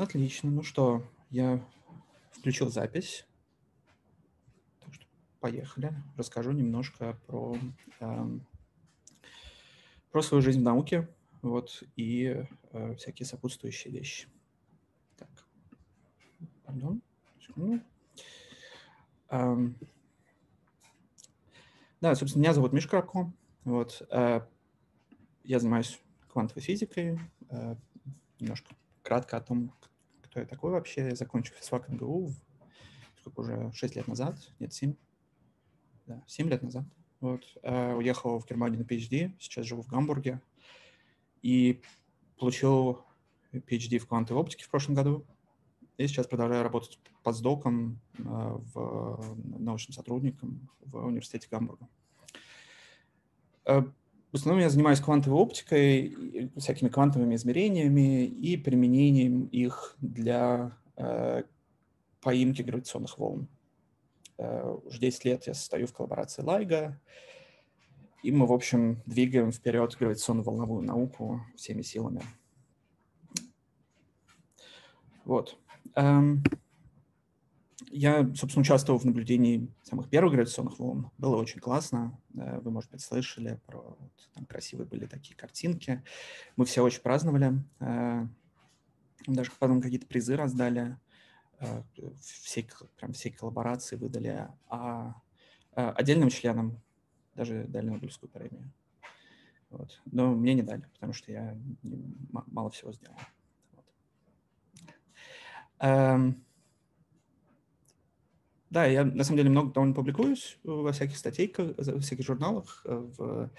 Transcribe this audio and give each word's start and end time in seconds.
Отлично. 0.00 0.50
Ну 0.50 0.62
что, 0.62 1.06
я 1.28 1.62
включил 2.32 2.70
запись. 2.70 3.26
Так 4.80 4.94
что 4.94 5.04
поехали. 5.40 5.92
Расскажу 6.16 6.52
немножко 6.52 7.18
про, 7.26 7.54
э, 8.00 8.38
про 10.10 10.22
свою 10.22 10.40
жизнь 10.40 10.60
в 10.60 10.62
науке 10.62 11.06
вот, 11.42 11.82
и 11.96 12.46
э, 12.72 12.94
всякие 12.94 13.26
сопутствующие 13.26 13.92
вещи. 13.92 14.26
Так, 15.18 15.28
пардон, 16.64 17.02
секунду. 17.38 17.84
Эм, 19.28 19.76
да, 22.00 22.14
собственно, 22.14 22.40
меня 22.40 22.54
зовут 22.54 22.72
Миш 22.72 22.86
Крако. 22.86 23.30
Вот, 23.64 24.00
э, 24.10 24.40
я 25.44 25.58
занимаюсь 25.58 26.00
квантовой 26.28 26.62
физикой. 26.62 27.20
Э, 27.50 27.76
немножко 28.38 28.74
кратко 29.02 29.36
о 29.36 29.42
том, 29.42 29.74
кто 30.30 30.40
я 30.40 30.46
такой 30.46 30.70
вообще. 30.70 31.08
Я 31.08 31.14
закончил 31.14 31.54
физфак 31.54 31.88
МГУ 31.88 32.32
сколько 33.20 33.40
уже, 33.40 33.70
6 33.72 33.96
лет 33.96 34.08
назад, 34.08 34.36
нет, 34.58 34.72
7, 34.72 34.94
да, 36.06 36.22
7 36.26 36.48
лет 36.48 36.62
назад. 36.62 36.84
Вот, 37.20 37.44
э, 37.62 37.94
уехал 37.94 38.38
в 38.38 38.46
Германию 38.46 38.80
на 38.80 38.84
PhD, 38.84 39.34
сейчас 39.38 39.66
живу 39.66 39.82
в 39.82 39.88
Гамбурге 39.88 40.40
и 41.42 41.82
получил 42.38 43.04
PhD 43.52 43.98
в 43.98 44.06
квантовой 44.06 44.42
оптике 44.42 44.64
в 44.64 44.70
прошлом 44.70 44.94
году. 44.94 45.26
И 45.98 46.06
сейчас 46.06 46.26
продолжаю 46.26 46.62
работать 46.62 46.98
постдоком 47.22 48.00
э, 48.16 48.22
в 48.22 49.36
научным 49.58 49.92
сотрудником 49.92 50.70
в 50.80 51.04
университете 51.04 51.46
Гамбурга. 51.50 51.88
Э, 53.66 53.82
в 54.32 54.36
основном 54.36 54.62
я 54.62 54.70
занимаюсь 54.70 55.00
квантовой 55.00 55.40
оптикой, 55.40 56.50
всякими 56.56 56.88
квантовыми 56.88 57.34
измерениями 57.34 58.26
и 58.26 58.56
применением 58.56 59.46
их 59.46 59.96
для 60.00 60.76
э, 60.96 61.42
поимки 62.20 62.62
гравитационных 62.62 63.18
волн. 63.18 63.48
Э, 64.38 64.76
уже 64.84 65.00
10 65.00 65.24
лет 65.24 65.46
я 65.46 65.54
состою 65.54 65.86
в 65.88 65.92
коллаборации 65.92 66.44
LIGO, 66.44 66.94
и 68.22 68.30
мы, 68.30 68.46
в 68.46 68.52
общем, 68.52 69.02
двигаем 69.06 69.50
вперед 69.50 69.96
гравитационно-волновую 69.98 70.82
науку 70.82 71.40
всеми 71.56 71.82
силами. 71.82 72.22
Вот. 75.24 75.58
Эм, 75.96 76.44
я, 77.90 78.22
собственно, 78.34 78.62
участвовал 78.62 79.00
в 79.00 79.04
наблюдении 79.04 79.68
самых 79.82 80.08
первых 80.08 80.32
гравитационных 80.34 80.78
волн. 80.78 81.10
Было 81.18 81.36
очень 81.36 81.60
классно. 81.60 82.18
Э, 82.34 82.60
вы, 82.60 82.70
может 82.70 82.90
быть, 82.90 83.00
слышали 83.00 83.60
про... 83.66 83.98
Там 84.34 84.46
красивые 84.46 84.86
были 84.86 85.06
такие 85.06 85.36
картинки. 85.36 86.02
Мы 86.56 86.64
все 86.64 86.82
очень 86.82 87.02
праздновали. 87.02 87.62
Э, 87.80 88.26
даже 89.26 89.50
потом 89.58 89.82
какие-то 89.82 90.06
призы 90.06 90.36
раздали. 90.36 90.96
Э, 91.58 91.82
всей, 92.20 92.68
прям 92.96 93.12
всей 93.12 93.32
коллаборации 93.32 93.96
выдали. 93.96 94.48
А 94.68 95.14
отдельным 95.74 96.30
членам 96.30 96.80
даже 97.34 97.64
дали 97.64 97.88
Нобелевскую 97.88 98.30
премию. 98.30 98.70
Вот. 99.70 100.00
Но 100.06 100.34
мне 100.34 100.54
не 100.54 100.62
дали, 100.62 100.82
потому 100.94 101.12
что 101.12 101.32
я 101.32 101.56
мало 102.32 102.70
всего 102.70 102.92
сделал. 102.92 103.18
Вот. 105.78 106.36
Да, 108.70 108.86
я 108.86 109.04
на 109.04 109.24
самом 109.24 109.38
деле 109.38 109.50
много 109.50 109.72
довольно 109.72 109.94
публикуюсь 109.94 110.56
во 110.62 110.92
всяких 110.92 111.16
статейках, 111.16 111.76
во 111.76 112.00
всяких 112.00 112.24
журналах. 112.24 112.82
Э, 112.84 112.94
в... 112.94 113.50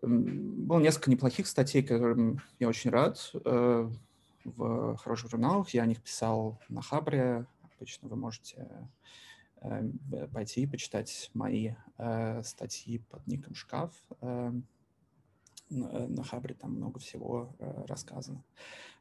Было 0.00 0.78
несколько 0.78 1.10
неплохих 1.10 1.48
статей, 1.48 1.82
которым 1.82 2.40
я 2.60 2.68
очень 2.68 2.90
рад. 2.90 3.32
Э, 3.44 3.90
в 4.44 4.96
хороших 4.98 5.30
журналах 5.30 5.70
я 5.70 5.82
о 5.82 5.86
них 5.86 6.00
писал 6.00 6.60
на 6.68 6.80
Хабре. 6.80 7.46
Обычно 7.76 8.08
вы 8.08 8.14
можете 8.14 8.68
э, 9.62 9.90
пойти 10.32 10.62
и 10.62 10.66
почитать 10.68 11.30
мои 11.34 11.72
статьи 12.44 13.00
под 13.10 13.26
ником 13.26 13.56
«Шкаф». 13.56 13.90
На 15.70 16.22
Хабре 16.22 16.54
там 16.54 16.76
много 16.76 17.00
всего 17.00 17.54
рассказано. 17.88 18.42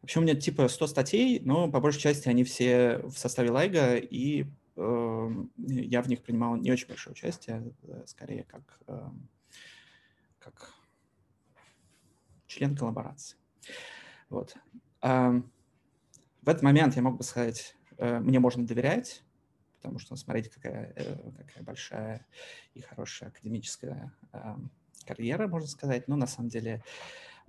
Вообще 0.02 0.20
у 0.20 0.24
меня 0.24 0.36
типа 0.36 0.68
100 0.68 0.88
статей, 0.88 1.40
но 1.40 1.72
по 1.72 1.80
большей 1.80 2.02
части 2.02 2.28
они 2.28 2.44
все 2.44 2.98
в 3.04 3.18
составе 3.18 3.52
Лайга 3.52 3.96
и 3.96 4.48
я 4.78 6.02
в 6.04 6.08
них 6.08 6.22
принимал 6.22 6.56
не 6.56 6.72
очень 6.72 6.88
большое 6.88 7.14
участие, 7.14 7.74
э, 7.84 8.04
скорее 8.06 8.44
как, 8.44 8.80
эм, 8.88 9.28
как 10.38 10.72
член 12.46 12.76
коллаборации. 12.78 13.38
Вот. 14.30 14.56
Эм, 15.02 15.52
в 16.44 16.50
этот 16.50 16.62
момент 16.62 16.96
я 16.96 17.02
мог 17.02 17.18
бы 17.18 17.24
сказать, 17.24 17.76
э, 17.98 18.20
мне 18.20 18.40
можно 18.40 18.68
доверять, 18.68 19.24
потому 19.78 19.98
что, 19.98 20.16
смотрите, 20.16 20.52
какая, 20.52 20.94
э, 20.96 21.32
какая 21.38 21.64
большая 21.64 22.28
и 22.76 22.82
хорошая 22.82 23.30
академическая 23.30 24.14
карьера, 25.08 25.48
можно 25.48 25.68
сказать, 25.68 26.08
но 26.08 26.18
на 26.18 26.28
самом 26.28 26.50
деле 26.50 26.84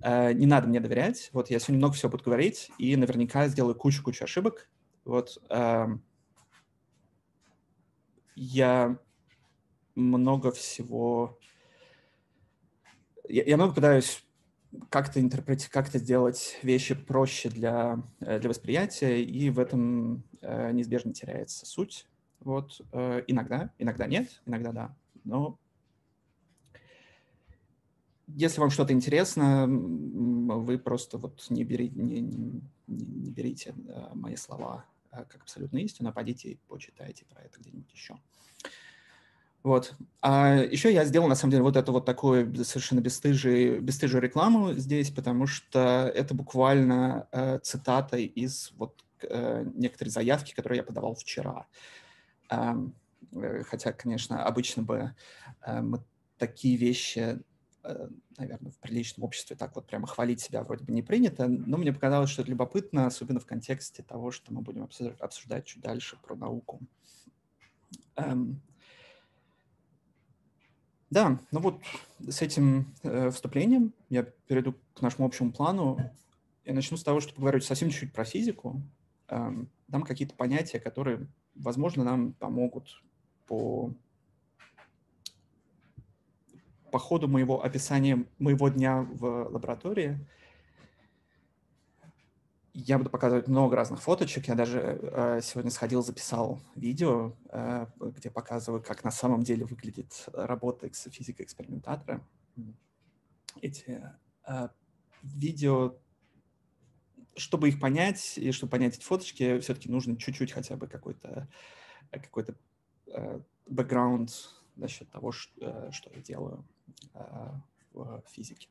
не 0.01 0.45
надо 0.45 0.67
мне 0.69 0.79
доверять. 0.79 1.29
Вот 1.33 1.49
я 1.49 1.59
сегодня 1.59 1.79
много 1.79 1.93
всего 1.93 2.09
буду 2.09 2.23
говорить, 2.23 2.71
и 2.77 2.95
наверняка 2.95 3.49
сделаю 3.49 3.75
кучу-кучу 3.75 4.23
ошибок. 4.23 4.69
Вот 5.03 5.43
я 8.39 8.97
много 9.95 10.51
всего... 10.51 11.37
Я, 13.27 13.43
я 13.43 13.57
много 13.57 13.73
пытаюсь 13.73 14.23
как-то 14.89 15.19
интерпретировать, 15.19 15.73
как-то 15.73 15.99
сделать 15.99 16.57
вещи 16.63 16.95
проще 16.95 17.49
для, 17.49 18.01
э, 18.21 18.39
для 18.39 18.49
восприятия, 18.49 19.21
и 19.21 19.49
в 19.49 19.59
этом 19.59 20.23
э, 20.41 20.71
неизбежно 20.71 21.13
теряется 21.13 21.65
суть. 21.65 22.07
Вот 22.39 22.81
э, 22.93 23.23
иногда, 23.27 23.73
иногда 23.77 24.07
нет, 24.07 24.41
иногда 24.45 24.71
да, 24.71 24.95
но 25.25 25.59
если 28.27 28.61
вам 28.61 28.69
что-то 28.69 28.93
интересно, 28.93 29.65
вы 29.67 30.77
просто 30.77 31.17
вот 31.17 31.45
не, 31.49 31.63
бери, 31.63 31.89
не, 31.89 32.21
не, 32.21 32.61
не 32.87 33.31
берите 33.31 33.75
э, 33.87 34.09
мои 34.13 34.37
слова 34.37 34.85
как 35.11 35.41
абсолютно 35.41 35.77
истину, 35.79 36.13
пойдите 36.13 36.49
и 36.49 36.59
почитайте 36.67 37.25
про 37.25 37.41
это 37.41 37.59
где-нибудь 37.59 37.91
еще. 37.91 38.17
Вот. 39.61 39.93
А 40.21 40.55
еще 40.55 40.93
я 40.93 41.03
сделал, 41.03 41.27
на 41.27 41.35
самом 41.35 41.51
деле, 41.51 41.63
вот 41.63 41.75
эту 41.75 41.91
вот 41.91 42.05
такую 42.05 42.63
совершенно 42.63 43.01
бесстыжую, 43.01 43.81
бесстыжую 43.81 44.21
рекламу 44.21 44.73
здесь, 44.73 45.11
потому 45.11 45.47
что 45.47 46.11
это 46.15 46.33
буквально 46.33 47.27
э, 47.31 47.59
цитата 47.61 48.17
из 48.17 48.71
вот 48.77 49.03
э, 49.23 49.65
некоторой 49.75 50.11
заявки, 50.11 50.55
которую 50.55 50.77
я 50.77 50.83
подавал 50.83 51.15
вчера. 51.15 51.67
Эм, 52.49 52.93
э, 53.33 53.63
хотя, 53.63 53.91
конечно, 53.91 54.45
обычно 54.45 54.83
бы 54.83 55.13
э, 55.65 55.81
мы 55.81 56.01
такие 56.37 56.77
вещи 56.77 57.19
Э, 57.19 57.37
наверное, 58.37 58.71
в 58.71 58.77
приличном 58.77 59.23
обществе 59.25 59.55
так 59.55 59.75
вот 59.75 59.87
прямо 59.87 60.07
хвалить 60.07 60.41
себя 60.41 60.63
вроде 60.63 60.83
бы 60.83 60.91
не 60.91 61.01
принято, 61.01 61.47
но 61.47 61.77
мне 61.77 61.93
показалось, 61.93 62.29
что 62.29 62.41
это 62.41 62.51
любопытно, 62.51 63.05
особенно 63.05 63.39
в 63.39 63.45
контексте 63.45 64.03
того, 64.03 64.31
что 64.31 64.53
мы 64.53 64.61
будем 64.61 64.87
обсуждать 65.19 65.65
чуть 65.65 65.81
дальше 65.81 66.17
про 66.21 66.35
науку. 66.35 66.79
Эм. 68.15 68.61
Да, 71.09 71.39
ну 71.51 71.59
вот 71.59 71.81
с 72.27 72.41
этим 72.41 72.93
э, 73.03 73.31
вступлением 73.31 73.93
я 74.09 74.23
перейду 74.23 74.75
к 74.93 75.01
нашему 75.01 75.25
общему 75.27 75.51
плану. 75.51 75.97
Я 76.65 76.73
начну 76.73 76.97
с 76.97 77.03
того, 77.03 77.19
что 77.19 77.33
поговорю 77.33 77.61
совсем 77.61 77.89
чуть-чуть 77.89 78.13
про 78.13 78.25
физику. 78.25 78.81
Эм, 79.29 79.69
дам 79.87 80.03
какие-то 80.03 80.35
понятия, 80.35 80.79
которые, 80.79 81.27
возможно, 81.55 82.03
нам 82.03 82.33
помогут 82.33 83.01
по 83.47 83.91
по 86.91 86.99
ходу 86.99 87.27
моего 87.27 87.63
описания 87.63 88.25
моего 88.37 88.69
дня 88.69 89.01
в 89.01 89.49
лаборатории 89.49 90.19
я 92.73 92.97
буду 92.97 93.09
показывать 93.09 93.47
много 93.47 93.75
разных 93.75 94.01
фоточек. 94.01 94.47
Я 94.47 94.55
даже 94.55 94.79
э, 94.79 95.41
сегодня 95.43 95.71
сходил, 95.71 96.03
записал 96.03 96.61
видео, 96.75 97.33
э, 97.49 97.87
где 97.99 98.29
показываю, 98.29 98.81
как 98.81 99.03
на 99.03 99.11
самом 99.11 99.43
деле 99.43 99.65
выглядит 99.65 100.25
работа 100.33 100.89
физика-экспериментатора. 100.89 102.25
Эти 103.61 104.03
э, 104.47 104.69
видео, 105.23 105.97
чтобы 107.35 107.69
их 107.69 107.79
понять 107.79 108.37
и 108.37 108.51
чтобы 108.51 108.71
понять 108.71 108.97
эти 108.97 109.03
фоточки, 109.03 109.59
все-таки 109.59 109.89
нужно 109.89 110.15
чуть-чуть 110.17 110.51
хотя 110.51 110.75
бы 110.75 110.87
какой-то 110.87 111.47
какой-то 112.11 112.55
э, 113.07 113.39
бэкграунд 113.67 114.31
насчет 114.75 115.09
того, 115.11 115.31
что, 115.31 115.53
э, 115.61 115.91
что 115.91 116.09
я 116.13 116.21
делаю. 116.21 116.65
А, 117.13 117.61
в 117.93 118.23
физике. 118.27 118.69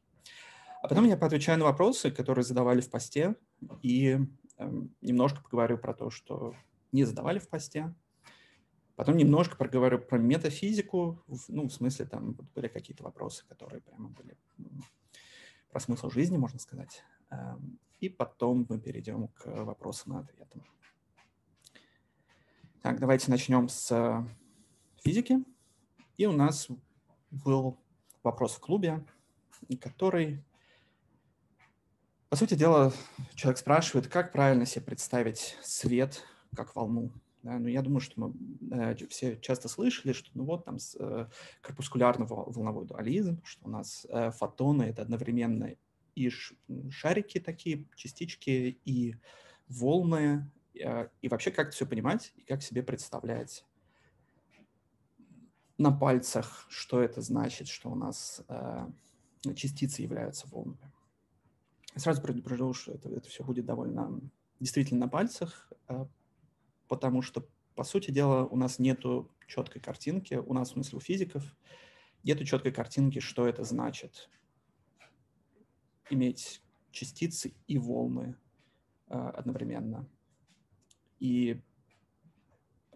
А 0.83 0.89
потом 0.89 1.05
я 1.07 1.17
поотвечаю 1.17 1.59
на 1.59 1.65
вопросы, 1.65 2.11
которые 2.11 2.45
задавали 2.45 2.81
в 2.81 2.91
посте, 2.91 3.35
и 3.83 4.19
эм, 4.59 4.95
немножко 5.01 5.43
поговорю 5.43 5.77
про 5.79 5.93
то, 5.93 6.11
что 6.11 6.55
не 6.93 7.05
задавали 7.05 7.39
в 7.39 7.49
посте. 7.49 7.95
Потом 8.95 9.17
немножко 9.17 9.57
проговорю 9.57 9.99
про 9.99 10.19
метафизику, 10.19 11.23
ну, 11.49 11.69
в 11.69 11.73
смысле, 11.73 12.07
там 12.07 12.37
были 12.55 12.69
какие-то 12.69 13.05
вопросы, 13.05 13.45
которые 13.49 13.81
прямо 13.81 14.09
были 14.09 14.37
про 15.71 15.81
смысл 15.81 16.11
жизни, 16.11 16.37
можно 16.37 16.59
сказать. 16.59 17.03
Эм, 17.31 17.79
и 18.01 18.09
потом 18.09 18.67
мы 18.69 18.81
перейдем 18.81 19.29
к 19.29 19.47
вопросам 19.47 20.17
и 20.17 20.21
ответам. 20.21 20.65
Так, 22.83 23.01
давайте 23.01 23.31
начнем 23.31 23.69
с 23.69 24.27
физики. 25.03 25.45
И 26.17 26.27
у 26.27 26.33
нас 26.33 26.69
был 27.31 27.79
вопрос 28.29 28.55
в 28.55 28.61
клубе, 28.61 29.05
который, 29.81 30.45
по 32.29 32.37
сути 32.37 32.55
дела, 32.55 32.93
человек 33.35 33.59
спрашивает, 33.59 34.09
как 34.09 34.33
правильно 34.33 34.67
себе 34.67 34.85
представить 34.85 35.57
свет 35.63 36.25
как 36.55 36.77
волну. 36.77 37.11
Да, 37.43 37.59
ну, 37.59 37.69
я 37.69 37.83
думаю, 37.83 38.01
что 38.01 38.21
мы 38.21 38.35
э, 38.71 38.97
все 39.09 39.37
часто 39.41 39.69
слышали, 39.69 40.13
что 40.13 40.29
ну 40.35 40.45
вот 40.45 40.65
там 40.65 40.77
э, 40.99 41.27
корпускулярный 41.63 42.27
волновой 42.27 42.85
дуализм, 42.85 43.41
что 43.45 43.67
у 43.67 43.71
нас 43.71 44.07
э, 44.11 44.31
фотоны— 44.33 44.83
это 44.85 45.03
одновременно 45.03 45.75
и 46.17 46.31
шарики 46.91 47.39
такие, 47.39 47.87
частички, 47.95 48.79
и 48.85 49.15
волны, 49.69 50.51
э, 50.75 51.09
и 51.23 51.29
вообще 51.29 51.51
как 51.53 51.69
это 51.69 51.77
все 51.77 51.87
понимать 51.87 52.33
и 52.37 52.43
как 52.43 52.63
себе 52.63 52.83
представлять 52.83 53.65
на 55.79 55.93
пальцах, 55.93 56.67
что 56.69 57.01
это 57.01 57.21
значит, 57.21 57.69
что 57.69 57.91
у 57.91 57.95
нас 57.95 58.43
э, 58.49 58.89
частицы 59.55 60.03
являются 60.03 60.49
волнами. 60.49 60.93
Сразу 61.95 62.21
предупрежу, 62.21 62.75
что 62.75 62.93
это, 62.93 63.09
это 63.09 63.29
все 63.29 63.45
будет 63.45 63.65
довольно 63.65 64.21
действительно 64.59 65.07
на 65.07 65.09
пальцах, 65.09 65.73
э, 65.89 66.05
потому 66.89 67.23
что, 67.23 67.49
по 67.77 67.85
сути 67.85 68.11
дела, 68.11 68.45
у 68.45 68.57
нас 68.57 68.81
нету 68.81 69.31
четкой 69.47 69.81
картинки, 69.81 70.35
у 70.35 70.53
нас, 70.53 70.71
в 70.71 70.73
смысле, 70.73 70.99
у 70.99 71.01
физиков, 71.01 71.45
нету 72.25 72.45
четкой 72.45 72.73
картинки, 72.73 73.21
что 73.21 73.47
это 73.47 73.63
значит 73.63 74.29
иметь 76.11 76.61
частицы 76.91 77.55
и 77.69 77.79
волны 77.79 78.37
э, 79.09 79.15
одновременно. 79.15 80.09
И 81.21 81.61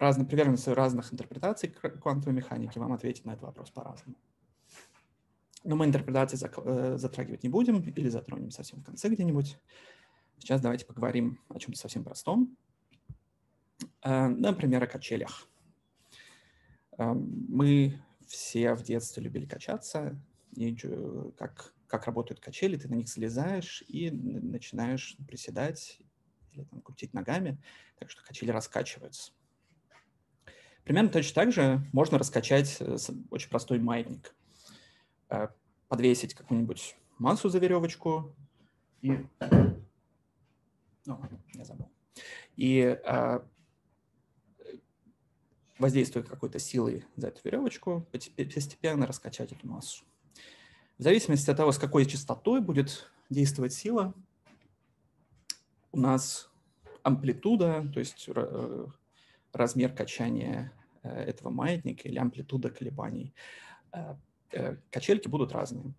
разные 0.03 0.27
приверженцы 0.27 0.75
разных 0.75 1.13
интерпретаций 1.13 1.71
квантовой 1.71 2.35
механики 2.35 2.79
вам 2.79 2.93
ответят 2.93 3.25
на 3.25 3.31
этот 3.31 3.45
вопрос 3.45 3.71
по-разному. 3.71 4.17
Но 5.65 5.77
мы 5.77 5.87
интерпретации 5.87 6.39
э, 6.45 6.99
затрагивать 6.99 7.45
не 7.45 7.49
будем 7.49 7.81
или 7.81 8.09
затронем 8.09 8.51
совсем 8.51 8.81
в 8.81 8.85
конце 8.85 9.09
где-нибудь. 9.09 9.59
Сейчас 10.39 10.61
давайте 10.61 10.85
поговорим 10.85 11.39
о 11.49 11.59
чем-то 11.59 11.79
совсем 11.79 12.03
простом. 12.03 12.57
Э, 14.03 14.27
например, 14.27 14.83
о 14.83 14.89
качелях. 14.89 15.49
Э, 16.99 17.13
мы 17.15 18.03
все 18.27 18.75
в 18.75 18.83
детстве 18.83 19.23
любили 19.23 19.47
качаться, 19.47 20.21
и 20.57 20.77
как, 21.39 21.75
как 21.87 22.07
работают 22.07 22.41
качели, 22.41 22.77
ты 22.77 22.89
на 22.89 22.95
них 22.95 23.09
слезаешь 23.09 23.85
и 23.87 24.11
начинаешь 24.11 25.17
приседать 25.29 26.01
или 26.53 26.65
там, 26.65 26.81
крутить 26.81 27.15
ногами, 27.15 27.63
так 27.99 28.11
что 28.11 28.23
качели 28.25 28.51
раскачиваются. 28.51 29.33
Примерно 30.85 31.11
точно 31.11 31.35
так 31.35 31.53
же 31.53 31.87
можно 31.93 32.19
раскачать 32.19 32.77
э, 32.81 32.97
очень 33.31 33.51
простой 33.51 33.79
маятник. 33.79 34.35
Подвесить 35.89 36.35
какую-нибудь 36.35 36.97
массу 37.19 37.49
за 37.49 37.59
веревочку 37.59 38.35
и... 39.01 39.13
О, 41.09 41.19
я 41.55 41.65
забыл. 41.65 41.89
И 42.57 42.99
воздействуя 45.79 46.23
какой-то 46.23 46.59
силой 46.59 47.05
за 47.17 47.29
эту 47.29 47.41
веревочку, 47.45 48.07
постепенно 48.11 49.07
раскачать 49.07 49.53
эту 49.53 49.67
массу. 49.67 50.05
В 50.99 51.03
зависимости 51.03 51.51
от 51.51 51.57
того, 51.57 51.73
с 51.73 51.79
какой 51.79 52.07
частотой 52.07 52.61
будет 52.61 53.11
действовать 53.31 53.73
сила, 53.73 54.15
у 55.91 55.99
нас 55.99 56.51
амплитуда, 57.03 57.91
то 57.93 57.99
есть 57.99 58.29
э, 58.29 58.87
размер 59.53 59.95
качания 59.95 60.73
э, 61.03 61.09
этого 61.09 61.51
маятника 61.51 62.09
или 62.09 62.19
амплитуда 62.19 62.71
колебаний, 62.71 63.35
э, 63.93 64.77
качельки 64.91 65.29
будут 65.29 65.53
разные. 65.53 65.95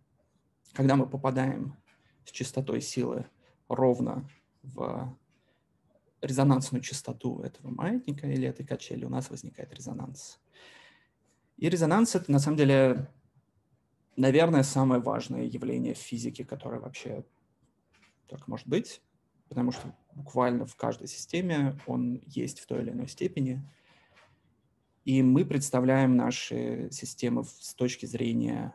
Когда 0.73 0.95
мы 0.95 1.07
попадаем 1.07 1.75
с 2.25 2.31
частотой 2.31 2.81
силы 2.81 3.25
ровно 3.67 4.27
в 4.61 5.17
резонансную 6.21 6.81
частоту 6.81 7.41
этого 7.41 7.69
маятника 7.69 8.27
или 8.27 8.47
этой 8.47 8.65
качели, 8.65 9.05
у 9.05 9.09
нас 9.09 9.29
возникает 9.29 9.73
резонанс. 9.73 10.39
И 11.57 11.69
резонанс— 11.69 12.15
это, 12.15 12.31
на 12.31 12.39
самом 12.39 12.57
деле, 12.57 13.11
наверное, 14.15 14.63
самое 14.63 15.01
важное 15.01 15.43
явление 15.43 15.93
в 15.93 15.99
физике, 15.99 16.45
которое 16.45 16.79
вообще 16.79 17.25
только 18.27 18.49
может 18.49 18.67
быть, 18.67 19.01
потому 19.53 19.71
что 19.71 19.95
буквально 20.15 20.65
в 20.65 20.75
каждой 20.75 21.07
системе 21.07 21.79
он 21.85 22.19
есть 22.25 22.59
в 22.59 22.65
той 22.65 22.81
или 22.81 22.89
иной 22.89 23.07
степени. 23.07 23.61
И 25.05 25.21
мы 25.21 25.45
представляем 25.45 26.15
наши 26.15 26.89
системы 26.89 27.43
с 27.43 27.75
точки 27.75 28.07
зрения 28.07 28.73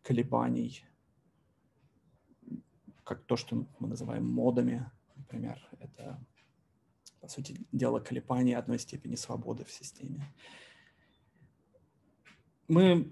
колебаний, 0.00 0.86
как 3.04 3.24
то, 3.24 3.36
что 3.36 3.66
мы 3.78 3.88
называем 3.88 4.26
модами, 4.26 4.90
например. 5.16 5.68
Это 5.78 6.18
по 7.20 7.28
сути 7.28 7.60
дела, 7.70 8.00
колебания 8.00 8.56
одной 8.56 8.78
степени 8.78 9.16
свободы 9.16 9.66
в 9.66 9.70
системе. 9.70 10.24
Мы 12.68 13.06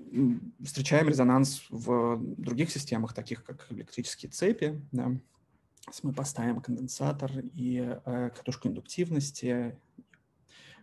встречаем 0.65 1.07
резонанс 1.07 1.67
в 1.69 2.19
других 2.39 2.71
системах, 2.71 3.13
таких 3.13 3.45
как 3.45 3.71
электрические 3.71 4.31
цепи. 4.31 4.81
Да. 4.91 5.21
Мы 6.03 6.13
поставим 6.13 6.61
конденсатор 6.61 7.31
и 7.55 7.99
э, 8.05 8.31
катушку 8.37 8.69
индуктивности, 8.69 9.79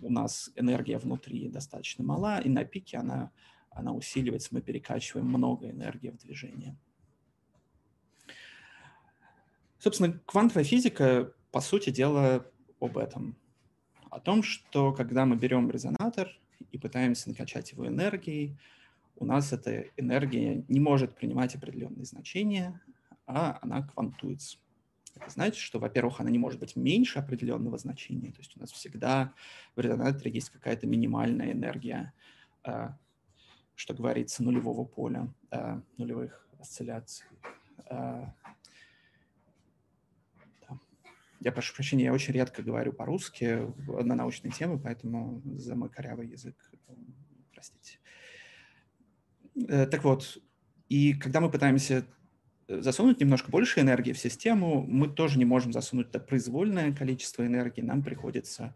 у 0.01 0.11
нас 0.11 0.51
энергия 0.55 0.97
внутри 0.97 1.49
достаточно 1.49 2.03
мала, 2.03 2.39
и 2.39 2.49
на 2.49 2.63
пике 2.63 2.97
она, 2.97 3.31
она 3.71 3.93
усиливается, 3.93 4.49
мы 4.51 4.61
перекачиваем 4.61 5.27
много 5.27 5.69
энергии 5.69 6.09
в 6.09 6.17
движение. 6.17 6.77
Собственно, 9.79 10.19
квантовая 10.25 10.63
физика, 10.63 11.33
по 11.57 11.61
сути 11.61 11.89
дела, 11.89 12.45
об 12.79 12.99
этом. 12.99 13.35
О 14.11 14.19
том, 14.19 14.43
что 14.43 14.93
когда 14.93 15.25
мы 15.25 15.37
берем 15.37 15.71
резонатор 15.71 16.29
и 16.71 16.77
пытаемся 16.77 17.29
накачать 17.29 17.71
его 17.71 17.87
энергией, 17.87 18.55
у 19.15 19.25
нас 19.25 19.51
эта 19.51 19.85
энергия 19.97 20.63
не 20.67 20.79
может 20.79 21.15
принимать 21.15 21.55
определенные 21.55 22.05
значения, 22.05 22.79
а 23.25 23.57
она 23.63 23.81
квантуется. 23.87 24.59
Это 25.15 25.31
значит, 25.31 25.55
что, 25.55 25.79
во-первых, 25.79 26.19
она 26.19 26.29
не 26.29 26.37
может 26.37 26.59
быть 26.59 26.75
меньше 26.75 27.17
определенного 27.17 27.79
значения, 27.79 28.31
то 28.31 28.37
есть 28.37 28.55
у 28.55 28.59
нас 28.59 28.71
всегда 28.71 29.33
в 29.75 29.79
резонаторе 29.79 30.29
есть 30.29 30.51
какая-то 30.51 30.85
минимальная 30.85 31.53
энергия, 31.53 32.13
э, 32.65 32.89
что 33.73 33.95
говорится, 33.95 34.43
нулевого 34.43 34.85
поля, 34.85 35.33
э, 35.49 35.81
нулевых 35.97 36.47
осцилляций. 36.59 37.25
Э, 41.39 41.43
я 41.45 41.51
прошу 41.51 41.73
прощения, 41.75 42.05
я 42.05 42.13
очень 42.13 42.33
редко 42.33 42.63
говорю 42.63 42.93
по-русски 42.93 43.67
на 43.87 44.15
научные 44.15 44.51
темы, 44.51 44.79
поэтому 44.79 45.41
за 45.57 45.75
мой 45.75 45.89
корявый 45.89 46.27
язык, 46.27 46.55
простите. 47.53 47.99
Так 49.67 50.03
вот, 50.03 50.37
и 50.89 51.13
когда 51.13 51.41
мы 51.41 51.49
пытаемся 51.49 52.05
засунуть 52.67 53.19
немножко 53.19 53.49
больше 53.49 53.79
энергии 53.79 54.11
в 54.13 54.19
систему, 54.19 54.83
мы 54.87 55.07
тоже 55.07 55.39
не 55.39 55.45
можем 55.45 55.71
засунуть 55.71 56.09
это 56.09 56.19
произвольное 56.19 56.93
количество 56.93 57.45
энергии, 57.45 57.81
нам 57.81 58.03
приходится 58.03 58.75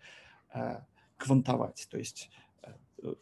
э, 0.53 0.79
квантовать, 1.17 1.87
то 1.89 1.97
есть 1.97 2.29
э, 2.63 3.13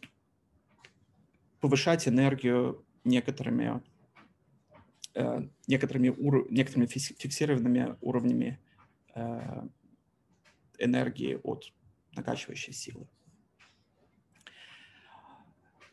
повышать 1.60 2.08
энергию 2.08 2.86
некоторыми, 3.04 3.82
э, 5.16 5.48
некоторыми, 5.68 6.14
некоторыми 6.52 6.86
фиксированными 6.86 7.96
уровнями 8.02 8.60
э, 8.64 8.69
энергии 10.78 11.40
от 11.44 11.72
накачивающей 12.16 12.74
силы. 12.74 13.08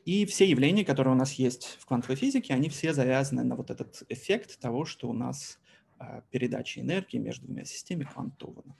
И 0.05 0.25
все 0.25 0.49
явления, 0.49 0.85
которые 0.85 1.15
у 1.15 1.19
нас 1.19 1.33
есть 1.33 1.79
в 1.81 1.87
квантовой 1.87 2.17
физике, 2.17 2.55
они 2.55 2.69
все 2.69 2.93
завязаны 2.93 3.43
на 3.43 3.57
вот 3.57 3.71
этот 3.71 4.05
эффект 4.09 4.61
того, 4.61 4.85
что 4.85 5.09
у 5.09 5.13
нас 5.13 5.59
э, 5.99 6.23
передача 6.31 6.81
энергии 6.81 7.19
между 7.19 7.47
двумя 7.47 7.65
системами 7.65 8.05
квантована. 8.05 8.77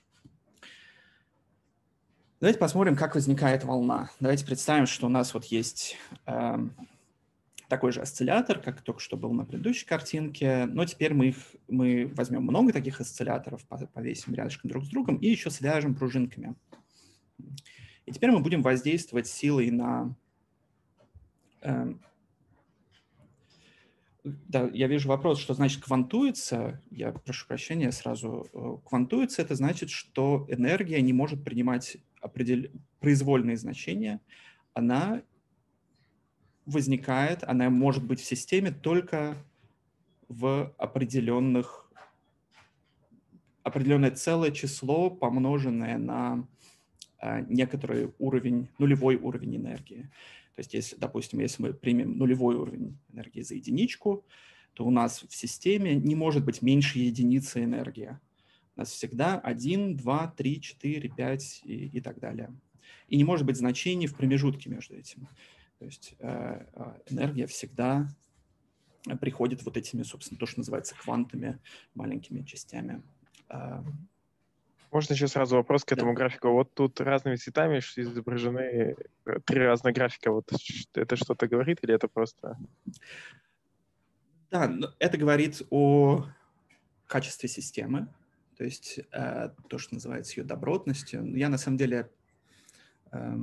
Давайте 2.39 2.61
посмотрим, 2.61 2.95
как 2.95 3.17
возникает 3.17 3.65
волна. 3.65 4.11
Давайте 4.21 4.47
представим, 4.47 4.87
что 4.87 5.07
у 5.07 5.09
нас 5.09 5.35
вот 5.35 5.47
есть 5.47 5.97
э, 6.27 6.59
такой 7.69 7.93
же 7.93 8.01
осциллятор, 8.01 8.61
как 8.61 8.83
только 8.83 9.01
что 9.01 9.17
был 9.17 9.33
на 9.33 9.45
предыдущей 9.45 9.87
картинке, 9.87 10.67
но 10.67 10.85
теперь 10.85 11.15
мы, 11.15 11.29
их, 11.29 11.37
мы 11.69 12.13
возьмем 12.15 12.43
много 12.43 12.73
таких 12.73 13.01
осцилляторов, 13.01 13.67
повесим 13.93 14.35
рядышком 14.35 14.71
друг 14.71 14.85
с 14.85 14.89
другом 14.89 15.17
и 15.17 15.29
еще 15.29 15.51
свяжем 15.51 15.95
пружинками. 15.95 16.55
И 18.07 18.13
теперь 18.13 18.31
мы 18.31 18.41
будем 18.41 18.63
воздействовать 18.63 19.27
силой 19.27 19.71
на 19.71 20.15
Эм, 21.67 22.01
да, 24.25 24.71
я 24.73 24.87
вижу 24.87 25.09
вопрос, 25.09 25.41
что 25.41 25.55
значит 25.55 25.83
квантуется. 25.83 26.81
Я 26.91 27.13
прошу 27.13 27.47
прощения 27.47 27.91
сразу. 27.91 28.49
Э, 28.53 28.77
квантуется– 28.89 29.43
это 29.43 29.57
значит, 29.57 29.91
что 29.91 30.47
энергия 30.49 31.01
не 31.01 31.13
может 31.13 31.45
принимать 31.45 31.97
определ... 32.21 32.71
произвольные 33.01 33.57
значения. 33.57 34.21
Она 34.75 35.23
возникает, 36.67 37.45
она 37.45 37.71
может 37.71 38.05
быть 38.05 38.21
в 38.21 38.25
системе 38.25 38.71
только 38.71 39.37
в 40.29 40.75
определенных 40.77 41.87
определенное 43.63 44.13
целое 44.13 44.53
число, 44.53 45.11
помноженное 45.11 45.99
на 45.99 46.47
э, 47.21 47.45
некоторый 47.49 48.13
уровень, 48.21 48.69
нулевой 48.79 49.17
уровень 49.17 49.57
энергии. 49.57 50.03
То 50.55 50.61
есть, 50.61 50.73
если, 50.73 50.97
допустим, 50.97 51.41
если 51.41 51.63
мы 51.63 51.75
примем 51.75 52.17
нулевой 52.17 52.55
уровень 52.55 52.97
энергии 53.13 53.41
за 53.41 53.57
единичку, 53.57 54.25
то 54.75 54.87
у 54.87 54.91
нас 54.91 55.25
в 55.29 55.35
системе 55.35 55.97
не 55.97 56.15
может 56.15 56.45
быть 56.45 56.63
меньше 56.63 57.01
единицы 57.01 57.65
энергии. 57.65 58.17
У 58.77 58.81
нас 58.81 58.93
всегда 58.93 59.39
1, 59.41 59.97
2, 59.97 60.35
3, 60.37 60.61
4, 60.61 61.09
5 61.09 61.61
и, 61.65 61.87
и 61.89 62.01
так 62.01 62.21
далее. 62.21 62.55
И 63.09 63.17
не 63.17 63.25
может 63.25 63.47
быть 63.47 63.57
значений 63.57 64.07
в 64.07 64.15
промежутке 64.15 64.71
между 64.71 64.95
этим. 64.95 65.27
То 65.79 65.85
есть 65.85 66.15
э, 66.19 66.67
э 66.73 66.93
энергия 67.11 67.47
всегда 67.47 68.09
приходит 69.21 69.65
вот 69.65 69.77
этими, 69.77 70.03
собственно, 70.03 70.39
то, 70.39 70.47
что 70.47 70.61
называется 70.61 70.97
квантами, 70.97 71.59
маленькими 71.95 72.43
частями. 72.43 73.03
Э, 73.49 73.83
можно 74.91 75.13
еще 75.13 75.29
сразу 75.29 75.57
вопрос 75.57 75.85
к 75.85 75.93
этому 75.93 76.13
да. 76.13 76.17
графику? 76.17 76.51
Вот 76.53 76.73
тут 76.73 77.01
разными 77.01 77.37
цветами 77.37 77.79
изображены 77.79 78.97
э, 79.27 79.41
три 79.45 79.61
разных 79.61 79.95
графика. 79.95 80.33
Вот 80.33 80.51
это 80.95 81.17
что-то 81.17 81.49
говорит 81.49 81.81
или 81.83 81.95
это 81.95 82.09
просто... 82.09 82.57
Да, 84.51 84.73
это 84.99 85.19
говорит 85.19 85.63
о 85.71 86.27
качестве 87.07 87.49
системы, 87.49 88.09
то 88.57 88.65
есть 88.65 89.01
э, 89.13 89.51
то, 89.69 89.79
что 89.79 89.95
называется 89.95 90.41
ее 90.41 90.47
добротностью. 90.47 91.37
Я 91.37 91.49
на 91.49 91.59
самом 91.59 91.77
деле, 91.77 92.11
э, 93.13 93.37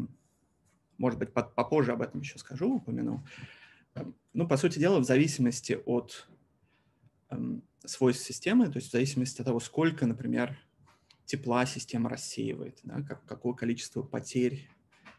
может 1.04 1.20
быть, 1.20 1.34
под, 1.34 1.54
попозже 1.54 1.92
об 1.92 2.02
этом 2.02 2.22
еще 2.22 2.40
скажу, 2.40 2.76
упомяну. 2.76 3.26
Эм, 3.96 4.16
ну, 4.32 4.48
по 4.48 4.56
сути 4.56 4.80
дела, 4.80 5.00
в 5.00 5.04
зависимости 5.04 5.78
от 5.86 6.30
э, 7.30 7.36
свойств 7.84 8.26
системы, 8.26 8.68
то 8.68 8.78
есть 8.78 8.88
в 8.88 8.92
зависимости 8.92 9.42
от 9.42 9.48
того, 9.48 9.60
сколько, 9.60 10.06
например, 10.06 10.58
тепла 11.26 11.66
система 11.66 12.10
рассеивает, 12.10 12.80
да, 12.84 13.02
как, 13.02 13.26
какое 13.26 13.54
количество 13.54 14.02
потерь 14.02 14.70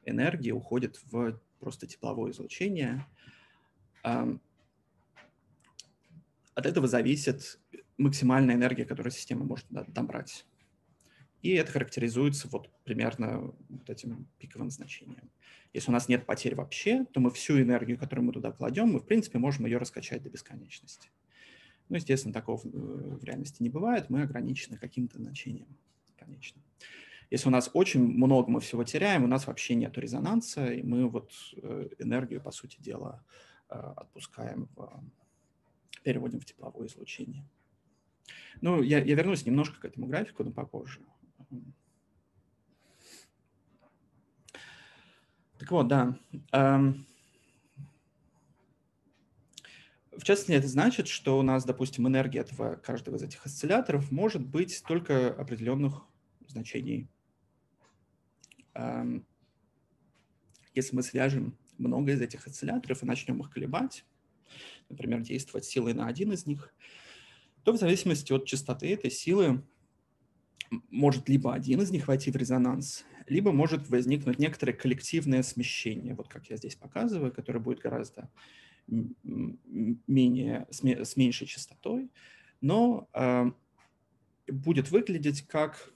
энергии 0.06 0.52
уходит 0.52 1.02
в 1.04 1.38
просто 1.60 1.86
тепловое 1.86 2.32
излучение. 2.32 3.06
От 4.02 4.40
этого 6.56 6.86
зависит 6.86 7.60
максимальная 7.98 8.54
энергия, 8.54 8.86
которую 8.86 9.12
система 9.12 9.44
может 9.44 9.66
добрать. 9.68 10.46
И 11.44 11.50
это 11.50 11.70
характеризуется 11.70 12.48
вот 12.48 12.70
примерно 12.82 13.54
вот 13.68 13.88
этим 13.88 14.26
пиковым 14.38 14.70
значением. 14.70 15.30
Если 15.72 15.90
у 15.90 15.92
нас 15.92 16.08
нет 16.08 16.26
потерь 16.26 16.56
вообще, 16.56 17.04
то 17.12 17.20
мы 17.20 17.30
всю 17.30 17.60
энергию, 17.60 17.98
которую 17.98 18.26
мы 18.26 18.32
туда 18.32 18.50
кладем, 18.50 18.88
мы, 18.88 18.98
в 18.98 19.06
принципе, 19.06 19.38
можем 19.38 19.66
ее 19.66 19.78
раскачать 19.78 20.22
до 20.22 20.30
бесконечности. 20.30 21.10
Ну, 21.88 21.96
естественно, 21.96 22.34
такого 22.34 22.60
в 22.64 23.22
реальности 23.22 23.62
не 23.62 23.68
бывает, 23.68 24.10
мы 24.10 24.22
ограничены 24.22 24.78
каким-то 24.78 25.18
значением 25.18 25.68
конечно. 26.24 26.60
Если 27.30 27.48
у 27.48 27.52
нас 27.52 27.70
очень 27.72 28.02
много 28.02 28.50
мы 28.50 28.60
всего 28.60 28.84
теряем, 28.84 29.24
у 29.24 29.26
нас 29.26 29.46
вообще 29.46 29.74
нет 29.74 29.96
резонанса, 29.98 30.72
и 30.72 30.82
мы 30.82 31.08
вот 31.08 31.32
э, 31.56 31.88
энергию, 31.98 32.40
по 32.40 32.50
сути 32.50 32.80
дела, 32.80 33.24
э, 33.70 33.74
отпускаем, 33.74 34.68
в, 34.76 35.02
переводим 36.02 36.40
в 36.40 36.44
тепловое 36.44 36.86
излучение. 36.88 37.44
Ну, 38.60 38.82
я, 38.82 38.98
я 38.98 39.14
вернусь 39.14 39.46
немножко 39.46 39.80
к 39.80 39.84
этому 39.84 40.06
графику, 40.06 40.44
но 40.44 40.52
попозже. 40.52 41.00
Так 45.58 45.70
вот, 45.70 45.88
да. 45.88 46.18
Эм, 46.52 47.06
в 50.12 50.22
частности, 50.24 50.52
это 50.52 50.68
значит, 50.68 51.08
что 51.08 51.38
у 51.38 51.42
нас, 51.42 51.64
допустим, 51.64 52.06
энергия 52.06 52.40
этого 52.40 52.76
каждого 52.76 53.16
из 53.16 53.22
этих 53.22 53.44
осцилляторов 53.46 54.10
может 54.10 54.46
быть 54.46 54.82
только 54.86 55.28
определенных 55.28 56.06
значений. 56.46 57.08
Если 60.74 60.94
мы 60.94 61.02
свяжем 61.02 61.56
много 61.78 62.12
из 62.12 62.20
этих 62.20 62.46
осцилляторов 62.46 63.02
и 63.02 63.06
начнем 63.06 63.40
их 63.40 63.50
колебать, 63.50 64.04
например, 64.88 65.20
действовать 65.20 65.64
силой 65.64 65.94
на 65.94 66.06
один 66.06 66.32
из 66.32 66.46
них, 66.46 66.74
то 67.62 67.72
в 67.72 67.76
зависимости 67.76 68.32
от 68.32 68.46
частоты 68.46 68.92
этой 68.92 69.10
силы 69.10 69.64
может 70.90 71.28
либо 71.28 71.54
один 71.54 71.80
из 71.80 71.90
них 71.90 72.08
войти 72.08 72.30
в 72.30 72.36
резонанс, 72.36 73.04
либо 73.26 73.52
может 73.52 73.88
возникнуть 73.88 74.38
некоторое 74.38 74.72
коллективное 74.72 75.42
смещение, 75.42 76.14
вот 76.14 76.28
как 76.28 76.50
я 76.50 76.56
здесь 76.56 76.74
показываю, 76.74 77.32
которое 77.32 77.60
будет 77.60 77.80
гораздо 77.80 78.30
менее, 78.86 80.66
с 80.70 81.16
меньшей 81.16 81.46
частотой, 81.46 82.10
но 82.60 83.08
э, 83.14 83.50
будет 84.48 84.90
выглядеть 84.90 85.46
как 85.46 85.94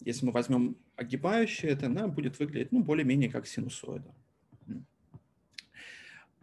если 0.00 0.26
мы 0.26 0.32
возьмем 0.32 0.76
огибающее, 0.96 1.72
это 1.72 1.86
она 1.86 2.08
будет 2.08 2.38
выглядеть 2.38 2.72
ну, 2.72 2.82
более-менее 2.82 3.30
как 3.30 3.46
синусоида. 3.46 4.14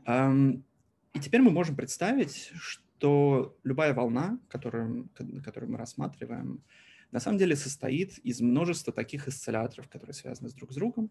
И 0.06 1.20
теперь 1.20 1.42
мы 1.42 1.52
можем 1.52 1.76
представить, 1.76 2.52
что 2.56 3.58
любая 3.64 3.94
волна, 3.94 4.40
которую, 4.48 5.10
которую 5.44 5.72
мы 5.72 5.78
рассматриваем, 5.78 6.64
на 7.12 7.20
самом 7.20 7.38
деле 7.38 7.56
состоит 7.56 8.18
из 8.20 8.42
множества 8.42 8.92
таких 8.94 9.28
осцилляторов, 9.28 9.90
которые 9.90 10.14
связаны 10.14 10.50
с 10.50 10.54
друг 10.54 10.72
с 10.72 10.76
другом. 10.76 11.10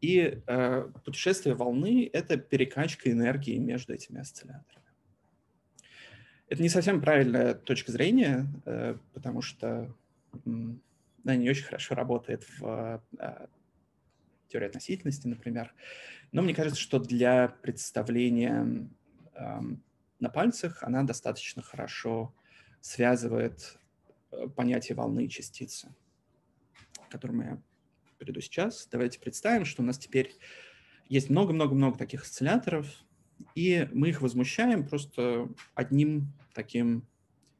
И 0.00 0.42
э, 0.46 0.88
путешествие 1.04 1.54
волны— 1.54 2.08
это 2.12 2.36
перекачка 2.36 3.10
энергии 3.10 3.58
между 3.58 3.94
этими 3.94 4.20
осцилляторами. 4.20 4.86
Это 6.48 6.62
не 6.62 6.68
совсем 6.68 7.00
правильная 7.00 7.54
точка 7.54 7.92
зрения, 7.92 8.46
э, 8.66 8.96
потому 9.14 9.42
что 9.42 9.94
она 10.44 11.36
не 11.36 11.50
очень 11.50 11.64
хорошо 11.64 11.94
работает 11.94 12.46
в 12.58 13.02
э, 13.18 13.46
теория 14.48 14.68
относительности, 14.68 15.26
например. 15.26 15.74
Но 16.32 16.42
мне 16.42 16.54
кажется, 16.54 16.80
что 16.80 16.98
для 16.98 17.48
представления 17.48 18.88
э, 19.34 19.60
на 20.20 20.28
пальцах 20.30 20.82
она 20.82 21.02
достаточно 21.02 21.62
хорошо 21.62 22.34
связывает 22.80 23.78
понятие 24.54 24.96
волны 24.96 25.24
и 25.24 25.28
частицы, 25.28 25.94
к 27.06 27.10
которому 27.10 27.42
я 27.42 27.62
приду 28.18 28.40
сейчас. 28.40 28.88
Давайте 28.90 29.20
представим, 29.20 29.64
что 29.64 29.82
у 29.82 29.84
нас 29.84 29.98
теперь 29.98 30.34
есть 31.08 31.30
много-много-много 31.30 31.98
таких 31.98 32.22
осцилляторов, 32.22 32.86
и 33.54 33.88
мы 33.92 34.08
их 34.08 34.20
возмущаем 34.22 34.86
просто 34.86 35.48
одним 35.74 36.32
таким... 36.54 37.02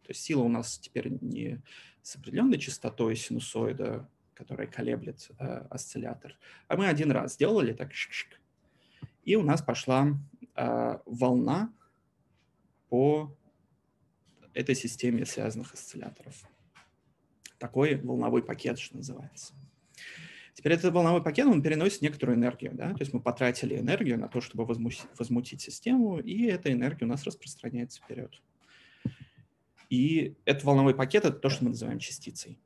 То 0.03 0.11
есть 0.11 0.23
сила 0.23 0.43
у 0.43 0.49
нас 0.49 0.79
теперь 0.79 1.09
не 1.21 1.63
с 2.03 2.17
определенной 2.17 2.59
частотой 2.59 3.17
синусоида, 3.17 4.09
которая 4.35 4.67
колеблет 4.67 5.29
э, 5.39 5.45
осциллятор, 5.71 6.39
а 6.69 6.77
мы 6.77 6.87
один 6.87 7.11
раз 7.11 7.35
сделали 7.35 7.73
так, 7.73 7.91
и 9.25 9.35
у 9.35 9.43
нас 9.43 9.61
пошла 9.63 10.17
э, 10.55 10.99
волна 11.05 11.75
по 12.89 13.37
этой 14.55 14.75
системе 14.75 15.27
связанных 15.27 15.75
осцилляторов. 15.75 16.45
Такой 17.59 17.97
волновой 17.97 18.43
пакет, 18.43 18.79
что 18.79 18.97
называется. 18.97 19.55
Теперь 20.55 20.73
этот 20.73 20.93
волновой 20.95 21.23
пакет, 21.23 21.47
он 21.47 21.63
переносит 21.63 22.03
некоторую 22.03 22.39
энергию. 22.39 22.73
Да? 22.75 22.91
То 22.93 23.01
есть 23.01 23.13
мы 23.13 23.21
потратили 23.21 23.79
энергию 23.79 24.19
на 24.19 24.29
то, 24.29 24.41
чтобы 24.41 24.65
возмутить, 24.65 25.07
возмутить 25.19 25.61
систему, 25.61 26.19
и 26.19 26.47
эта 26.47 26.73
энергия 26.73 27.05
у 27.05 27.09
нас 27.09 27.25
распространяется 27.25 28.01
вперед. 28.03 28.43
И 29.91 30.35
этот 30.45 30.65
волновой 30.65 30.95
пакет— 30.95 31.25
это 31.27 31.39
то, 31.39 31.49
что 31.49 31.65
мы 31.65 31.71
называем 31.71 31.99
частицей. 31.99 32.59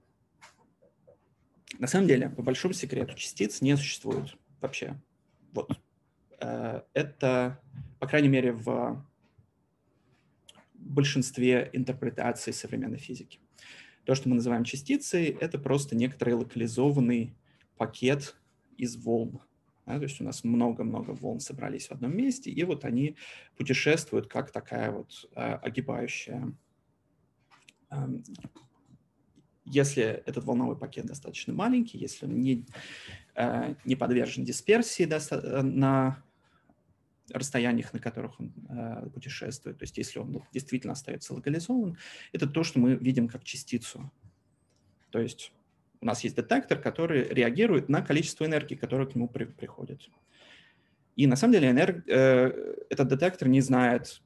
На 1.79 1.87
самом 1.87 2.07
деле, 2.07 2.31
по 2.31 2.43
большому 2.43 2.75
секрету, 2.75 3.15
частиц 3.15 3.61
не 3.61 3.77
существует 3.77 4.37
вообще. 4.61 5.01
Вот. 5.53 5.81
Э, 6.41 6.83
это, 6.95 7.61
по 7.99 8.07
крайней 8.07 8.29
мере, 8.29 8.53
в 8.53 9.05
большинстве 10.75 11.71
интерпретаций 11.73 12.53
современной 12.53 12.99
физики. 12.99 13.41
То, 14.05 14.15
что 14.15 14.29
мы 14.29 14.37
называем 14.37 14.65
частицей, 14.65 15.37
это 15.41 15.59
просто 15.59 15.95
некоторый 15.95 16.35
локализованный 16.35 17.35
пакет 17.77 18.37
из 18.77 18.97
волн. 18.97 19.41
Да, 19.87 19.97
то 19.97 20.05
есть 20.05 20.21
у 20.21 20.25
нас 20.25 20.45
много-много 20.45 21.11
волн 21.11 21.41
собрались 21.41 21.89
в 21.89 21.93
одном 21.93 22.17
месте, 22.17 22.51
и 22.51 22.63
вот 22.65 22.85
они 22.85 23.17
путешествуют 23.57 24.29
как 24.29 24.51
такая 24.51 24.91
вот 24.91 25.29
э, 25.35 25.41
огибающая. 25.41 26.53
Э, 27.91 27.97
если 29.65 30.03
этот 30.03 30.45
волновой 30.45 30.77
пакет 30.77 31.07
достаточно 31.07 31.55
маленький, 31.55 31.99
если 31.99 32.27
он 32.27 32.41
не, 32.41 32.67
э, 33.35 33.75
не 33.85 33.97
подвержен 33.97 34.45
дисперсии 34.45 35.05
доста- 35.05 35.63
на 35.63 36.23
расстояниях, 37.33 37.93
на 37.93 37.99
которых 37.99 38.41
он 38.41 38.53
э, 38.69 39.09
путешествует, 39.11 39.79
то 39.79 39.85
есть 39.85 39.99
если 39.99 40.19
он 40.19 40.43
действительно 40.53 40.93
остается 40.93 41.35
локализован, 41.35 41.97
это 42.33 42.47
то, 42.47 42.63
что 42.63 42.79
мы 42.79 42.95
видим 42.95 43.29
как 43.29 43.45
частицу. 43.45 44.11
То 45.11 45.19
есть 45.21 45.53
у 46.01 46.07
нас 46.07 46.25
есть 46.25 46.37
детектор, 46.37 46.79
который 46.79 47.29
реагирует 47.29 47.89
на 47.89 48.03
количество 48.03 48.45
энергии, 48.45 48.75
которое 48.75 49.07
к 49.07 49.15
нему 49.15 49.29
при, 49.29 49.45
приходит. 49.45 50.09
И 51.17 51.27
на 51.27 51.37
самом 51.37 51.53
деле 51.53 51.71
энерг... 51.71 52.09
э, 52.09 52.77
этот 52.89 53.09
детектор 53.09 53.49
не 53.49 53.61
знает, 53.61 54.23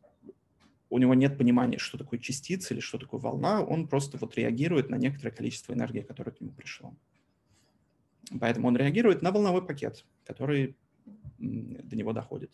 у 0.90 0.99
него 0.99 1.14
нет 1.14 1.37
понимания, 1.37 1.78
что 1.78 1.99
такое 1.99 2.20
частица 2.20 2.75
или 2.75 2.80
что 2.80 2.99
такое 2.99 3.20
волна, 3.20 3.62
он 3.62 3.88
просто 3.88 4.18
вот 4.18 4.37
реагирует 4.37 4.90
на 4.90 4.96
некоторое 4.96 5.32
количество 5.32 5.73
энергии, 5.73 6.02
которое 6.02 6.30
к 6.30 6.40
нему 6.40 6.52
пришло. 6.52 6.94
Поэтому 8.40 8.68
он 8.68 8.76
реагирует 8.76 9.23
на 9.23 9.32
волновой 9.32 9.66
пакет, 9.66 10.04
который 10.25 10.76
до 11.38 11.96
него 11.96 12.12
доходит. 12.12 12.52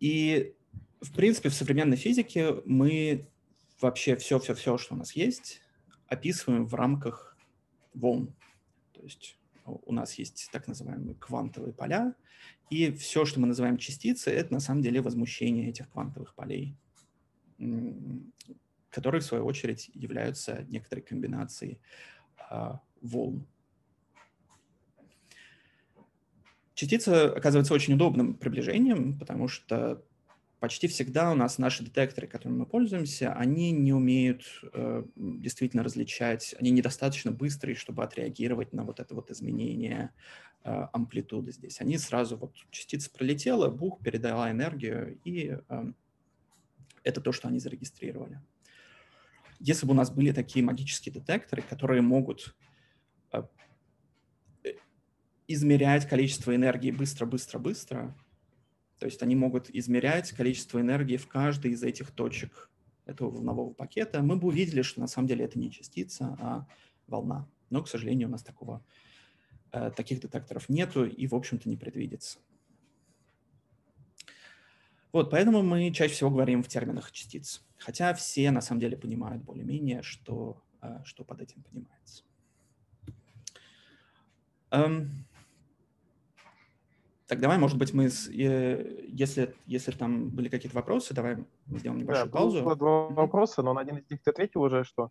И, 0.00 0.54
в 1.00 1.12
принципе, 1.12 1.48
в 1.48 1.54
современной 1.54 1.96
физике 1.96 2.56
мы 2.64 3.28
вообще 3.80 4.16
все-все-все, 4.16 4.78
что 4.78 4.94
у 4.94 4.98
нас 4.98 5.12
есть, 5.12 5.60
описываем 6.06 6.66
в 6.66 6.74
рамках 6.74 7.36
волн. 7.94 8.34
То 8.92 9.02
есть 9.02 9.38
у 9.64 9.92
нас 9.92 10.14
есть 10.14 10.48
так 10.52 10.68
называемые 10.68 11.14
квантовые 11.16 11.72
поля, 11.72 12.14
и 12.70 12.92
все, 12.92 13.24
что 13.24 13.40
мы 13.40 13.46
называем 13.46 13.78
частицы, 13.78 14.30
это 14.30 14.52
на 14.52 14.60
самом 14.60 14.82
деле 14.82 15.00
возмущение 15.00 15.68
этих 15.68 15.88
квантовых 15.90 16.34
полей, 16.34 16.76
которые, 18.90 19.20
в 19.20 19.24
свою 19.24 19.44
очередь, 19.44 19.90
являются 19.94 20.64
некоторой 20.68 21.02
комбинацией 21.02 21.78
а, 22.38 22.80
волн. 23.00 23.46
Частица 26.76 27.32
оказывается 27.34 27.72
очень 27.72 27.94
удобным 27.94 28.34
приближением, 28.34 29.18
потому 29.18 29.48
что 29.48 30.04
почти 30.60 30.88
всегда 30.88 31.32
у 31.32 31.34
нас 31.34 31.56
наши 31.56 31.82
детекторы, 31.82 32.26
которыми 32.26 32.58
мы 32.58 32.66
пользуемся, 32.66 33.32
они 33.32 33.70
не 33.70 33.94
умеют 33.94 34.44
э, 34.74 35.04
действительно 35.16 35.82
различать, 35.82 36.54
они 36.58 36.70
недостаточно 36.70 37.32
быстрые, 37.32 37.76
чтобы 37.76 38.04
отреагировать 38.04 38.74
на 38.74 38.84
вот 38.84 39.00
это 39.00 39.14
вот 39.14 39.30
изменение 39.30 40.10
э, 40.64 40.88
амплитуды 40.92 41.50
здесь. 41.50 41.80
Они 41.80 41.96
сразу, 41.96 42.36
вот 42.36 42.54
частица 42.70 43.10
пролетела, 43.10 43.70
бух, 43.70 43.98
передала 44.02 44.50
энергию, 44.50 45.18
и 45.24 45.56
э, 45.66 45.84
это 47.04 47.22
то, 47.22 47.32
что 47.32 47.48
они 47.48 47.58
зарегистрировали. 47.58 48.38
Если 49.60 49.86
бы 49.86 49.92
у 49.92 49.96
нас 49.96 50.10
были 50.10 50.32
такие 50.32 50.62
магические 50.62 51.14
детекторы, 51.14 51.62
которые 51.62 52.02
могут 52.02 52.54
э, 53.32 53.44
измерять 55.48 56.08
количество 56.08 56.54
энергии 56.54 56.90
быстро-быстро-быстро, 56.90 58.16
то 58.98 59.06
есть 59.06 59.22
они 59.22 59.36
могут 59.36 59.68
измерять 59.70 60.32
количество 60.32 60.80
энергии 60.80 61.16
в 61.16 61.28
каждой 61.28 61.72
из 61.72 61.82
этих 61.82 62.10
точек 62.10 62.70
этого 63.04 63.30
волнового 63.30 63.72
пакета. 63.72 64.22
Мы 64.22 64.36
бы 64.36 64.48
увидели, 64.48 64.82
что 64.82 65.00
на 65.00 65.06
самом 65.06 65.28
деле 65.28 65.44
это 65.44 65.58
не 65.58 65.70
частица, 65.70 66.36
а 66.40 66.66
волна. 67.06 67.48
Но, 67.70 67.82
к 67.82 67.88
сожалению, 67.88 68.28
у 68.28 68.30
нас 68.30 68.42
такого, 68.42 68.84
э, 69.72 69.90
таких 69.90 70.20
детекторов 70.20 70.68
нету 70.68 71.04
и, 71.04 71.26
в 71.26 71.34
общем-то, 71.34 71.68
не 71.68 71.76
предвидится. 71.76 72.38
Вот, 75.12 75.30
поэтому 75.30 75.62
мы 75.62 75.92
чаще 75.92 76.14
всего 76.14 76.30
говорим 76.30 76.62
в 76.62 76.68
терминах 76.68 77.12
частиц. 77.12 77.62
Хотя 77.78 78.12
все 78.14 78.50
на 78.50 78.60
самом 78.60 78.80
деле 78.80 78.96
понимают 78.96 79.42
более-менее, 79.42 80.02
что, 80.02 80.62
э, 80.82 81.00
что 81.04 81.24
под 81.24 81.40
этим 81.42 81.62
понимается. 81.62 82.24
Эм, 87.26 87.28
так, 87.28 87.40
давай, 87.40 87.58
может 87.58 87.78
быть, 87.78 87.92
мы, 87.92 88.04
если, 88.04 89.54
если 89.66 89.90
там 89.92 90.30
были 90.30 90.48
какие-то 90.48 90.76
вопросы, 90.76 91.14
давай 91.14 91.44
сделаем 91.66 92.00
небольшую 92.00 92.26
да, 92.26 92.32
паузу. 92.32 92.62
Было 92.62 92.76
два 92.76 93.08
вопроса, 93.08 93.62
но 93.62 93.74
на 93.74 93.80
один 93.80 93.96
из 93.96 94.10
них 94.10 94.22
ты 94.22 94.30
ответил 94.30 94.62
уже, 94.62 94.84
что 94.84 95.10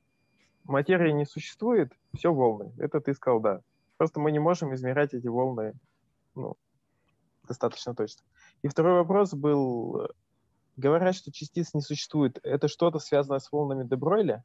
материи 0.64 1.12
не 1.12 1.26
существует, 1.26 1.92
все 2.16 2.34
волны. 2.34 2.74
Это 2.78 3.02
ты 3.02 3.14
сказал, 3.14 3.40
да. 3.40 3.62
Просто 3.98 4.20
мы 4.20 4.32
не 4.32 4.40
можем 4.40 4.74
измерять 4.74 5.14
эти 5.14 5.28
волны 5.28 5.74
ну, 6.36 6.56
достаточно 7.48 7.96
точно. 7.96 8.24
И 8.62 8.68
второй 8.68 8.94
вопрос 8.94 9.34
был, 9.34 10.10
говорят, 10.78 11.16
что 11.16 11.32
частиц 11.32 11.74
не 11.74 11.82
существует. 11.82 12.40
Это 12.44 12.68
что-то 12.68 13.00
связано 13.00 13.40
с 13.40 13.52
волнами 13.52 13.88
Дебройля? 13.88 14.44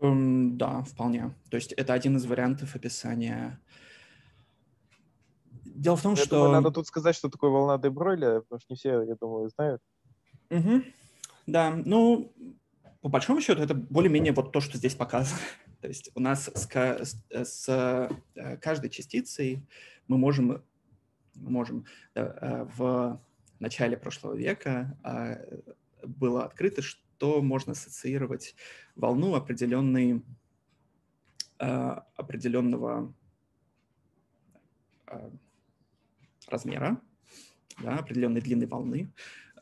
Um, 0.00 0.56
да, 0.56 0.82
вполне. 0.82 1.34
То 1.50 1.56
есть 1.56 1.72
это 1.72 1.94
один 1.94 2.16
из 2.16 2.26
вариантов 2.26 2.76
описания 2.76 3.58
Дело 5.76 5.96
в 5.96 6.02
том, 6.02 6.14
я 6.14 6.24
что... 6.24 6.36
Думаю, 6.36 6.52
надо 6.52 6.70
тут 6.70 6.86
сказать, 6.86 7.14
что 7.14 7.28
такое 7.28 7.50
волна 7.50 7.76
Дебройля, 7.76 8.40
потому 8.40 8.60
что 8.60 8.72
не 8.72 8.76
все, 8.76 9.02
я 9.02 9.14
думаю, 9.14 9.50
знают. 9.50 9.82
Угу. 10.48 10.82
Да, 11.46 11.76
ну, 11.84 12.32
по 13.02 13.10
большому 13.10 13.42
счету, 13.42 13.60
это 13.60 13.74
более-менее 13.74 14.32
вот 14.32 14.52
то, 14.52 14.60
что 14.60 14.78
здесь 14.78 14.94
показано. 14.94 15.38
То 15.82 15.88
есть 15.88 16.10
у 16.14 16.20
нас 16.20 16.50
с, 16.54 16.66
с, 16.66 17.22
с 17.30 17.68
э, 18.34 18.56
каждой 18.56 18.88
частицей 18.88 19.62
мы 20.08 20.16
можем, 20.16 20.64
можем 21.34 21.84
э, 22.14 22.66
в 22.76 23.20
начале 23.58 23.98
прошлого 23.98 24.34
века 24.34 24.98
э, 25.04 25.60
было 26.06 26.46
открыто, 26.46 26.80
что 26.80 27.42
можно 27.42 27.72
ассоциировать 27.72 28.54
волну 28.94 29.34
определенной, 29.34 30.22
определенного 31.58 33.14
размера, 36.48 37.00
да, 37.82 37.96
определенной 37.96 38.40
длины 38.40 38.66
волны, 38.66 39.12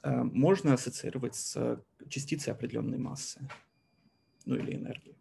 э, 0.03 0.23
можно 0.23 0.75
ассоциировать 0.75 1.35
с 1.35 1.83
частицей 2.09 2.53
определенной 2.53 2.99
массы, 2.99 3.41
ну 4.45 4.57
или 4.57 4.75
энергии. 4.75 5.17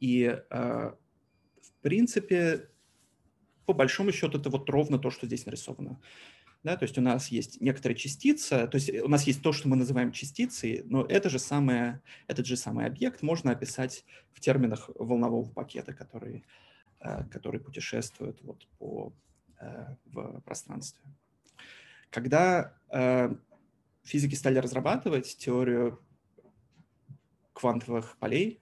И 0.00 0.24
э, 0.24 0.92
в 1.60 1.82
принципе, 1.82 2.68
по 3.66 3.72
большому 3.72 4.12
счету, 4.12 4.38
это 4.38 4.50
вот 4.50 4.68
ровно 4.68 4.98
то, 4.98 5.10
что 5.10 5.26
здесь 5.26 5.46
нарисовано. 5.46 6.00
Да, 6.62 6.76
то 6.76 6.84
есть 6.84 6.98
у 6.98 7.00
нас 7.00 7.28
есть 7.28 7.60
некоторая 7.62 7.96
частица, 7.96 8.66
то 8.66 8.76
есть 8.76 8.90
у 8.90 9.08
нас 9.08 9.26
есть 9.26 9.42
то, 9.42 9.50
что 9.50 9.66
мы 9.68 9.76
называем 9.76 10.12
частицей, 10.12 10.82
но 10.84 11.06
это 11.06 11.30
же 11.30 11.38
самое, 11.38 12.02
этот 12.26 12.44
же 12.44 12.56
самый 12.56 12.84
объект 12.84 13.22
можно 13.22 13.50
описать 13.52 14.04
в 14.34 14.40
терминах 14.40 14.90
волнового 14.94 15.48
пакета, 15.48 15.94
который, 15.94 16.44
э, 17.00 17.24
который 17.30 17.60
путешествует 17.60 18.42
вот 18.42 18.66
по, 18.78 19.12
в 20.06 20.40
пространстве. 20.40 21.02
Когда 22.10 22.76
э, 22.88 23.34
физики 24.02 24.34
стали 24.34 24.58
разрабатывать 24.58 25.36
теорию 25.36 26.02
квантовых 27.52 28.16
полей, 28.18 28.60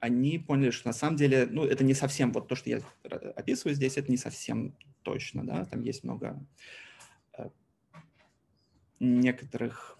они 0.00 0.38
поняли, 0.38 0.70
что 0.70 0.88
на 0.88 0.92
самом 0.92 1.16
деле, 1.16 1.46
ну, 1.50 1.64
это 1.64 1.82
не 1.82 1.94
совсем 1.94 2.32
вот 2.32 2.46
то, 2.46 2.54
что 2.54 2.70
я 2.70 2.80
описываю 3.34 3.74
здесь, 3.74 3.96
это 3.96 4.10
не 4.10 4.16
совсем 4.16 4.76
точно, 5.02 5.44
да, 5.44 5.64
там 5.64 5.82
есть 5.82 6.04
много 6.04 6.38
э, 7.36 7.48
некоторых, 9.00 9.97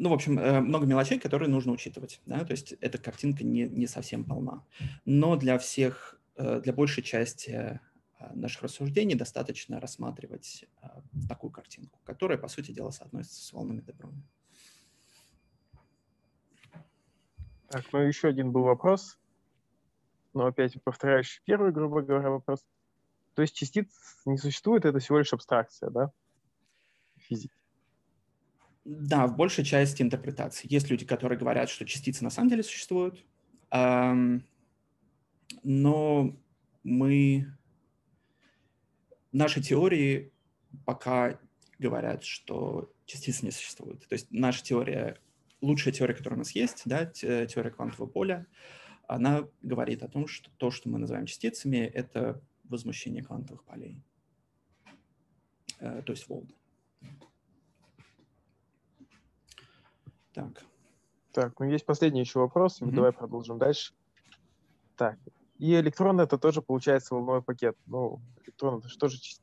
ну, 0.00 0.08
в 0.08 0.14
общем, 0.14 0.38
э, 0.38 0.60
много 0.60 0.86
мелочей, 0.86 1.18
которые 1.18 1.50
нужно 1.50 1.72
учитывать, 1.72 2.22
да, 2.24 2.42
то 2.42 2.52
есть 2.52 2.72
эта 2.80 2.96
картинка 2.96 3.44
не, 3.44 3.68
не 3.68 3.86
совсем 3.86 4.24
полна. 4.24 4.64
Но 5.04 5.36
для 5.36 5.58
всех, 5.58 6.18
э, 6.36 6.60
для 6.62 6.72
большей 6.72 7.02
части 7.02 7.78
наших 8.34 8.62
рассуждений 8.62 9.14
достаточно 9.14 9.80
рассматривать 9.80 10.66
такую 11.26 11.50
картинку, 11.50 12.00
которая, 12.04 12.36
по 12.36 12.48
сути 12.48 12.70
дела, 12.70 12.90
соотносится 12.90 13.42
с 13.42 13.52
волнами 13.52 13.80
Деброня. 13.80 14.22
Так, 17.68 17.84
ну 17.92 18.00
еще 18.00 18.28
один 18.28 18.52
был 18.52 18.62
вопрос, 18.62 19.18
но 20.32 20.46
опять 20.46 20.82
повторяющий 20.82 21.40
первый, 21.44 21.72
грубо 21.72 22.02
говоря, 22.02 22.30
вопрос. 22.30 22.64
То 23.34 23.42
есть 23.42 23.54
частиц 23.54 23.88
не 24.24 24.38
существует, 24.38 24.84
это 24.84 24.98
всего 24.98 25.18
лишь 25.18 25.32
абстракция, 25.32 25.90
да? 25.90 26.12
Физики. 27.16 27.59
Да, 28.84 29.26
в 29.26 29.36
большей 29.36 29.64
части 29.64 30.02
интерпретации. 30.02 30.72
Есть 30.72 30.90
люди, 30.90 31.04
которые 31.04 31.38
говорят, 31.38 31.68
что 31.68 31.84
частицы 31.84 32.24
на 32.24 32.30
самом 32.30 32.48
деле 32.48 32.62
существуют, 32.62 33.24
но 33.70 34.40
мы... 36.82 37.46
Наши 39.32 39.62
теории 39.62 40.32
пока 40.84 41.38
говорят, 41.78 42.24
что 42.24 42.92
частицы 43.04 43.44
не 43.44 43.52
существуют. 43.52 44.08
То 44.08 44.14
есть 44.14 44.26
наша 44.30 44.64
теория 44.64 45.20
лучшая 45.60 45.92
теория, 45.92 46.14
которая 46.14 46.36
у 46.36 46.38
нас 46.38 46.52
есть, 46.52 46.82
да, 46.84 47.06
теория 47.06 47.70
квантового 47.70 48.08
поля, 48.08 48.46
она 49.06 49.48
говорит 49.62 50.02
о 50.02 50.08
том, 50.08 50.26
что 50.26 50.50
то, 50.56 50.70
что 50.70 50.88
мы 50.88 50.98
называем 50.98 51.26
частицами, 51.26 51.78
это 51.78 52.40
возмущение 52.64 53.22
квантовых 53.22 53.64
полей, 53.64 54.02
э, 55.80 56.02
то 56.04 56.12
есть 56.12 56.28
волны. 56.28 56.54
Так. 60.32 60.64
Так, 61.32 61.58
ну 61.60 61.66
есть 61.66 61.86
последний 61.86 62.20
еще 62.20 62.40
вопрос, 62.40 62.80
mm-hmm. 62.80 62.92
давай 62.92 63.12
продолжим 63.12 63.58
дальше. 63.58 63.92
Так, 64.96 65.18
и 65.58 65.74
электрон 65.74 66.20
это 66.20 66.38
тоже 66.38 66.60
получается 66.60 67.14
волновой 67.14 67.42
пакет. 67.42 67.76
Ну, 67.86 68.20
электрон 68.44 68.78
это 68.78 68.88
же 68.88 69.18
частица? 69.18 69.42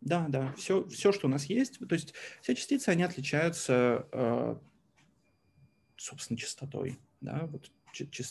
Да, 0.00 0.26
да, 0.28 0.52
все, 0.54 0.84
все, 0.88 1.12
что 1.12 1.28
у 1.28 1.30
нас 1.30 1.44
есть, 1.44 1.78
то 1.78 1.94
есть 1.94 2.12
все 2.40 2.56
частицы, 2.56 2.88
они 2.88 3.04
отличаются 3.04 4.08
э, 4.10 4.56
собственно, 6.02 6.36
частотой, 6.36 6.98
да, 7.20 7.46
вот 7.46 7.70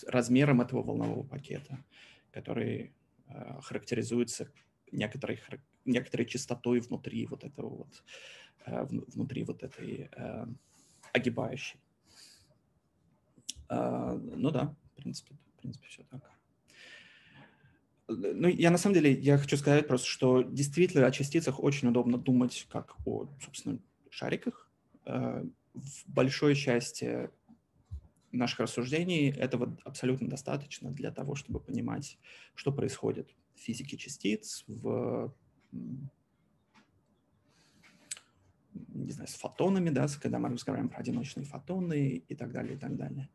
размером 0.08 0.62
этого 0.62 0.84
волнового 0.84 1.24
пакета, 1.24 1.84
который 2.32 2.94
э, 3.28 3.62
характеризуется 3.62 4.52
некоторой, 4.92 5.40
некоторой 5.86 6.26
частотой 6.26 6.82
внутри 6.82 7.26
вот 7.28 7.44
этого 7.44 7.70
вот, 7.70 8.04
э, 8.66 8.84
внутри 8.86 9.44
вот 9.44 9.64
этой 9.64 10.10
огибающей. 11.14 11.80
Э, 13.70 14.20
ну 14.36 14.52
да, 14.52 14.76
в 14.92 14.96
принципе, 14.96 15.36
в 15.56 15.62
принципе, 15.62 15.88
все 15.88 16.04
так. 16.04 16.30
Ну, 18.08 18.48
я 18.50 18.72
на 18.72 18.78
самом 18.78 18.96
деле, 18.96 19.14
я 19.14 19.38
хочу 19.38 19.56
сказать 19.56 19.88
просто, 19.88 20.08
что 20.08 20.42
действительно 20.42 21.08
о 21.08 21.12
частицах 21.12 21.64
очень 21.64 21.88
удобно 21.88 22.18
думать 22.18 22.68
как 22.70 22.96
о, 23.06 23.30
собственно, 23.42 23.80
шариках. 24.10 24.70
Э, 25.06 25.46
в 25.74 26.04
большой 26.08 26.56
части 26.56 27.30
наших 28.32 28.62
рассуждений 28.62 29.30
этого 29.30 29.78
абсолютно 29.84 30.30
достаточно 30.30 30.92
для 30.92 31.12
того, 31.12 31.36
чтобы 31.36 31.60
понимать, 31.60 32.18
что 32.56 32.72
происходит 32.72 33.30
в 33.56 33.60
физике 33.60 33.98
частиц, 33.98 34.64
в 34.68 35.34
не 38.74 39.12
знаю, 39.12 39.28
с 39.28 39.34
фотонами, 39.34 39.90
да, 39.90 40.08
когда 40.22 40.40
мы 40.40 40.50
разговариваем 40.50 40.90
про 40.90 41.00
одиночные 41.00 41.46
фотоны 41.46 42.24
и 42.28 42.36
так 42.36 42.52
далее, 42.52 42.76
и 42.76 42.78
так 42.78 42.96
далее. 42.96 43.30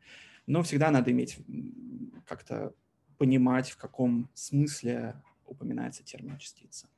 Но 0.47 0.63
всегда 0.63 0.91
надо 0.91 1.11
иметь 1.11 1.39
как-то 2.27 2.75
понимать, 3.19 3.71
в 3.71 3.77
каком 3.77 4.31
смысле 4.35 5.23
упоминается 5.45 6.05
термин 6.05 6.39
частица. 6.39 6.89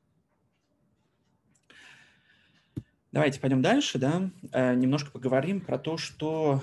Давайте 3.11 3.41
пойдем 3.41 3.63
дальше, 3.63 3.99
да, 3.99 4.31
э, 4.53 4.75
немножко 4.75 5.11
поговорим 5.11 5.63
про 5.63 5.79
то, 5.79 5.97
что 5.97 6.63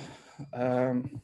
Эм, 0.51 1.21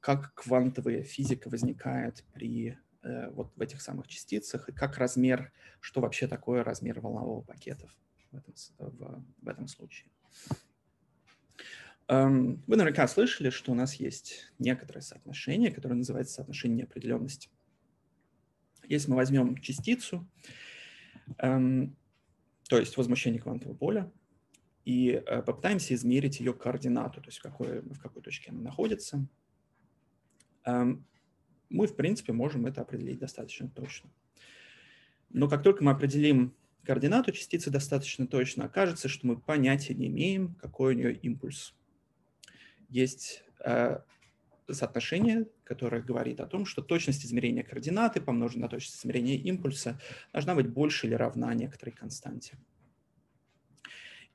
как 0.00 0.34
квантовая 0.34 1.02
физика 1.02 1.48
возникает 1.48 2.24
при 2.32 2.78
э, 3.02 3.30
вот 3.30 3.52
в 3.56 3.60
этих 3.60 3.80
самых 3.80 4.06
частицах 4.08 4.68
и 4.68 4.72
как 4.72 4.98
размер, 4.98 5.52
что 5.80 6.00
вообще 6.00 6.28
такое 6.28 6.64
размер 6.64 7.00
волнового 7.00 7.42
пакета 7.42 7.90
в 8.36 8.38
этом, 8.38 8.54
в, 8.78 9.24
в 9.42 9.48
этом 9.48 9.68
случае. 9.68 10.10
Эм, 12.08 12.62
вы 12.66 12.76
наверняка 12.76 13.08
слышали, 13.08 13.50
что 13.50 13.72
у 13.72 13.74
нас 13.74 13.94
есть 13.94 14.52
некоторое 14.58 15.00
соотношение, 15.00 15.72
которое 15.72 15.94
называется 15.94 16.34
соотношение 16.34 16.78
неопределенности. 16.78 17.50
Если 18.84 19.10
мы 19.10 19.16
возьмем 19.16 19.56
частицу, 19.58 20.28
эм, 21.38 21.96
то 22.68 22.78
есть 22.78 22.96
возмущение 22.96 23.40
квантового 23.40 23.76
поля, 23.76 24.12
и 24.84 25.10
э, 25.10 25.42
попытаемся 25.42 25.94
измерить 25.94 26.38
ее 26.38 26.54
координату, 26.54 27.20
то 27.20 27.28
есть 27.28 27.38
в 27.38 27.42
какой, 27.42 27.80
в 27.80 27.98
какой 27.98 28.22
точке 28.22 28.50
она 28.52 28.60
находится. 28.60 29.26
Эм, 30.64 31.04
мы, 31.68 31.88
в 31.88 31.96
принципе, 31.96 32.32
можем 32.32 32.66
это 32.66 32.82
определить 32.82 33.18
достаточно 33.18 33.68
точно. 33.68 34.10
Но 35.30 35.48
как 35.48 35.64
только 35.64 35.82
мы 35.82 35.90
определим 35.90 36.54
координату 36.86 37.32
частицы 37.32 37.70
достаточно 37.70 38.26
точно, 38.26 38.64
окажется, 38.64 39.08
что 39.08 39.26
мы 39.26 39.36
понятия 39.36 39.94
не 39.94 40.06
имеем, 40.06 40.54
какой 40.54 40.94
у 40.94 40.96
нее 40.96 41.14
импульс. 41.14 41.74
Есть 42.88 43.42
э, 43.64 43.98
соотношение, 44.70 45.46
которое 45.64 46.00
говорит 46.02 46.40
о 46.40 46.46
том, 46.46 46.64
что 46.64 46.82
точность 46.82 47.24
измерения 47.24 47.62
координаты, 47.62 48.20
помноженная 48.20 48.64
на 48.64 48.68
точность 48.68 49.00
измерения 49.00 49.36
импульса, 49.36 50.00
должна 50.32 50.54
быть 50.54 50.68
больше 50.68 51.06
или 51.06 51.14
равна 51.14 51.52
некоторой 51.54 51.92
константе. 51.92 52.56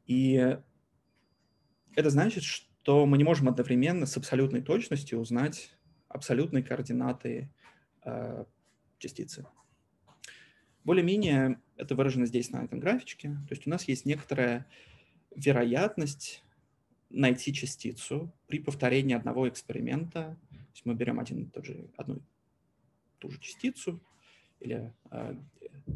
И 0.06 0.58
это 1.96 2.10
значит, 2.10 2.44
что 2.44 3.06
мы 3.06 3.18
не 3.18 3.24
можем 3.24 3.48
одновременно 3.48 4.06
с 4.06 4.18
абсолютной 4.18 4.62
точностью 4.62 5.20
узнать 5.20 5.76
абсолютные 6.08 6.64
координаты 6.64 7.50
э, 8.04 8.46
частицы. 8.98 9.46
Более-менее 10.84 11.60
это 11.78 11.96
выражено 11.96 12.26
здесь 12.26 12.52
на 12.52 12.64
этом 12.64 12.80
графичке. 12.80 13.30
То 13.48 13.54
есть 13.54 13.68
у 13.68 13.70
нас 13.70 13.88
есть 13.88 14.06
некоторая 14.06 14.66
вероятность 15.36 16.44
найти 17.10 17.54
частицу 17.54 18.32
при 18.48 18.60
повторении 18.60 19.16
одного 19.16 19.48
эксперимента. 19.48 20.38
То 20.50 20.58
есть 20.74 20.86
мы 20.86 20.94
берем 20.94 21.20
один 21.20 21.44
и 21.44 21.46
тот 21.46 21.66
же, 21.66 21.90
одну 21.98 22.16
и 22.16 22.22
ту 23.20 23.30
же 23.30 23.40
частицу, 23.40 24.02
или 24.60 24.94
э, 25.12 25.36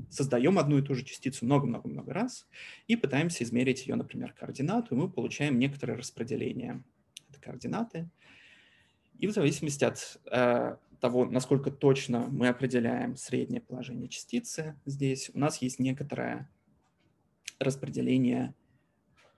создаем 0.10 0.58
одну 0.60 0.78
и 0.80 0.82
ту 0.82 0.95
же 0.95 1.04
частицу 1.04 1.45
много-много-много 1.45 2.13
раз 2.13 2.48
и 2.88 2.95
пытаемся 2.95 3.43
измерить 3.43 3.88
ее, 3.88 3.95
например, 3.95 4.34
координату, 4.34 4.95
и 4.95 4.98
мы 4.98 5.10
получаем 5.10 5.60
некоторое 5.60 5.98
распределение 5.98 6.84
этой 7.30 7.41
координаты. 7.41 8.10
И 9.19 9.28
в 9.28 9.32
зависимости 9.32 9.86
от 9.86 10.19
э, 10.32 10.76
того, 11.06 11.26
насколько 11.26 11.70
точно 11.70 12.28
мы 12.32 12.48
определяем 12.48 13.15
среднее 13.15 13.62
положение 13.62 14.08
частицы 14.08 14.76
здесь, 14.86 15.30
у 15.36 15.38
нас 15.38 15.62
есть 15.62 15.78
некоторое 15.78 16.50
распределение 17.60 18.56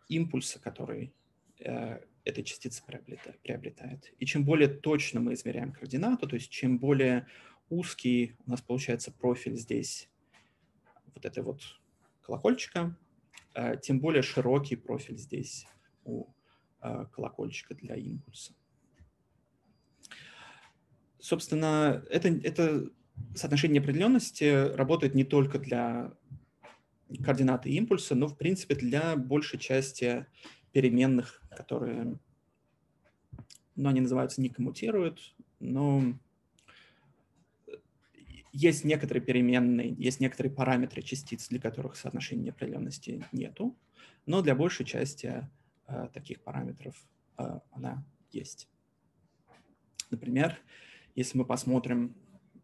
импульса, 0.08 0.62
который 0.62 1.12
э, 1.60 2.00
эта 2.24 2.44
частица 2.44 2.82
приобретает. 3.44 4.14
И 4.18 4.26
чем 4.26 4.46
более 4.46 4.70
точно 4.70 5.20
мы 5.20 5.34
измеряем 5.34 5.74
координату, 5.74 6.26
то 6.26 6.38
есть 6.38 6.50
чем 6.50 6.80
более 6.80 7.28
узкий 7.70 8.38
у 8.46 8.52
нас 8.52 8.62
получается 8.62 9.12
профиль 9.12 9.58
здесь 9.58 10.10
вот 11.16 11.26
этой 11.26 11.44
вот 11.44 11.62
колокольчика, 12.22 12.98
э, 13.56 13.76
тем 13.84 14.00
более 14.00 14.22
широкий 14.22 14.78
профиль 14.78 15.18
здесь 15.18 15.68
у 16.06 16.28
э, 16.82 17.08
колокольчика 17.12 17.76
для 17.76 17.96
импульса. 17.96 18.54
Собственно, 21.20 22.04
это, 22.10 22.30
это 22.30 22.90
соотношение 23.36 23.80
неопределенности 23.80 24.74
работает 24.76 25.16
не 25.16 25.24
только 25.24 25.60
для 25.60 26.14
координаты 27.24 27.70
импульса, 27.70 28.16
но, 28.16 28.28
в 28.28 28.38
принципе, 28.38 28.76
для 28.76 29.16
большей 29.16 29.60
части 29.60 30.26
переменных, 30.72 31.42
которые, 31.50 32.20
ну, 33.76 33.90
они 33.90 34.02
называются 34.02 34.42
не 34.42 34.50
коммутируют, 34.50 35.36
но 35.60 36.18
есть 38.52 38.84
некоторые 38.84 39.24
переменные, 39.24 39.94
есть 39.94 40.20
некоторые 40.20 40.54
параметры 40.54 41.02
частиц, 41.02 41.48
для 41.50 41.60
которых 41.60 41.96
соотношения 41.96 42.46
неопределенности 42.46 43.24
нету, 43.32 43.78
но 44.26 44.42
для 44.42 44.56
большей 44.56 44.86
части 44.86 45.48
э, 45.88 46.10
таких 46.14 46.42
параметров 46.42 46.96
э, 47.38 47.60
она 47.72 48.04
есть. 48.32 48.68
Например, 50.10 50.58
если 51.18 51.40
мы 51.40 51.46
посмотрим 51.46 52.16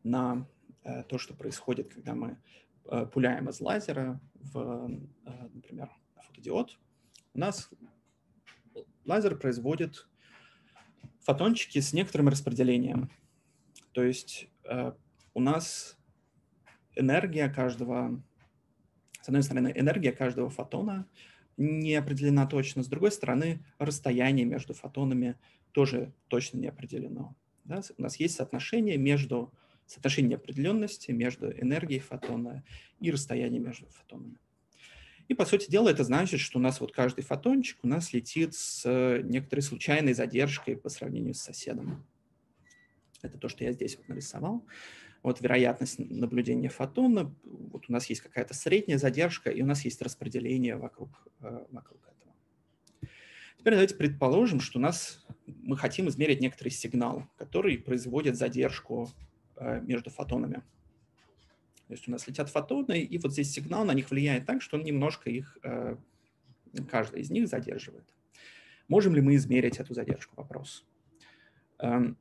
на 0.04 0.48
э, 0.84 1.04
то, 1.06 1.18
что 1.18 1.34
происходит, 1.34 1.92
когда 1.92 2.14
мы 2.14 2.38
э, 2.86 3.08
пуляем 3.08 3.50
из 3.50 3.60
лазера 3.60 4.22
в, 4.36 4.92
э, 5.26 5.50
например, 5.54 5.90
фотодиод, 6.22 6.78
у 7.34 7.40
нас 7.40 7.72
лазер 9.06 9.36
производит 9.38 10.08
фотончики 11.22 11.80
с 11.80 11.94
некоторым 11.94 12.30
распределением. 12.30 13.10
То 13.92 14.04
есть 14.04 14.48
у 15.34 15.40
нас 15.40 15.98
энергия 16.96 17.50
каждого, 17.50 18.22
с 19.22 19.28
одной 19.28 19.42
стороны, 19.42 19.72
энергия 19.76 20.12
каждого 20.12 20.50
фотона 20.50 21.08
не 21.58 21.96
определена 21.96 22.46
точно, 22.46 22.84
с 22.84 22.88
другой 22.88 23.12
стороны, 23.12 23.66
расстояние 23.80 24.46
между 24.46 24.74
фотонами 24.74 25.40
тоже 25.72 26.14
точно 26.28 26.60
не 26.60 26.68
определено. 26.68 27.36
Да? 27.66 27.82
У 27.98 28.02
нас 28.02 28.20
есть 28.20 28.36
соотношение 28.36 28.98
между 28.98 29.54
соотношение 29.86 30.32
неопределенности 30.32 31.12
между 31.12 31.52
энергией 31.52 32.00
фотона 32.00 32.64
и 33.00 33.12
расстоянием 33.12 33.64
между 33.64 33.88
фотонами. 33.88 34.38
И, 35.28 35.34
по 35.34 35.46
сути 35.46 35.70
дела, 35.70 35.90
это 35.90 36.04
значит, 36.04 36.40
что 36.40 36.60
у 36.60 36.62
нас 36.62 36.80
вот 36.80 36.94
каждый 36.94 37.24
фотончик 37.24 37.80
у 37.84 37.88
нас 37.88 38.14
летит 38.14 38.56
с 38.56 38.86
некоторой 39.24 39.62
случайной 39.62 40.14
задержкой 40.14 40.78
по 40.78 40.90
сравнению 40.90 41.34
с 41.34 41.42
соседом. 41.42 42.06
Это 43.22 43.38
то, 43.38 43.50
что 43.50 43.64
я 43.64 43.72
здесь 43.72 43.98
вот 43.98 44.08
нарисовал 44.10 44.66
вот 45.24 45.40
вероятность 45.40 46.00
наблюдения 46.00 46.70
фотона, 46.70 47.34
вот 47.44 47.86
у 47.88 47.92
нас 47.92 48.08
есть 48.08 48.22
какая-то 48.22 48.54
средняя 48.54 48.98
задержка, 48.98 49.50
и 49.50 49.62
у 49.62 49.66
нас 49.66 49.86
есть 49.86 50.02
распределение 50.02 50.76
вокруг, 50.76 51.10
э, 51.40 51.66
вокруг 51.72 52.02
этого. 52.02 52.34
Теперь 53.58 53.74
давайте 53.74 53.96
предположим, 53.96 54.60
что 54.60 54.80
у 54.80 54.82
нас 54.82 55.26
мы 55.48 55.78
хотим 55.78 56.10
измерить 56.10 56.42
некоторый 56.42 56.70
сигнал, 56.70 57.26
который 57.54 57.78
производит 57.78 58.36
задержку 58.36 59.12
э, 59.58 59.80
между 59.82 60.10
фотонами. 60.10 60.64
То 61.88 61.94
есть 61.94 62.08
у 62.08 62.12
нас 62.12 62.28
летят 62.28 62.50
фотоны, 62.50 63.00
и 63.00 63.18
вот 63.20 63.32
здесь 63.32 63.52
сигнал 63.52 63.86
на 63.86 63.94
них 63.94 64.10
влияет 64.10 64.48
так, 64.48 64.64
что 64.64 64.78
он 64.78 64.84
немножко 64.84 65.30
их, 65.30 65.60
э, 65.62 65.96
каждый 66.90 67.22
из 67.22 67.30
них 67.30 67.48
задерживает. 67.48 68.06
Можем 68.88 69.14
ли 69.14 69.22
мы 69.22 69.36
измерить 69.36 69.80
эту 69.80 69.94
задержку? 69.94 70.36
Вопрос. 70.36 70.84
Эм, 71.78 72.18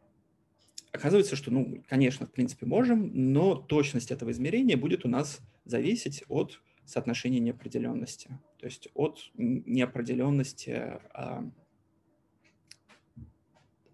Оказывается, 0.92 1.36
что, 1.36 1.50
ну, 1.50 1.82
конечно, 1.88 2.26
в 2.26 2.30
принципе 2.30 2.66
можем, 2.66 3.32
но 3.32 3.54
точность 3.54 4.10
этого 4.10 4.30
измерения 4.32 4.76
будет 4.76 5.06
у 5.06 5.08
нас 5.08 5.40
зависеть 5.64 6.22
от 6.28 6.60
соотношения 6.84 7.40
неопределенности, 7.40 8.38
то 8.58 8.66
есть 8.66 8.88
от 8.92 9.30
неопределенности, 9.34 11.00
а, 11.14 11.50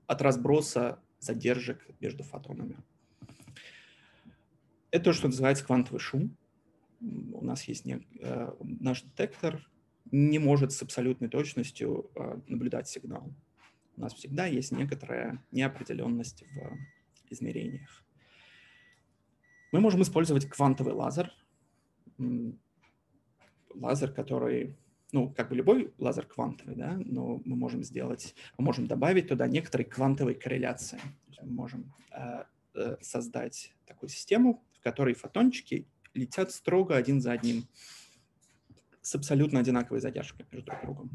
от 0.08 0.22
разброса 0.22 0.98
задержек 1.20 1.86
между 2.00 2.22
фотонами. 2.22 2.76
Это 4.90 5.06
то, 5.06 5.12
что 5.12 5.28
называется 5.28 5.64
квантовый 5.64 6.00
шум. 6.00 6.36
У 7.00 7.44
нас 7.44 7.64
есть 7.64 7.84
не, 7.84 8.06
э, 8.20 8.52
наш 8.60 9.02
детектор 9.02 9.68
не 10.10 10.38
может 10.38 10.72
с 10.72 10.82
абсолютной 10.82 11.28
точностью 11.28 12.10
э, 12.14 12.40
наблюдать 12.46 12.88
сигнал 12.88 13.32
у 13.98 14.00
нас 14.00 14.14
всегда 14.14 14.46
есть 14.46 14.70
некоторая 14.70 15.42
неопределенность 15.50 16.44
в 16.54 16.78
измерениях. 17.30 18.04
Мы 19.72 19.80
можем 19.80 20.02
использовать 20.02 20.48
квантовый 20.48 20.94
лазер, 20.94 21.32
лазер, 23.74 24.12
который, 24.12 24.76
ну, 25.12 25.32
как 25.32 25.48
бы 25.48 25.56
любой 25.56 25.92
лазер 25.98 26.26
квантовый, 26.26 26.76
да, 26.76 27.00
но 27.04 27.40
мы 27.44 27.56
можем 27.56 27.82
сделать, 27.82 28.34
мы 28.58 28.64
можем 28.64 28.86
добавить 28.86 29.28
туда 29.28 29.46
некоторые 29.46 29.86
квантовые 29.86 30.34
корреляции. 30.34 31.00
Мы 31.42 31.50
можем 31.50 31.92
э, 32.10 32.44
э, 32.74 32.96
создать 33.00 33.72
такую 33.86 34.10
систему, 34.10 34.62
в 34.74 34.80
которой 34.80 35.14
фотончики 35.14 35.86
летят 36.14 36.50
строго 36.50 36.96
один 36.96 37.20
за 37.20 37.32
одним 37.32 37.66
с 39.00 39.14
абсолютно 39.14 39.60
одинаковой 39.60 40.00
задержкой 40.00 40.46
между 40.50 40.66
друг 40.66 40.82
другом. 40.82 41.10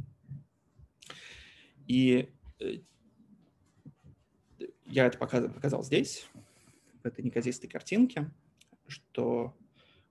И 1.85 2.29
Э, 2.63 2.77
я 4.85 5.05
это 5.05 5.17
показал 5.17 5.83
здесь, 5.83 6.27
в 7.03 7.05
этой 7.05 7.23
неказистой 7.23 7.69
картинке, 7.69 8.31
что 8.87 9.53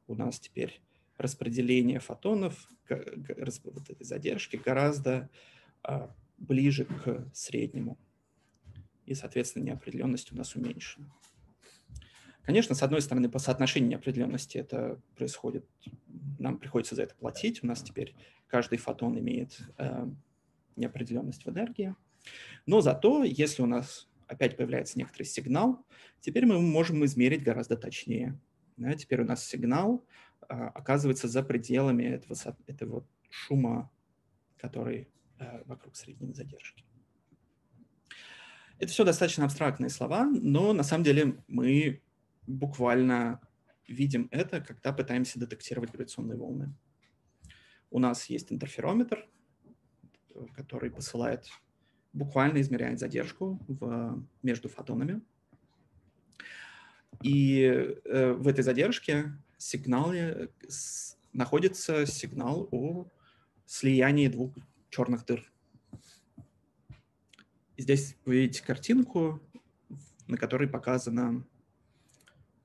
у 0.06 0.14
нас 0.14 0.38
теперь 0.38 0.80
распределение 1.18 2.00
фотонов, 2.00 2.68
вот 2.88 3.90
этой 3.90 4.04
задержки 4.04 4.56
гораздо 4.56 5.30
а, 5.82 6.14
ближе 6.38 6.84
к 6.84 7.30
среднему. 7.32 7.98
И, 9.06 9.14
соответственно, 9.14 9.64
неопределенность 9.64 10.32
у 10.32 10.36
нас 10.36 10.54
уменьшена. 10.54 11.06
Конечно, 12.42 12.74
с 12.74 12.82
одной 12.82 13.00
стороны, 13.02 13.28
по 13.28 13.38
соотношению 13.38 13.90
неопределенности 13.90 14.58
это 14.58 15.00
происходит, 15.14 15.64
нам 16.38 16.58
приходится 16.58 16.96
за 16.96 17.04
это 17.04 17.14
платить. 17.14 17.62
У 17.62 17.66
нас 17.66 17.82
теперь 17.82 18.14
каждый 18.48 18.78
фотон 18.78 19.18
имеет 19.18 19.60
э, 19.78 20.06
неопределенность 20.76 21.46
в 21.46 21.50
энергии. 21.50 21.94
Но 22.66 22.80
зато, 22.80 23.22
если 23.22 23.62
у 23.62 23.66
нас 23.66 24.08
опять 24.26 24.56
появляется 24.56 24.98
некоторый 24.98 25.24
сигнал, 25.24 25.84
теперь 26.20 26.46
мы 26.46 26.60
можем 26.60 27.04
измерить 27.04 27.44
гораздо 27.44 27.76
точнее. 27.76 28.38
Да, 28.76 28.94
теперь 28.94 29.20
у 29.20 29.24
нас 29.24 29.44
сигнал 29.44 30.00
а, 30.00 30.06
оказывается 30.68 31.28
за 31.28 31.42
пределами 31.42 32.04
этого, 32.04 32.36
этого 32.66 33.06
шума, 33.30 33.90
который 34.58 35.08
а, 35.38 35.62
вокруг 35.66 35.96
средней 35.96 36.32
задержки. 36.32 36.84
Это 38.78 38.90
все 38.90 39.04
достаточно 39.04 39.44
абстрактные 39.44 39.90
слова, 39.90 40.24
но 40.24 40.72
на 40.72 40.82
самом 40.82 41.04
деле 41.04 41.42
мы 41.46 42.02
буквально 42.46 43.40
видим 43.86 44.28
это, 44.30 44.60
когда 44.60 44.92
пытаемся 44.92 45.38
детектировать 45.38 45.90
гравитационные 45.90 46.36
волны. 46.36 46.74
У 47.90 47.98
нас 47.98 48.26
есть 48.26 48.52
интерферометр, 48.52 49.28
который 50.54 50.90
посылает 50.90 51.48
буквально 52.12 52.60
измеряет 52.60 52.98
задержку 52.98 53.58
в, 53.68 54.22
между 54.42 54.68
фотонами. 54.68 55.22
И 57.22 57.62
э, 57.62 58.32
в 58.32 58.48
этой 58.48 58.62
задержке 58.62 59.32
сигнале 59.62 60.50
с, 60.68 61.16
находится 61.32 62.06
сигнал 62.06 62.68
о 62.70 63.06
слиянии 63.66 64.28
двух 64.28 64.54
черных 64.90 65.24
дыр. 65.24 65.50
Здесь 67.78 68.16
вы 68.24 68.42
видите 68.42 68.62
картинку, 68.64 69.40
на 70.28 70.36
которой 70.36 70.68
показано, 70.68 71.44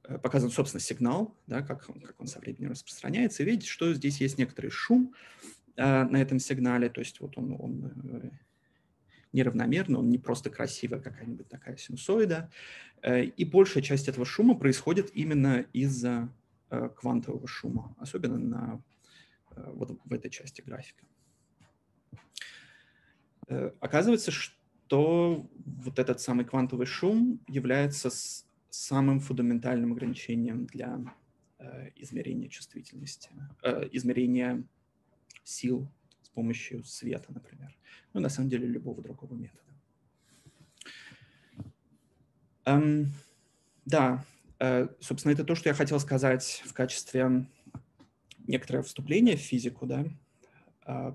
э, 0.04 0.18
показан, 0.18 0.50
собственно, 0.50 0.82
сигнал, 0.82 1.36
да, 1.48 1.62
как, 1.62 1.86
как 1.86 2.20
он 2.20 2.28
со 2.28 2.40
временем 2.40 2.72
распространяется. 2.72 3.44
Видите, 3.44 3.68
что 3.68 3.94
здесь 3.94 4.20
есть 4.20 4.38
некоторый 4.38 4.70
шум 4.70 5.14
э, 5.76 6.04
на 6.04 6.18
этом 6.18 6.40
сигнале, 6.40 6.90
то 6.90 7.00
есть 7.00 7.20
вот 7.20 7.38
он, 7.38 7.56
он 7.58 7.92
э, 8.04 8.30
неравномерно, 9.34 10.00
он 10.00 10.10
не 10.10 10.18
просто 10.18 10.50
красивая 10.50 11.00
какая-нибудь 11.00 11.48
такая 11.48 11.78
синусоида. 11.78 12.52
Э, 13.02 13.24
и 13.24 13.46
большая 13.46 13.84
часть 13.84 14.08
этого 14.08 14.26
шума 14.26 14.56
происходит 14.56 15.12
именно 15.14 15.66
из-за 15.74 16.10
э, 16.20 16.37
квантового 16.70 17.48
шума, 17.48 17.96
особенно 17.98 18.38
на, 18.38 18.84
э, 19.56 19.72
вот 19.74 20.00
в 20.04 20.14
этой 20.14 20.30
части 20.30 20.62
графика. 20.62 21.06
Оказывается, 23.80 24.30
что 24.30 25.50
вот 25.66 26.00
этот 26.00 26.20
самый 26.20 26.44
квантовый 26.44 26.86
шум 26.86 27.40
является 27.48 28.10
самым 28.70 29.22
фундаментальным 29.22 29.94
ограничением 29.94 30.66
для 30.66 31.00
измерения 31.96 32.50
чувствительности, 32.50 33.30
измерения 33.94 34.66
сил 35.46 35.88
с 36.24 36.30
помощью 36.30 36.84
света, 36.84 37.32
например 37.32 37.78
ну, 38.18 38.22
на 38.22 38.30
самом 38.30 38.50
деле, 38.50 38.68
любого 38.68 39.04
другого 39.04 39.36
метода. 39.36 39.62
Эм, 42.66 43.12
да, 43.86 44.26
э, 44.26 44.37
собственно, 45.00 45.34
это 45.34 45.44
то, 45.44 45.56
что 45.56 45.70
я 45.70 45.76
хотел 45.76 46.00
сказать 46.00 46.64
в 46.66 46.74
качестве 46.74 47.48
некоторого 48.48 48.84
вступления 48.84 49.36
в 49.36 49.42
физику, 49.42 49.86
да. 49.86 50.06
Э, 50.86 51.14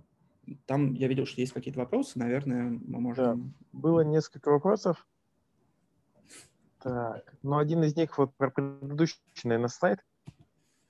там 0.66 0.94
я 0.94 1.09
видел, 1.09 1.26
что 1.26 1.40
есть 1.40 1.52
какие-то 1.52 1.81
вопросы, 1.81 2.18
наверное, 2.18 2.70
мы 2.70 3.00
можем... 3.00 3.24
Да, 3.24 3.78
было 3.78 4.00
несколько 4.02 4.50
вопросов. 4.50 5.07
Так, 6.81 7.35
ну 7.42 7.59
один 7.59 7.83
из 7.85 7.96
них 7.96 8.18
вот 8.18 8.35
про 8.37 8.50
предыдущий, 8.50 9.18
наверное, 9.44 9.68
слайд. 9.68 10.00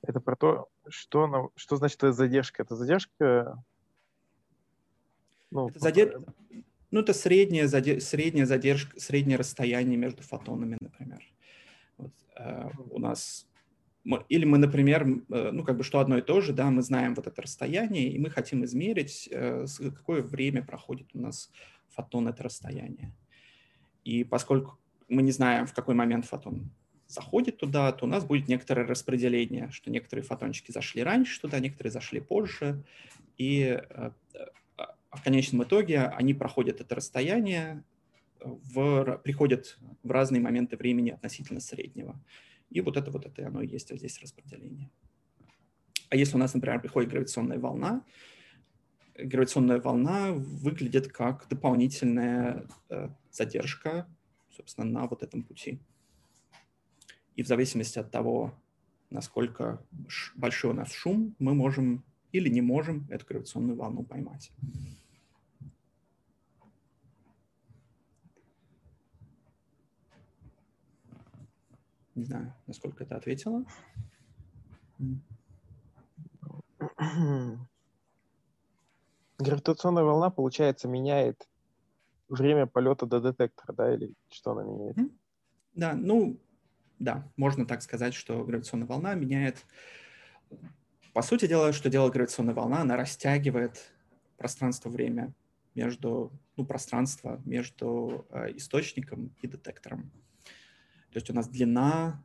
Это 0.03 0.21
про 0.21 0.37
то, 0.37 0.69
что, 0.89 1.27
нам, 1.27 1.51
что 1.55 1.77
значит 1.77 1.99
это 1.99 2.13
задержка. 2.13 2.63
Это 2.63 2.77
задержка... 2.77 3.63
Ну, 5.51 5.69
это 5.69 5.79
задер... 5.79 6.19
ну, 6.91 7.01
это 7.01 7.13
средняя, 7.13 7.69
задер... 7.69 8.01
средняя 8.01 8.47
задержка, 8.47 8.99
среднее 8.99 9.37
расстояние 9.37 9.99
между 9.99 10.23
фотонами, 10.23 10.79
например. 10.81 11.23
Вот, 11.99 12.13
э, 12.37 12.71
у 12.91 12.99
нас 12.99 13.47
или 14.29 14.45
мы, 14.45 14.59
например, 14.59 15.07
э, 15.31 15.51
ну, 15.53 15.63
как 15.63 15.77
бы 15.77 15.85
что 15.85 16.01
одно 16.01 16.19
и 16.19 16.23
то 16.23 16.41
же, 16.41 16.53
да, 16.53 16.71
мы 16.71 16.83
знаем 16.83 17.15
вот 17.15 17.27
это 17.27 17.43
расстояние, 17.43 18.09
и 18.09 18.19
мы 18.19 18.31
хотим 18.31 18.65
измерить, 18.65 19.29
э, 19.31 19.67
какое 19.79 20.23
время 20.23 20.65
проходит 20.65 21.09
у 21.15 21.21
нас 21.21 21.51
фотон 21.89 22.27
это 22.29 22.43
расстояние. 22.43 23.15
И 24.03 24.25
поскольку 24.25 24.79
мы 25.09 25.23
не 25.23 25.31
знаем, 25.31 25.67
в 25.67 25.75
какой 25.75 25.95
момент 25.95 26.25
фотон 26.25 26.71
заходит 27.07 27.59
туда, 27.59 27.93
то 27.93 28.07
у 28.07 28.09
нас 28.09 28.25
будет 28.25 28.49
некоторое 28.49 28.87
распределение, 28.87 29.71
что 29.71 29.91
некоторые 29.91 30.25
фотончики 30.25 30.73
зашли 30.73 31.03
раньше 31.03 31.41
туда, 31.41 31.61
некоторые 31.61 31.93
зашли 31.93 32.21
позже, 32.21 32.83
и 33.37 33.81
э, 33.89 34.11
а 35.13 35.17
в 35.17 35.23
конечном 35.23 35.63
итоге 35.63 36.07
они 36.07 36.33
проходят 36.33 36.81
это 36.81 36.95
расстояние, 36.95 37.85
в, 38.45 39.21
приходят 39.25 39.79
в 40.03 40.11
разные 40.11 40.41
моменты 40.41 40.77
времени 40.77 41.11
относительно 41.11 41.61
среднего. 41.61 42.21
И 42.71 42.81
вот 42.81 42.97
это 42.97 43.11
вот 43.11 43.27
это 43.27 43.47
оно 43.47 43.63
и 43.63 43.69
есть 43.69 43.91
вот 43.91 43.99
здесь 43.99 44.21
распределение. 44.21 44.91
А 46.09 46.17
если 46.17 46.37
у 46.37 46.39
нас, 46.39 46.55
например, 46.55 46.81
приходит 46.81 47.11
гравитационная 47.11 47.59
волна, 47.59 48.05
гравитационная 49.17 49.81
волна 49.81 50.33
выглядит 50.33 51.09
как 51.09 51.47
дополнительная 51.49 52.67
э, 52.89 53.09
задержка, 53.31 54.07
собственно, 54.51 54.87
на 54.87 55.07
вот 55.07 55.23
этом 55.23 55.43
пути. 55.43 55.81
И 57.37 57.43
в 57.43 57.47
зависимости 57.47 57.99
от 57.99 58.11
того, 58.11 58.55
насколько 59.11 59.85
большой 60.35 60.73
у 60.73 60.75
нас 60.75 60.93
шум, 60.93 61.35
мы 61.39 61.55
можем 61.55 62.05
или 62.33 62.49
не 62.49 62.61
можем 62.63 63.07
эту 63.11 63.27
гравитационную 63.27 63.77
волну 63.77 64.03
поймать. 64.05 64.51
Не 72.15 72.25
знаю, 72.25 72.55
насколько 72.67 73.05
это 73.05 73.17
ответило. 73.17 73.65
Гравитационная 79.39 80.05
волна, 80.05 80.31
получается, 80.31 80.89
меняет 80.89 81.49
время 82.29 82.67
полета 82.67 83.07
до 83.07 83.21
детектора, 83.21 83.75
да, 83.75 83.95
или 83.95 84.13
что 84.31 84.53
она 84.53 84.63
меняет? 84.63 84.97
Да, 85.75 85.95
ну, 85.95 86.39
да, 86.99 87.29
можно 87.37 87.67
так 87.67 87.83
сказать, 87.83 88.15
что 88.15 88.45
гравитационная 88.45 88.87
волна 88.87 89.15
меняет... 89.15 89.65
По 91.13 91.23
сути 91.23 91.47
дела, 91.47 91.73
что 91.73 91.91
делает 91.91 92.15
гравитационная 92.15 92.55
волна, 92.55 92.81
она 92.81 92.97
растягивает 92.97 93.93
пространство-время 94.39 95.35
между, 95.75 96.33
ну, 96.57 96.65
пространство 96.65 97.41
между 97.45 98.27
э, 98.31 98.57
источником 98.57 99.35
и 99.43 99.47
детектором. 99.47 100.11
То 101.13 101.19
есть 101.19 101.29
у 101.31 101.35
нас 101.35 101.49
длина, 101.49 102.25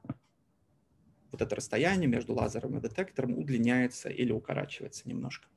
вот 1.32 1.42
это 1.42 1.56
расстояние 1.56 2.08
между 2.08 2.34
лазером 2.34 2.78
и 2.78 2.82
детектором 2.82 3.38
удлиняется 3.38 4.10
или 4.10 4.32
укорачивается 4.32 5.10
немножко. 5.10 5.48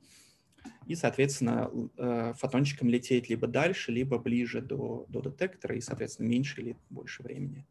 И, 0.85 0.95
соответственно, 0.95 1.71
э, 1.97 2.33
фотончикам 2.35 2.89
лететь 2.89 3.29
либо 3.29 3.47
дальше, 3.47 3.91
либо 3.91 4.19
ближе 4.19 4.61
до, 4.61 5.05
до 5.07 5.21
детектора, 5.21 5.75
и, 5.75 5.81
соответственно, 5.81 6.27
меньше 6.27 6.61
или 6.61 6.77
больше 6.89 7.23
времени. 7.23 7.65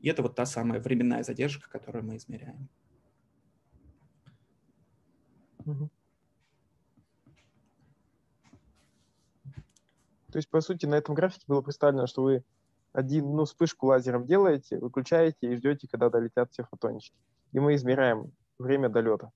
И 0.00 0.08
это 0.08 0.22
вот 0.22 0.34
та 0.34 0.46
самая 0.46 0.80
временная 0.80 1.22
задержка, 1.22 1.70
которую 1.70 2.04
мы 2.04 2.16
измеряем. 2.16 2.68
То 10.32 10.36
есть, 10.36 10.48
по 10.48 10.60
сути, 10.60 10.86
на 10.86 10.96
этом 10.96 11.14
графике 11.14 11.44
было 11.46 11.62
представлено, 11.62 12.06
что 12.06 12.22
вы 12.22 12.44
один, 12.92 13.34
ну, 13.34 13.44
вспышку 13.44 13.86
лазером 13.86 14.26
делаете, 14.26 14.78
выключаете 14.78 15.52
и 15.52 15.56
ждете, 15.56 15.88
когда 15.90 16.10
долетят 16.10 16.50
все 16.52 16.64
фотончики. 16.64 17.16
И 17.52 17.60
мы 17.60 17.74
измеряем 17.74 18.32
время 18.58 18.88
долета. 18.88 19.30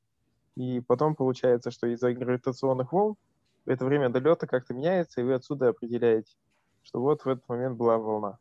И 0.57 0.81
потом 0.81 1.15
получается, 1.15 1.71
что 1.71 1.87
из-за 1.87 2.13
гравитационных 2.13 2.93
волн 2.93 3.17
это 3.65 3.85
время 3.85 4.09
долета 4.09 4.47
как-то 4.47 4.75
меняется, 4.75 5.21
и 5.21 5.25
вы 5.25 5.35
отсюда 5.35 5.69
определяете, 5.69 6.33
что 6.83 7.01
вот 7.01 7.25
в 7.25 7.29
этот 7.29 7.49
момент 7.49 7.77
была 7.77 7.99
волна. 7.99 8.39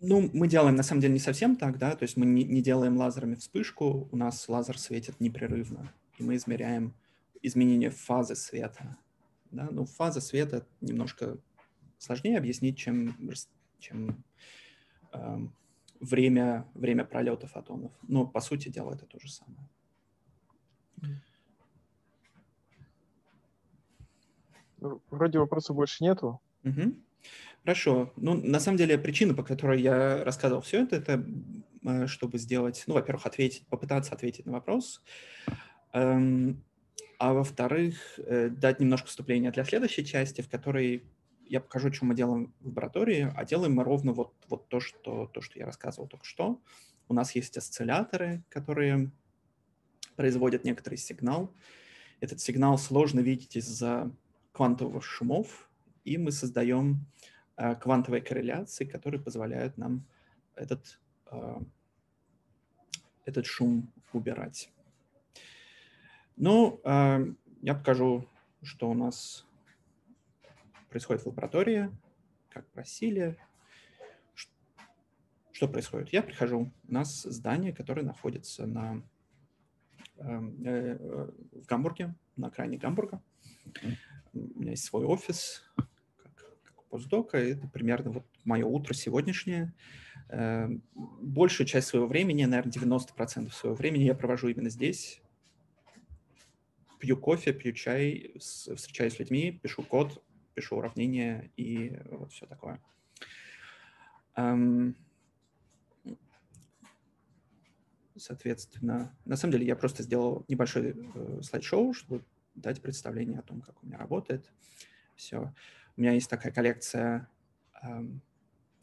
Ну, 0.00 0.28
мы 0.34 0.46
делаем 0.46 0.76
на 0.76 0.82
самом 0.82 1.00
деле 1.00 1.14
не 1.14 1.18
совсем 1.18 1.56
так, 1.56 1.78
да, 1.78 1.96
то 1.96 2.02
есть 2.02 2.18
мы 2.18 2.26
не, 2.26 2.44
не 2.44 2.60
делаем 2.60 2.98
лазерами 2.98 3.34
вспышку, 3.34 4.08
у 4.12 4.16
нас 4.16 4.46
лазер 4.48 4.78
светит 4.78 5.20
непрерывно, 5.20 5.90
и 6.18 6.22
мы 6.22 6.36
измеряем 6.36 6.92
изменение 7.40 7.90
фазы 7.90 8.34
света. 8.34 8.98
Да? 9.50 9.68
Ну, 9.70 9.86
фаза 9.86 10.20
света 10.20 10.66
немножко 10.82 11.38
сложнее 11.98 12.38
объяснить, 12.38 12.76
чем, 12.78 13.16
чем 13.78 14.24
э, 15.12 15.38
время, 16.00 16.66
время 16.74 17.04
пролета 17.04 17.46
фотонов. 17.46 17.92
Но, 18.02 18.26
по 18.26 18.40
сути 18.40 18.68
дела, 18.68 18.94
это 18.94 19.06
то 19.06 19.18
же 19.18 19.30
самое. 19.30 19.68
Ну, 24.78 25.00
вроде 25.10 25.38
вопросов 25.38 25.76
больше 25.76 26.04
нету. 26.04 26.40
Угу. 26.64 26.94
Хорошо. 27.62 28.12
Ну, 28.16 28.34
на 28.34 28.60
самом 28.60 28.78
деле, 28.78 28.98
причина, 28.98 29.34
по 29.34 29.42
которой 29.42 29.80
я 29.80 30.22
рассказывал 30.22 30.62
все 30.62 30.82
это, 30.82 30.96
это 30.96 31.26
э, 31.84 32.06
чтобы 32.06 32.38
сделать, 32.38 32.84
ну, 32.86 32.94
во-первых, 32.94 33.26
ответить, 33.26 33.66
попытаться 33.66 34.14
ответить 34.14 34.46
на 34.46 34.52
вопрос, 34.52 35.02
эм, 35.92 36.62
а 37.18 37.32
во-вторых, 37.32 38.18
э, 38.18 38.50
дать 38.50 38.78
немножко 38.78 39.08
вступления 39.08 39.50
для 39.50 39.64
следующей 39.64 40.04
части, 40.04 40.42
в 40.42 40.48
которой 40.48 41.02
я 41.48 41.60
покажу, 41.60 41.92
что 41.92 42.04
мы 42.04 42.14
делаем 42.14 42.52
в 42.60 42.66
лаборатории, 42.66 43.32
а 43.34 43.44
делаем 43.44 43.74
мы 43.74 43.84
ровно 43.84 44.12
вот, 44.12 44.32
вот 44.48 44.68
то, 44.68 44.80
что, 44.80 45.26
то, 45.26 45.40
что 45.40 45.58
я 45.58 45.66
рассказывал 45.66 46.08
только 46.08 46.24
что. 46.24 46.60
У 47.08 47.14
нас 47.14 47.34
есть 47.34 47.56
осцилляторы, 47.56 48.42
которые 48.48 49.10
производят 50.16 50.64
некоторый 50.64 50.96
сигнал. 50.96 51.52
Этот 52.20 52.40
сигнал 52.40 52.78
сложно 52.78 53.20
видеть 53.20 53.56
из-за 53.56 54.10
квантовых 54.52 55.04
шумов, 55.04 55.70
и 56.04 56.18
мы 56.18 56.32
создаем 56.32 57.06
э, 57.56 57.74
квантовые 57.76 58.22
корреляции, 58.22 58.84
которые 58.84 59.20
позволяют 59.20 59.76
нам 59.76 60.06
этот, 60.54 60.98
э, 61.30 61.60
этот 63.24 63.46
шум 63.46 63.92
убирать. 64.12 64.70
Ну, 66.36 66.80
э, 66.84 67.26
я 67.62 67.74
покажу, 67.74 68.28
что 68.62 68.90
у 68.90 68.94
нас 68.94 69.45
происходит 70.96 71.24
в 71.24 71.26
лаборатории, 71.26 71.90
как 72.48 72.66
просили. 72.68 73.36
Что 75.52 75.68
происходит? 75.68 76.08
Я 76.08 76.22
прихожу, 76.22 76.72
у 76.88 76.92
нас 76.92 77.22
здание, 77.22 77.74
которое 77.74 78.00
находится 78.00 78.66
на, 78.66 79.02
эм, 80.16 80.64
э, 80.64 80.96
в 81.52 81.66
Гамбурге, 81.66 82.14
на 82.36 82.46
окраине 82.46 82.78
Гамбурга. 82.78 83.22
У 84.32 84.38
меня 84.58 84.70
есть 84.70 84.84
свой 84.84 85.04
офис, 85.04 85.70
как, 85.76 86.34
как 86.62 86.78
у 86.78 86.82
постдока. 86.88 87.36
Это 87.36 87.68
примерно 87.68 88.10
вот 88.12 88.26
мое 88.44 88.64
утро 88.64 88.94
сегодняшнее. 88.94 89.74
Э, 90.30 90.70
большую 90.94 91.66
часть 91.66 91.88
своего 91.88 92.06
времени, 92.06 92.46
наверное, 92.46 92.72
90% 92.72 93.52
своего 93.52 93.76
времени 93.76 94.04
я 94.04 94.14
провожу 94.14 94.48
именно 94.48 94.70
здесь. 94.70 95.20
Пью 96.98 97.18
кофе, 97.18 97.52
пью 97.52 97.74
чай, 97.74 98.32
встречаюсь 98.38 99.16
с 99.16 99.18
людьми, 99.18 99.60
пишу 99.62 99.82
код, 99.82 100.22
пишу 100.56 100.76
уравнения 100.76 101.52
и 101.56 101.96
вот 102.10 102.32
все 102.32 102.46
такое. 102.46 102.80
Соответственно, 108.16 109.14
на 109.26 109.36
самом 109.36 109.52
деле 109.52 109.66
я 109.66 109.76
просто 109.76 110.02
сделал 110.02 110.44
небольшой 110.48 110.94
э, 110.96 111.42
слайд-шоу, 111.42 111.92
чтобы 111.92 112.24
дать 112.54 112.80
представление 112.80 113.40
о 113.40 113.42
том, 113.42 113.60
как 113.60 113.82
у 113.82 113.86
меня 113.86 113.98
работает. 113.98 114.50
Все. 115.16 115.52
У 115.96 116.00
меня 116.00 116.12
есть 116.12 116.30
такая 116.30 116.50
коллекция 116.50 117.28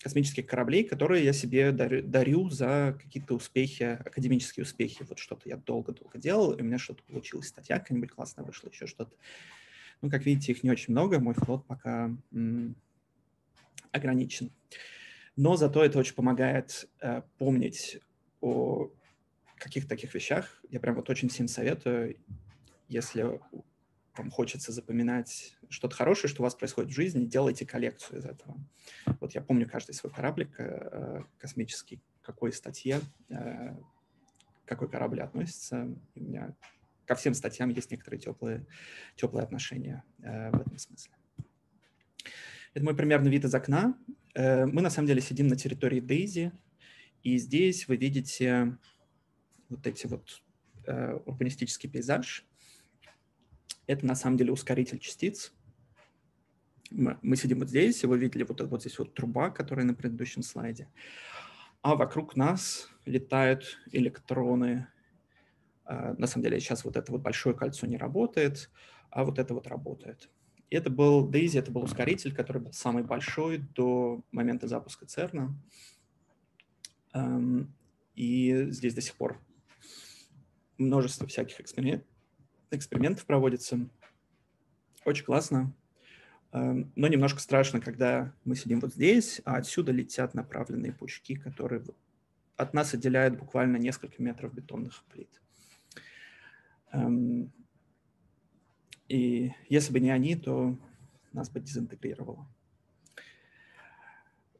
космических 0.03 0.45
кораблей, 0.45 0.84
которые 0.84 1.24
я 1.24 1.34
себе 1.34 1.71
дарю, 1.71 2.03
дарю 2.03 2.49
за 2.49 2.97
какие-то 3.01 3.36
успехи, 3.36 3.84
академические 3.84 4.65
успехи. 4.65 5.05
Вот 5.07 5.17
что-то 5.17 5.47
я 5.47 5.55
долго-долго 5.55 6.19
делал, 6.19 6.51
и 6.51 6.61
у 6.61 6.65
меня 6.65 6.78
что-то 6.78 7.03
получилось, 7.03 7.47
статья 7.47 7.80
какая-нибудь 7.80 8.11
классная 8.11 8.43
вышла, 8.43 8.69
еще 8.69 8.86
что-то. 8.86 9.15
Ну, 10.03 10.09
как 10.09 10.25
видите, 10.25 10.51
их 10.51 10.63
не 10.63 10.69
очень 10.69 10.91
много, 10.91 11.21
мой 11.21 11.33
флот 11.33 11.65
пока 11.65 12.11
ограничен. 13.93 14.51
Но 15.37 15.55
зато 15.55 15.81
это 15.81 15.97
очень 15.97 16.13
помогает 16.13 16.89
э, 16.99 17.21
помнить 17.37 17.99
о 18.41 18.89
каких-то 19.55 19.87
таких 19.87 20.13
вещах. 20.13 20.61
Я 20.69 20.81
прям 20.81 20.95
вот 20.95 21.09
очень 21.09 21.29
всем 21.29 21.47
советую, 21.47 22.17
если 22.89 23.39
вам 24.17 24.29
хочется 24.29 24.73
запоминать 24.73 25.55
что-то 25.69 25.95
хорошее, 25.95 26.29
что 26.29 26.41
у 26.41 26.43
вас 26.43 26.53
происходит 26.53 26.91
в 26.91 26.93
жизни, 26.93 27.25
делайте 27.25 27.65
коллекцию 27.65 28.19
из 28.19 28.25
этого. 28.25 28.57
Вот 29.21 29.33
я 29.35 29.41
помню 29.41 29.69
каждый 29.69 29.93
свой 29.93 30.11
кораблик 30.11 30.59
э, 30.59 31.23
космический, 31.37 32.01
какой 32.21 32.51
статье, 32.51 32.99
э, 33.29 33.73
какой 34.65 34.89
корабль 34.89 35.21
относится. 35.21 35.87
У 36.15 36.19
меня 36.19 36.53
ко 37.05 37.15
всем 37.15 37.33
статьям 37.33 37.69
есть 37.69 37.91
некоторые 37.91 38.19
теплые, 38.19 38.65
теплые 39.15 39.43
отношения 39.43 40.03
э, 40.19 40.51
в 40.51 40.61
этом 40.61 40.77
смысле. 40.77 41.13
Это 42.73 42.85
мой 42.85 42.95
примерный 42.95 43.29
вид 43.29 43.45
из 43.45 43.53
окна. 43.53 43.97
Э, 44.35 44.65
мы 44.65 44.81
на 44.81 44.89
самом 44.89 45.07
деле 45.07 45.21
сидим 45.21 45.47
на 45.47 45.55
территории 45.55 45.99
Дейзи, 45.99 46.51
и 47.21 47.37
здесь 47.37 47.87
вы 47.87 47.97
видите 47.97 48.77
вот 49.69 49.85
эти 49.87 50.07
вот 50.07 50.41
э, 50.85 51.13
урбанистический 51.25 51.89
пейзаж. 51.89 52.45
Это 53.87 54.05
на 54.05 54.15
самом 54.15 54.37
деле 54.37 54.51
ускоритель 54.51 54.99
частиц. 54.99 55.53
Мы, 56.89 57.35
сидим 57.35 57.59
вот 57.59 57.69
здесь, 57.69 58.03
и 58.03 58.07
вы 58.07 58.19
видели 58.19 58.43
вот, 58.43 58.61
вот 58.61 58.81
здесь 58.81 58.99
вот 58.99 59.13
труба, 59.15 59.49
которая 59.49 59.85
на 59.85 59.95
предыдущем 59.95 60.43
слайде. 60.43 60.89
А 61.81 61.95
вокруг 61.95 62.35
нас 62.35 62.89
летают 63.05 63.79
электроны. 63.91 64.87
Э, 65.86 66.13
на 66.17 66.27
самом 66.27 66.43
деле 66.43 66.59
сейчас 66.59 66.86
вот 66.86 66.97
это 66.97 67.11
вот 67.11 67.21
большое 67.21 67.55
кольцо 67.55 67.88
не 67.88 67.97
работает, 67.97 68.69
а 69.09 69.23
вот 69.23 69.39
это 69.39 69.53
вот 69.53 69.67
работает. 69.67 70.29
И 70.69 70.75
это 70.75 70.89
был 70.89 71.29
Daisy, 71.29 71.59
это 71.59 71.71
был 71.71 71.84
ускоритель, 71.84 72.34
который 72.34 72.61
был 72.61 72.73
самый 72.73 73.03
большой 73.03 73.59
до 73.59 74.23
момента 74.31 74.67
запуска 74.67 75.05
ЦЕРНа. 75.05 75.55
Эм, 77.13 77.73
и 78.15 78.71
здесь 78.71 78.93
до 78.95 79.01
сих 79.01 79.15
пор 79.15 79.39
множество 80.77 81.27
всяких 81.27 81.59
эксперимент, 81.59 82.03
экспериментов 82.71 83.25
проводится. 83.25 83.88
Очень 85.05 85.25
классно. 85.25 85.73
Эм, 86.53 86.91
но 86.95 87.07
немножко 87.07 87.39
страшно, 87.39 87.79
когда 87.79 88.34
мы 88.45 88.55
сидим 88.55 88.79
вот 88.79 88.93
здесь, 88.93 89.41
а 89.45 89.57
отсюда 89.57 89.91
летят 89.91 90.34
направленные 90.34 90.91
пучки, 90.91 91.36
которые 91.36 91.84
от 92.57 92.73
нас 92.73 92.93
отделяют 92.93 93.38
буквально 93.38 93.77
несколько 93.77 94.21
метров 94.21 94.53
бетонных 94.53 95.03
плит. 95.11 95.41
Эм, 96.93 97.51
и 99.09 99.51
если 99.67 99.91
бы 99.91 99.99
не 99.99 100.11
они, 100.11 100.35
то 100.35 100.77
нас 101.33 101.49
бы 101.49 101.59
дезинтегрировало. 101.59 102.47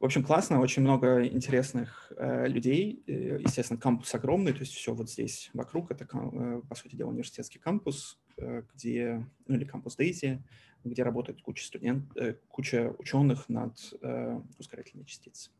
В 0.00 0.04
общем, 0.04 0.22
классно, 0.22 0.60
очень 0.60 0.82
много 0.82 1.26
интересных 1.26 2.12
э, 2.18 2.46
людей. 2.46 3.02
Естественно, 3.06 3.80
кампус 3.80 4.14
огромный, 4.14 4.52
то 4.52 4.58
есть 4.58 4.74
все 4.74 4.92
вот 4.92 5.08
здесь 5.08 5.48
вокруг. 5.54 5.90
Это, 5.90 6.04
э, 6.04 6.60
по 6.68 6.74
сути 6.74 6.94
дела, 6.94 7.08
университетский 7.08 7.58
кампус, 7.58 8.20
э, 8.36 8.64
где, 8.74 9.26
ну 9.46 9.54
или 9.54 9.64
кампус 9.64 9.96
Дейзи, 9.96 10.44
где 10.84 11.02
работает 11.04 11.40
куча 11.40 11.64
студентов, 11.64 12.14
э, 12.18 12.34
куча 12.48 12.94
ученых 12.98 13.48
над 13.48 13.78
э, 14.02 14.40
ускорительной 14.58 15.06
частицей. 15.06 15.52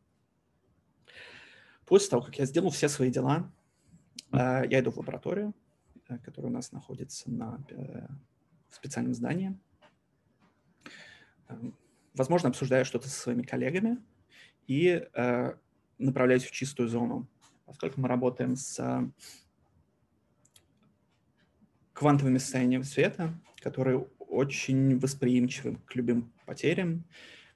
После 1.87 2.11
того, 2.11 2.23
как 2.23 2.39
я 2.39 2.45
сделал 2.45 2.71
все 2.71 2.89
свои 2.89 3.11
дела, 3.11 3.51
э, 4.33 4.65
я 4.69 4.81
иду 4.81 4.91
в 4.91 4.99
лабораторию, 4.99 5.55
э, 6.09 6.19
которая 6.19 6.51
у 6.51 6.55
нас 6.55 6.73
находится 6.73 7.31
на 7.31 7.65
э, 7.71 8.07
в 8.69 8.75
специальном 8.75 9.15
здании. 9.15 9.59
Эм, 11.49 11.77
возможно, 12.15 12.49
обсуждаю 12.49 12.85
что-то 12.85 13.09
со 13.09 13.21
своими 13.21 13.43
коллегами 13.43 13.99
и 14.67 15.07
э, 15.13 15.55
направляюсь 15.99 16.45
в 16.45 16.51
чистую 16.51 16.89
зону. 16.89 17.29
Поскольку 17.67 18.01
мы 18.01 18.09
работаем 18.09 18.57
с 18.57 18.79
квантовыми 21.95 22.39
состояниями 22.39 22.83
света, 22.83 23.33
которые 23.61 23.99
очень 24.19 24.99
восприимчивы 24.99 25.77
к 25.87 25.95
любым 25.95 26.33
потерям, 26.45 27.05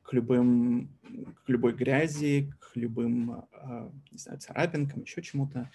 к, 0.02 0.12
любым, 0.14 0.96
к 1.44 1.48
любой 1.48 1.74
грязи, 1.74 2.50
к 2.60 2.76
любым, 2.76 3.44
не 4.10 4.18
знаю, 4.18 4.38
царапинкам, 4.38 5.02
еще 5.02 5.20
чему-то, 5.20 5.70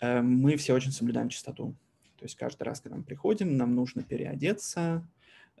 мы 0.00 0.56
все 0.56 0.74
очень 0.74 0.90
соблюдаем 0.90 1.28
чистоту. 1.28 1.76
То 2.20 2.26
есть 2.26 2.36
каждый 2.36 2.64
раз, 2.64 2.82
когда 2.82 2.98
мы 2.98 3.02
приходим, 3.02 3.56
нам 3.56 3.74
нужно 3.74 4.02
переодеться, 4.02 5.08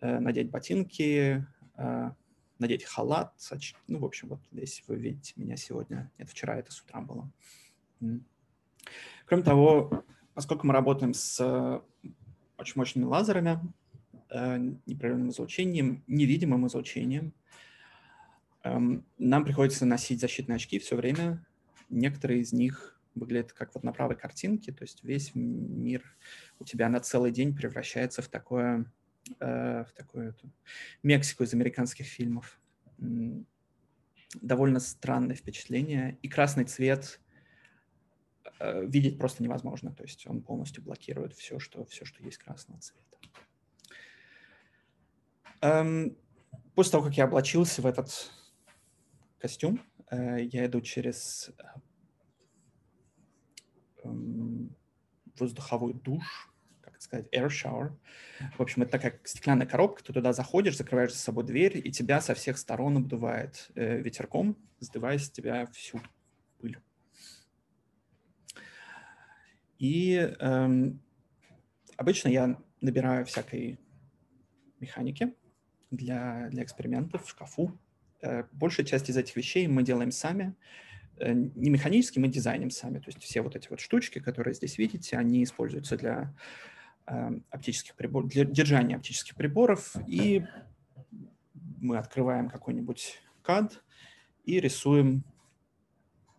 э, 0.02 0.18
надеть 0.18 0.50
ботинки, 0.50 1.46
э, 1.76 2.10
надеть 2.58 2.84
халат. 2.84 3.32
Ну, 3.88 3.98
в 3.98 4.04
общем, 4.04 4.28
вот 4.28 4.40
здесь 4.52 4.84
вы 4.86 4.96
видите 4.96 5.32
меня 5.36 5.56
сегодня. 5.56 6.12
Нет, 6.18 6.28
вчера 6.28 6.56
это 6.56 6.70
с 6.70 6.82
утра 6.82 7.00
было. 7.00 7.32
Кроме 9.24 9.42
того, 9.42 10.04
поскольку 10.34 10.66
мы 10.66 10.74
работаем 10.74 11.14
с 11.14 11.40
очень 12.58 12.74
мощными 12.76 13.06
лазерами, 13.06 13.58
э, 14.28 14.58
непрерывным 14.84 15.30
излучением, 15.30 16.04
невидимым 16.06 16.66
излучением, 16.66 17.32
эм, 18.64 19.06
нам 19.16 19.44
приходится 19.44 19.86
носить 19.86 20.20
защитные 20.20 20.56
очки 20.56 20.78
все 20.78 20.94
время. 20.94 21.42
Некоторые 21.88 22.42
из 22.42 22.52
них 22.52 22.99
выглядит 23.14 23.52
как 23.52 23.74
вот 23.74 23.84
на 23.84 23.92
правой 23.92 24.16
картинке, 24.16 24.72
то 24.72 24.82
есть 24.82 25.02
весь 25.04 25.34
мир 25.34 26.04
у 26.58 26.64
тебя 26.64 26.88
на 26.88 27.00
целый 27.00 27.32
день 27.32 27.54
превращается 27.54 28.22
в 28.22 28.28
такое, 28.28 28.90
э, 29.40 29.84
в 29.84 29.92
такую 29.92 30.30
эту, 30.30 30.50
Мексику 31.02 31.44
из 31.44 31.52
американских 31.54 32.06
фильмов. 32.06 32.60
Довольно 34.40 34.78
странное 34.78 35.34
впечатление. 35.34 36.18
И 36.22 36.28
красный 36.28 36.64
цвет 36.64 37.20
э, 38.60 38.86
видеть 38.86 39.18
просто 39.18 39.42
невозможно, 39.42 39.92
то 39.92 40.04
есть 40.04 40.26
он 40.26 40.42
полностью 40.42 40.82
блокирует 40.84 41.34
все, 41.34 41.58
что, 41.58 41.84
все, 41.86 42.04
что 42.04 42.22
есть 42.22 42.38
красного 42.38 42.80
цвета. 42.80 43.18
Эм, 45.62 46.16
после 46.74 46.92
того, 46.92 47.04
как 47.04 47.16
я 47.16 47.24
облачился 47.24 47.82
в 47.82 47.86
этот 47.86 48.30
костюм, 49.38 49.80
э, 50.10 50.44
я 50.44 50.66
иду 50.66 50.80
через 50.80 51.50
воздуховой 55.38 55.94
душ, 55.94 56.52
как 56.80 56.94
это 56.94 57.02
сказать, 57.02 57.28
air 57.32 57.48
shower. 57.48 57.92
В 58.56 58.60
общем, 58.62 58.82
это 58.82 58.92
такая 58.92 59.20
стеклянная 59.24 59.66
коробка, 59.66 60.04
ты 60.04 60.12
туда 60.12 60.32
заходишь, 60.32 60.76
закрываешь 60.76 61.12
за 61.12 61.18
собой 61.18 61.44
дверь, 61.44 61.80
и 61.82 61.90
тебя 61.90 62.20
со 62.20 62.34
всех 62.34 62.58
сторон 62.58 62.96
обдувает 62.98 63.70
э, 63.74 64.00
ветерком, 64.00 64.56
сдувая 64.80 65.18
с 65.18 65.30
тебя 65.30 65.66
всю 65.66 66.00
пыль. 66.58 66.78
И 69.78 70.34
эм, 70.40 71.00
обычно 71.96 72.28
я 72.28 72.58
набираю 72.80 73.24
всякой 73.24 73.78
механики 74.78 75.34
для, 75.90 76.48
для 76.50 76.62
экспериментов 76.64 77.24
в 77.24 77.30
шкафу. 77.30 77.78
Э, 78.20 78.44
большая 78.52 78.84
часть 78.84 79.08
из 79.08 79.16
этих 79.16 79.36
вещей 79.36 79.66
мы 79.68 79.82
делаем 79.82 80.10
сами. 80.10 80.54
Не 81.20 81.70
механически, 81.70 82.18
мы 82.18 82.28
дизайним 82.28 82.70
сами. 82.70 82.98
То 82.98 83.08
есть 83.08 83.22
все 83.22 83.42
вот 83.42 83.56
эти 83.56 83.68
вот 83.68 83.80
штучки, 83.80 84.18
которые 84.18 84.54
здесь 84.54 84.78
видите, 84.78 85.16
они 85.16 85.44
используются 85.44 85.96
для 85.96 86.34
э, 87.06 87.30
оптических 87.50 87.94
приборов, 87.94 88.30
для 88.30 88.44
держания 88.44 88.96
оптических 88.96 89.34
приборов, 89.34 89.96
и 90.06 90.44
мы 91.80 91.98
открываем 91.98 92.48
какой-нибудь 92.48 93.20
CAD 93.44 93.72
и 94.44 94.60
рисуем, 94.60 95.24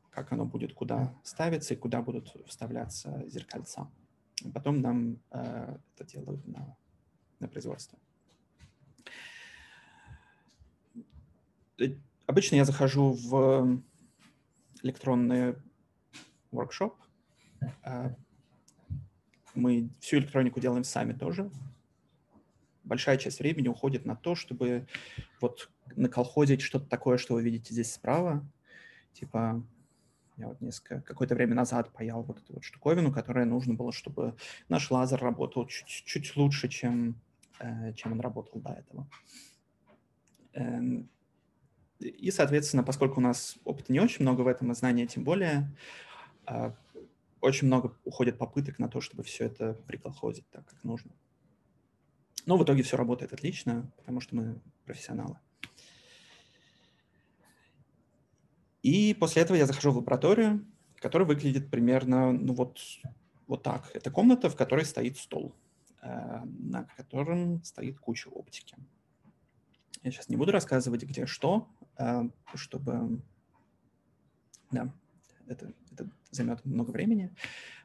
как 0.10 0.32
оно 0.32 0.46
будет 0.46 0.74
куда 0.74 1.14
ставиться 1.24 1.74
и 1.74 1.78
куда 1.78 2.02
будут 2.02 2.36
вставляться 2.48 3.24
зеркальца. 3.28 3.90
Потом 4.54 4.82
нам 4.82 5.20
э, 5.32 5.78
это 5.96 6.06
делают 6.06 6.46
на, 6.48 6.76
на 7.40 7.48
производство. 7.48 8.00
Э, 11.80 11.96
обычно 12.26 12.56
я 12.56 12.66
захожу 12.66 13.14
в 13.14 13.82
электронный 14.84 15.56
воркшоп. 16.52 16.96
А, 17.84 18.14
мы 19.54 19.90
всю 20.00 20.18
электронику 20.18 20.60
делаем 20.60 20.84
сами 20.84 21.14
тоже. 21.14 21.50
Большая 22.84 23.18
часть 23.18 23.40
времени 23.40 23.68
уходит 23.68 24.06
на 24.06 24.16
то, 24.16 24.36
чтобы 24.36 24.88
вот 25.40 25.70
наколхозить 25.96 26.62
что-то 26.62 26.88
такое, 26.88 27.18
что 27.18 27.36
вы 27.36 27.44
видите 27.44 27.74
здесь 27.74 27.94
справа. 27.94 28.46
Типа 29.14 29.64
я 30.38 30.48
вот 30.48 30.62
несколько, 30.62 31.02
какое-то 31.02 31.36
время 31.36 31.54
назад 31.54 31.92
паял 31.94 32.24
вот 32.24 32.40
эту 32.40 32.54
вот 32.54 32.64
штуковину, 32.64 33.12
которая 33.12 33.46
нужно 33.46 33.76
было, 33.76 33.92
чтобы 33.92 34.36
наш 34.70 34.90
лазер 34.90 35.22
работал 35.22 35.68
чуть, 35.68 35.88
чуть 35.88 36.36
лучше, 36.36 36.68
чем, 36.68 37.16
э, 37.60 37.94
чем 37.94 38.14
он 38.14 38.22
работал 38.22 38.60
до 38.60 38.72
этого. 38.72 39.08
И, 42.02 42.32
соответственно, 42.32 42.84
поскольку 42.84 43.20
у 43.20 43.24
нас 43.24 43.56
опыта 43.64 43.92
не 43.92 44.00
очень 44.00 44.24
много 44.24 44.42
в 44.42 44.48
этом, 44.48 44.72
и 44.72 44.76
знания 44.76 45.08
тем 45.08 45.24
более, 45.24 45.72
а, 46.46 46.76
очень 47.40 47.68
много 47.68 47.96
уходит 48.04 48.38
попыток 48.38 48.80
на 48.80 48.88
то, 48.88 49.02
чтобы 49.02 49.24
все 49.24 49.46
это 49.46 49.74
приколхозить 49.74 50.50
так, 50.52 50.66
как 50.66 50.84
нужно. 50.84 51.12
Но 52.46 52.58
в 52.58 52.64
итоге 52.64 52.84
все 52.84 52.98
работает 52.98 53.34
отлично, 53.34 53.92
потому 53.98 54.20
что 54.20 54.36
мы 54.36 54.62
профессионалы. 54.86 55.38
И 58.82 59.16
после 59.20 59.44
этого 59.44 59.58
я 59.58 59.68
захожу 59.68 59.92
в 59.92 59.98
лабораторию, 59.98 60.66
которая 60.98 61.28
выглядит 61.28 61.70
примерно 61.70 62.32
ну 62.32 62.54
вот, 62.54 62.80
вот 63.48 63.62
так. 63.64 63.92
Это 63.94 64.10
комната, 64.10 64.50
в 64.50 64.56
которой 64.56 64.86
стоит 64.86 65.18
стол. 65.18 65.56
на 66.02 66.88
котором 66.98 67.64
стоит 67.64 68.00
куча 68.00 68.28
оптики. 68.28 68.76
Я 70.04 70.12
сейчас 70.12 70.30
не 70.30 70.36
буду 70.36 70.52
рассказывать, 70.52 71.04
где 71.04 71.28
что, 71.28 71.68
чтобы... 72.56 73.22
Да, 74.72 74.94
это, 75.48 75.74
это 75.92 76.10
займет 76.32 76.64
много 76.66 76.92
времени. 76.92 77.34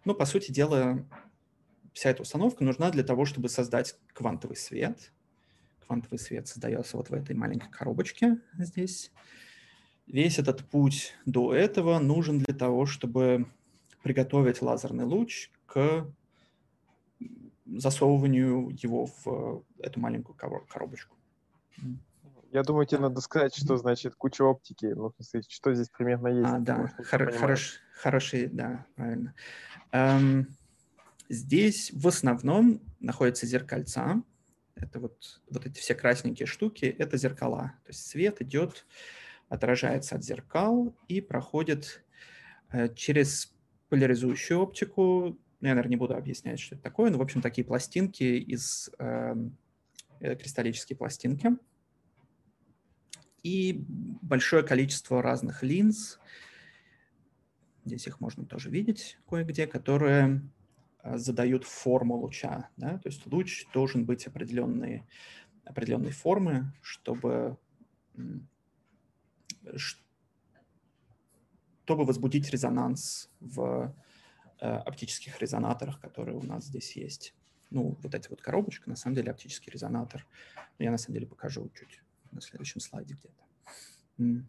Но, 0.04 0.14
по 0.14 0.24
сути 0.24 0.52
дела, 0.52 1.04
вся 1.92 2.10
эта 2.10 2.22
установка 2.22 2.62
нужна 2.64 2.90
для 2.90 3.02
того, 3.02 3.24
чтобы 3.24 3.48
создать 3.48 3.98
квантовый 4.12 4.56
свет. 4.56 5.12
Квантовый 5.86 6.18
свет 6.18 6.46
создается 6.46 6.96
вот 6.96 7.10
в 7.10 7.14
этой 7.14 7.34
маленькой 7.34 7.70
коробочке 7.70 8.38
здесь. 8.58 9.12
Весь 10.06 10.38
этот 10.38 10.64
путь 10.68 11.14
до 11.24 11.52
этого 11.52 11.98
нужен 11.98 12.38
для 12.38 12.54
того, 12.54 12.86
чтобы 12.86 13.46
приготовить 14.02 14.62
лазерный 14.62 15.04
луч 15.04 15.50
к 15.66 16.06
засовыванию 17.64 18.76
его 18.80 19.06
в 19.24 19.64
эту 19.78 19.98
маленькую 19.98 20.36
коробочку. 20.68 21.16
Я 22.52 22.62
думаю, 22.62 22.86
тебе 22.86 23.00
надо 23.00 23.20
сказать, 23.20 23.54
что 23.54 23.76
значит 23.76 24.14
куча 24.14 24.42
оптики. 24.42 24.86
Ну, 24.86 25.12
что 25.48 25.74
здесь 25.74 25.88
примерно 25.88 26.28
есть. 26.28 26.48
А, 26.48 26.58
да, 26.58 26.88
Хор- 27.10 27.32
хорош, 27.32 27.80
хороший, 27.92 28.46
да, 28.46 28.86
правильно. 28.94 29.34
Эм, 29.92 30.56
здесь 31.28 31.90
в 31.92 32.06
основном 32.06 32.80
находятся 33.00 33.46
зеркальца. 33.46 34.22
Это 34.74 35.00
вот, 35.00 35.40
вот 35.50 35.66
эти 35.66 35.78
все 35.78 35.94
красненькие 35.94 36.46
штуки, 36.46 36.84
это 36.84 37.16
зеркала. 37.16 37.72
То 37.84 37.90
есть 37.90 38.06
свет 38.06 38.42
идет, 38.42 38.86
отражается 39.48 40.16
от 40.16 40.24
зеркал 40.24 40.94
и 41.08 41.20
проходит 41.20 42.04
э, 42.70 42.94
через 42.94 43.54
поляризующую 43.88 44.60
оптику. 44.60 45.38
Я, 45.60 45.70
наверное, 45.70 45.90
не 45.90 45.96
буду 45.96 46.14
объяснять, 46.14 46.60
что 46.60 46.74
это 46.74 46.84
такое, 46.84 47.10
но, 47.10 47.18
в 47.18 47.22
общем, 47.22 47.40
такие 47.40 47.64
пластинки 47.64 48.22
из 48.22 48.90
эм, 48.98 49.56
э, 50.20 50.36
кристаллические 50.36 50.96
пластинки 50.96 51.56
и 53.46 53.84
большое 54.22 54.64
количество 54.64 55.22
разных 55.22 55.62
линз. 55.62 56.18
Здесь 57.84 58.08
их 58.08 58.20
можно 58.20 58.44
тоже 58.44 58.70
видеть 58.70 59.18
кое-где, 59.28 59.68
которые 59.68 60.42
а, 60.98 61.16
задают 61.16 61.62
форму 61.62 62.16
луча. 62.16 62.68
Да? 62.76 62.98
То 62.98 63.08
есть 63.08 63.24
луч 63.26 63.66
должен 63.72 64.04
быть 64.04 64.26
определенной, 64.26 65.04
определенной 65.64 66.10
формы, 66.10 66.72
чтобы, 66.82 67.56
чтобы 71.84 72.04
возбудить 72.04 72.50
резонанс 72.50 73.30
в 73.38 73.94
э, 74.60 74.66
оптических 74.66 75.40
резонаторах, 75.40 76.00
которые 76.00 76.36
у 76.36 76.42
нас 76.42 76.64
здесь 76.64 76.96
есть. 76.96 77.32
Ну, 77.70 77.96
вот 78.02 78.12
эти 78.12 78.28
вот 78.28 78.42
коробочка, 78.42 78.90
на 78.90 78.96
самом 78.96 79.14
деле, 79.14 79.30
оптический 79.30 79.70
резонатор. 79.70 80.26
Я, 80.80 80.90
на 80.90 80.98
самом 80.98 81.14
деле, 81.14 81.26
покажу 81.28 81.70
чуть 81.78 82.00
на 82.36 82.40
следующем 82.40 82.80
слайде 82.80 83.14
где-то. 83.14 84.44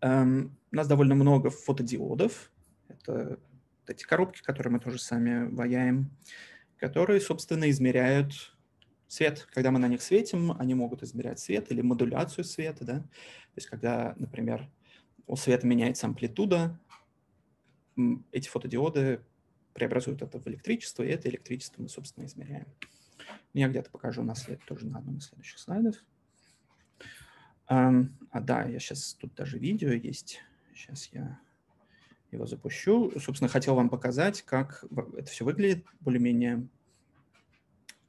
Um, 0.00 0.50
у 0.72 0.76
нас 0.76 0.88
довольно 0.88 1.14
много 1.14 1.50
фотодиодов. 1.50 2.50
Это 2.88 3.38
эти 3.86 4.04
коробки, 4.04 4.42
которые 4.42 4.72
мы 4.72 4.80
тоже 4.80 4.98
сами 4.98 5.48
ваяем, 5.54 6.10
которые, 6.78 7.20
собственно, 7.20 7.70
измеряют 7.70 8.56
свет. 9.06 9.46
Когда 9.52 9.70
мы 9.70 9.78
на 9.78 9.88
них 9.88 10.02
светим, 10.02 10.52
они 10.58 10.74
могут 10.74 11.02
измерять 11.02 11.38
свет 11.38 11.70
или 11.70 11.82
модуляцию 11.82 12.44
света. 12.44 12.84
Да? 12.84 12.98
То 13.00 13.56
есть 13.56 13.68
когда, 13.68 14.14
например, 14.16 14.68
у 15.26 15.36
света 15.36 15.66
меняется 15.66 16.06
амплитуда, 16.06 16.80
эти 18.32 18.48
фотодиоды 18.48 19.20
преобразуют 19.74 20.22
это 20.22 20.40
в 20.40 20.46
электричество, 20.46 21.02
и 21.02 21.08
это 21.08 21.28
электричество 21.28 21.82
мы, 21.82 21.88
собственно, 21.88 22.24
измеряем. 22.24 22.66
Я 23.52 23.68
где-то 23.68 23.90
покажу 23.90 24.22
на 24.22 24.34
след, 24.34 24.64
тоже 24.64 24.86
на 24.86 24.98
одном 24.98 25.18
из 25.18 25.26
следующих 25.26 25.58
слайдов. 25.58 25.96
А, 27.66 28.40
да, 28.40 28.64
я 28.64 28.78
сейчас, 28.78 29.14
тут 29.14 29.34
даже 29.34 29.58
видео 29.58 29.90
есть. 29.90 30.40
Сейчас 30.74 31.08
я 31.12 31.40
его 32.30 32.46
запущу. 32.46 33.12
Собственно, 33.18 33.48
хотел 33.48 33.74
вам 33.74 33.88
показать, 33.88 34.42
как 34.42 34.84
это 35.16 35.30
все 35.30 35.44
выглядит 35.44 35.86
более-менее. 36.00 36.68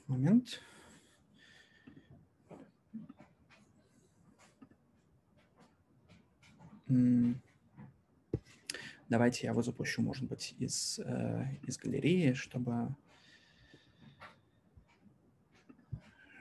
Момент. 0.06 0.60
Давайте 9.08 9.46
я 9.46 9.52
его 9.52 9.62
запущу, 9.62 10.02
может 10.02 10.24
быть, 10.24 10.54
из, 10.58 10.98
э, 10.98 11.46
из 11.62 11.78
галереи, 11.78 12.32
чтобы, 12.32 12.94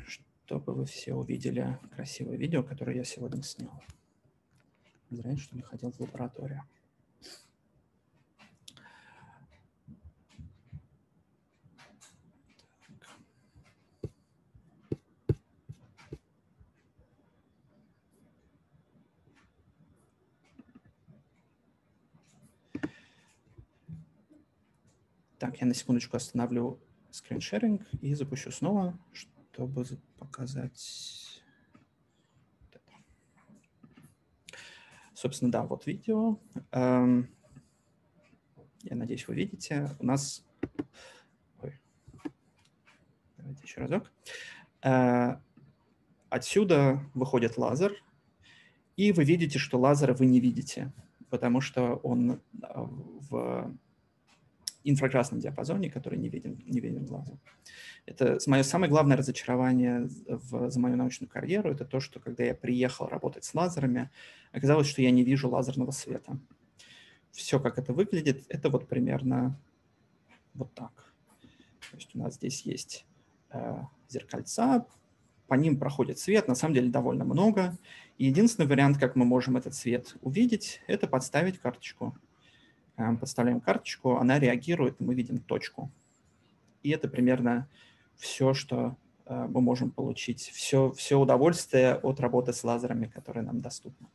чтобы 0.07 0.73
вы 0.73 0.85
все 0.85 1.13
увидели 1.13 1.77
красивое 1.95 2.37
видео, 2.37 2.63
которое 2.63 2.97
я 2.97 3.03
сегодня 3.03 3.43
снял. 3.43 3.83
Зря, 5.11 5.37
что 5.37 5.55
не 5.55 5.61
ходил 5.61 5.91
в 5.91 5.99
лабораторию. 5.99 6.63
Так, 25.37 25.59
я 25.59 25.67
на 25.67 25.73
секундочку 25.73 26.15
остановлю 26.15 26.79
скриншеринг 27.11 27.81
и 28.01 28.13
запущу 28.13 28.51
снова, 28.51 28.97
чтобы 29.11 29.85
показать. 30.17 31.43
Собственно, 35.13 35.51
да, 35.51 35.63
вот 35.63 35.85
видео. 35.85 36.39
Эм, 36.71 37.29
я 38.83 38.95
надеюсь, 38.95 39.27
вы 39.27 39.35
видите. 39.35 39.89
У 39.99 40.05
нас... 40.05 40.45
Ой. 41.61 41.79
Давайте 43.37 43.63
еще 43.63 43.81
разок. 43.81 44.11
Э, 44.83 45.37
отсюда 46.29 47.01
выходит 47.13 47.57
лазер, 47.57 47.93
и 48.95 49.11
вы 49.11 49.23
видите, 49.25 49.57
что 49.57 49.79
лазера 49.79 50.13
вы 50.13 50.27
не 50.27 50.39
видите, 50.39 50.93
потому 51.29 51.59
что 51.59 51.95
он 51.95 52.31
э, 52.31 52.37
в 52.61 53.73
инфракрасном 54.85 55.39
диапазоне, 55.39 55.89
который 55.89 56.17
не 56.17 56.29
виден, 56.29 56.61
не 56.65 56.79
виден 56.79 57.05
глазу. 57.05 57.39
Это 58.05 58.37
мое 58.47 58.63
самое 58.63 58.89
главное 58.89 59.17
разочарование 59.17 60.07
в, 60.27 60.69
за 60.69 60.79
мою 60.79 60.95
научную 60.95 61.29
карьеру, 61.29 61.71
это 61.71 61.85
то, 61.85 61.99
что 61.99 62.19
когда 62.19 62.43
я 62.43 62.53
приехал 62.53 63.07
работать 63.07 63.43
с 63.43 63.53
лазерами, 63.53 64.11
оказалось, 64.51 64.87
что 64.87 65.01
я 65.01 65.11
не 65.11 65.23
вижу 65.23 65.49
лазерного 65.49 65.91
света. 65.91 66.37
Все, 67.31 67.59
как 67.59 67.77
это 67.77 67.93
выглядит, 67.93 68.45
это 68.47 68.69
вот 68.69 68.87
примерно 68.87 69.59
вот 70.53 70.73
так. 70.73 71.13
То 71.91 71.97
есть 71.97 72.15
у 72.15 72.19
нас 72.19 72.35
здесь 72.35 72.61
есть 72.61 73.05
э, 73.49 73.77
зеркальца, 74.07 74.85
по 75.47 75.53
ним 75.55 75.77
проходит 75.77 76.19
свет, 76.19 76.47
на 76.47 76.55
самом 76.55 76.73
деле 76.73 76.89
довольно 76.89 77.25
много. 77.25 77.77
И 78.17 78.25
единственный 78.25 78.67
вариант, 78.67 78.97
как 78.97 79.15
мы 79.15 79.25
можем 79.25 79.57
этот 79.57 79.75
свет 79.75 80.15
увидеть, 80.21 80.81
это 80.87 81.07
подставить 81.07 81.59
карточку 81.59 82.17
подставляем 82.95 83.59
карточку, 83.59 84.17
она 84.17 84.39
реагирует, 84.39 85.01
и 85.01 85.03
мы 85.03 85.15
видим 85.15 85.39
точку. 85.39 85.91
И 86.83 86.89
это 86.91 87.07
примерно 87.07 87.67
все, 88.15 88.53
что 88.53 88.95
э, 89.25 89.47
мы 89.49 89.61
можем 89.61 89.91
получить, 89.91 90.41
все, 90.41 90.91
все 90.91 91.19
удовольствие 91.19 91.95
от 91.95 92.19
работы 92.19 92.53
с 92.53 92.63
лазерами, 92.63 93.07
которые 93.07 93.43
нам 93.43 93.61
доступны. 93.61 94.07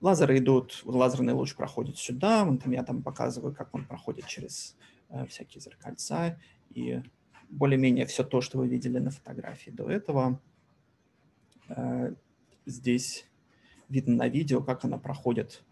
Лазеры 0.00 0.38
идут, 0.38 0.82
лазерный 0.84 1.32
луч 1.32 1.56
проходит 1.56 1.98
сюда, 1.98 2.44
вон 2.44 2.58
там 2.58 2.72
я 2.72 2.84
там 2.84 3.02
показываю, 3.02 3.54
как 3.54 3.74
он 3.74 3.84
проходит 3.84 4.26
через 4.26 4.76
э, 5.08 5.26
всякие 5.26 5.60
зеркальца, 5.60 6.38
и 6.70 7.02
более-менее 7.48 8.06
все 8.06 8.22
то, 8.22 8.40
что 8.40 8.58
вы 8.58 8.68
видели 8.68 8.98
на 8.98 9.10
фотографии 9.10 9.70
до 9.70 9.90
этого, 9.90 10.40
э, 11.68 12.14
здесь 12.66 13.26
видно 13.88 14.14
на 14.14 14.28
видео, 14.28 14.62
как 14.62 14.84
она 14.84 14.98
проходит 14.98 15.64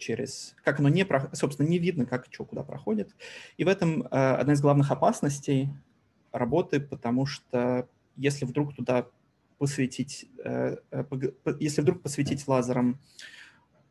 через, 0.00 0.56
как 0.64 0.80
оно 0.80 0.88
не, 0.88 1.06
собственно, 1.34 1.68
не 1.68 1.78
видно, 1.78 2.06
как 2.06 2.26
что 2.30 2.44
куда 2.44 2.64
проходит. 2.64 3.14
И 3.56 3.64
в 3.64 3.68
этом 3.68 4.02
э, 4.02 4.06
одна 4.06 4.54
из 4.54 4.60
главных 4.60 4.90
опасностей 4.90 5.68
работы, 6.32 6.80
потому 6.80 7.26
что 7.26 7.88
если 8.16 8.44
вдруг 8.44 8.74
туда 8.74 9.06
посветить, 9.58 10.26
э, 10.44 10.78
э, 10.90 11.04
если 11.60 11.82
вдруг 11.82 12.02
посветить 12.02 12.48
лазером 12.48 12.98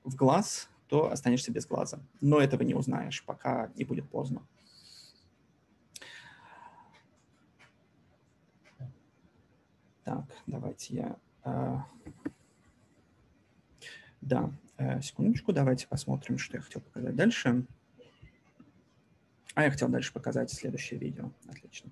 в 0.03 0.15
глаз, 0.15 0.69
то 0.87 1.11
останешься 1.11 1.51
без 1.51 1.67
глаза. 1.67 1.99
Но 2.19 2.39
этого 2.39 2.63
не 2.63 2.73
узнаешь, 2.73 3.23
пока 3.23 3.71
не 3.75 3.85
будет 3.85 4.09
поздно. 4.09 4.41
Так, 10.03 10.25
давайте 10.47 10.95
я... 10.95 11.85
Да, 14.21 14.51
секундочку, 15.01 15.51
давайте 15.51 15.87
посмотрим, 15.87 16.37
что 16.37 16.57
я 16.57 16.63
хотел 16.63 16.81
показать 16.81 17.15
дальше. 17.15 17.65
А 19.55 19.63
я 19.63 19.71
хотел 19.71 19.89
дальше 19.89 20.13
показать 20.13 20.51
следующее 20.51 20.99
видео. 20.99 21.31
Отлично. 21.49 21.91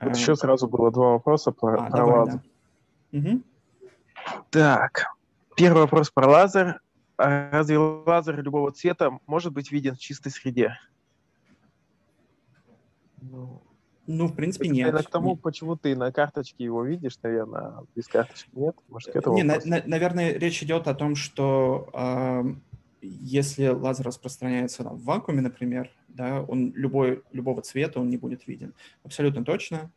Вот 0.00 0.16
еще 0.16 0.34
сразу 0.34 0.66
было 0.66 0.90
два 0.90 1.12
вопроса 1.12 1.52
про, 1.52 1.74
а, 1.74 1.90
про 1.90 1.96
давай, 1.96 2.18
лазер. 2.18 2.40
Да. 3.12 3.18
Угу. 3.18 3.42
Так, 4.50 5.16
первый 5.56 5.82
вопрос 5.82 6.10
про 6.10 6.26
лазер. 6.26 6.80
А 7.16 7.50
разве 7.50 7.76
лазер 7.78 8.42
любого 8.42 8.72
цвета 8.72 9.18
может 9.26 9.52
быть 9.52 9.70
виден 9.70 9.94
в 9.94 9.98
чистой 9.98 10.30
среде? 10.30 10.78
Ну, 13.20 13.62
ну 14.12 14.26
в 14.26 14.34
принципе, 14.34 14.66
это, 14.66 14.74
нет. 14.74 14.94
Это 14.94 15.04
к 15.04 15.10
тому, 15.10 15.36
почему 15.36 15.76
ты 15.76 15.94
на 15.94 16.10
карточке 16.10 16.64
его 16.64 16.84
видишь, 16.84 17.16
наверное, 17.22 17.60
а 17.60 17.84
без 17.94 18.08
карточки 18.08 18.50
нет? 18.52 18.76
Может, 18.88 19.12
к 19.12 19.16
этому 19.16 19.36
не, 19.36 19.44
на, 19.44 19.58
на, 19.64 19.82
наверное, 19.86 20.32
речь 20.32 20.62
идет 20.62 20.88
о 20.88 20.94
том, 20.94 21.14
что 21.14 21.88
э, 21.92 22.54
если 23.02 23.68
лазер 23.68 24.06
распространяется 24.06 24.82
там, 24.82 24.96
в 24.96 25.04
вакууме, 25.04 25.42
например, 25.42 25.90
да, 26.08 26.42
он 26.42 26.72
любой, 26.74 27.22
любого 27.30 27.62
цвета 27.62 28.00
он 28.00 28.10
не 28.10 28.16
будет 28.16 28.48
виден. 28.48 28.74
Абсолютно 29.04 29.44
точно. 29.44 29.92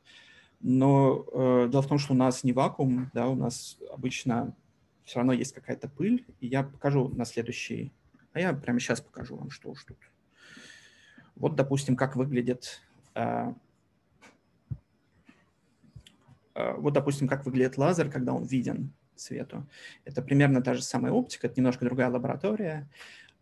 Но 0.62 1.26
э, 1.34 1.70
дело 1.72 1.82
в 1.82 1.88
том, 1.88 1.98
что 1.98 2.14
у 2.14 2.16
нас 2.16 2.44
не 2.44 2.54
вакуум, 2.54 3.10
да, 3.14 3.28
у 3.28 3.36
нас 3.36 3.78
обычно 3.92 4.56
все 5.04 5.18
равно 5.18 5.34
есть 5.34 5.54
какая-то 5.54 5.90
пыль, 5.90 6.26
и 6.40 6.48
я 6.48 6.64
покажу 6.64 7.10
на 7.10 7.26
следующий, 7.26 7.92
а 8.32 8.40
я 8.40 8.54
прямо 8.54 8.80
сейчас 8.80 9.02
покажу 9.02 9.36
вам, 9.36 9.50
что 9.50 9.72
уж 9.72 9.84
тут. 9.84 9.98
Вот, 11.36 11.56
допустим, 11.56 11.96
как 11.96 12.16
выглядит, 12.16 12.82
э, 13.16 13.54
вот, 16.56 16.94
допустим, 16.94 17.28
как 17.28 17.46
выглядит 17.46 17.78
лазер, 17.78 18.10
когда 18.10 18.34
он 18.34 18.44
виден 18.44 18.94
свету. 19.16 19.68
Это 20.06 20.22
примерно 20.22 20.62
та 20.62 20.74
же 20.74 20.82
самая 20.82 21.12
оптика, 21.12 21.48
это 21.48 21.60
немножко 21.60 21.86
другая 21.86 22.10
лаборатория, 22.10 22.90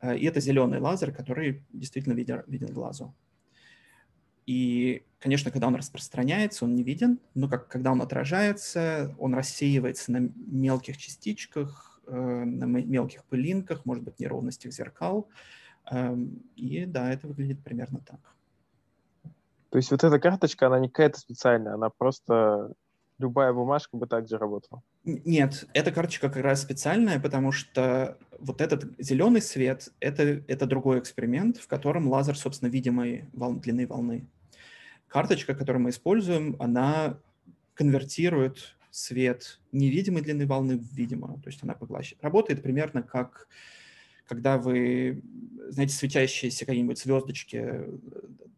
э, 0.01 0.17
и 0.17 0.25
это 0.25 0.39
зеленый 0.39 0.79
лазер, 0.79 1.11
который 1.13 1.63
действительно 1.73 2.13
виден, 2.13 2.43
виден 2.47 2.73
глазу. 2.73 3.13
И, 4.45 5.03
конечно, 5.19 5.51
когда 5.51 5.67
он 5.67 5.75
распространяется, 5.75 6.65
он 6.65 6.75
не 6.75 6.83
виден, 6.83 7.19
но 7.35 7.47
как, 7.47 7.67
когда 7.67 7.91
он 7.91 8.01
отражается, 8.01 9.15
он 9.19 9.33
рассеивается 9.33 10.11
на 10.11 10.29
мелких 10.35 10.97
частичках, 10.97 12.01
э, 12.07 12.13
на 12.13 12.65
мелких 12.65 13.23
пылинках, 13.25 13.85
может 13.85 14.03
быть, 14.03 14.19
неровностях 14.19 14.73
зеркал. 14.73 15.29
Э, 15.91 16.15
и 16.55 16.85
да, 16.85 17.13
это 17.13 17.27
выглядит 17.27 17.63
примерно 17.63 17.99
так. 17.99 18.19
То 19.69 19.77
есть 19.77 19.89
вот 19.89 20.03
эта 20.03 20.19
карточка, 20.19 20.67
она 20.67 20.79
не 20.79 20.89
какая-то 20.89 21.17
специальная, 21.17 21.75
она 21.75 21.89
просто 21.89 22.73
любая 23.21 23.53
бумажка 23.53 23.95
бы 23.97 24.07
также 24.07 24.37
работала? 24.37 24.81
Нет, 25.05 25.65
эта 25.73 25.91
карточка 25.91 26.29
как 26.29 26.43
раз 26.43 26.61
специальная, 26.61 27.19
потому 27.19 27.51
что 27.51 28.17
вот 28.39 28.61
этот 28.61 28.93
зеленый 28.99 29.41
свет 29.41 29.89
это,— 29.99 30.23
это 30.47 30.65
другой 30.65 30.99
эксперимент, 30.99 31.57
в 31.57 31.67
котором 31.67 32.07
лазер, 32.07 32.37
собственно, 32.37 32.69
видимой 32.69 33.25
вол... 33.33 33.55
длины 33.55 33.87
волны. 33.87 34.27
Карточка, 35.07 35.55
которую 35.55 35.83
мы 35.83 35.89
используем, 35.91 36.55
она 36.59 37.19
конвертирует 37.73 38.75
свет 38.89 39.59
невидимой 39.71 40.21
длины 40.21 40.45
волны 40.45 40.77
в 40.77 40.93
видимую, 40.93 41.39
то 41.41 41.49
есть 41.49 41.63
она 41.63 41.73
поглощает. 41.73 42.21
Работает 42.23 42.61
примерно 42.61 43.01
как 43.03 43.47
когда 44.31 44.57
вы, 44.57 45.21
знаете, 45.71 45.93
светящиеся 45.93 46.65
какие-нибудь 46.65 46.97
звездочки, 46.97 47.81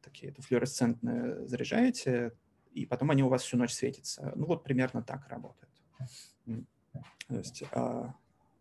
такие 0.03 0.31
это 0.31 0.39
флуоресцентные, 0.43 1.47
заряжаете, 1.47 2.33
и 2.73 2.85
потом 2.85 3.11
они 3.11 3.23
у 3.23 3.29
вас 3.29 3.43
всю 3.43 3.57
ночь 3.57 3.73
светятся. 3.73 4.33
Ну 4.35 4.45
вот 4.45 4.63
примерно 4.63 5.01
так 5.01 5.27
работает. 5.27 5.71
То 7.27 7.37
есть, 7.37 7.63
а, 7.71 8.13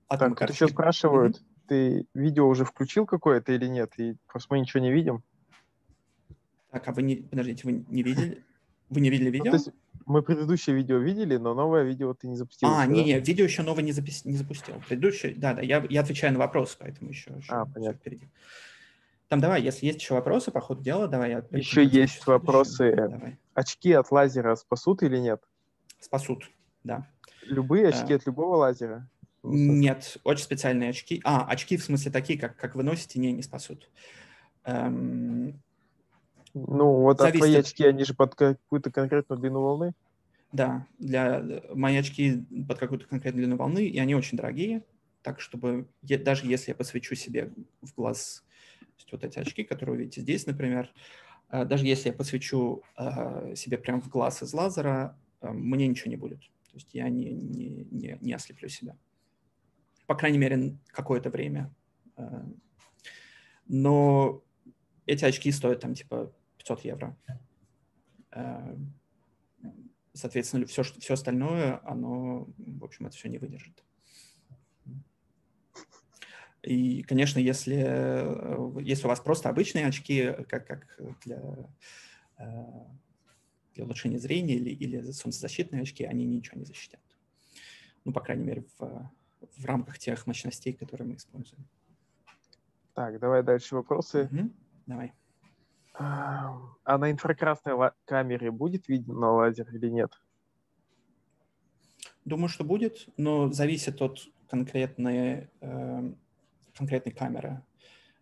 так, 0.08 0.38
тут 0.38 0.50
еще 0.50 0.68
спрашивают, 0.68 1.36
mm-hmm. 1.36 1.66
ты 1.68 2.06
видео 2.14 2.48
уже 2.48 2.64
включил 2.64 3.06
какое-то 3.06 3.52
или 3.52 3.66
нет? 3.66 3.92
И 3.98 4.16
просто 4.26 4.54
мы 4.54 4.60
ничего 4.60 4.82
не 4.82 4.92
видим. 4.92 5.22
Так, 6.70 6.88
а 6.88 6.92
вы 6.92 7.02
не, 7.02 7.16
подождите, 7.16 7.62
вы 7.64 7.84
не 7.88 8.02
видели? 8.02 8.42
Вы 8.88 9.00
не 9.00 9.10
видели 9.10 9.28
ну, 9.28 9.32
видео? 9.32 9.44
Ну, 9.44 9.50
то 9.50 9.56
есть 9.56 9.70
мы 10.06 10.22
предыдущее 10.22 10.76
видео 10.76 10.98
видели, 10.98 11.36
но 11.36 11.54
новое 11.54 11.82
видео 11.82 12.14
ты 12.14 12.28
не 12.28 12.36
запустил. 12.36 12.68
А, 12.70 12.86
не, 12.86 13.04
не, 13.04 13.20
видео 13.20 13.44
еще 13.44 13.62
новое 13.62 13.82
не, 13.82 13.92
запис... 13.92 14.24
не 14.24 14.36
запустил. 14.36 14.74
Предыдущее, 14.88 15.34
да, 15.34 15.54
да, 15.54 15.62
я, 15.62 15.84
я 15.88 16.00
отвечаю 16.00 16.32
на 16.32 16.38
вопросы, 16.38 16.76
поэтому 16.78 17.10
еще, 17.10 17.32
еще 17.36 17.52
а, 17.52 17.66
понятно. 17.66 17.98
впереди. 17.98 18.28
Там 19.32 19.40
давай, 19.40 19.62
если 19.62 19.86
есть 19.86 19.98
еще 19.98 20.12
вопросы 20.12 20.50
по 20.50 20.60
ходу 20.60 20.82
дела, 20.82 21.08
давай 21.08 21.30
я... 21.30 21.42
Еще 21.52 21.86
есть 21.86 22.26
вопросы. 22.26 22.94
Давай. 22.94 23.38
Очки 23.54 23.90
от 23.94 24.10
лазера 24.10 24.56
спасут 24.56 25.02
или 25.02 25.16
нет? 25.16 25.42
Спасут, 26.00 26.50
да. 26.84 27.08
Любые 27.46 27.88
очки 27.88 28.08
да. 28.10 28.16
от 28.16 28.26
любого 28.26 28.56
лазера? 28.56 29.08
Нет, 29.42 30.18
очень 30.24 30.44
специальные 30.44 30.90
очки. 30.90 31.22
А, 31.24 31.46
очки 31.46 31.78
в 31.78 31.82
смысле 31.82 32.12
такие, 32.12 32.38
как, 32.38 32.58
как 32.58 32.74
вы 32.74 32.82
носите, 32.82 33.18
не, 33.20 33.32
не 33.32 33.42
спасут. 33.42 33.88
Эм... 34.66 35.62
Ну, 36.52 36.92
вот 37.00 37.22
а 37.22 37.32
твои 37.32 37.54
очки, 37.54 37.86
они 37.86 38.04
же 38.04 38.12
под 38.12 38.34
какую-то 38.34 38.90
конкретную 38.90 39.40
длину 39.40 39.62
волны? 39.62 39.94
Да, 40.52 40.86
для 40.98 41.42
мои 41.72 41.96
очки 41.96 42.44
под 42.68 42.78
какую-то 42.78 43.06
конкретную 43.06 43.46
длину 43.46 43.56
волны, 43.56 43.86
и 43.86 43.98
они 43.98 44.14
очень 44.14 44.36
дорогие, 44.36 44.84
так 45.22 45.40
чтобы 45.40 45.88
даже 46.02 46.46
если 46.46 46.72
я 46.72 46.74
посвечу 46.74 47.14
себе 47.14 47.50
в 47.80 47.94
глаз 47.94 48.44
есть 49.02 49.12
вот 49.12 49.24
эти 49.24 49.38
очки, 49.38 49.64
которые 49.64 49.96
вы 49.96 50.02
видите 50.02 50.20
здесь, 50.20 50.46
например, 50.46 50.92
э, 51.50 51.64
даже 51.64 51.86
если 51.86 52.08
я 52.08 52.14
посвечу 52.14 52.82
э, 52.96 53.54
себе 53.56 53.78
прямо 53.78 54.00
в 54.00 54.08
глаз 54.08 54.42
из 54.42 54.52
лазера, 54.54 55.18
э, 55.40 55.50
мне 55.50 55.86
ничего 55.86 56.10
не 56.10 56.16
будет. 56.16 56.40
То 56.40 56.74
есть 56.74 56.94
я 56.94 57.08
не, 57.08 57.30
не, 57.30 57.86
не, 57.90 58.18
не 58.20 58.32
ослеплю 58.32 58.68
себя. 58.68 58.96
По 60.06 60.14
крайней 60.14 60.38
мере, 60.38 60.76
какое-то 60.88 61.30
время. 61.30 61.74
Но 63.66 64.42
эти 65.06 65.24
очки 65.24 65.50
стоят 65.52 65.80
там 65.80 65.94
типа 65.94 66.32
500 66.58 66.84
евро. 66.84 67.16
Соответственно, 70.14 70.66
все, 70.66 70.82
все 70.82 71.14
остальное, 71.14 71.80
оно, 71.84 72.48
в 72.58 72.84
общем, 72.84 73.06
это 73.06 73.16
все 73.16 73.28
не 73.28 73.38
выдержит. 73.38 73.84
И, 76.62 77.02
конечно, 77.02 77.40
если, 77.40 77.76
э, 77.84 78.80
если 78.82 79.06
у 79.06 79.08
вас 79.08 79.20
просто 79.20 79.48
обычные 79.48 79.86
очки, 79.86 80.32
как, 80.48 80.66
как 80.66 81.00
для, 81.24 81.42
э, 82.38 82.44
для 83.74 83.84
улучшения 83.84 84.18
зрения 84.18 84.54
или, 84.54 84.70
или 84.70 85.10
солнцезащитные 85.10 85.82
очки, 85.82 86.04
они 86.04 86.24
ничего 86.24 86.60
не 86.60 86.64
защитят. 86.64 87.00
Ну, 88.04 88.12
по 88.12 88.20
крайней 88.20 88.44
мере, 88.44 88.64
в, 88.78 89.10
в 89.56 89.64
рамках 89.64 89.98
тех 89.98 90.26
мощностей, 90.26 90.72
которые 90.72 91.08
мы 91.08 91.16
используем. 91.16 91.66
Так, 92.94 93.18
давай 93.18 93.42
дальше 93.42 93.74
вопросы. 93.74 94.28
Угу. 94.30 94.50
Давай. 94.86 95.12
А, 95.94 96.58
на 96.86 97.10
инфракрасной 97.10 97.74
камере 98.04 98.50
будет 98.50 98.88
виден 98.88 99.16
лазер 99.16 99.68
или 99.74 99.88
нет? 99.88 100.12
Думаю, 102.24 102.48
что 102.48 102.64
будет, 102.64 103.08
но 103.16 103.50
зависит 103.50 104.00
от 104.00 104.20
конкретной 104.48 105.50
э, 105.60 106.12
конкретной 106.76 107.12
камеры. 107.12 107.62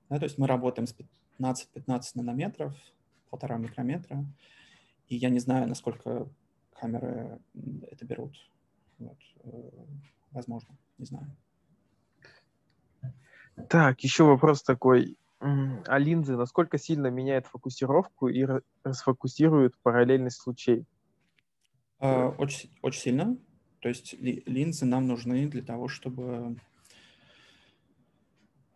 Да, 0.08 0.18
то 0.18 0.24
есть 0.24 0.38
мы 0.38 0.46
работаем 0.46 0.86
с 0.86 0.96
15-15 1.38 2.02
нанометров, 2.14 2.74
полтора 3.30 3.56
микрометра, 3.56 4.24
и 5.06 5.16
я 5.16 5.30
не 5.30 5.38
знаю, 5.38 5.68
насколько 5.68 6.28
камеры 6.72 7.38
это 7.90 8.04
берут. 8.04 8.36
Вот. 8.98 9.18
Э, 9.44 9.70
возможно, 10.32 10.76
не 10.98 11.06
знаю. 11.06 11.26
Так, 13.68 14.00
еще 14.00 14.24
вопрос 14.24 14.62
такой. 14.62 15.16
А 15.40 15.98
линзы 15.98 16.36
насколько 16.36 16.76
сильно 16.76 17.06
меняют 17.06 17.46
фокусировку 17.46 18.28
и 18.28 18.46
расфокусируют 18.84 19.74
параллельность 19.82 20.46
лучей? 20.46 20.84
Э, 21.98 22.26
очень, 22.26 22.70
очень 22.82 23.00
сильно. 23.00 23.38
То 23.80 23.88
есть 23.88 24.14
линзы 24.20 24.84
нам 24.84 25.06
нужны 25.06 25.48
для 25.48 25.62
того, 25.62 25.88
чтобы 25.88 26.56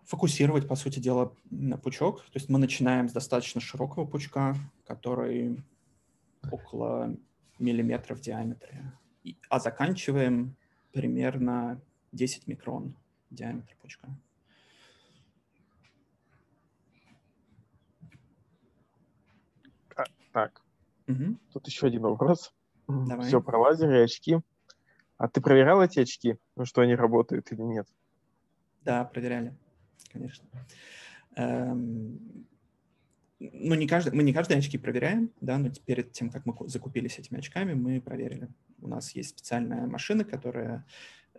фокусировать, 0.07 0.69
по 0.69 0.77
сути 0.77 0.99
дела, 0.99 1.35
на 1.51 1.79
пучок. 1.79 2.23
То 2.25 2.35
есть 2.35 2.49
мы 2.49 2.59
начинаем 2.59 3.09
с 3.09 3.13
достаточно 3.13 3.61
широкого 3.61 4.05
пучка, 4.05 4.55
который 4.87 5.63
около 6.51 7.17
миллиметра 7.59 8.15
в 8.15 8.21
диаметре, 8.21 8.93
а 9.49 9.59
заканчиваем 9.59 10.57
примерно 10.93 11.81
10 12.13 12.47
микрон 12.47 12.95
диаметр 13.31 13.75
пучка. 13.81 14.09
А, 19.97 20.05
так, 20.33 20.63
угу. 21.09 21.39
тут 21.53 21.67
еще 21.67 21.87
один 21.87 22.03
вопрос. 22.03 22.53
Давай. 22.87 23.27
Все 23.27 23.41
про 23.41 23.59
лазеры 23.59 24.01
и 24.01 24.03
очки. 24.03 24.41
А 25.17 25.29
ты 25.29 25.41
проверял 25.41 25.81
эти 25.81 26.01
очки, 26.01 26.37
ну, 26.57 26.67
что 26.67 26.83
они 26.83 26.95
работают 26.95 27.51
или 27.53 27.63
нет? 27.63 27.87
Да, 28.83 29.05
проверяли 29.05 29.57
конечно. 30.15 30.49
Эм, 31.37 32.47
ну, 33.41 33.75
не 33.75 33.87
каждый, 33.87 34.15
мы 34.15 34.23
не 34.23 34.33
каждые 34.33 34.59
очки 34.59 34.79
проверяем, 34.79 35.31
да, 35.41 35.59
но 35.59 35.71
перед 35.71 36.13
тем, 36.13 36.31
как 36.31 36.47
мы 36.47 36.55
закупились 36.69 37.19
этими 37.19 37.39
очками, 37.39 37.75
мы 37.75 38.01
проверили. 38.01 38.49
У 38.81 38.89
нас 38.89 39.15
есть 39.15 39.31
специальная 39.31 39.87
машина, 39.87 40.25
которая 40.25 40.87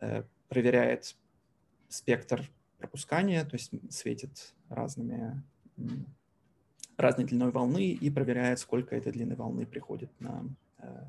э, 0.01 0.23
проверяет 0.49 1.15
спектр 1.89 2.51
пропускания, 2.77 3.43
то 3.45 3.55
есть 3.55 3.71
светит 3.89 4.53
разными, 4.69 5.41
разной 6.97 7.25
длиной 7.25 7.51
волны 7.51 7.91
и 7.91 8.09
проверяет, 8.09 8.59
сколько 8.59 8.95
этой 8.95 9.13
длины 9.13 9.35
волны 9.35 9.65
приходит 9.65 10.11
на, 10.19 10.45
э, 10.79 11.05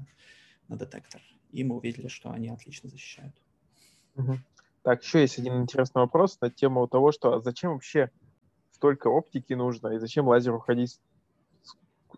на 0.68 0.76
детектор. 0.76 1.20
И 1.50 1.64
мы 1.64 1.76
увидели, 1.76 2.08
что 2.08 2.30
они 2.30 2.48
отлично 2.48 2.88
защищают. 2.88 3.34
Угу. 4.14 4.38
Так, 4.86 5.02
еще 5.02 5.22
есть 5.22 5.36
один 5.36 5.62
интересный 5.62 6.02
вопрос 6.02 6.40
на 6.40 6.48
тему 6.48 6.86
того, 6.86 7.10
что 7.10 7.34
а 7.34 7.40
зачем 7.40 7.72
вообще 7.72 8.08
столько 8.70 9.08
оптики 9.08 9.52
нужно, 9.52 9.88
и 9.88 9.98
зачем 9.98 10.28
лазеру 10.28 10.60
ходить 10.60 11.00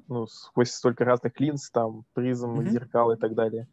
ну, 0.06 0.26
сквозь 0.26 0.72
столько 0.72 1.06
разных 1.06 1.40
линз, 1.40 1.70
там, 1.70 2.04
призм, 2.12 2.60
mm-hmm. 2.60 2.68
зеркал 2.68 3.10
и 3.12 3.16
так 3.16 3.34
далее? 3.34 3.66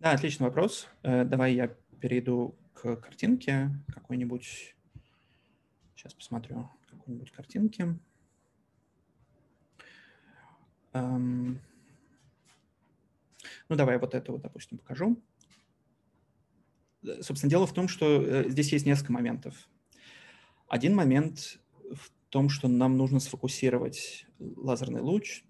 Да, 0.00 0.12
отличный 0.12 0.46
вопрос. 0.46 0.88
Э, 1.02 1.24
давай 1.24 1.52
я 1.52 1.68
перейду 2.00 2.54
к 2.72 2.96
картинке 2.96 3.68
какой-нибудь. 3.92 4.74
Сейчас 5.94 6.14
посмотрю 6.14 6.66
какой-нибудь 6.90 7.30
картинки. 7.30 7.94
Эм... 10.94 11.60
Ну, 13.68 13.76
давай 13.76 13.98
вот 13.98 14.14
это 14.14 14.32
вот, 14.32 14.40
допустим, 14.40 14.78
покажу. 14.78 15.22
Э, 17.02 17.22
собственно, 17.22 17.50
дело 17.50 17.66
в 17.66 17.72
том, 17.72 17.88
что 17.88 18.22
э, 18.22 18.48
здесь 18.48 18.72
есть 18.72 18.86
несколько 18.86 19.12
моментов. 19.12 19.68
Один 20.68 20.94
момент 20.94 21.58
в 21.90 22.10
том, 22.28 22.48
что 22.48 22.68
нам 22.68 22.96
нужно 22.96 23.20
сфокусировать 23.20 24.26
лазерный 24.38 25.00
луч 25.00 25.44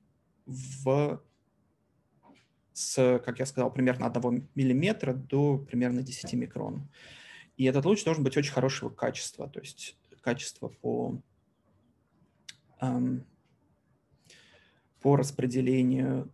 в, 0.47 1.23
с, 2.73 3.21
как 3.25 3.39
я 3.39 3.47
сказал, 3.47 3.73
примерно 3.73 4.07
1 4.07 4.49
миллиметра 4.55 5.13
до 5.13 5.59
примерно 5.59 6.03
10 6.03 6.33
микрон. 6.35 6.89
И 7.57 7.65
этот 7.65 7.85
луч 7.85 8.05
должен 8.05 8.23
быть 8.23 8.37
очень 8.37 8.53
хорошего 8.53 8.89
качества, 8.91 9.49
то 9.49 9.59
есть 9.59 9.97
качество 10.21 10.69
по, 10.69 11.21
эм, 12.81 13.27
по 15.01 15.17
распределению, 15.17 16.33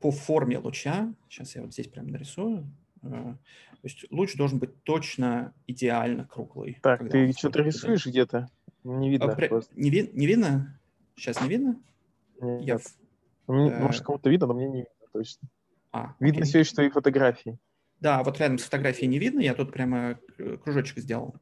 по 0.00 0.10
форме 0.10 0.58
луча. 0.58 1.14
Сейчас 1.28 1.54
я 1.54 1.62
вот 1.62 1.72
здесь 1.72 1.86
прям 1.86 2.08
нарисую. 2.08 2.66
Э, 3.12 3.34
то 3.72 3.80
есть 3.82 4.06
луч 4.10 4.36
должен 4.36 4.58
быть 4.58 4.82
точно 4.82 5.54
идеально 5.66 6.24
круглый. 6.24 6.78
Так, 6.82 7.08
ты 7.08 7.32
что-то 7.32 7.62
рисуешь 7.62 8.06
где-то? 8.06 8.48
Не 8.84 9.10
видно. 9.10 9.32
А, 9.32 9.34
при... 9.34 9.50
не, 9.74 9.90
ви... 9.90 10.10
не 10.12 10.26
видно? 10.26 10.78
Сейчас 11.16 11.40
не 11.40 11.48
видно? 11.48 11.80
Нет. 12.40 12.62
Я... 12.62 12.78
Мне, 13.46 13.70
э... 13.70 13.80
Может, 13.80 14.04
кому-то 14.04 14.30
видно, 14.30 14.46
но 14.46 14.54
мне 14.54 14.68
не 14.68 14.78
видно 14.80 15.06
точно. 15.12 15.48
А, 15.92 16.14
видно 16.20 16.40
окей. 16.40 16.50
все 16.50 16.58
еще 16.60 16.74
твои 16.74 16.90
фотографии. 16.90 17.58
Да, 18.00 18.22
вот 18.22 18.38
рядом 18.38 18.58
с 18.58 18.64
фотографией 18.64 19.08
не 19.08 19.18
видно, 19.18 19.40
я 19.40 19.54
тут 19.54 19.72
прямо 19.72 20.18
кружочек 20.62 20.98
сделал. 20.98 21.34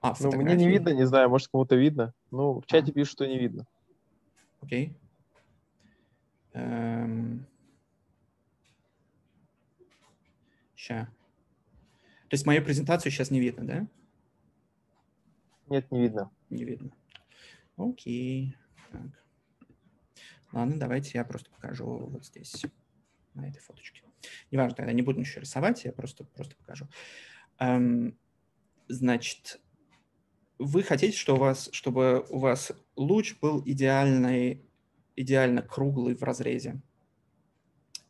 А, 0.00 0.14
ну, 0.20 0.32
мне 0.32 0.54
не 0.54 0.68
видно, 0.68 0.90
не 0.90 1.06
знаю, 1.06 1.30
может, 1.30 1.48
кому-то 1.48 1.76
видно. 1.76 2.12
Ну, 2.30 2.60
в 2.60 2.66
чате 2.66 2.90
а. 2.90 2.94
пишут, 2.94 3.12
что 3.12 3.26
не 3.26 3.38
видно. 3.38 3.66
Окей. 4.60 4.96
Эм... 6.52 7.46
Ща. 10.84 11.08
То 12.28 12.34
есть 12.34 12.44
мою 12.44 12.62
презентацию 12.62 13.10
сейчас 13.10 13.30
не 13.30 13.40
видно, 13.40 13.66
да? 13.66 13.86
Нет, 15.68 15.90
не 15.90 16.02
видно. 16.02 16.30
Не 16.50 16.64
видно. 16.64 16.90
Окей. 17.78 18.54
Так. 18.92 19.24
Ладно, 20.52 20.78
давайте 20.78 21.12
я 21.14 21.24
просто 21.24 21.50
покажу 21.50 21.86
вот 21.86 22.26
здесь, 22.26 22.66
на 23.32 23.48
этой 23.48 23.60
фоточке. 23.60 24.02
Неважно, 24.50 24.76
тогда 24.76 24.92
не 24.92 25.00
буду 25.00 25.20
еще 25.20 25.40
рисовать, 25.40 25.86
я 25.86 25.92
просто, 25.92 26.24
просто 26.24 26.54
покажу. 26.56 26.86
Эм, 27.58 28.18
значит, 28.86 29.62
вы 30.58 30.82
хотите, 30.82 31.16
что 31.16 31.36
у 31.36 31.38
вас, 31.38 31.70
чтобы 31.72 32.26
у 32.28 32.38
вас 32.38 32.72
луч 32.94 33.38
был 33.40 33.62
идеальный, 33.64 34.62
идеально 35.16 35.62
круглый 35.62 36.14
в 36.14 36.22
разрезе. 36.22 36.82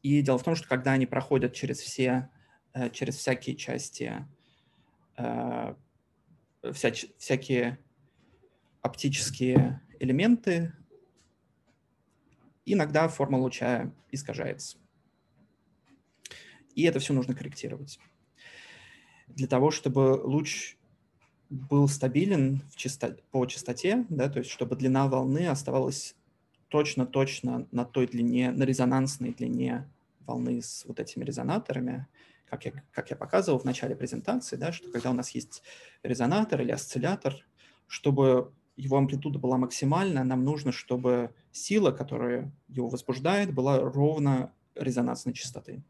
И 0.03 0.21
дело 0.23 0.39
в 0.39 0.43
том, 0.43 0.57
что 0.57 0.67
когда 0.67 0.91
они 0.91 1.07
проходят 1.07 1.55
через 1.55 1.79
все, 1.79 2.31
через 2.93 3.17
всякие 3.17 3.57
части 3.57 4.27
э, 5.17 5.75
вся, 6.73 6.93
всякие 7.19 7.79
оптические 8.83 9.81
элементы, 9.99 10.73
иногда 12.67 13.09
форма 13.09 13.39
луча 13.39 13.93
искажается. 14.11 14.79
И 16.75 16.83
это 16.83 16.99
все 16.99 17.13
нужно 17.13 17.35
корректировать. 17.35 17.99
Для 19.29 19.47
того, 19.47 19.71
чтобы 19.71 20.21
луч 20.23 20.77
был 21.49 21.89
стабилен 21.89 22.63
в 22.71 22.77
чисто, 22.77 23.19
по 23.31 23.47
частоте, 23.47 24.05
да, 24.09 24.29
то 24.29 24.41
есть 24.41 24.51
чтобы 24.51 24.77
длина 24.77 25.07
волны 25.09 25.47
оставалась 25.47 26.17
точно-точно 26.69 27.69
на 27.71 27.85
той 27.85 28.07
длине, 28.07 28.51
на 28.51 28.65
резонансной 28.65 29.33
длине 29.33 29.89
волны 30.27 30.61
с 30.61 30.85
вот 30.87 30.99
этими 30.99 31.25
резонаторами, 31.25 32.07
как 32.47 32.65
я, 32.67 32.73
как 32.93 33.11
я 33.11 33.17
показывал 33.17 33.59
в 33.59 33.65
начале 33.65 33.97
презентации, 33.97 34.57
да, 34.57 34.73
что 34.73 34.91
когда 34.91 35.11
у 35.11 35.15
нас 35.15 35.31
есть 35.31 35.63
резонатор 36.03 36.61
или 36.61 36.71
осциллятор, 36.71 37.35
чтобы 37.87 38.53
его 38.77 38.97
амплитуда 38.97 39.39
была 39.39 39.57
максимальна, 39.57 40.25
нам 40.25 40.45
нужно, 40.45 40.73
чтобы 40.73 41.35
сила, 41.53 41.93
которая 41.93 42.53
его 42.69 42.89
возбуждает, 42.89 43.55
была 43.55 43.79
ровно 43.81 44.53
резонансной 44.75 45.33
частоты. 45.33 45.83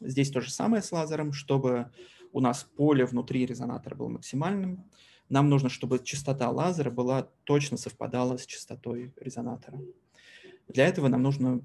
Здесь 0.00 0.30
то 0.30 0.40
же 0.40 0.50
самое 0.50 0.82
с 0.82 0.92
лазером, 0.92 1.32
чтобы 1.32 1.90
у 2.32 2.40
нас 2.40 2.64
поле 2.64 3.04
внутри 3.06 3.46
резонатора 3.46 3.94
было 3.94 4.08
максимальным, 4.08 4.84
нам 5.28 5.48
нужно, 5.48 5.68
чтобы 5.68 5.98
частота 5.98 6.50
лазера 6.50 6.90
была 6.90 7.28
точно 7.44 7.76
совпадала 7.76 8.36
с 8.36 8.46
частотой 8.46 9.12
резонатора. 9.16 9.80
Для 10.68 10.86
этого 10.86 11.08
нам 11.08 11.22
нужно 11.22 11.62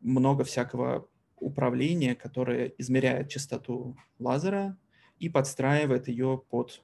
много 0.00 0.44
всякого 0.44 1.08
управление, 1.44 2.14
которое 2.14 2.72
измеряет 2.78 3.28
частоту 3.28 3.96
лазера 4.18 4.76
и 5.18 5.28
подстраивает 5.28 6.08
ее 6.08 6.42
под 6.50 6.82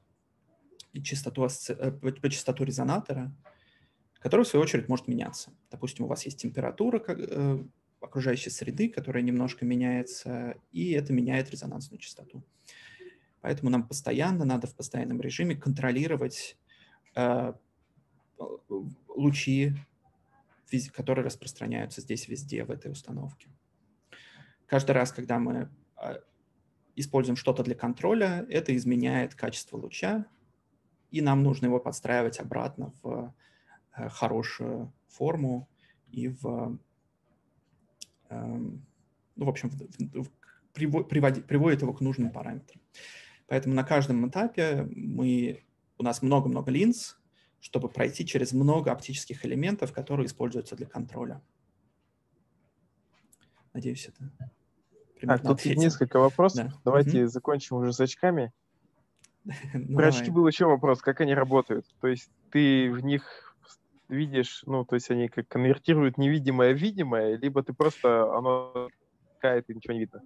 частоту, 1.02 1.46
э, 1.68 1.90
под 1.90 2.30
частоту 2.30 2.64
резонатора, 2.64 3.34
которая, 4.20 4.44
в 4.44 4.48
свою 4.48 4.62
очередь, 4.62 4.88
может 4.88 5.08
меняться. 5.08 5.52
Допустим, 5.70 6.04
у 6.04 6.08
вас 6.08 6.24
есть 6.24 6.40
температура 6.40 7.02
э, 7.08 7.64
окружающей 8.00 8.50
среды, 8.50 8.88
которая 8.88 9.22
немножко 9.22 9.64
меняется, 9.64 10.56
и 10.72 10.92
это 10.92 11.12
меняет 11.12 11.50
резонансную 11.50 11.98
частоту. 11.98 12.42
Поэтому 13.40 13.70
нам 13.70 13.88
постоянно 13.88 14.44
надо 14.44 14.66
в 14.66 14.74
постоянном 14.74 15.20
режиме 15.20 15.56
контролировать 15.56 16.58
э, 17.16 17.54
лучи, 19.08 19.74
которые 20.92 21.24
распространяются 21.24 22.00
здесь 22.00 22.28
везде, 22.28 22.64
в 22.64 22.70
этой 22.70 22.92
установке 22.92 23.48
каждый 24.70 24.92
раз, 24.92 25.10
когда 25.12 25.40
мы 25.40 25.68
а, 25.96 26.20
используем 26.94 27.36
что-то 27.36 27.64
для 27.64 27.74
контроля, 27.74 28.46
это 28.48 28.74
изменяет 28.76 29.34
качество 29.34 29.76
луча, 29.76 30.26
и 31.10 31.20
нам 31.20 31.42
нужно 31.42 31.66
его 31.66 31.80
подстраивать 31.80 32.38
обратно 32.38 32.92
в 33.02 33.34
э, 33.96 34.08
хорошую 34.10 34.92
форму 35.08 35.68
и 36.12 36.28
в, 36.28 36.78
эм, 38.28 38.86
ну, 39.34 39.44
в 39.44 39.48
общем, 39.48 39.70
в, 39.70 40.22
в, 40.22 40.30
приводит, 40.72 41.46
приводит 41.46 41.82
его 41.82 41.92
к 41.92 42.00
нужным 42.00 42.30
параметрам. 42.30 42.80
Поэтому 43.48 43.74
на 43.74 43.82
каждом 43.82 44.28
этапе 44.28 44.88
мы, 44.94 45.64
у 45.98 46.04
нас 46.04 46.22
много-много 46.22 46.70
линз, 46.70 47.18
чтобы 47.58 47.88
пройти 47.88 48.24
через 48.24 48.52
много 48.52 48.92
оптических 48.92 49.44
элементов, 49.44 49.92
которые 49.92 50.26
используются 50.26 50.76
для 50.76 50.86
контроля. 50.86 51.42
Надеюсь, 53.72 54.06
это 54.06 54.30
так, 55.26 55.42
тут 55.42 55.64
несколько 55.64 56.18
вопросов. 56.18 56.66
Да. 56.66 56.74
Давайте 56.84 57.22
угу. 57.24 57.28
закончим 57.28 57.76
уже 57.76 57.92
с 57.92 58.00
очками. 58.00 58.52
ну, 59.74 59.96
Про 59.96 60.08
очки 60.08 60.30
был 60.30 60.46
еще 60.46 60.66
вопрос, 60.66 61.00
как 61.00 61.20
они 61.20 61.34
работают. 61.34 61.86
То 62.00 62.08
есть 62.08 62.30
ты 62.50 62.90
в 62.90 63.00
них 63.00 63.56
видишь, 64.08 64.62
ну, 64.66 64.84
то 64.84 64.96
есть 64.96 65.10
они 65.10 65.28
как 65.28 65.48
конвертируют 65.48 66.18
невидимое 66.18 66.74
в 66.74 66.78
видимое, 66.78 67.36
либо 67.36 67.62
ты 67.62 67.72
просто, 67.72 68.34
оно 68.36 68.88
кает 69.38 69.70
и 69.70 69.74
ничего 69.74 69.94
не 69.94 70.00
видно? 70.00 70.22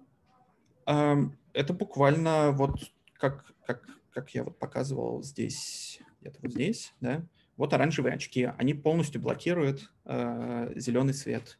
Это 1.53 1.73
буквально 1.73 2.51
вот 2.51 2.79
как, 3.13 3.45
как, 3.65 3.83
как 4.11 4.29
я 4.31 4.43
вот 4.43 4.57
показывал 4.59 5.23
здесь, 5.23 6.01
где-то 6.21 6.39
вот 6.41 6.51
здесь, 6.51 6.93
да, 6.99 7.23
вот 7.57 7.73
оранжевые 7.73 8.15
очки, 8.15 8.51
они 8.57 8.73
полностью 8.73 9.21
блокируют 9.21 9.91
э, 10.03 10.73
зеленый 10.75 11.13
свет. 11.13 11.57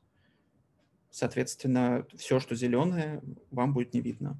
Соответственно, 1.15 2.05
все, 2.17 2.41
что 2.41 2.55
зеленое, 2.55 3.21
вам 3.49 3.73
будет 3.73 3.93
не 3.93 4.01
видно. 4.01 4.37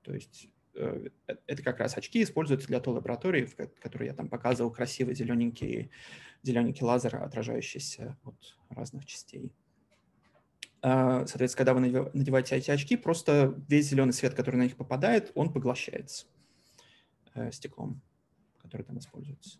То 0.00 0.14
есть 0.14 0.48
э, 0.74 1.10
это 1.46 1.62
как 1.62 1.80
раз 1.80 1.98
очки 1.98 2.22
используются 2.22 2.66
для 2.66 2.80
той 2.80 2.94
лаборатории, 2.94 3.44
в 3.44 3.54
которой 3.54 4.06
я 4.06 4.14
там 4.14 4.30
показывал 4.30 4.70
красивый 4.70 5.14
зелененький, 5.14 5.90
зелененький 6.42 6.82
лазер, 6.82 7.16
отражающийся 7.16 8.16
от 8.24 8.56
разных 8.70 9.04
частей. 9.04 9.52
А, 10.80 11.26
соответственно, 11.26 11.58
когда 11.58 11.74
вы 11.74 12.10
надеваете 12.14 12.56
эти 12.56 12.70
очки, 12.70 12.96
просто 12.96 13.54
весь 13.68 13.90
зеленый 13.90 14.14
свет, 14.14 14.32
который 14.32 14.56
на 14.56 14.62
них 14.62 14.76
попадает, 14.76 15.30
он 15.34 15.52
поглощается 15.52 16.24
э, 17.34 17.52
стеклом, 17.52 18.00
который 18.62 18.84
там 18.84 18.98
используется. 18.98 19.58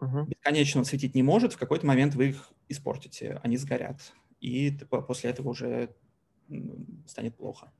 Uh-huh. 0.00 0.26
Бесконечно 0.26 0.80
он 0.80 0.84
светить 0.84 1.14
не 1.14 1.22
может, 1.22 1.52
в 1.52 1.58
какой-то 1.58 1.86
момент 1.86 2.16
вы 2.16 2.30
их 2.30 2.50
испортите, 2.68 3.38
они 3.44 3.56
сгорят. 3.56 4.12
И 4.44 4.70
после 5.08 5.30
этого 5.30 5.48
уже 5.48 5.88
станет 7.06 7.34
плохо. 7.34 7.72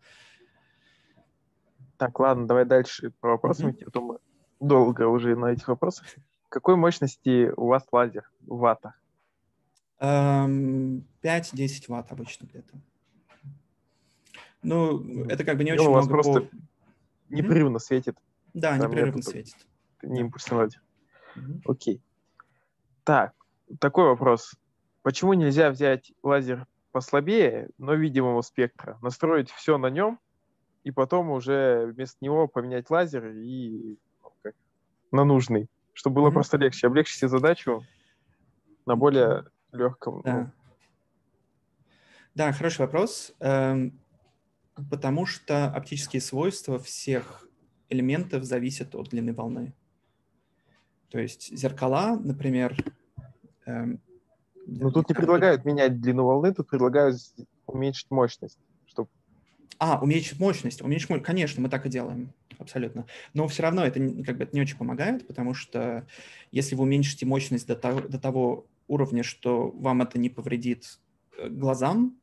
Так, 1.98 2.18
ладно, 2.18 2.46
давай 2.46 2.64
дальше 2.64 3.10
по 3.20 3.28
вопросам 3.28 3.70
mm-hmm. 3.70 3.90
то 3.90 4.00
мы 4.00 4.18
долго 4.60 5.06
уже 5.06 5.36
на 5.36 5.52
этих 5.52 5.68
вопросах. 5.68 6.06
Какой 6.48 6.76
мощности 6.76 7.52
у 7.54 7.66
вас 7.66 7.82
лазер 7.92 8.30
в 8.46 8.56
ваттах? 8.56 8.98
5-10 10.00 11.04
ватт 11.88 12.12
обычно 12.12 12.46
где-то. 12.46 12.80
Ну, 14.62 15.26
это 15.26 15.44
как 15.44 15.58
бы 15.58 15.64
не 15.64 15.72
очень 15.72 15.86
у 15.86 15.92
вас 15.92 16.08
просто 16.08 16.40
по... 16.40 16.56
непрерывно 17.28 17.76
mm-hmm. 17.76 17.80
светит. 17.80 18.16
Да, 18.54 18.78
Там 18.78 18.90
непрерывно 18.90 19.20
светит. 19.20 19.66
Не 20.02 20.20
импульсный 20.20 20.56
лазер. 20.56 20.82
Mm-hmm. 21.36 21.60
Окей. 21.66 22.02
Так, 23.04 23.34
такой 23.78 24.06
вопрос. 24.06 24.54
Почему 25.05 25.34
нельзя 25.34 25.68
взять 25.70 26.14
лазер 26.22 26.66
послабее, 26.90 27.68
но 27.76 27.92
видимого 27.92 28.40
спектра, 28.40 28.98
настроить 29.02 29.50
все 29.50 29.76
на 29.76 29.88
нем, 29.88 30.18
и 30.82 30.90
потом 30.90 31.28
уже 31.30 31.92
вместо 31.92 32.16
него 32.24 32.48
поменять 32.48 32.88
лазер 32.88 33.26
и 33.26 33.98
ну, 34.22 34.32
как, 34.42 34.55
на 35.12 35.24
нужный, 35.24 35.68
чтобы 35.92 36.14
было 36.14 36.30
mm-hmm. 36.30 36.32
просто 36.32 36.57
легче. 36.57 36.86
Облегчить 36.86 37.18
себе 37.18 37.28
задачу 37.28 37.84
на 38.86 38.96
более 38.96 39.44
легком. 39.72 40.22
Да, 40.22 40.38
ну. 40.38 40.50
да 42.34 42.52
хороший 42.52 42.80
вопрос. 42.80 43.34
Эм, 43.40 44.00
потому 44.90 45.26
что 45.26 45.66
оптические 45.66 46.22
свойства 46.22 46.78
всех 46.78 47.46
элементов 47.90 48.44
зависят 48.44 48.94
от 48.94 49.11
длины 49.11 49.34
волны. 49.34 49.74
То 51.11 51.18
есть 51.18 51.55
зеркала, 51.55 52.18
например... 52.18 52.74
Но 54.66 54.90
тут 54.90 55.08
не 55.08 55.14
предлагают 55.14 55.64
менять 55.64 56.00
длину 56.00 56.24
волны, 56.24 56.54
тут 56.54 56.68
предлагают 56.68 57.16
уменьшить 57.66 58.10
мощность. 58.10 58.58
А, 59.78 59.98
уменьшить 60.00 60.38
мощность. 60.38 60.82
Уменьшить 60.82 61.10
мощность. 61.10 61.26
Конечно, 61.26 61.62
мы 61.62 61.68
так 61.68 61.86
и 61.86 61.88
делаем. 61.88 62.32
Абсолютно. 62.58 63.06
Но 63.32 63.48
все 63.48 63.62
равно 63.62 63.84
это 63.84 64.00
как 64.22 64.38
бы 64.38 64.44
это 64.44 64.54
не 64.54 64.62
очень 64.62 64.76
помогает, 64.76 65.26
потому 65.26 65.54
что 65.54 66.06
если 66.52 66.74
вы 66.74 66.84
уменьшите 66.84 67.26
мощность 67.26 67.66
до 67.66 67.74
того, 67.74 68.00
до 68.00 68.18
того 68.18 68.66
уровня, 68.86 69.22
что 69.22 69.70
вам 69.70 70.02
это 70.02 70.18
не 70.18 70.30
повредит 70.30 71.00
э, 71.36 71.48
глазам, 71.48 72.16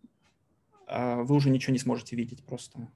а, 0.88 1.24
вы 1.24 1.36
уже 1.36 1.50
ничего 1.50 1.74
не 1.74 1.80
сможете 1.80 2.16
видеть 2.16 2.44
просто. 2.46 2.88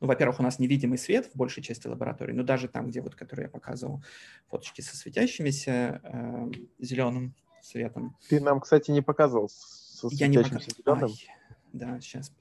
Ну, 0.00 0.06
во-первых, 0.06 0.40
у 0.40 0.42
нас 0.42 0.58
невидимый 0.58 0.98
свет 0.98 1.30
в 1.32 1.36
большей 1.36 1.62
части 1.62 1.86
лаборатории, 1.86 2.32
но 2.32 2.42
даже 2.42 2.68
там, 2.68 2.88
где 2.88 3.02
вот, 3.02 3.14
который 3.14 3.42
я 3.42 3.48
показывал, 3.48 4.02
фоточки 4.48 4.80
со 4.80 4.96
светящимися 4.96 6.00
э, 6.02 6.50
зеленым 6.78 7.34
светом. 7.70 8.16
Ты 8.28 8.40
нам, 8.40 8.60
кстати, 8.60 8.90
не 8.90 9.02
показывал 9.02 9.48
со 9.48 10.08
я 10.10 10.26
не 10.26 10.38
пока... 10.38 10.58
зеленым. 10.58 11.10
Ай, 11.10 11.28
да, 11.72 12.00
сейчас 12.00 12.32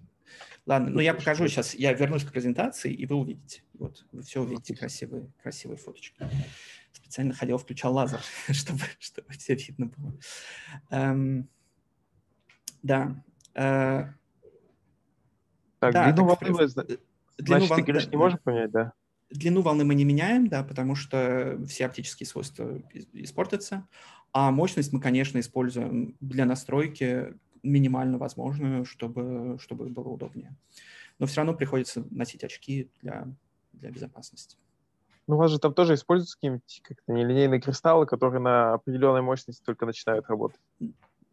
Ладно, 0.66 0.92
ну 0.92 1.00
я 1.00 1.14
покажу 1.14 1.48
сейчас, 1.48 1.74
я 1.74 1.94
вернусь 1.94 2.24
к 2.24 2.32
презентации, 2.32 2.94
и 2.94 3.06
вы 3.06 3.16
увидите. 3.16 3.64
Вот, 3.74 4.06
вы 4.12 4.22
все 4.22 4.42
увидите, 4.42 4.76
красивые, 4.76 5.32
красивые 5.42 5.78
фоточки. 5.78 6.22
Специально 6.92 7.34
ходил, 7.34 7.58
включал 7.58 7.94
лазер, 7.94 8.20
чтобы, 8.52 8.82
чтобы 9.00 9.30
все 9.34 9.56
видно 9.56 9.88
было. 9.88 10.14
Эм, 10.92 11.50
да. 12.84 13.24
Э, 13.56 14.14
так, 15.80 15.94
да, 15.94 16.12
длину 16.12 16.30
так, 16.30 16.42
волны, 16.42 16.68
значит, 16.68 17.02
длину 17.38 17.68
ты 17.68 17.82
говоришь, 17.82 18.06
да, 18.06 18.12
не 18.12 18.18
можем 18.18 18.40
поменять, 18.40 18.72
да? 18.72 18.94
Длину 19.32 19.62
волны 19.62 19.86
мы 19.86 19.96
не 19.96 20.06
меняем, 20.06 20.48
да, 20.50 20.64
потому 20.64 20.96
что 20.96 21.60
все 21.68 21.86
оптические 21.86 22.28
свойства 22.28 22.82
испортятся. 23.14 23.88
А 24.32 24.52
мощность 24.52 24.94
мы, 24.94 25.00
конечно, 25.00 25.40
используем 25.40 26.16
для 26.20 26.46
настройки 26.46 27.34
минимально 27.64 28.18
возможную, 28.18 28.86
чтобы, 28.86 29.58
чтобы 29.60 29.86
было 29.88 30.10
удобнее. 30.10 30.56
Но 31.18 31.26
все 31.26 31.38
равно 31.38 31.54
приходится 31.54 32.06
носить 32.12 32.44
очки 32.44 32.90
для, 33.02 33.28
для 33.74 33.92
безопасности. 33.92 34.58
Ну, 35.28 35.36
у 35.36 35.38
вас 35.38 35.52
же 35.52 35.60
там 35.60 35.74
тоже 35.74 35.94
используются 35.94 36.36
какие-нибудь 36.38 36.82
как-то 36.84 37.14
нелинейные 37.14 37.62
кристаллы, 37.62 38.06
которые 38.06 38.42
на 38.42 38.74
определенной 38.74 39.22
мощности 39.22 39.62
только 39.64 39.86
начинают 39.86 40.28
работать? 40.28 40.60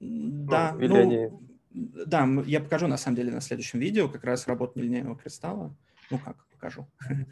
Да, 0.00 0.76
ну, 0.78 0.88
ну, 0.88 1.00
они... 1.00 1.30
да, 1.70 2.28
я 2.44 2.60
покажу 2.60 2.88
на 2.88 2.98
самом 2.98 3.16
деле 3.16 3.32
на 3.32 3.40
следующем 3.40 3.78
видео 3.78 4.08
как 4.08 4.24
раз 4.24 4.46
работу 4.46 4.78
нелинейного 4.78 5.16
кристалла. 5.16 5.74
Ну 6.10 6.18
как, 6.18 6.36
покажу. 6.48 6.86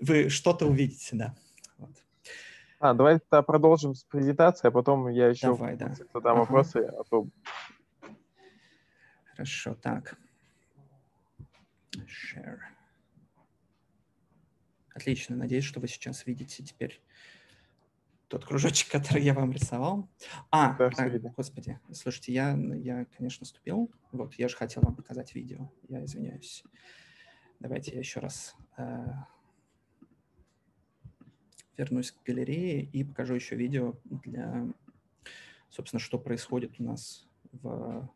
Вы 0.00 0.30
что-то 0.30 0.66
увидите, 0.66 1.16
да. 1.16 1.34
А, 2.80 2.94
давай 2.94 3.18
тогда 3.18 3.42
продолжим 3.42 3.94
с 3.94 4.04
презентацией, 4.04 4.68
а 4.68 4.72
потом 4.72 5.08
я 5.08 5.28
еще 5.28 5.48
Давай, 5.48 5.76
да. 5.76 5.94
задам 6.14 6.36
ага. 6.36 6.40
вопросы, 6.40 6.76
а 6.76 7.02
то 7.04 7.26
Хорошо, 9.32 9.74
так. 9.74 10.16
Share. 11.94 12.58
Отлично, 14.94 15.36
надеюсь, 15.36 15.64
что 15.64 15.78
вы 15.78 15.86
сейчас 15.86 16.26
видите 16.26 16.64
теперь 16.64 17.00
тот 18.26 18.44
кружочек, 18.44 18.90
который 18.90 19.22
я 19.22 19.34
вам 19.34 19.52
рисовал. 19.52 20.08
А, 20.50 20.74
да, 20.74 20.90
а 20.96 21.08
господи, 21.36 21.78
слушайте, 21.92 22.32
я, 22.32 22.58
я, 22.74 23.06
конечно, 23.16 23.46
ступил. 23.46 23.90
Вот, 24.12 24.34
я 24.34 24.48
же 24.48 24.56
хотел 24.56 24.82
вам 24.82 24.96
показать 24.96 25.34
видео. 25.34 25.70
Я 25.88 26.04
извиняюсь. 26.04 26.64
Давайте 27.60 27.92
я 27.92 28.00
еще 28.00 28.20
раз 28.20 28.56
э, 28.76 29.06
вернусь 31.78 32.12
к 32.12 32.22
галерее 32.24 32.82
и 32.82 33.04
покажу 33.04 33.34
еще 33.34 33.56
видео 33.56 33.94
для, 34.04 34.66
собственно, 35.70 36.00
что 36.00 36.18
происходит 36.18 36.78
у 36.78 36.82
нас 36.82 37.26
в 37.52 38.10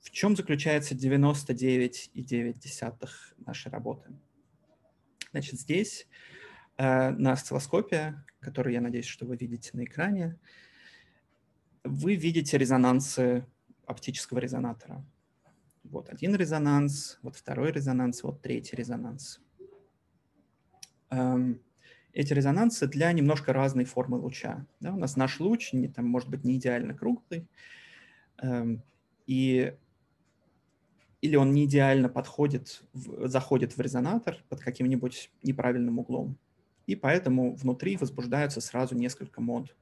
в 0.00 0.10
чем 0.10 0.34
заключается 0.34 0.94
99,9 0.94 3.08
нашей 3.38 3.70
работы? 3.70 4.10
Значит, 5.30 5.60
здесь 5.60 6.08
э, 6.78 7.10
на 7.10 7.32
осциллоскопе, 7.32 8.24
который, 8.40 8.72
я 8.74 8.80
надеюсь, 8.80 9.06
что 9.06 9.26
вы 9.26 9.36
видите 9.36 9.70
на 9.74 9.84
экране, 9.84 10.38
вы 11.84 12.16
видите 12.16 12.58
резонансы 12.58 13.46
оптического 13.86 14.38
резонатора. 14.38 15.04
Вот 15.84 16.08
один 16.08 16.34
резонанс, 16.34 17.18
вот 17.22 17.36
второй 17.36 17.72
резонанс, 17.72 18.22
вот 18.22 18.42
третий 18.42 18.76
резонанс. 18.76 19.40
Эм, 21.10 21.60
эти 22.12 22.32
резонансы 22.32 22.86
для 22.86 23.12
немножко 23.12 23.52
разной 23.52 23.84
формы 23.84 24.18
луча. 24.18 24.66
Да, 24.80 24.92
у 24.92 24.98
нас 24.98 25.16
наш 25.16 25.40
луч 25.40 25.72
не, 25.72 25.88
там, 25.88 26.06
может 26.06 26.28
быть 26.28 26.44
не 26.44 26.56
идеально 26.56 26.94
круглый, 26.94 27.46
эм, 28.38 28.82
и 29.26 29.74
или 31.20 31.36
он 31.36 31.52
не 31.52 31.66
идеально 31.66 32.08
подходит, 32.08 32.82
в, 32.94 33.28
заходит 33.28 33.76
в 33.76 33.80
резонатор 33.80 34.42
под 34.48 34.60
каким-нибудь 34.60 35.30
неправильным 35.42 35.98
углом. 35.98 36.38
И 36.86 36.96
поэтому 36.96 37.54
внутри 37.54 37.96
возбуждаются 37.98 38.60
сразу 38.60 38.94
несколько 38.94 39.42
мод. 39.42 39.76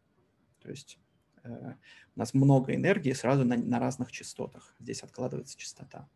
То 0.61 0.69
есть 0.69 0.99
э, 1.45 1.75
у 2.17 2.19
нас 2.19 2.35
много 2.35 2.75
энергии 2.75 3.13
сразу 3.13 3.45
на, 3.45 3.57
на 3.57 3.79
разных 3.79 4.11
частотах. 4.11 4.75
Здесь 4.81 5.03
откладывается 5.03 5.57
частота. 5.57 6.09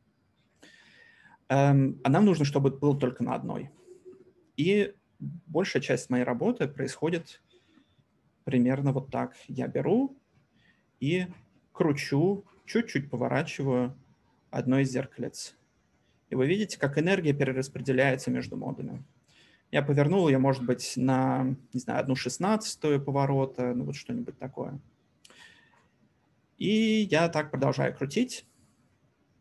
Эм, 1.48 2.00
а 2.02 2.08
нам 2.10 2.24
нужно, 2.24 2.44
чтобы 2.44 2.70
был 2.70 2.98
только 2.98 3.22
на 3.22 3.34
одной. 3.34 3.70
И 4.56 4.94
большая 5.46 5.82
часть 5.82 6.10
моей 6.10 6.24
работы 6.24 6.68
происходит 6.68 7.40
примерно 8.44 8.92
вот 8.92 9.10
так. 9.10 9.36
Я 9.48 9.68
беру 9.68 10.16
и 11.00 11.26
кручу, 11.72 12.44
чуть-чуть 12.66 13.10
поворачиваю 13.10 13.96
одно 14.50 14.80
из 14.80 14.90
зеркалец. 14.90 15.56
И 16.30 16.34
вы 16.34 16.46
видите, 16.46 16.78
как 16.78 16.98
энергия 16.98 17.32
перераспределяется 17.32 18.30
между 18.30 18.56
модами. 18.56 19.04
Я 19.70 19.82
повернул 19.82 20.28
ее, 20.28 20.38
может 20.38 20.64
быть, 20.64 20.94
на, 20.96 21.56
не 21.72 21.80
знаю, 21.80 22.00
одну 22.00 22.14
шестнадцатую 22.14 23.02
поворота, 23.02 23.74
ну 23.74 23.84
вот 23.84 23.96
что-нибудь 23.96 24.38
такое. 24.38 24.78
И 26.58 27.08
я 27.10 27.28
так 27.28 27.50
продолжаю 27.50 27.96
крутить 27.96 28.46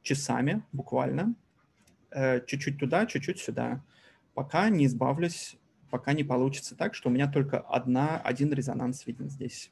часами, 0.01 0.63
буквально. 0.71 1.35
Э, 2.11 2.45
чуть-чуть 2.45 2.79
туда, 2.79 3.05
чуть-чуть 3.05 3.39
сюда, 3.39 3.83
пока 4.33 4.69
не 4.69 4.85
избавлюсь, 4.85 5.57
пока 5.91 6.13
не 6.13 6.23
получится 6.23 6.75
так, 6.75 6.95
что 6.95 7.09
у 7.09 7.11
меня 7.11 7.31
только 7.31 7.59
одна, 7.59 8.19
один 8.19 8.51
резонанс 8.51 9.05
виден 9.05 9.29
здесь. 9.29 9.71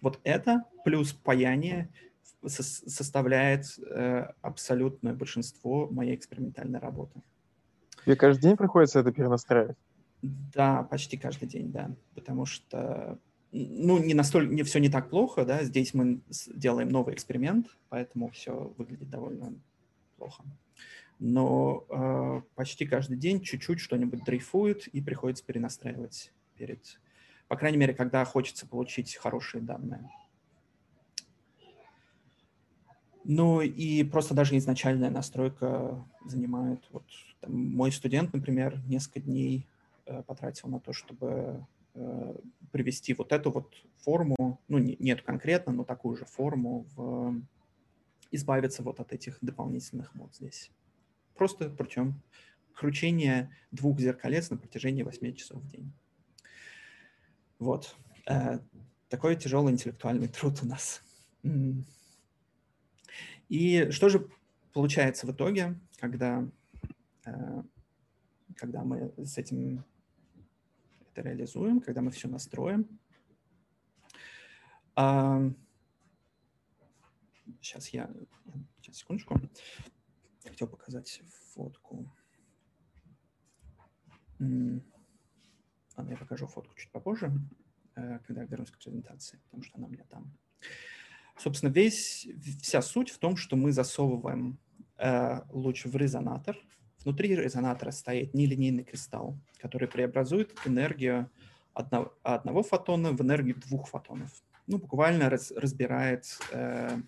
Вот 0.00 0.18
это 0.24 0.64
плюс 0.84 1.12
паяние 1.12 1.90
составляет 2.46 3.66
э, 3.78 4.32
абсолютное 4.40 5.12
большинство 5.12 5.88
моей 5.90 6.14
экспериментальной 6.14 6.78
работы. 6.78 7.20
Тебе 8.06 8.16
каждый 8.16 8.42
день 8.42 8.56
приходится 8.56 9.00
это 9.00 9.12
перенастраивать? 9.12 9.76
Да, 10.22 10.84
почти 10.84 11.18
каждый 11.18 11.48
день, 11.48 11.70
да. 11.70 11.90
Потому 12.14 12.46
что, 12.46 13.18
ну, 13.52 13.98
не 13.98 14.14
настолько, 14.14 14.54
не, 14.54 14.62
все 14.62 14.78
не 14.78 14.88
так 14.88 15.10
плохо, 15.10 15.44
да. 15.44 15.64
Здесь 15.64 15.92
мы 15.92 16.20
делаем 16.54 16.88
новый 16.88 17.14
эксперимент, 17.14 17.66
поэтому 17.90 18.30
все 18.30 18.72
выглядит 18.78 19.10
довольно 19.10 19.52
плохо. 20.16 20.44
Но 21.20 21.84
э, 21.90 22.40
почти 22.54 22.86
каждый 22.86 23.18
день 23.18 23.42
чуть-чуть 23.42 23.78
что-нибудь 23.78 24.24
дрейфует 24.24 24.86
и 24.86 25.02
приходится 25.02 25.44
перенастраивать 25.44 26.32
перед, 26.56 26.98
по 27.46 27.56
крайней 27.56 27.76
мере, 27.76 27.92
когда 27.92 28.24
хочется 28.24 28.66
получить 28.66 29.16
хорошие 29.16 29.62
данные. 29.62 30.10
Ну 33.24 33.60
и 33.60 34.02
просто 34.04 34.32
даже 34.32 34.56
изначальная 34.56 35.10
настройка 35.10 36.02
занимает. 36.24 36.82
Вот 36.90 37.04
там, 37.40 37.54
мой 37.54 37.92
студент, 37.92 38.32
например, 38.32 38.80
несколько 38.86 39.20
дней 39.20 39.66
э, 40.06 40.22
потратил 40.22 40.70
на 40.70 40.80
то, 40.80 40.94
чтобы 40.94 41.66
э, 41.94 42.34
привести 42.72 43.12
вот 43.12 43.32
эту 43.32 43.50
вот 43.50 43.74
форму, 43.98 44.58
ну 44.68 44.78
не, 44.78 44.96
нет 44.98 45.20
конкретно, 45.20 45.72
но 45.72 45.84
такую 45.84 46.16
же 46.16 46.24
форму, 46.24 46.86
в, 46.96 47.34
избавиться 48.30 48.82
вот 48.82 49.00
от 49.00 49.12
этих 49.12 49.36
дополнительных 49.42 50.14
мод 50.14 50.34
здесь. 50.34 50.70
Просто 51.40 51.70
причем 51.70 52.20
кручение 52.74 53.50
двух 53.70 53.98
зеркалец 53.98 54.50
на 54.50 54.58
протяжении 54.58 55.02
8 55.02 55.34
часов 55.34 55.62
в 55.62 55.68
день. 55.70 55.90
Вот. 57.58 57.96
Э, 58.26 58.58
такой 59.08 59.36
тяжелый 59.36 59.72
интеллектуальный 59.72 60.28
труд 60.28 60.58
у 60.62 60.66
нас. 60.66 61.02
И 63.48 63.90
что 63.90 64.10
же 64.10 64.28
получается 64.74 65.26
в 65.26 65.32
итоге, 65.32 65.80
когда, 65.98 66.46
э, 67.24 67.62
когда 68.54 68.84
мы 68.84 69.10
с 69.16 69.38
этим 69.38 69.82
это 71.10 71.22
реализуем, 71.22 71.80
когда 71.80 72.02
мы 72.02 72.10
все 72.10 72.28
настроим? 72.28 72.86
Сейчас 77.62 77.88
я, 77.88 78.10
сейчас, 78.82 78.96
секундочку, 78.98 79.40
хотел 80.60 80.68
показать 80.68 81.22
фотку. 81.54 82.06
Ладно, 84.38 84.82
я 86.10 86.16
покажу 86.16 86.46
фотку 86.46 86.74
чуть 86.76 86.90
попозже, 86.92 87.32
э, 87.96 88.18
когда 88.26 88.44
вернусь 88.44 88.70
к 88.70 88.78
презентации, 88.78 89.38
потому 89.44 89.62
что 89.62 89.78
она 89.78 89.86
у 89.86 89.90
меня 89.90 90.04
там. 90.10 90.30
Собственно, 91.38 91.70
весь, 91.70 92.28
вся 92.62 92.82
суть 92.82 93.10
в 93.10 93.18
том, 93.18 93.36
что 93.36 93.56
мы 93.56 93.72
засовываем 93.72 94.58
э, 94.98 95.40
луч 95.50 95.86
в 95.86 95.96
резонатор. 95.96 96.56
Внутри 97.04 97.34
резонатора 97.34 97.90
стоит 97.90 98.34
нелинейный 98.34 98.84
кристалл, 98.84 99.38
который 99.58 99.88
преобразует 99.88 100.54
энергию 100.66 101.30
одного, 101.72 102.12
одного 102.22 102.62
фотона 102.62 103.12
в 103.12 103.20
энергию 103.22 103.56
двух 103.56 103.88
фотонов. 103.88 104.30
Ну, 104.66 104.78
буквально 104.78 105.30
раз, 105.30 105.52
разбирает 105.52 106.24
э, 106.52 107.00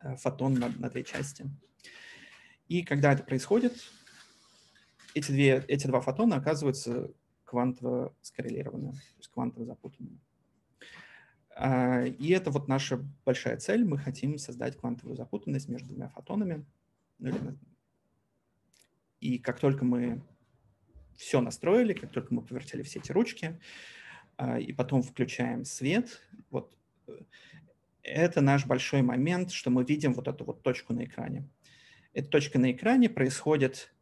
э, 0.00 0.16
фотон 0.16 0.54
на, 0.54 0.68
на 0.68 0.90
две 0.90 1.04
части. 1.04 1.50
И 2.68 2.82
когда 2.82 3.12
это 3.12 3.22
происходит, 3.22 3.74
эти, 5.14 5.32
две, 5.32 5.64
эти 5.68 5.86
два 5.86 6.00
фотона 6.00 6.36
оказываются 6.36 7.10
квантово 7.44 8.14
скоррелированными, 8.20 8.92
то 8.92 9.18
есть 9.18 9.30
квантово 9.30 9.64
запутанными. 9.66 10.20
А, 11.56 12.04
и 12.04 12.30
это 12.30 12.50
вот 12.50 12.68
наша 12.68 13.04
большая 13.24 13.56
цель. 13.56 13.84
Мы 13.84 13.98
хотим 13.98 14.38
создать 14.38 14.76
квантовую 14.76 15.16
запутанность 15.16 15.68
между 15.68 15.88
двумя 15.88 16.08
фотонами. 16.10 16.64
Ну 17.18 17.58
и 19.20 19.38
как 19.38 19.58
только 19.58 19.84
мы 19.84 20.22
все 21.16 21.40
настроили, 21.40 21.94
как 21.94 22.12
только 22.12 22.32
мы 22.32 22.42
повертели 22.42 22.82
все 22.82 23.00
эти 23.00 23.10
ручки, 23.10 23.58
а, 24.36 24.58
и 24.60 24.72
потом 24.72 25.02
включаем 25.02 25.64
свет, 25.64 26.22
вот 26.50 26.72
э, 27.08 27.18
это 28.02 28.40
наш 28.40 28.66
большой 28.66 29.02
момент, 29.02 29.50
что 29.50 29.70
мы 29.70 29.82
видим 29.84 30.14
вот 30.14 30.28
эту 30.28 30.44
вот 30.44 30.62
точку 30.62 30.92
на 30.94 31.04
экране. 31.04 31.48
Эта 32.18 32.30
точка 32.30 32.58
на 32.58 32.72
экране 32.72 33.08
происходит 33.08 33.94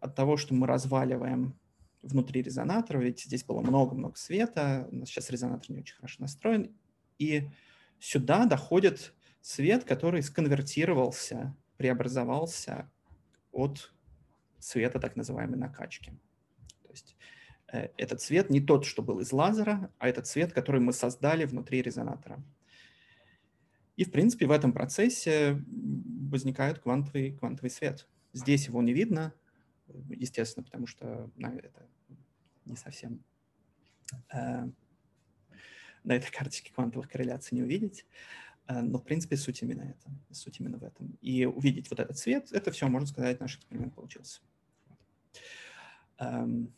от 0.00 0.14
того, 0.14 0.36
что 0.36 0.54
мы 0.54 0.68
разваливаем 0.68 1.58
внутри 2.00 2.42
резонатора, 2.42 3.00
ведь 3.00 3.22
здесь 3.22 3.42
было 3.42 3.60
много-много 3.60 4.14
света, 4.14 4.86
у 4.92 4.94
нас 4.94 5.08
сейчас 5.08 5.30
резонатор 5.30 5.68
не 5.72 5.80
очень 5.80 5.96
хорошо 5.96 6.22
настроен, 6.22 6.70
и 7.18 7.50
сюда 7.98 8.46
доходит 8.46 9.14
свет, 9.40 9.82
который 9.82 10.22
сконвертировался, 10.22 11.56
преобразовался 11.76 12.88
от 13.50 13.92
света 14.60 15.00
так 15.00 15.16
называемой 15.16 15.58
накачки. 15.58 16.12
То 16.84 16.90
есть 16.90 17.16
э, 17.72 17.88
этот 17.96 18.20
свет 18.20 18.48
не 18.48 18.60
тот, 18.60 18.84
что 18.84 19.02
был 19.02 19.18
из 19.18 19.32
лазера, 19.32 19.90
а 19.98 20.08
этот 20.08 20.28
свет, 20.28 20.52
который 20.52 20.80
мы 20.80 20.92
создали 20.92 21.46
внутри 21.46 21.82
резонатора. 21.82 22.40
И, 23.96 24.04
в 24.04 24.10
принципе, 24.10 24.46
в 24.46 24.50
этом 24.50 24.72
процессе 24.72 25.62
возникает 26.30 26.80
квантовый, 26.80 27.32
квантовый 27.32 27.70
свет. 27.70 28.08
Здесь 28.32 28.66
его 28.66 28.82
не 28.82 28.92
видно, 28.92 29.32
естественно, 30.08 30.64
потому 30.64 30.86
что 30.86 31.30
на, 31.36 31.54
это 31.54 31.86
не 32.64 32.76
совсем 32.76 33.22
э, 34.32 34.68
на 36.02 36.12
этой 36.12 36.32
карточке 36.32 36.72
квантовых 36.72 37.08
корреляций 37.08 37.54
не 37.54 37.62
увидеть. 37.62 38.04
Э, 38.66 38.80
но, 38.80 38.98
в 38.98 39.04
принципе, 39.04 39.36
суть 39.36 39.62
именно 39.62 39.82
это. 39.82 40.10
Суть 40.32 40.58
именно 40.58 40.78
в 40.78 40.84
этом. 40.84 41.16
И 41.20 41.44
увидеть 41.44 41.90
вот 41.90 42.00
этот 42.00 42.18
цвет, 42.18 42.50
это 42.52 42.70
все, 42.72 42.88
можно 42.88 43.06
сказать, 43.06 43.40
наш 43.40 43.56
эксперимент 43.56 43.94
получился. 43.94 44.40
Эм, 46.18 46.72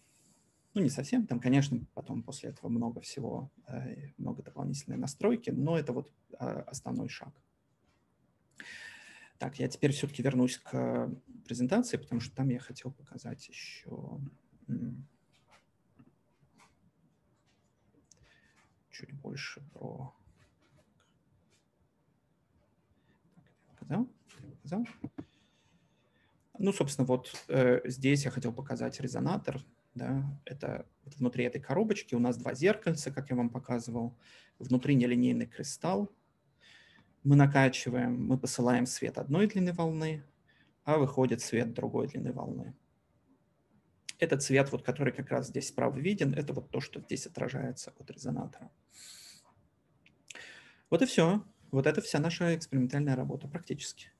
ну, 0.77 0.83
не 0.83 0.91
совсем. 0.91 1.27
Там, 1.27 1.41
конечно, 1.41 1.81
потом 1.95 2.23
после 2.23 2.51
этого 2.51 2.69
много 2.69 3.01
всего, 3.01 3.51
э, 3.67 4.11
много 4.19 4.43
дополнительной 4.43 4.99
настройки, 4.99 5.49
но 5.49 5.79
это 5.79 5.95
вот 5.95 6.13
э, 6.39 6.65
основной 6.67 7.09
шаг. 7.09 7.33
Так, 9.39 9.59
я 9.59 9.69
теперь 9.69 9.93
все-таки 9.93 10.23
вернусь 10.23 10.59
к 10.59 11.11
презентации, 11.47 11.97
потому 11.97 12.21
что 12.21 12.37
там 12.37 12.51
я 12.51 12.59
хотел 12.59 12.93
показать 12.93 13.49
еще 13.49 14.21
чуть 18.91 19.13
больше 19.15 19.63
про... 19.73 20.15
показал? 23.69 24.09
показал? 24.63 24.87
Ну, 26.59 26.73
собственно, 26.73 27.07
вот 27.07 27.33
э, 27.49 27.81
здесь 27.89 28.27
я 28.27 28.31
хотел 28.31 28.53
показать 28.53 29.01
резонатор. 29.01 29.65
Да, 29.97 30.23
это 30.45 30.87
вот 31.05 31.17
внутри 31.17 31.45
этой 31.45 31.59
коробочки 31.59 32.15
у 32.15 32.19
нас 32.19 32.37
два 32.37 32.53
зеркальца, 32.53 33.11
как 33.11 33.31
я 33.31 33.37
вам 33.37 33.49
показывал. 33.49 34.15
Внутри 34.59 34.95
нелинейный 34.95 35.47
кристалл. 35.47 36.13
Мы 37.25 37.35
накачиваем, 37.35 38.27
мы 38.27 38.39
посылаем 38.39 38.85
свет 38.85 39.17
одной 39.17 39.47
длины 39.47 39.73
волны, 39.73 40.23
а 40.85 40.99
выходит 40.99 41.41
свет 41.41 41.73
другой 41.73 42.09
длины 42.09 42.31
волны. 42.33 42.77
Этот 44.19 44.43
цвет, 44.43 44.71
вот, 44.71 44.83
который 44.83 45.15
как 45.15 45.31
раз 45.31 45.49
здесь 45.49 45.69
справа 45.69 45.97
виден, 45.97 46.35
это 46.35 46.53
вот 46.53 46.71
то, 46.71 46.81
что 46.81 47.01
здесь 47.01 47.27
отражается 47.27 47.95
от 47.99 48.11
резонатора. 48.11 48.71
Вот 50.91 51.01
и 51.01 51.07
все. 51.07 51.43
Вот 51.71 51.87
это 51.87 52.03
вся 52.03 52.19
наша 52.19 52.55
экспериментальная 52.55 53.17
работа 53.17 53.49
практически. 53.49 54.13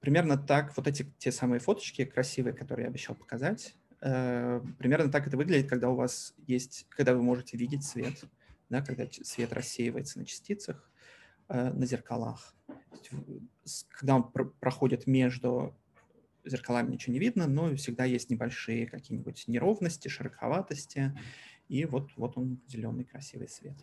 Примерно 0.00 0.36
так, 0.36 0.76
вот 0.76 0.86
эти 0.86 1.12
те 1.18 1.32
самые 1.32 1.60
фоточки 1.60 2.04
красивые, 2.04 2.54
которые 2.54 2.84
я 2.84 2.90
обещал 2.90 3.16
показать, 3.16 3.74
э, 4.00 4.60
примерно 4.78 5.10
так 5.10 5.26
это 5.26 5.36
выглядит, 5.36 5.68
когда 5.68 5.90
у 5.90 5.96
вас 5.96 6.34
есть, 6.46 6.86
когда 6.88 7.14
вы 7.14 7.22
можете 7.22 7.56
видеть 7.56 7.84
свет, 7.84 8.24
да, 8.68 8.80
когда 8.82 9.06
свет 9.10 9.52
рассеивается 9.52 10.18
на 10.18 10.24
частицах, 10.24 10.90
э, 11.48 11.72
на 11.72 11.86
зеркалах. 11.86 12.54
Когда 13.90 14.16
он 14.16 14.30
проходит 14.60 15.06
между 15.06 15.76
зеркалами 16.44 16.92
ничего 16.92 17.12
не 17.12 17.18
видно, 17.18 17.46
но 17.46 17.74
всегда 17.76 18.04
есть 18.04 18.30
небольшие 18.30 18.86
какие-нибудь 18.86 19.44
неровности, 19.48 20.08
широковатости, 20.08 21.18
и 21.68 21.84
вот, 21.84 22.10
вот 22.16 22.36
он, 22.36 22.60
зеленый 22.68 23.04
красивый 23.04 23.48
свет. 23.48 23.76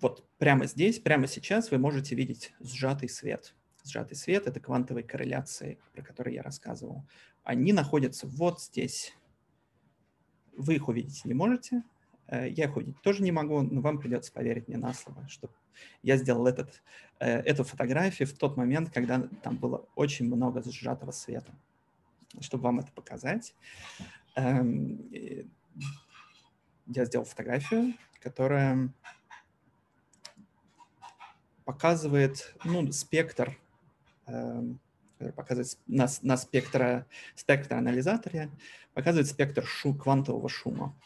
Вот 0.00 0.28
прямо 0.38 0.66
здесь, 0.66 0.98
прямо 0.98 1.26
сейчас 1.26 1.70
вы 1.70 1.78
можете 1.78 2.14
видеть 2.14 2.52
сжатый 2.60 3.08
свет. 3.08 3.54
Сжатый 3.84 4.16
свет— 4.16 4.46
это 4.46 4.60
квантовые 4.60 5.04
корреляции, 5.04 5.78
про 5.92 6.02
которые 6.02 6.36
я 6.36 6.42
рассказывал. 6.42 7.04
Они 7.42 7.72
находятся 7.72 8.26
вот 8.26 8.60
здесь. 8.60 9.16
Вы 10.56 10.76
их 10.76 10.88
увидеть 10.88 11.24
не 11.24 11.34
можете, 11.34 11.82
э, 12.28 12.48
я 12.50 12.66
их 12.66 12.76
увидеть 12.76 13.00
тоже 13.02 13.22
не 13.22 13.32
могу, 13.32 13.62
но 13.62 13.80
вам 13.80 13.98
придется 13.98 14.32
поверить 14.32 14.68
мне 14.68 14.76
на 14.76 14.92
слово, 14.92 15.26
что 15.28 15.50
я 16.02 16.16
сделал 16.16 16.46
этот, 16.46 16.82
э, 17.18 17.40
эту 17.40 17.64
фотографию 17.64 18.28
в 18.28 18.34
тот 18.34 18.56
момент, 18.56 18.90
когда 18.90 19.28
там 19.42 19.56
было 19.56 19.86
очень 19.96 20.26
много 20.26 20.62
сжатого 20.62 21.10
света. 21.10 21.52
Чтобы 22.40 22.64
вам 22.64 22.80
это 22.80 22.92
показать, 22.92 23.54
эм, 24.36 25.10
я 26.86 27.04
сделал 27.04 27.24
фотографию, 27.24 27.94
которая 28.20 28.92
показывает 31.64 32.54
ну, 32.64 32.90
спектр 32.92 33.58
который 34.24 35.32
показывает 35.36 35.78
на, 35.86 36.08
на 36.22 36.36
спектро, 36.36 37.06
спектроанализаторе, 37.34 38.50
показывает 38.94 39.28
спектр 39.28 39.64
шу, 39.64 39.94
квантового 39.94 40.48
шума. 40.48 40.96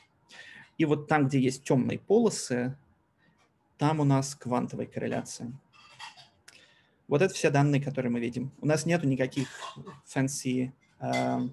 И 0.78 0.84
вот 0.84 1.08
там, 1.08 1.28
где 1.28 1.38
есть 1.38 1.64
темные 1.64 1.98
полосы, 1.98 2.76
там 3.78 4.00
у 4.00 4.04
нас 4.04 4.34
квантовая 4.34 4.86
корреляция. 4.86 5.52
Вот 7.08 7.22
это 7.22 7.32
все 7.34 7.50
данные, 7.50 7.82
которые 7.82 8.10
мы 8.10 8.20
видим. 8.20 8.52
У 8.60 8.66
нас 8.66 8.84
нету 8.84 9.06
никаких 9.06 9.48
fancy 10.06 10.72
э, 10.98 11.48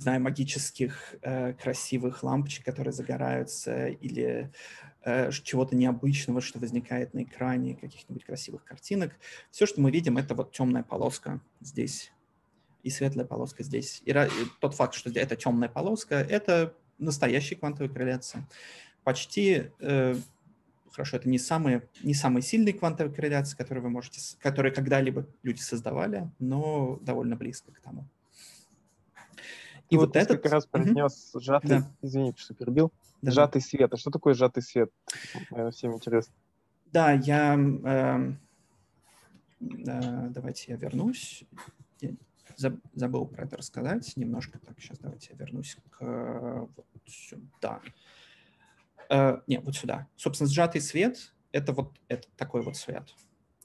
знаю, 0.00 0.22
магических 0.22 1.16
э, 1.22 1.52
красивых 1.54 2.22
лампочек, 2.22 2.64
которые 2.64 2.92
загораются, 2.92 3.88
или 3.88 4.50
чего-то 5.04 5.76
необычного, 5.76 6.40
что 6.40 6.58
возникает 6.58 7.14
на 7.14 7.22
экране, 7.22 7.74
каких-нибудь 7.74 8.24
красивых 8.24 8.64
картинок. 8.64 9.12
Все, 9.50 9.66
что 9.66 9.80
мы 9.80 9.90
видим, 9.90 10.18
это 10.18 10.34
вот 10.34 10.52
темная 10.52 10.82
полоска 10.82 11.40
здесь 11.60 12.12
и 12.82 12.90
светлая 12.90 13.26
полоска 13.26 13.62
здесь. 13.62 14.02
И, 14.04 14.14
тот 14.60 14.74
факт, 14.74 14.94
что 14.94 15.10
это 15.10 15.36
темная 15.36 15.68
полоска, 15.68 16.16
это 16.16 16.74
настоящая 16.98 17.56
квантовая 17.56 17.92
корреляция. 17.92 18.48
Почти 19.04 19.70
э, 19.80 20.16
хорошо, 20.90 21.16
это 21.16 21.28
не 21.28 21.38
самые, 21.38 21.88
не 22.02 22.14
самые 22.14 22.42
сильные 22.42 22.74
квантовые 22.74 23.14
корреляции, 23.14 23.56
которые 23.56 23.82
вы 23.82 23.90
можете, 23.90 24.20
которые 24.38 24.72
когда-либо 24.72 25.26
люди 25.42 25.60
создавали, 25.60 26.30
но 26.38 26.98
довольно 27.02 27.36
близко 27.36 27.72
к 27.72 27.80
тому. 27.80 28.06
И 29.88 29.96
вот, 29.96 30.08
вот 30.08 30.16
этот... 30.16 30.42
как 30.42 30.52
раз 30.52 30.66
произнес 30.66 31.30
угу. 31.34 31.42
сжатый, 31.42 31.68
да. 31.68 31.90
извините, 32.00 32.40
что 32.40 32.54
перебил. 32.54 32.92
Сжатый 33.22 33.60
свет. 33.60 33.92
А 33.92 33.96
что 33.96 34.10
такое 34.10 34.34
сжатый 34.34 34.62
свет? 34.62 34.90
Наверное, 35.50 35.72
всем 35.72 35.94
интересно. 35.94 36.34
Да, 36.86 37.12
я... 37.12 37.58
Э, 37.84 38.32
э, 39.60 40.28
давайте 40.30 40.72
я 40.72 40.76
вернусь. 40.76 41.44
Я 42.00 42.12
забыл 42.94 43.26
про 43.26 43.44
это 43.44 43.56
рассказать 43.56 44.16
немножко. 44.16 44.58
Так, 44.58 44.78
сейчас 44.80 44.98
давайте 44.98 45.28
я 45.32 45.36
вернусь 45.36 45.76
к 45.90 46.68
вот 46.76 46.86
сюда. 47.06 47.80
Э, 49.08 49.40
не, 49.46 49.58
вот 49.60 49.74
сюда. 49.76 50.06
Собственно, 50.16 50.48
сжатый 50.48 50.80
свет— 50.80 51.32
это 51.52 51.72
вот 51.72 51.98
это 52.08 52.28
такой 52.36 52.62
вот 52.62 52.76
свет. 52.76 53.06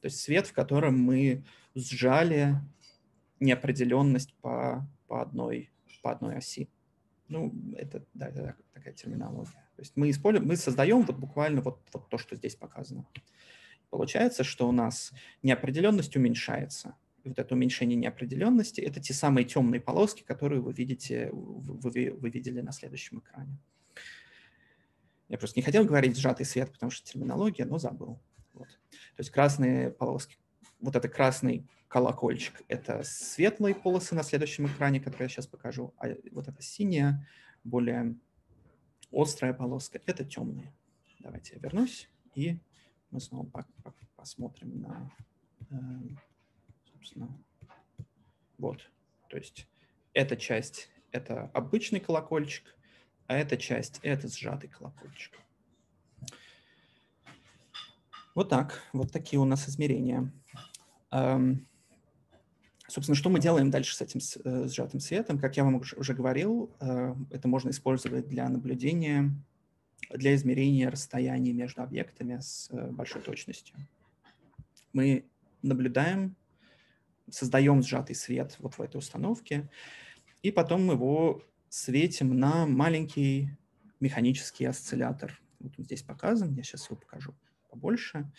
То 0.02 0.08
есть 0.08 0.20
свет, 0.20 0.48
в 0.48 0.54
котором 0.54 1.00
мы 1.00 1.44
сжали 1.76 2.56
неопределенность 3.40 4.34
по, 4.36 4.88
по, 5.08 5.22
одной, 5.22 5.72
по 6.02 6.12
одной 6.12 6.38
оси. 6.38 6.70
Ну, 7.28 7.54
это, 7.76 8.06
да, 8.14 8.28
это 8.28 8.56
такая 8.74 8.94
терминология. 8.94 9.52
То 9.76 9.82
есть 9.82 9.94
мы 9.96 10.10
используем, 10.10 10.48
мы 10.48 10.56
создаем 10.56 11.02
вот 11.02 11.18
буквально 11.18 11.62
вот, 11.62 11.80
вот 11.92 12.10
то, 12.10 12.18
что 12.18 12.36
здесь 12.36 12.56
показано. 12.56 13.08
Получается, 13.90 14.44
что 14.44 14.68
у 14.68 14.72
нас 14.72 15.12
неопределенность 15.42 16.16
уменьшается. 16.16 16.96
И 17.24 17.30
вот 17.30 17.40
это 17.40 17.56
уменьшение 17.56 17.96
неопределенности— 17.96 18.82
это 18.82 19.00
те 19.00 19.14
самые 19.14 19.46
темные 19.46 19.82
полоски, 19.82 20.22
которые 20.22 20.62
вы 20.62 20.74
видите, 20.74 21.30
вы, 21.32 22.12
вы 22.12 22.30
видели 22.30 22.62
на 22.62 22.72
следующем 22.72 23.20
экране. 23.20 23.58
Я 25.28 25.40
просто 25.40 25.58
не 25.60 25.64
хотел 25.64 25.86
говорить 25.86 26.18
сжатый 26.18 26.46
свет, 26.46 26.72
потому 26.72 26.92
что 26.92 27.12
терминология, 27.12 27.66
но 27.66 27.80
забыл. 27.80 28.20
Вот. 28.54 28.68
То 28.68 29.20
есть 29.20 29.32
красные 29.32 29.90
полоски, 29.90 30.38
вот 30.80 30.96
это 30.96 31.10
красный 31.10 31.68
колокольчик– 31.88 32.62
это 32.68 33.04
светлые 33.04 33.76
полосы 33.76 34.16
на 34.16 34.24
следующем 34.24 34.68
экране, 34.68 35.00
которые 35.00 35.26
я 35.26 35.30
сейчас 35.30 35.48
покажу, 35.48 35.94
а 35.98 36.08
вот 36.32 36.48
эта 36.48 36.62
синяя, 36.62 37.28
более 37.64 38.16
острая 39.12 39.54
полоска– 39.54 40.02
это 40.06 40.26
темные. 40.26 40.74
Давайте 41.20 41.56
я 41.56 41.60
вернусь, 41.60 42.10
и 42.36 42.60
мы 43.12 43.20
снова 43.20 43.50
посмотрим 44.16 44.82
на, 44.82 45.12
э, 45.70 45.76
собственно, 46.92 47.30
вот. 48.58 48.90
То 49.30 49.38
есть 49.38 49.68
эта 50.14 50.38
часть– 50.38 50.90
это 51.12 51.50
обычный 51.54 52.00
колокольчик, 52.00 52.76
а 53.28 53.36
эта 53.36 53.58
часть– 53.58 54.00
это 54.04 54.28
сжатый 54.28 54.70
колокольчик. 54.70 55.34
Вот 58.36 58.50
так, 58.50 58.84
вот 58.92 59.12
такие 59.14 59.40
у 59.40 59.46
нас 59.46 59.70
измерения. 59.70 60.32
Эм, 61.12 61.66
собственно, 62.88 63.16
что 63.16 63.30
мы 63.30 63.40
делаем 63.40 63.70
дальше 63.72 63.96
с 63.96 64.02
этим 64.02 64.20
э, 64.44 64.68
сжатым 64.68 65.00
светом? 65.00 65.40
Как 65.40 65.58
я 65.58 65.64
вам 65.64 65.76
уже 65.76 66.14
говорил, 66.14 66.72
э, 66.80 67.16
это 67.32 67.48
можно 67.48 67.70
использовать 67.70 68.28
для 68.28 68.48
наблюдения, 68.50 69.32
для 70.10 70.36
измерения 70.36 70.90
расстояния 70.90 71.54
между 71.54 71.82
объектами 71.82 72.40
с 72.40 72.70
э, 72.72 72.92
большой 72.92 73.22
точностью. 73.22 73.76
Мы 74.94 75.26
наблюдаем, 75.62 76.36
создаем 77.30 77.82
сжатый 77.82 78.16
свет 78.16 78.56
вот 78.60 78.76
в 78.76 78.82
этой 78.82 78.98
установке, 78.98 79.70
и 80.42 80.52
потом 80.52 80.90
его 80.92 81.42
светим 81.70 82.38
на 82.38 82.66
маленький 82.66 83.50
механический 84.00 84.66
осциллятор. 84.66 85.42
Вот 85.60 85.74
он 85.78 85.86
здесь 85.86 86.04
показан, 86.04 86.54
я 86.54 86.64
сейчас 86.64 86.86
его 86.86 86.98
покажу 86.98 87.34
побольше. 87.70 88.32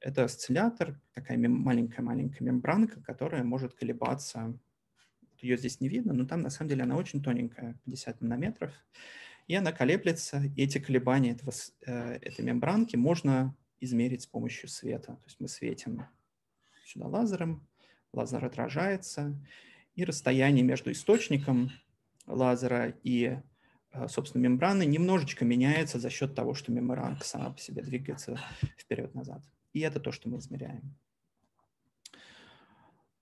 Это 0.00 0.24
осциллятор, 0.24 0.98
такая 1.12 1.36
маленькая-маленькая 1.36 2.42
мембранка, 2.42 3.02
которая 3.02 3.44
может 3.44 3.74
колебаться. 3.74 4.58
Ее 5.38 5.58
здесь 5.58 5.80
не 5.80 5.88
видно, 5.88 6.14
но 6.14 6.24
там 6.24 6.40
на 6.40 6.50
самом 6.50 6.70
деле 6.70 6.84
она 6.84 6.96
очень 6.96 7.22
тоненькая, 7.22 7.78
50 7.84 8.20
нанометров. 8.22 8.72
И 9.46 9.54
она 9.54 9.72
колеблется, 9.72 10.42
и 10.56 10.62
эти 10.62 10.78
колебания 10.78 11.32
этого, 11.32 11.52
э, 11.86 12.18
этой 12.22 12.44
мембранки 12.44 12.96
можно 12.96 13.54
измерить 13.80 14.22
с 14.22 14.26
помощью 14.26 14.68
света. 14.68 15.16
То 15.16 15.24
есть 15.26 15.40
мы 15.40 15.48
светим 15.48 16.06
сюда 16.84 17.06
лазером, 17.06 17.66
лазер 18.12 18.44
отражается, 18.44 19.38
и 19.94 20.04
расстояние 20.04 20.64
между 20.64 20.92
источником 20.92 21.70
лазера 22.26 22.94
и, 23.02 23.38
э, 23.92 24.08
собственно, 24.08 24.42
мембраны 24.42 24.86
немножечко 24.86 25.44
меняется 25.44 25.98
за 25.98 26.10
счет 26.10 26.34
того, 26.34 26.54
что 26.54 26.72
мембранка 26.72 27.24
сама 27.24 27.50
по 27.50 27.58
себе 27.58 27.82
двигается 27.82 28.40
вперед-назад. 28.78 29.42
И 29.72 29.80
это 29.80 30.00
то, 30.00 30.12
что 30.12 30.28
мы 30.28 30.38
измеряем. 30.38 30.96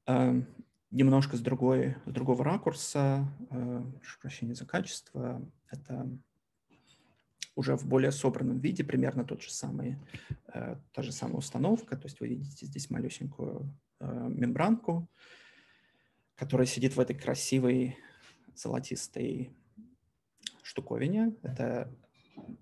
Эм, 0.07 0.47
немножко 0.91 1.37
с, 1.37 1.41
другой, 1.41 1.97
с 2.07 2.13
другого 2.13 2.43
ракурса, 2.45 3.27
э, 3.51 3.83
прошу 3.99 4.21
прощения 4.21 4.55
за 4.55 4.67
качество, 4.67 5.43
это 5.71 6.09
уже 7.55 7.77
в 7.77 7.87
более 7.87 8.13
собранном 8.13 8.59
виде, 8.59 8.85
примерно 8.85 9.25
тот 9.25 9.43
же 9.43 9.51
самый, 9.51 9.99
э, 10.55 10.77
та 10.93 11.03
же 11.03 11.13
самая 11.13 11.37
установка. 11.37 11.97
То 11.97 12.07
есть 12.07 12.21
вы 12.21 12.29
видите 12.29 12.67
здесь 12.67 12.89
малюсенькую 12.89 13.75
мембранку, 14.01 15.11
которая 16.37 16.69
сидит 16.69 16.95
в 16.95 17.01
этой 17.01 17.17
красивой 17.17 17.99
золотистой 18.55 19.53
штуковине. 20.63 21.35
Это 21.43 21.93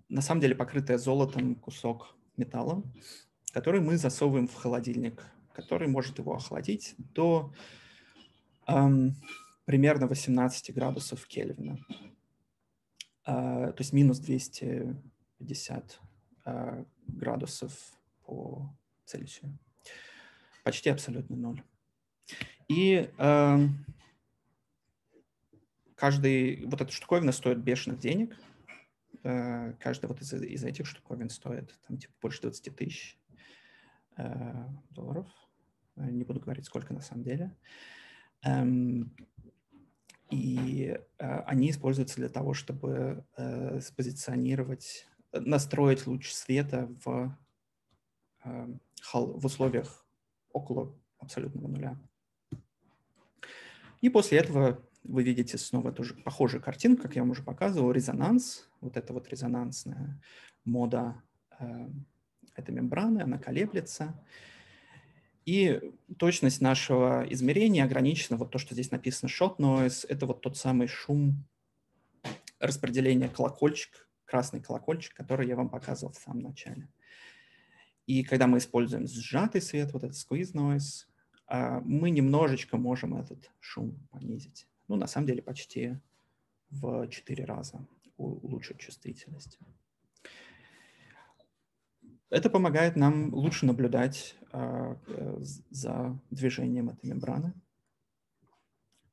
на 0.09 0.22
самом 0.22 0.41
деле 0.41 0.55
покрытая 0.55 0.99
золотом 0.99 1.55
кусок 1.57 2.16
металла, 2.37 2.82
который 3.57 3.80
мы 3.80 3.96
засовываем 3.96 4.48
в 4.48 4.54
холодильник, 4.54 5.24
который 5.54 5.88
может 5.88 6.18
его 6.18 6.34
охладить 6.34 6.94
до 6.98 7.54
эм, 8.66 9.14
примерно 9.64 10.07
18 10.07 10.74
градусов 10.74 11.26
Кельвина. 11.26 11.78
Э, 13.26 13.72
то 13.72 13.76
есть 13.78 13.95
минус 13.95 14.18
250 14.18 16.00
э, 16.45 16.84
градусов 17.07 17.72
по 18.26 18.76
Цельсию. 19.07 19.58
Почти 20.62 20.91
абсолютно 20.91 21.34
ноль. 21.34 21.62
И 22.68 23.11
э, 23.16 23.58
каждый, 25.95 26.66
вот 26.66 26.83
эта 26.83 26.92
штуковина 26.92 27.33
стоит 27.33 27.57
бешеных 27.57 28.00
денег. 28.00 28.37
Э, 29.22 29.72
каждая 29.80 30.11
вот 30.11 30.20
из, 30.20 30.34
из 30.34 30.62
этих 30.62 30.84
штуковин 30.84 31.30
стоит 31.30 31.74
там 31.88 31.96
типа 31.96 32.12
больше 32.20 32.42
20 32.42 32.76
тысяч 32.76 33.16
долларов. 34.91 35.26
Э, 35.97 36.11
не 36.11 36.25
буду 36.25 36.41
говорить, 36.41 36.67
сколько 36.67 36.95
на 36.95 37.01
самом 37.01 37.25
деле. 37.25 37.57
Эм, 38.43 39.14
и 40.30 40.99
они 41.18 41.71
используются 41.71 42.17
для 42.17 42.29
того, 42.29 42.53
чтобы 42.53 43.25
спозиционировать, 43.80 45.07
настроить 45.33 46.05
луч 46.09 46.33
света 46.33 46.88
в, 47.05 47.38
в 48.43 49.47
условиях 49.47 50.05
около 50.53 50.99
абсолютного 51.18 51.68
нуля. 51.68 51.97
И 54.01 54.09
после 54.09 54.38
этого 54.38 54.83
вы 55.05 55.22
видите 55.22 55.59
снова 55.59 55.93
тоже 55.93 56.14
похожую 56.14 56.63
картинку, 56.63 57.03
как 57.03 57.17
я 57.17 57.22
вам 57.22 57.30
уже 57.30 57.43
показывал, 57.43 57.93
резонанс, 57.93 58.68
вот 58.80 58.97
это 58.97 59.13
вот 59.13 59.29
резонансная 59.29 60.21
мода 60.64 61.22
э, 61.59 61.88
этой 62.58 62.74
мембраны, 62.74 63.20
она 63.20 63.38
колеблется. 63.38 64.14
И 65.45 65.80
точность 66.18 66.61
нашего 66.61 67.24
измерения 67.30 67.84
ограничена, 67.84 68.37
вот 68.37 68.50
то, 68.50 68.58
что 68.58 68.74
здесь 68.74 68.91
написано 68.91 69.28
shot 69.28 69.58
noise, 69.58 70.04
это 70.08 70.26
вот 70.26 70.41
тот 70.41 70.57
самый 70.57 70.88
шум 70.88 71.45
распределения 72.58 73.28
колокольчик, 73.28 74.08
красный 74.24 74.61
колокольчик, 74.61 75.14
который 75.14 75.46
я 75.46 75.57
вам 75.57 75.68
показывал 75.68 76.12
в 76.12 76.18
самом 76.18 76.41
начале. 76.41 76.88
И 78.07 78.22
когда 78.22 78.46
мы 78.46 78.58
используем 78.58 79.07
сжатый 79.07 79.61
свет, 79.61 79.92
вот 79.92 80.04
этот 80.04 80.16
squeeze 80.16 80.53
noise, 80.53 81.07
а, 81.46 81.80
мы 81.80 82.11
немножечко 82.11 82.76
можем 82.76 83.16
этот 83.16 83.50
шум 83.61 83.96
понизить. 84.11 84.66
Ну, 84.88 84.96
на 84.96 85.07
самом 85.07 85.26
деле, 85.26 85.42
почти 85.42 85.99
в 86.70 87.08
4 87.08 87.45
раза 87.45 87.87
улучшить 88.16 88.78
чувствительность. 88.78 89.58
Это 92.28 92.50
помогает 92.50 92.96
нам 92.96 93.32
лучше 93.32 93.66
наблюдать 93.66 94.36
а, 94.53 94.98
э, 95.07 95.36
за 95.70 96.20
движением 96.30 96.88
этой 96.90 97.07
мембраны. 97.07 97.54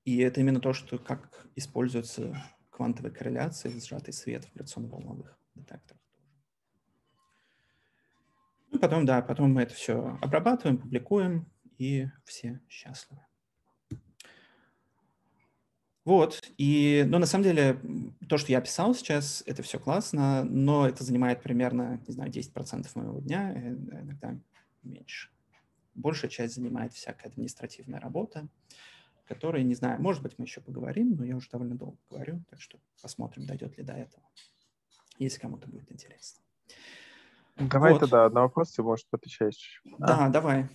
И 0.03 0.17
это 0.17 0.41
именно 0.41 0.59
то, 0.59 0.73
что 0.73 0.97
как 0.97 1.47
используется 1.55 2.35
квантовая 2.71 3.11
корреляция 3.11 3.71
сжатый 3.79 4.13
свет 4.13 4.45
в 4.45 4.53
гравитационно-волновых 4.55 5.37
детекторах. 5.55 6.01
Ну, 8.71 8.79
потом, 8.79 9.05
да, 9.05 9.21
потом 9.21 9.53
мы 9.53 9.61
это 9.61 9.75
все 9.75 10.17
обрабатываем, 10.21 10.79
публикуем, 10.79 11.47
и 11.77 12.07
все 12.25 12.61
счастливы. 12.67 13.21
Вот, 16.05 16.41
и, 16.57 17.05
ну, 17.07 17.17
на 17.17 17.25
самом 17.25 17.45
деле, 17.45 17.79
то, 18.27 18.37
что 18.37 18.51
я 18.51 18.57
описал 18.57 18.93
сейчас, 18.93 19.41
это 19.45 19.63
все 19.63 19.79
классно, 19.79 20.43
но 20.43 20.85
это 20.85 21.03
занимает 21.03 21.41
примерно, 21.41 22.01
не 22.05 22.13
знаю, 22.13 22.29
10% 22.29 22.89
моего 22.95 23.19
дня, 23.21 23.53
э, 23.55 23.69
иногда 24.01 24.37
меньше. 24.83 25.29
Большая 25.95 26.29
часть 26.29 26.55
занимает 26.55 26.91
всякая 26.91 27.29
административная 27.29 28.01
работа, 28.01 28.49
которая, 29.25 29.63
не 29.63 29.75
знаю, 29.75 30.01
может 30.01 30.21
быть, 30.21 30.37
мы 30.37 30.43
еще 30.43 30.59
поговорим, 30.59 31.15
но 31.15 31.23
я 31.23 31.37
уже 31.37 31.49
довольно 31.49 31.75
долго 31.75 31.97
говорю, 32.09 32.43
так 32.49 32.59
что 32.59 32.79
посмотрим, 33.01 33.45
дойдет 33.45 33.77
ли 33.77 33.83
до 33.85 33.93
этого, 33.93 34.25
если 35.19 35.39
кому-то 35.39 35.69
будет 35.69 35.89
интересно. 35.89 36.43
Давай 37.55 37.93
вот. 37.93 37.99
тогда 37.99 38.29
на 38.29 38.41
вопрос 38.41 38.73
ты, 38.73 38.83
может, 38.83 39.07
отвечаешь. 39.11 39.81
Да, 39.99 40.25
а? 40.25 40.29
давай. 40.29 40.67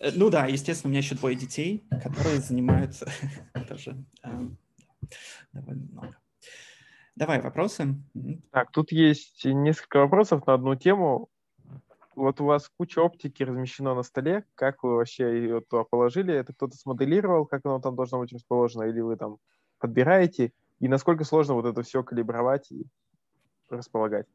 Э, 0.00 0.10
ну 0.14 0.28
да, 0.28 0.46
естественно, 0.46 0.88
у 0.88 0.90
меня 0.90 1.00
еще 1.00 1.14
двое 1.14 1.36
детей, 1.36 1.84
которые 2.02 2.40
занимаются 2.40 3.10
тоже 3.68 4.04
довольно 5.52 5.86
много. 5.92 6.18
Давай 7.16 7.40
вопросы. 7.40 7.94
Так, 8.50 8.72
тут 8.72 8.90
есть 8.90 9.44
несколько 9.44 9.98
вопросов 10.00 10.46
на 10.46 10.54
одну 10.54 10.74
тему. 10.74 11.28
Вот 12.16 12.40
у 12.40 12.44
вас 12.44 12.70
куча 12.76 13.00
оптики 13.00 13.42
размещена 13.42 13.94
на 13.94 14.02
столе. 14.02 14.44
Как 14.54 14.82
вы 14.82 14.96
вообще 14.96 15.42
ее 15.42 15.60
туда 15.60 15.84
положили? 15.84 16.34
Это 16.34 16.52
кто-то 16.52 16.76
смоделировал, 16.76 17.46
как 17.46 17.62
оно 17.64 17.80
там 17.80 17.96
должно 17.96 18.18
быть 18.18 18.32
расположено, 18.32 18.84
или 18.84 19.00
вы 19.00 19.16
там 19.16 19.38
подбираете? 19.78 20.52
И 20.80 20.88
насколько 20.88 21.24
сложно 21.24 21.54
вот 21.54 21.66
это 21.66 21.82
все 21.82 22.02
калибровать 22.02 22.70
и 22.72 22.86
располагать? 23.68 24.26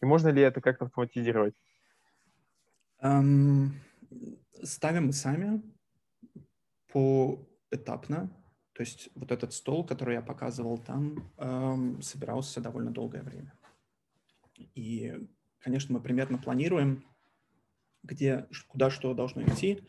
И 0.00 0.06
можно 0.06 0.28
ли 0.28 0.42
это 0.42 0.60
как-то 0.60 0.86
автоматизировать? 0.86 1.54
Um, 3.02 3.70
ставим 4.62 5.06
мы 5.06 5.12
сами 5.12 5.62
поэтапно. 6.92 8.30
То 8.78 8.82
есть 8.82 9.08
вот 9.16 9.32
этот 9.32 9.52
стол, 9.52 9.84
который 9.84 10.14
я 10.14 10.22
показывал 10.22 10.78
там, 10.78 11.28
эм, 11.38 12.00
собирался 12.00 12.60
довольно 12.60 12.92
долгое 12.92 13.24
время. 13.24 13.52
И, 14.76 15.18
конечно, 15.58 15.92
мы 15.92 16.00
примерно 16.00 16.38
планируем, 16.38 17.04
где, 18.04 18.46
куда 18.68 18.88
что 18.88 19.14
должно 19.14 19.42
идти, 19.42 19.80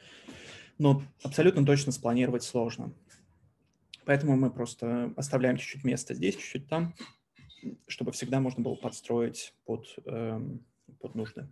но 0.80 1.03
абсолютно 1.22 1.64
точно 1.64 1.91
спланировать 1.91 2.41
сложно. 2.41 2.91
Поэтому 4.06 4.36
мы 4.36 4.49
просто 4.49 5.14
оставляем 5.16 5.57
чуть-чуть 5.57 5.84
места 5.84 6.16
здесь, 6.16 6.36
чуть-чуть 6.36 6.68
там, 6.68 6.95
чтобы 7.86 8.11
всегда 8.11 8.40
можно 8.40 8.64
было 8.64 8.74
подстроить 8.74 9.53
под, 9.66 9.86
эм, 10.07 10.66
под 10.99 11.14
нужды. 11.14 11.48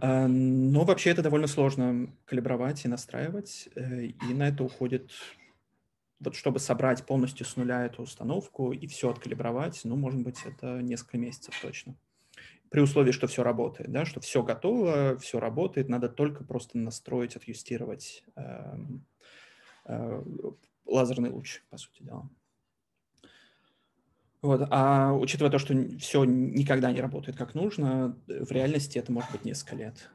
Э, 0.00 0.26
но 0.26 0.84
вообще 0.84 1.10
это 1.10 1.22
довольно 1.22 1.46
сложно 1.46 2.12
калибровать 2.24 2.84
и 2.84 2.88
настраивать, 2.88 3.68
э, 3.74 4.06
и 4.06 4.34
на 4.34 4.48
это 4.48 4.64
уходит, 4.64 5.10
вот 6.20 6.34
чтобы 6.34 6.58
собрать 6.58 7.04
полностью 7.06 7.46
с 7.46 7.56
нуля 7.56 7.86
эту 7.86 8.02
установку 8.02 8.72
и 8.72 8.86
все 8.86 9.10
откалибровать, 9.10 9.80
ну, 9.84 9.96
может 9.96 10.20
быть, 10.22 10.38
это 10.44 10.82
несколько 10.82 11.18
месяцев 11.18 11.54
точно. 11.60 11.96
При 12.70 12.80
условии, 12.80 13.12
что 13.12 13.26
все 13.26 13.42
работает, 13.42 13.90
да, 13.90 14.04
что 14.04 14.20
все 14.20 14.42
готово, 14.42 15.16
все 15.18 15.40
работает, 15.40 15.88
надо 15.88 16.08
только 16.08 16.44
просто 16.44 16.76
настроить, 16.76 17.34
отъюстировать 17.34 18.24
э, 18.36 18.76
э, 19.86 20.22
лазерный 20.84 21.30
луч, 21.30 21.62
по 21.70 21.78
сути 21.78 22.02
дела. 22.02 22.28
Вот. 24.40 24.68
А 24.70 25.12
учитывая 25.12 25.50
то, 25.50 25.58
что 25.58 25.74
все 25.98 26.24
никогда 26.24 26.92
не 26.92 27.00
работает 27.00 27.36
как 27.36 27.54
нужно, 27.54 28.16
в 28.26 28.50
реальности 28.50 28.98
это 28.98 29.10
может 29.12 29.32
быть 29.32 29.44
несколько 29.44 29.76
лет. 29.76 30.10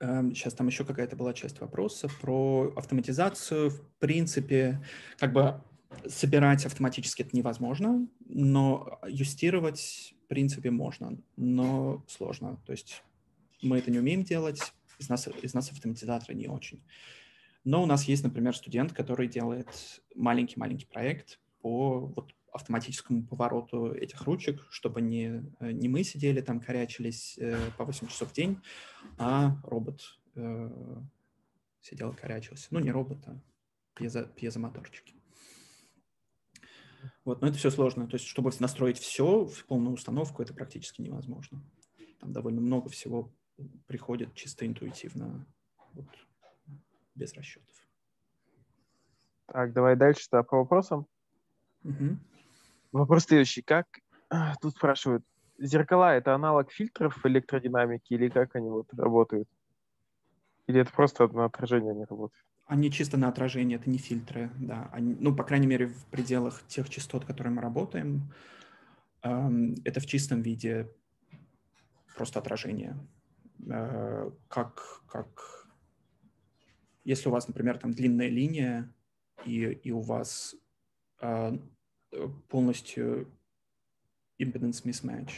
Сейчас 0.00 0.52
эм, 0.54 0.56
там 0.56 0.66
еще 0.66 0.84
какая-то 0.84 1.14
была 1.14 1.34
часть 1.34 1.60
вопроса 1.60 2.08
про 2.20 2.72
автоматизацию. 2.76 3.70
В 3.70 3.82
принципе, 3.98 4.82
как 5.18 5.32
бы 5.32 5.62
собирать 6.08 6.64
автоматически 6.66 7.22
это 7.22 7.36
невозможно, 7.36 8.08
но 8.26 8.98
юстировать 9.06 10.14
в 10.24 10.28
принципе 10.28 10.70
можно, 10.70 11.18
но 11.36 12.04
сложно. 12.08 12.60
То 12.64 12.72
есть 12.72 13.02
мы 13.62 13.78
это 13.78 13.90
не 13.90 13.98
умеем 13.98 14.24
делать, 14.24 14.72
из 14.98 15.08
нас, 15.08 15.28
из 15.42 15.54
нас 15.54 15.70
автоматизаторы 15.70 16.34
не 16.34 16.46
очень. 16.46 16.82
Но 17.64 17.82
у 17.82 17.86
нас 17.86 18.04
есть, 18.04 18.24
например, 18.24 18.56
студент, 18.56 18.92
который 18.92 19.28
делает 19.28 19.68
маленький-маленький 20.14 20.86
проект 20.86 21.40
по 21.60 22.00
вот 22.06 22.34
автоматическому 22.52 23.24
повороту 23.24 23.92
этих 23.92 24.22
ручек, 24.22 24.66
чтобы 24.70 25.00
не, 25.00 25.44
э, 25.60 25.70
не 25.72 25.88
мы 25.88 26.02
сидели 26.02 26.40
там, 26.40 26.60
корячились 26.60 27.38
э, 27.38 27.56
по 27.76 27.84
8 27.84 28.08
часов 28.08 28.30
в 28.30 28.34
день, 28.34 28.60
а 29.18 29.56
робот 29.62 30.18
э, 30.34 30.70
сидел 31.80 32.12
и 32.12 32.16
корячился. 32.16 32.68
Ну, 32.70 32.80
не 32.80 32.90
робот, 32.90 33.18
а 33.26 33.40
пьезо, 33.94 34.24
пьезомоторчики. 34.24 35.14
Вот, 37.24 37.40
но 37.40 37.48
это 37.48 37.56
все 37.56 37.70
сложно. 37.70 38.06
То 38.06 38.16
есть, 38.16 38.26
чтобы 38.26 38.50
настроить 38.58 38.98
все 38.98 39.44
в 39.44 39.64
полную 39.66 39.94
установку, 39.94 40.42
это 40.42 40.52
практически 40.52 41.02
невозможно. 41.02 41.62
Там 42.18 42.32
довольно 42.32 42.60
много 42.60 42.88
всего 42.90 43.32
приходит 43.86 44.34
чисто 44.34 44.66
интуитивно. 44.66 45.46
Вот, 45.92 46.08
без 47.20 47.34
расчетов. 47.34 47.76
Так, 49.46 49.72
давай 49.72 49.96
дальше 49.96 50.26
да, 50.32 50.42
по 50.42 50.58
вопросам. 50.58 51.06
Угу. 51.84 52.16
Вопрос 52.92 53.24
следующий. 53.24 53.62
Как 53.62 53.86
тут 54.60 54.74
спрашивают, 54.74 55.24
зеркала 55.58 56.14
это 56.14 56.34
аналог 56.34 56.72
фильтров 56.72 57.16
в 57.22 57.26
электродинамике 57.26 58.14
или 58.14 58.28
как 58.28 58.56
они 58.56 58.70
вот 58.70 58.86
работают? 58.94 59.48
Или 60.66 60.80
это 60.80 60.92
просто 60.92 61.26
на 61.28 61.46
отражение 61.46 61.92
они 61.92 62.04
работают? 62.04 62.44
Они 62.66 62.90
чисто 62.92 63.16
на 63.16 63.28
отражение, 63.28 63.78
это 63.78 63.90
не 63.90 63.98
фильтры, 63.98 64.50
да. 64.56 64.88
Они, 64.92 65.16
ну, 65.18 65.34
по 65.34 65.42
крайней 65.42 65.66
мере, 65.66 65.88
в 65.88 66.06
пределах 66.06 66.62
тех 66.68 66.88
частот, 66.88 67.24
которые 67.24 67.52
мы 67.52 67.60
работаем, 67.60 68.32
эм, 69.22 69.74
это 69.84 69.98
в 69.98 70.06
чистом 70.06 70.42
виде 70.42 70.88
просто 72.14 72.38
отражение. 72.38 72.96
Э, 73.68 74.30
как, 74.48 75.02
как 75.08 75.59
если 77.10 77.28
у 77.28 77.32
вас, 77.32 77.48
например, 77.48 77.76
там 77.76 77.92
длинная 77.92 78.28
линия, 78.28 78.88
и, 79.44 79.64
и 79.64 79.90
у 79.90 80.00
вас 80.00 80.54
э, 81.20 81.58
полностью 82.48 83.26
impedance 84.40 84.84
mismatch, 84.84 85.32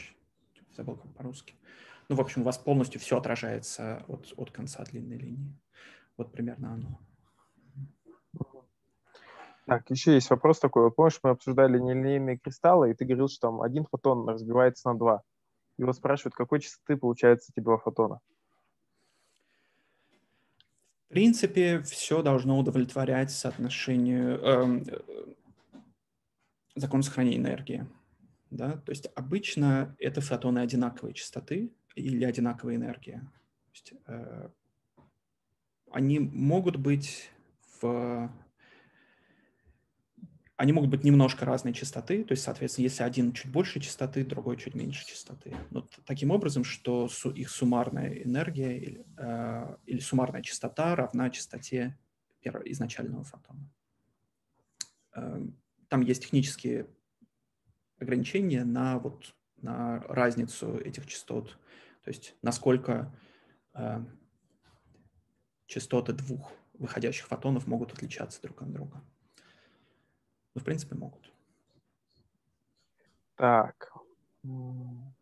забыл 0.77 0.97
как 0.97 1.15
по-русски. 1.15 1.55
Ну, 2.11 2.17
в 2.17 2.21
общем, 2.21 2.43
у 2.43 2.45
вас 2.45 2.59
полностью 2.59 3.01
все 3.01 3.17
отражается 3.17 4.05
от, 4.07 4.35
от 4.37 4.51
конца 4.51 4.85
длинной 4.85 5.17
линии. 5.17 5.59
Вот 6.19 6.31
примерно 6.33 6.75
оно. 6.75 7.01
Так, 9.65 9.89
еще 9.91 10.13
есть 10.13 10.29
вопрос 10.29 10.61
такой. 10.61 10.83
Вот 10.83 10.97
помнишь, 10.97 11.21
мы 11.23 11.31
обсуждали 11.31 11.79
нелинейные 11.79 12.37
кристаллы, 12.37 12.91
и 12.91 12.95
ты 12.95 13.07
говорил, 13.07 13.29
что 13.29 13.49
там 13.49 13.63
один 13.63 13.87
фотон 13.87 14.29
разбивается 14.29 14.91
на 14.91 14.99
два. 14.99 15.23
Вот 15.79 15.97
спрашивают, 15.97 16.35
какой 16.35 16.61
частоты 16.61 16.99
получается 16.99 17.51
эти 17.51 17.65
два 17.65 17.79
фотона? 17.79 18.21
В 21.13 21.15
принципе, 21.15 21.83
все 21.83 22.23
должно 22.23 22.59
удовлетворять 22.59 23.31
соотношению 23.31 24.41
э, 24.43 24.83
закон 26.75 27.03
сохранения 27.03 27.37
энергии. 27.37 27.87
Да? 28.49 28.79
То 28.79 28.93
есть 28.93 29.11
обычно 29.15 29.95
это 29.99 30.23
фотоны 30.23 30.61
одинаковой 30.61 31.13
частоты 31.13 31.71
или 31.97 32.25
одинаковой 32.25 32.77
энергии. 32.77 33.21
То 33.21 33.71
есть, 33.75 33.93
э, 34.07 34.49
они 35.91 36.19
могут 36.19 36.77
быть 36.77 37.31
в 37.83 38.33
они 40.57 40.73
могут 40.73 40.91
быть 40.91 41.03
немножко 41.03 41.45
разной 41.45 41.73
частоты, 41.73 42.25
то 42.25 42.33
есть, 42.33 42.45
соответственно, 42.45 42.85
если 42.85 43.03
один 43.03 43.33
чуть 43.33 43.51
больше 43.51 43.81
частоты, 43.81 44.25
другой 44.25 44.57
чуть 44.57 44.75
меньше 44.75 45.07
частоты. 45.07 45.57
Но 45.71 45.89
таким 46.05 46.31
образом, 46.31 46.63
что 46.65 47.09
их 47.35 47.51
суммарная 47.51 48.23
энергия 48.23 48.79
или, 48.79 49.05
э, 49.17 49.77
или 49.87 50.01
суммарная 50.01 50.43
частота 50.43 50.95
равна 50.95 51.31
частоте 51.31 51.99
изначального 52.43 53.25
фотона. 53.25 53.71
Э, 55.15 55.41
там 55.89 56.01
есть 56.03 56.23
технические 56.23 56.87
ограничения 57.99 58.65
на 58.65 58.99
вот 58.99 59.35
на 59.63 60.01
разницу 60.09 60.79
этих 60.79 61.07
частот. 61.07 61.59
То 62.05 62.09
есть 62.09 62.35
насколько 62.43 63.15
э, 63.75 64.05
частоты 65.67 66.13
двух 66.13 66.53
выходящих 66.75 67.27
фотонов 67.27 67.67
могут 67.67 67.93
отличаться 67.93 68.43
друг 68.43 68.63
от 68.63 68.73
друга. 68.73 69.03
Ну, 70.55 70.61
в 70.61 70.65
принципе, 70.65 70.95
могут. 70.95 71.33
Так. 73.37 73.93
Ну, 74.43 75.13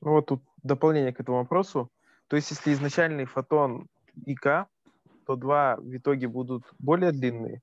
вот 0.00 0.26
тут 0.26 0.42
дополнение 0.62 1.12
к 1.12 1.20
этому 1.20 1.38
вопросу. 1.38 1.90
То 2.28 2.36
есть, 2.36 2.50
если 2.50 2.72
изначальный 2.72 3.24
фотон 3.24 3.88
ИК, 4.26 4.66
то 5.26 5.36
два 5.36 5.76
в 5.76 5.96
итоге 5.96 6.28
будут 6.28 6.64
более 6.78 7.12
длинные? 7.12 7.62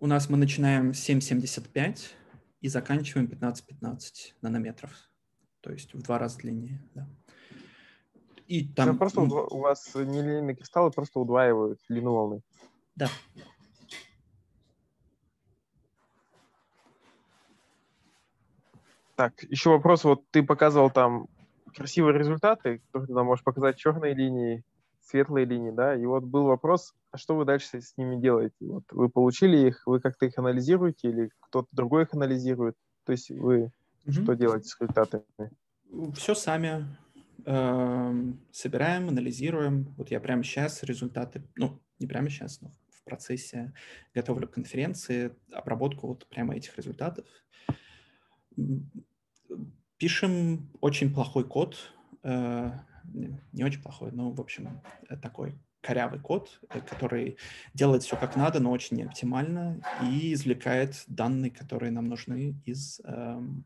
У 0.00 0.06
нас 0.06 0.28
мы 0.28 0.36
начинаем 0.36 0.90
7,75 0.90 2.12
и 2.60 2.68
заканчиваем 2.68 3.26
15-15 3.26 4.34
нанометров. 4.42 4.92
То 5.60 5.72
есть 5.72 5.94
в 5.94 6.02
два 6.02 6.18
раза 6.18 6.38
длиннее. 6.38 6.80
Да. 6.94 7.08
И 8.46 8.68
там... 8.68 8.88
Ну, 8.90 8.98
просто 8.98 9.20
у 9.22 9.60
вас 9.60 9.94
нелинейные 9.94 10.54
кристаллы 10.54 10.90
просто 10.90 11.18
удваивают 11.18 11.80
длину 11.88 12.12
волны. 12.12 12.42
Да. 12.94 13.08
Так, 19.16 19.42
еще 19.44 19.70
вопрос. 19.70 20.04
Вот 20.04 20.22
ты 20.30 20.42
показывал 20.42 20.90
там 20.90 21.26
красивые 21.74 22.16
результаты, 22.16 22.82
ты 22.92 23.06
там 23.06 23.26
можешь 23.26 23.44
показать 23.44 23.76
черные 23.76 24.14
линии, 24.14 24.62
светлые 25.00 25.46
линии, 25.46 25.70
да, 25.70 25.94
и 25.94 26.04
вот 26.04 26.24
был 26.24 26.44
вопрос, 26.44 26.94
а 27.10 27.18
что 27.18 27.36
вы 27.36 27.44
дальше 27.44 27.80
с 27.80 27.96
ними 27.96 28.20
делаете? 28.20 28.56
Вот 28.60 28.84
вы 28.90 29.08
получили 29.08 29.68
их, 29.68 29.82
вы 29.86 30.00
как-то 30.00 30.26
их 30.26 30.36
анализируете 30.38 31.08
или 31.08 31.30
кто-то 31.40 31.68
другой 31.72 32.04
их 32.04 32.14
анализирует? 32.14 32.74
То 33.04 33.12
есть 33.12 33.30
вы 33.30 33.70
mm-hmm. 34.04 34.12
что 34.12 34.34
делаете 34.34 34.68
с 34.68 34.80
результатами? 34.80 35.24
Все 36.14 36.34
сами 36.34 36.96
э, 37.44 38.32
собираем, 38.50 39.08
анализируем. 39.08 39.94
Вот 39.96 40.10
я 40.10 40.20
прямо 40.20 40.42
сейчас 40.42 40.82
результаты, 40.82 41.42
ну, 41.56 41.80
не 41.98 42.06
прямо 42.06 42.28
сейчас, 42.28 42.60
но 42.60 42.72
в 42.90 43.04
процессе 43.04 43.72
готовлю 44.12 44.48
конференции, 44.48 45.32
обработку 45.52 46.08
вот 46.08 46.26
прямо 46.28 46.56
этих 46.56 46.76
результатов. 46.76 47.26
Пишем 49.96 50.70
очень 50.80 51.12
плохой 51.12 51.44
код, 51.44 51.92
э, 52.22 52.70
не 53.52 53.64
очень 53.64 53.82
плохой, 53.82 54.12
но, 54.12 54.30
в 54.30 54.40
общем, 54.40 54.80
такой 55.22 55.54
корявый 55.86 56.20
код, 56.20 56.60
э, 56.68 56.80
который 56.80 57.38
делает 57.72 58.02
все 58.02 58.16
как 58.16 58.36
надо, 58.36 58.60
но 58.60 58.72
очень 58.72 58.96
неоптимально, 58.96 59.80
и 60.02 60.32
извлекает 60.32 61.04
данные, 61.06 61.50
которые 61.50 61.92
нам 61.92 62.06
нужны 62.06 62.60
из, 62.64 63.00
эм, 63.04 63.64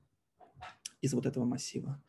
из 1.00 1.14
вот 1.14 1.26
этого 1.26 1.44
массива. 1.44 2.00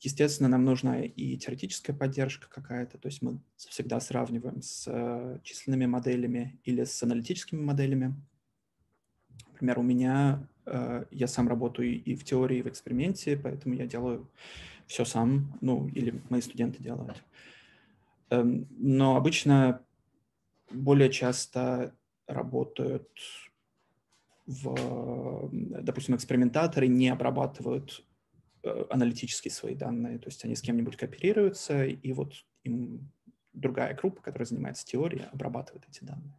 Естественно, 0.00 0.48
нам 0.48 0.64
нужна 0.64 1.02
и 1.02 1.36
теоретическая 1.36 1.92
поддержка 1.92 2.48
какая-то, 2.48 2.98
то 2.98 3.08
есть 3.08 3.22
мы 3.22 3.40
всегда 3.56 4.00
сравниваем 4.00 4.62
с 4.62 4.84
э, 4.86 5.40
численными 5.42 5.86
моделями 5.86 6.60
или 6.64 6.84
с 6.84 7.02
аналитическими 7.02 7.60
моделями. 7.60 8.14
Например, 9.52 9.78
у 9.78 9.82
меня, 9.82 10.48
я 11.10 11.26
сам 11.26 11.48
работаю 11.48 12.02
и 12.02 12.14
в 12.14 12.24
теории, 12.24 12.58
и 12.58 12.62
в 12.62 12.68
эксперименте, 12.68 13.36
поэтому 13.36 13.74
я 13.74 13.86
делаю 13.86 14.28
все 14.86 15.04
сам, 15.04 15.58
ну, 15.60 15.88
или 15.88 16.20
мои 16.30 16.40
студенты 16.40 16.82
делают. 16.82 17.22
Эм, 18.30 18.66
но 18.70 19.16
обычно 19.16 19.84
более 20.70 21.10
часто 21.10 21.94
работают 22.26 23.08
в, 24.46 25.50
допустим, 25.52 26.16
экспериментаторы 26.16 26.88
не 26.88 27.10
обрабатывают 27.10 28.04
э, 28.62 28.84
аналитически 28.90 29.50
свои 29.50 29.74
данные, 29.74 30.18
то 30.18 30.28
есть 30.28 30.44
они 30.44 30.56
с 30.56 30.62
кем-нибудь 30.62 30.96
кооперируются, 30.96 31.84
и 31.84 32.12
вот 32.12 32.32
им 32.64 33.10
другая 33.52 33.94
группа, 33.94 34.22
которая 34.22 34.46
занимается 34.46 34.86
теорией, 34.86 35.26
обрабатывает 35.32 35.84
эти 35.88 36.02
данные. 36.04 36.34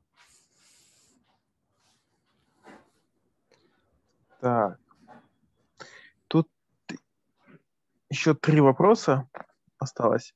Так. 4.40 4.80
Тут 6.28 6.49
еще 8.10 8.34
три 8.34 8.61
вопроса 8.61 9.28
осталось. 9.78 10.34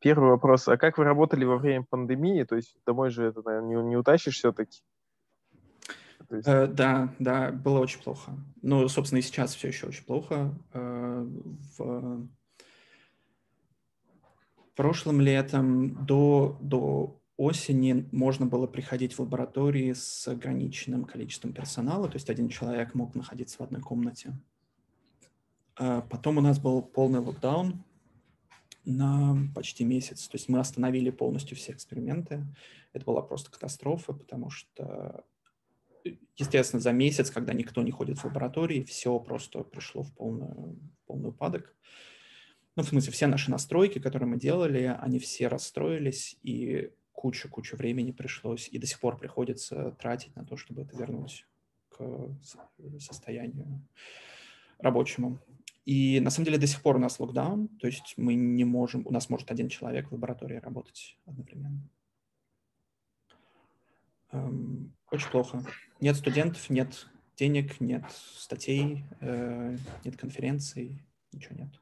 Первый 0.00 0.30
вопрос. 0.30 0.68
А 0.68 0.76
как 0.76 0.98
вы 0.98 1.04
работали 1.04 1.44
во 1.44 1.56
время 1.56 1.84
пандемии? 1.88 2.44
То 2.44 2.56
есть 2.56 2.76
домой 2.86 3.10
же 3.10 3.24
это, 3.24 3.42
наверное, 3.42 3.82
не, 3.82 3.88
не 3.90 3.96
утащишь 3.96 4.36
все-таки? 4.36 4.80
Есть... 6.30 6.46
Э, 6.46 6.66
да, 6.66 7.14
да, 7.18 7.50
было 7.50 7.80
очень 7.80 8.02
плохо. 8.02 8.32
Ну, 8.62 8.88
собственно, 8.88 9.18
и 9.18 9.22
сейчас 9.22 9.54
все 9.54 9.68
еще 9.68 9.86
очень 9.86 10.04
плохо. 10.04 10.54
Э, 10.72 11.26
в 11.78 12.28
прошлым 14.76 15.20
летом 15.20 16.04
до, 16.06 16.56
до 16.60 17.17
осени 17.38 18.06
можно 18.12 18.44
было 18.44 18.66
приходить 18.66 19.14
в 19.14 19.20
лаборатории 19.20 19.94
с 19.94 20.28
ограниченным 20.28 21.04
количеством 21.04 21.54
персонала, 21.54 22.08
то 22.08 22.16
есть 22.16 22.28
один 22.28 22.50
человек 22.50 22.94
мог 22.94 23.14
находиться 23.14 23.58
в 23.58 23.60
одной 23.62 23.80
комнате. 23.80 24.34
Э, 25.78 26.02
потом 26.10 26.36
у 26.36 26.40
нас 26.42 26.58
был 26.58 26.82
полный 26.82 27.20
локдаун, 27.20 27.82
на 28.88 29.36
почти 29.54 29.84
месяц. 29.84 30.28
То 30.28 30.36
есть 30.36 30.48
мы 30.48 30.58
остановили 30.58 31.10
полностью 31.10 31.56
все 31.56 31.72
эксперименты. 31.72 32.44
Это 32.94 33.04
была 33.04 33.20
просто 33.20 33.50
катастрофа, 33.50 34.14
потому 34.14 34.48
что, 34.48 35.24
э, 36.04 36.14
естественно, 36.36 36.80
за 36.80 36.92
месяц, 36.92 37.30
когда 37.30 37.52
никто 37.52 37.82
не 37.82 37.90
ходит 37.90 38.18
в 38.18 38.24
лаборатории, 38.24 38.82
все 38.82 39.18
просто 39.20 39.62
пришло 39.62 40.02
в 40.02 40.12
полную, 40.14 40.78
полный 41.06 41.28
упадок. 41.28 41.76
Ну, 42.76 42.82
в 42.82 42.88
смысле, 42.88 43.12
все 43.12 43.26
наши 43.26 43.50
настройки, 43.50 43.98
которые 43.98 44.28
мы 44.28 44.38
делали, 44.38 44.96
они 45.00 45.18
все 45.18 45.48
расстроились, 45.48 46.38
и 46.42 46.90
куча-куча 47.18 47.74
времени 47.74 48.12
пришлось, 48.12 48.68
и 48.68 48.78
до 48.78 48.86
сих 48.86 49.00
пор 49.00 49.18
приходится 49.18 49.90
тратить 49.98 50.36
на 50.36 50.44
то, 50.44 50.56
чтобы 50.56 50.82
это 50.82 50.96
вернуть 50.96 51.48
к 51.88 52.30
состоянию 53.00 53.82
рабочему. 54.78 55.40
И 55.84 56.20
на 56.20 56.30
самом 56.30 56.44
деле 56.44 56.58
до 56.58 56.68
сих 56.68 56.80
пор 56.80 56.94
у 56.94 57.00
нас 57.00 57.18
локдаун, 57.18 57.66
то 57.80 57.88
есть 57.88 58.14
мы 58.16 58.34
не 58.34 58.64
можем, 58.64 59.04
у 59.04 59.10
нас 59.10 59.30
может 59.30 59.50
один 59.50 59.68
человек 59.68 60.08
в 60.08 60.12
лаборатории 60.12 60.58
работать 60.58 61.18
одновременно. 61.26 61.82
Эм, 64.30 64.94
очень 65.10 65.30
плохо. 65.30 65.64
Нет 66.00 66.14
студентов, 66.14 66.70
нет 66.70 67.08
денег, 67.36 67.80
нет 67.80 68.04
статей, 68.12 69.02
э, 69.20 69.76
нет 70.04 70.16
конференций, 70.16 71.02
ничего 71.32 71.56
нет. 71.56 71.80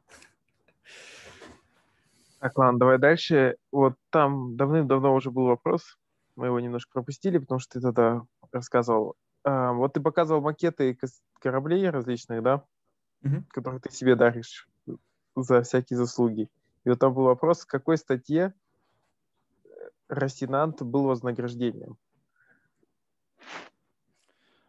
Так, 2.38 2.56
ладно, 2.58 2.78
давай 2.78 2.98
дальше. 2.98 3.56
Вот 3.72 3.94
там 4.10 4.56
давным-давно 4.56 5.14
уже 5.14 5.30
был 5.30 5.46
вопрос, 5.46 5.98
мы 6.36 6.46
его 6.46 6.60
немножко 6.60 6.92
пропустили, 6.92 7.38
потому 7.38 7.60
что 7.60 7.78
ты 7.78 7.80
тогда 7.80 8.22
рассказывал. 8.52 9.16
А, 9.44 9.72
вот 9.72 9.94
ты 9.94 10.00
показывал 10.00 10.42
макеты 10.42 10.98
кораблей 11.40 11.88
различных, 11.88 12.42
да? 12.42 12.64
угу. 13.26 13.44
который 13.50 13.80
ты 13.80 13.90
себе 13.92 14.16
даришь 14.16 14.68
за 15.34 15.62
всякие 15.62 15.96
заслуги. 15.96 16.48
И 16.84 16.88
вот 16.88 16.98
там 16.98 17.12
был 17.14 17.24
вопрос, 17.24 17.62
в 17.62 17.66
какой 17.66 17.98
статье 17.98 18.54
Росинант 20.08 20.82
был 20.82 21.04
вознаграждением? 21.04 21.96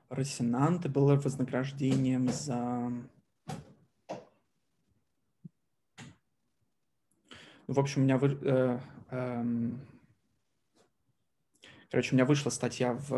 Росинант 0.10 0.88
был 0.88 1.08
вознаграждением 1.16 2.30
за... 2.30 2.92
в 7.68 7.80
общем, 7.80 8.02
у 8.02 8.04
меня... 8.06 8.18
Вы... 8.18 8.38
Э, 8.42 8.80
э, 9.12 9.46
короче, 11.92 12.12
у 12.12 12.16
меня 12.16 12.26
вышла 12.26 12.50
статья 12.50 12.94
в 12.94 13.12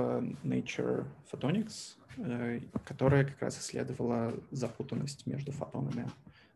Nature 0.44 1.06
Photonics, 1.32 2.00
Э, 2.22 2.60
которая 2.86 3.24
как 3.24 3.42
раз 3.42 3.60
исследовала 3.60 4.34
запутанность 4.52 5.26
между 5.26 5.52
фотонами 5.54 6.10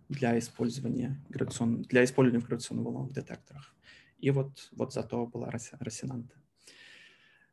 для 0.10 0.38
использования, 0.38 1.22
гравитацион... 1.30 1.84
для 1.84 2.04
использования 2.04 2.44
в 2.44 2.48
гравитационно-волновых 2.48 3.14
детекторах. 3.14 3.74
И 4.18 4.30
вот, 4.32 4.70
вот 4.74 4.94
зато 4.94 5.26
была 5.26 5.50
Росинанта. 5.80 6.36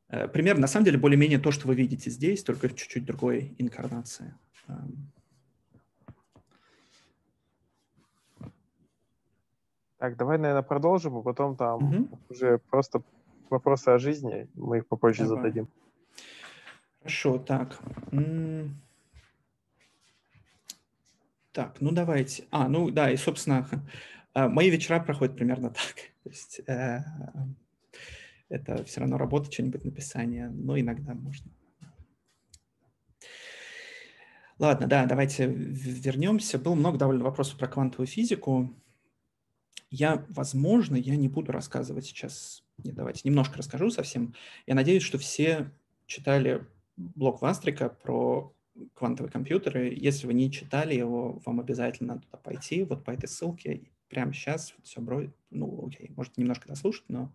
Э, 0.09 0.27
пример, 0.27 0.59
на 0.59 0.67
самом 0.67 0.87
деле, 0.87 0.99
более-менее 0.99 1.39
то, 1.39 1.53
что 1.53 1.69
вы 1.69 1.77
видите 1.77 2.11
здесь, 2.11 2.43
только 2.43 2.69
в 2.69 2.75
чуть-чуть 2.75 3.05
другой 3.05 3.55
инкарнации. 3.59 4.35
Так, 10.01 10.17
давай, 10.17 10.39
наверное, 10.39 10.63
продолжим, 10.63 11.19
а 11.19 11.23
потом 11.23 11.57
там 11.57 11.85
угу. 11.85 12.19
уже 12.31 12.57
просто 12.71 13.03
вопросы 13.51 13.91
о 13.91 13.99
жизни, 13.99 14.49
мы 14.55 14.79
их 14.79 14.87
попозже 14.87 15.25
давай. 15.25 15.37
зададим. 15.37 15.69
Хорошо, 17.01 17.39
так. 17.39 17.79
Так, 21.53 21.81
ну 21.81 21.91
давайте. 21.91 22.45
А, 22.51 22.67
ну 22.69 22.91
да, 22.91 23.11
и, 23.11 23.19
собственно, 23.19 23.69
а, 24.33 24.49
мои 24.49 24.71
вечера 24.71 25.01
проходят 25.01 25.37
примерно 25.37 25.69
так. 25.69 25.95
То 26.25 26.31
есть 26.31 26.63
э, 26.67 27.01
это 28.49 28.83
все 28.85 29.01
равно 29.01 29.19
работа, 29.19 29.53
что-нибудь 29.53 29.85
написание, 29.85 30.49
но 30.49 30.81
иногда 30.81 31.13
можно. 31.13 31.51
Ладно, 34.59 34.87
да, 34.87 35.05
давайте 35.05 35.47
вернемся. 35.47 36.59
Было 36.59 36.75
много 36.75 36.97
довольно 36.97 37.25
вопросов 37.25 37.59
про 37.59 37.69
квантовую 37.69 38.07
физику. 38.07 38.75
Я, 39.91 40.25
возможно, 40.29 40.97
я 40.97 41.17
не 41.17 41.29
буду 41.29 41.53
рассказывать 41.53 42.07
сейчас. 42.07 42.63
Нет, 42.79 42.95
давайте 42.95 43.23
немножко 43.25 43.59
расскажу 43.59 43.91
совсем. 43.91 44.35
Я 44.67 44.75
надеюсь, 44.75 45.03
что 45.03 45.19
все 45.19 45.71
читали 46.07 46.65
блог 46.97 47.43
Вастрика 47.43 47.89
про 47.89 48.55
квантовые 48.95 49.33
компьютеры. 49.33 49.93
Если 49.97 50.27
вы 50.27 50.35
не 50.35 50.51
читали 50.51 50.95
его, 50.95 51.41
вам 51.45 51.61
обязательно 51.61 52.21
туда 52.21 52.39
пойти, 52.39 52.85
вот 52.85 53.05
по 53.05 53.11
этой 53.11 53.29
ссылке. 53.29 53.83
Прямо 54.09 54.33
сейчас 54.33 54.75
все 54.83 55.01
бро... 55.01 55.23
Ну, 55.51 55.87
окей, 55.87 56.11
может 56.17 56.37
немножко 56.37 56.67
дослушать, 56.67 57.05
но 57.09 57.33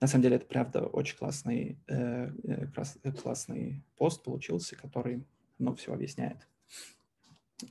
на 0.00 0.06
самом 0.06 0.22
деле 0.22 0.36
это, 0.36 0.46
правда, 0.46 0.84
очень 0.84 1.16
классный, 1.16 1.78
э, 1.86 2.30
э, 2.44 2.66
э 3.02 3.12
классный 3.12 3.82
пост 3.96 4.22
получился, 4.22 4.76
который 4.76 5.24
много 5.58 5.78
всего 5.78 5.94
объясняет. 5.94 6.46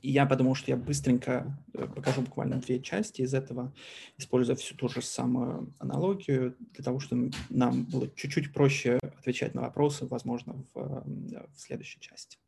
И 0.02 0.10
я 0.10 0.26
подумал, 0.26 0.54
что 0.54 0.70
я 0.70 0.76
быстренько 0.76 1.58
э, 1.74 1.86
покажу 1.86 2.22
буквально 2.22 2.56
две 2.56 2.80
части 2.80 3.22
из 3.22 3.34
этого, 3.34 3.72
используя 4.18 4.56
всю 4.56 4.74
ту 4.74 4.88
же 4.88 5.02
самую 5.02 5.72
аналогию, 5.78 6.56
для 6.74 6.84
того, 6.84 7.00
чтобы 7.00 7.32
нам 7.48 7.84
было 7.84 8.08
чуть-чуть 8.14 8.52
проще 8.52 8.98
отвечать 9.02 9.54
на 9.54 9.62
вопросы, 9.62 10.06
возможно, 10.06 10.64
в, 10.74 10.78
э, 10.78 11.46
в 11.52 11.60
следующей 11.60 12.00
части. 12.00 12.38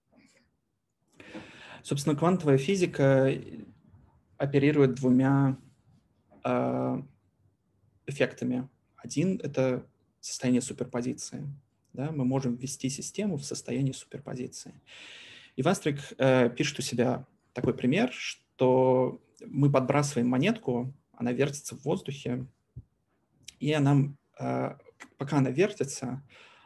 Собственно, 1.82 2.16
квантовая 2.16 2.58
физика 2.58 3.32
оперирует 4.36 4.94
двумя 4.94 5.56
э, 6.44 7.02
эффектами. 8.06 8.68
Один— 8.96 9.40
это 9.42 9.84
состояние 10.20 10.62
суперпозиции. 10.62 11.46
Да? 11.92 12.10
Мы 12.12 12.24
можем 12.24 12.56
ввести 12.56 12.88
систему 12.88 13.36
в 13.36 13.44
состояние 13.44 13.94
суперпозиции. 13.94 14.74
И 15.56 15.62
Вастрик 15.62 15.98
э, 16.18 16.50
пишет 16.50 16.78
у 16.78 16.82
себя 16.82 17.26
такой 17.52 17.74
пример, 17.74 18.10
что 18.12 19.20
мы 19.46 19.70
подбрасываем 19.70 20.28
монетку, 20.28 20.94
она 21.12 21.32
вертится 21.32 21.76
в 21.76 21.84
воздухе, 21.84 22.46
и 23.60 23.72
она, 23.72 24.14
э, 24.38 24.76
пока 25.18 25.38
она 25.38 25.50
вертится, 25.50 26.22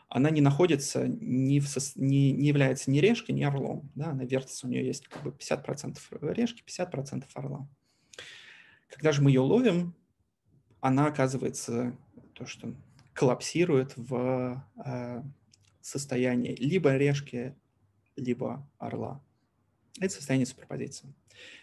она 0.09 0.31
не 0.31 0.41
находится, 0.41 1.09
не, 1.09 1.61
в, 1.61 1.69
не, 1.97 2.33
не 2.33 2.49
является 2.49 2.91
ни 2.91 2.99
решкой, 2.99 3.35
ни 3.35 3.43
орлом. 3.43 3.91
Да? 3.95 4.11
Она 4.11 4.25
вертится, 4.25 4.67
у 4.67 4.71
нее 4.71 4.87
есть 4.87 5.09
как 5.09 5.23
бы 5.23 5.31
50% 5.31 5.99
решки, 6.33 6.63
50% 6.65 7.25
орла. 7.35 7.69
Когда 8.89 9.13
же 9.13 9.21
мы 9.21 9.31
ее 9.31 9.41
ловим, 9.41 9.95
она 10.81 11.07
оказывается 11.07 11.97
то, 12.35 12.47
что 12.47 12.75
коллапсирует 13.13 13.95
в 13.97 14.65
э, 14.85 15.23
состоянии 15.81 16.55
либо 16.55 16.97
решки, 16.97 17.57
либо 18.17 18.69
орла. 18.79 19.23
Это 20.01 20.13
состояние 20.15 20.47
суперпозиции. 20.47 21.15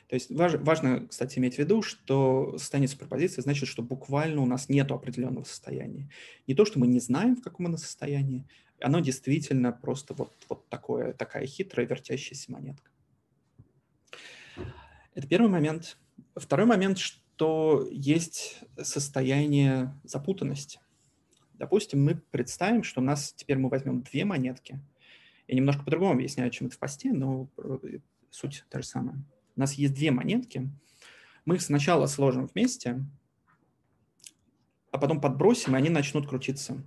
То 0.07 0.15
есть 0.15 0.31
важ, 0.31 0.55
важно, 0.55 1.07
кстати, 1.07 1.39
иметь 1.39 1.55
в 1.55 1.59
виду, 1.59 1.81
что 1.81 2.57
состояние 2.57 2.87
суперпозиции 2.87 3.41
значит, 3.41 3.69
что 3.69 3.81
буквально 3.81 4.41
у 4.41 4.45
нас 4.45 4.69
нет 4.69 4.91
определенного 4.91 5.43
состояния. 5.43 6.09
Не 6.47 6.55
то, 6.55 6.65
что 6.65 6.79
мы 6.79 6.87
не 6.87 6.99
знаем, 6.99 7.35
в 7.35 7.41
каком 7.41 7.67
оно 7.67 7.77
состоянии, 7.77 8.45
оно 8.79 8.99
действительно 8.99 9.71
просто 9.71 10.13
вот, 10.13 10.33
вот 10.49 10.67
такое, 10.69 11.13
такая 11.13 11.45
хитрая 11.45 11.87
вертящаяся 11.87 12.51
монетка. 12.51 12.91
Это 15.13 15.27
первый 15.27 15.49
момент. 15.49 15.97
Второй 16.35 16.65
момент, 16.65 16.97
что 16.97 17.87
есть 17.91 18.59
состояние 18.81 19.99
запутанности. 20.03 20.79
Допустим, 21.53 22.03
мы 22.03 22.15
представим, 22.15 22.83
что 22.83 22.99
у 22.99 23.03
нас 23.03 23.33
теперь 23.33 23.57
мы 23.57 23.69
возьмем 23.69 24.01
две 24.01 24.25
монетки– 24.25 24.79
я 25.47 25.55
немножко 25.55 25.83
по-другому 25.83 26.13
объясняю, 26.13 26.49
чем 26.51 26.67
это 26.67 26.75
в 26.75 26.79
посте, 26.79 27.11
но 27.11 27.49
э, 27.57 27.99
суть 28.29 28.65
та 28.69 28.81
же 28.81 28.87
самая. 28.87 29.23
У 29.55 29.59
нас 29.59 29.73
есть 29.73 29.93
две 29.93 30.11
монетки. 30.11 30.69
Мы 31.45 31.55
их 31.55 31.61
сначала 31.61 32.07
сложим 32.07 32.47
вместе, 32.47 33.03
а 34.91 34.97
потом 34.97 35.19
подбросим, 35.19 35.75
и 35.75 35.77
они 35.77 35.89
начнут 35.89 36.27
крутиться. 36.27 36.83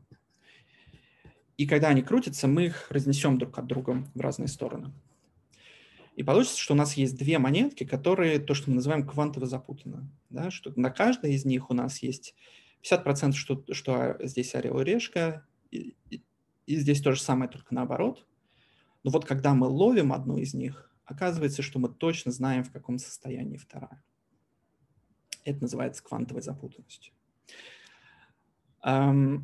И 1.57 1.67
когда 1.67 1.89
они 1.89 2.03
крутятся, 2.03 2.49
мы 2.49 2.67
их 2.67 2.91
разнесем 2.91 3.39
друг 3.39 3.59
от 3.59 3.67
друга 3.67 4.07
в 4.15 4.21
разные 4.21 4.49
стороны. 4.49 4.93
И 6.15 6.23
получится, 6.23 6.59
что 6.59 6.75
у 6.75 6.77
нас 6.77 6.95
есть 6.95 7.17
две 7.17 7.39
монетки, 7.39 7.85
которые 7.85 8.39
то, 8.39 8.55
что 8.55 8.71
мы 8.71 8.77
называем 8.77 9.07
квантово 9.07 9.47
запутаны. 9.47 10.09
Да? 10.31 10.51
Что 10.51 10.73
на 10.77 10.91
каждой 10.91 11.35
из 11.35 11.45
них 11.45 11.71
у 11.71 11.75
нас 11.75 12.03
есть 12.03 12.35
50%, 12.83 13.33
что, 13.33 13.63
что 13.73 14.17
здесь 14.21 14.55
орел 14.55 14.81
и 14.81 14.85
решка, 14.85 15.47
и, 15.71 15.95
и 16.67 16.77
здесь 16.77 17.03
то 17.03 17.13
же 17.13 17.21
самое, 17.21 17.51
только 17.51 17.75
наоборот. 17.75 18.27
Но 19.07 19.13
вот 19.13 19.25
когда 19.25 19.55
мы 19.55 19.69
ловим 19.69 20.13
одну 20.13 20.37
из 20.37 20.53
них, 20.53 20.91
оказывается, 21.05 21.63
что 21.63 21.79
мы 21.79 21.89
точно 21.89 22.33
знаем, 22.33 22.65
в 22.65 22.73
каком 22.73 22.99
состоянии 22.99 23.57
вторая. 23.57 24.03
Это 25.45 25.63
называется 25.63 26.03
квантовой 26.03 26.43
запутанностью. 26.43 27.15
Это 28.83 29.39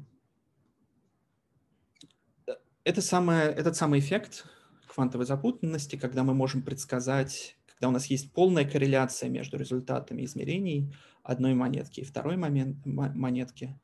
самое, 2.96 3.50
этот 3.50 3.76
самый 3.76 4.00
эффект 4.00 4.46
квантовой 4.88 5.26
запутанности, 5.26 5.94
когда 5.94 6.24
мы 6.24 6.34
можем 6.34 6.62
предсказать, 6.62 7.56
когда 7.66 7.86
у 7.86 7.92
нас 7.92 8.06
есть 8.06 8.32
полная 8.32 8.68
корреляция 8.68 9.28
между 9.30 9.58
результатами 9.58 10.24
измерений 10.24 10.92
одной 11.22 11.54
монетки 11.54 12.00
и 12.00 12.04
второй 12.04 12.36
момент, 12.36 12.84
монетки, 12.84 13.78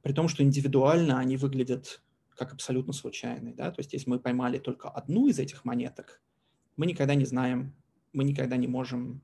при 0.00 0.14
том, 0.14 0.26
что 0.28 0.42
индивидуально 0.42 1.18
они 1.18 1.36
выглядят 1.36 2.00
как 2.38 2.52
абсолютно 2.52 2.92
случайный. 2.92 3.52
Да? 3.52 3.70
То 3.70 3.80
есть 3.80 3.92
если 3.92 4.08
мы 4.08 4.20
поймали 4.20 4.58
только 4.58 4.88
одну 4.88 5.26
из 5.26 5.38
этих 5.38 5.64
монеток, 5.64 6.22
мы 6.76 6.86
никогда 6.86 7.14
не 7.14 7.24
знаем, 7.24 7.74
мы 8.12 8.24
никогда 8.24 8.56
не 8.56 8.68
можем 8.68 9.22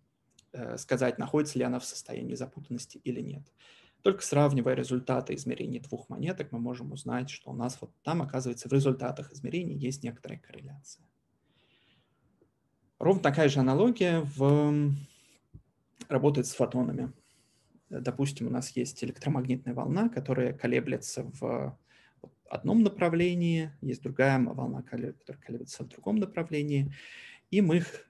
э, 0.53 0.77
сказать, 0.77 1.19
находится 1.19 1.59
ли 1.59 1.65
она 1.65 1.79
в 1.79 1.85
состоянии 1.85 2.35
запутанности 2.35 2.99
или 2.99 3.21
нет. 3.21 3.45
Только 4.03 4.23
сравнивая 4.23 4.75
результаты 4.75 5.35
измерений 5.35 5.81
двух 5.81 6.11
монеток, 6.11 6.53
мы 6.53 6.59
можем 6.59 6.93
узнать, 6.93 7.31
что 7.31 7.51
у 7.51 7.55
нас 7.55 7.79
вот 7.81 7.91
там, 8.03 8.21
оказывается, 8.21 8.69
в 8.69 8.73
результатах 8.73 9.33
измерений 9.33 9.77
есть 9.77 10.03
некоторая 10.03 10.39
корреляция. 10.39 11.07
Ровно 12.99 13.23
такая 13.23 13.49
же 13.49 13.61
аналогия 13.61 14.21
в... 14.37 14.93
работает 16.09 16.47
с 16.47 16.55
фотонами. 16.55 17.13
Допустим, 17.89 18.49
у 18.49 18.51
нас 18.51 18.71
есть 18.71 19.03
электромагнитная 19.05 19.75
волна, 19.75 20.09
которая 20.09 20.53
колеблется 20.53 21.31
в 21.41 21.79
одном 22.55 22.83
направлении, 22.83 23.71
есть 23.81 24.03
другая 24.03 24.39
волна, 24.39 24.83
которая 24.83 25.15
колеблется 25.41 25.85
в 25.85 25.89
другом 25.89 26.17
направлении, 26.17 26.93
и 27.51 27.61
мы 27.61 27.79
их 27.79 28.09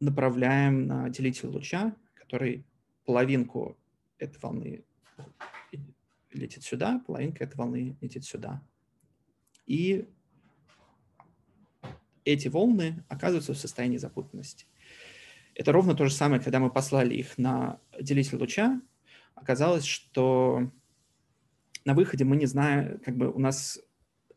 направляем 0.00 0.86
на 0.86 1.08
делитель 1.08 1.48
луча, 1.48 1.94
который 2.14 2.64
половинку 3.04 3.76
этой 4.18 4.40
волны 4.40 4.84
летит 6.32 6.64
сюда, 6.64 7.02
половинка 7.06 7.44
этой 7.44 7.56
волны 7.56 7.96
летит 8.00 8.24
сюда. 8.24 8.62
И 9.66 10.08
эти 12.24 12.48
волны 12.48 13.04
оказываются 13.08 13.54
в 13.54 13.58
состоянии 13.58 13.98
запутанности. 13.98 14.66
Это 15.54 15.72
ровно 15.72 15.94
то 15.94 16.06
же 16.06 16.14
самое, 16.14 16.40
когда 16.40 16.60
мы 16.60 16.70
послали 16.70 17.14
их 17.14 17.36
на 17.36 17.78
делитель 18.00 18.38
луча, 18.38 18.80
оказалось, 19.34 19.84
что 19.84 20.70
на 21.84 21.94
выходе 21.94 22.24
мы 22.24 22.36
не 22.36 22.46
знаем, 22.46 22.98
как 23.04 23.16
бы 23.16 23.30
у 23.30 23.38
нас 23.38 23.80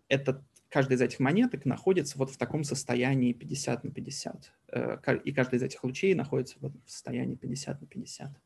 этот, 0.08 0.42
каждая 0.70 0.98
из 0.98 1.02
этих 1.02 1.20
монеток 1.20 1.66
находится 1.66 2.18
вот 2.18 2.30
в 2.32 2.38
таком 2.38 2.64
состоянии 2.64 3.34
50 3.34 3.84
на 3.84 3.92
50. 3.92 4.54
Э, 4.74 5.18
и 5.24 5.32
каждый 5.32 5.56
из 5.56 5.64
этих 5.64 5.84
лучей 5.84 6.14
находится 6.14 6.58
вот 6.60 6.74
в 6.86 6.90
состоянии 6.90 7.36
50 7.36 7.82
на 7.82 7.88
50. 7.88 8.42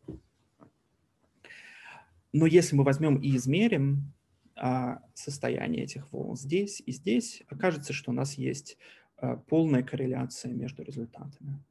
Но 2.32 2.46
если 2.46 2.76
мы 2.76 2.84
возьмем 2.84 3.18
и 3.18 3.36
измерим 3.36 4.14
а, 4.56 5.02
состояние 5.14 5.84
этих 5.84 6.12
волн 6.12 6.36
здесь 6.36 6.84
и 6.86 6.92
здесь, 6.92 7.44
окажется, 7.48 7.94
что 7.94 8.12
у 8.12 8.14
нас 8.14 8.38
есть 8.38 8.78
а, 9.18 9.38
полная 9.38 9.84
корреляция 9.84 10.54
между 10.54 10.84
результатами 10.84 11.64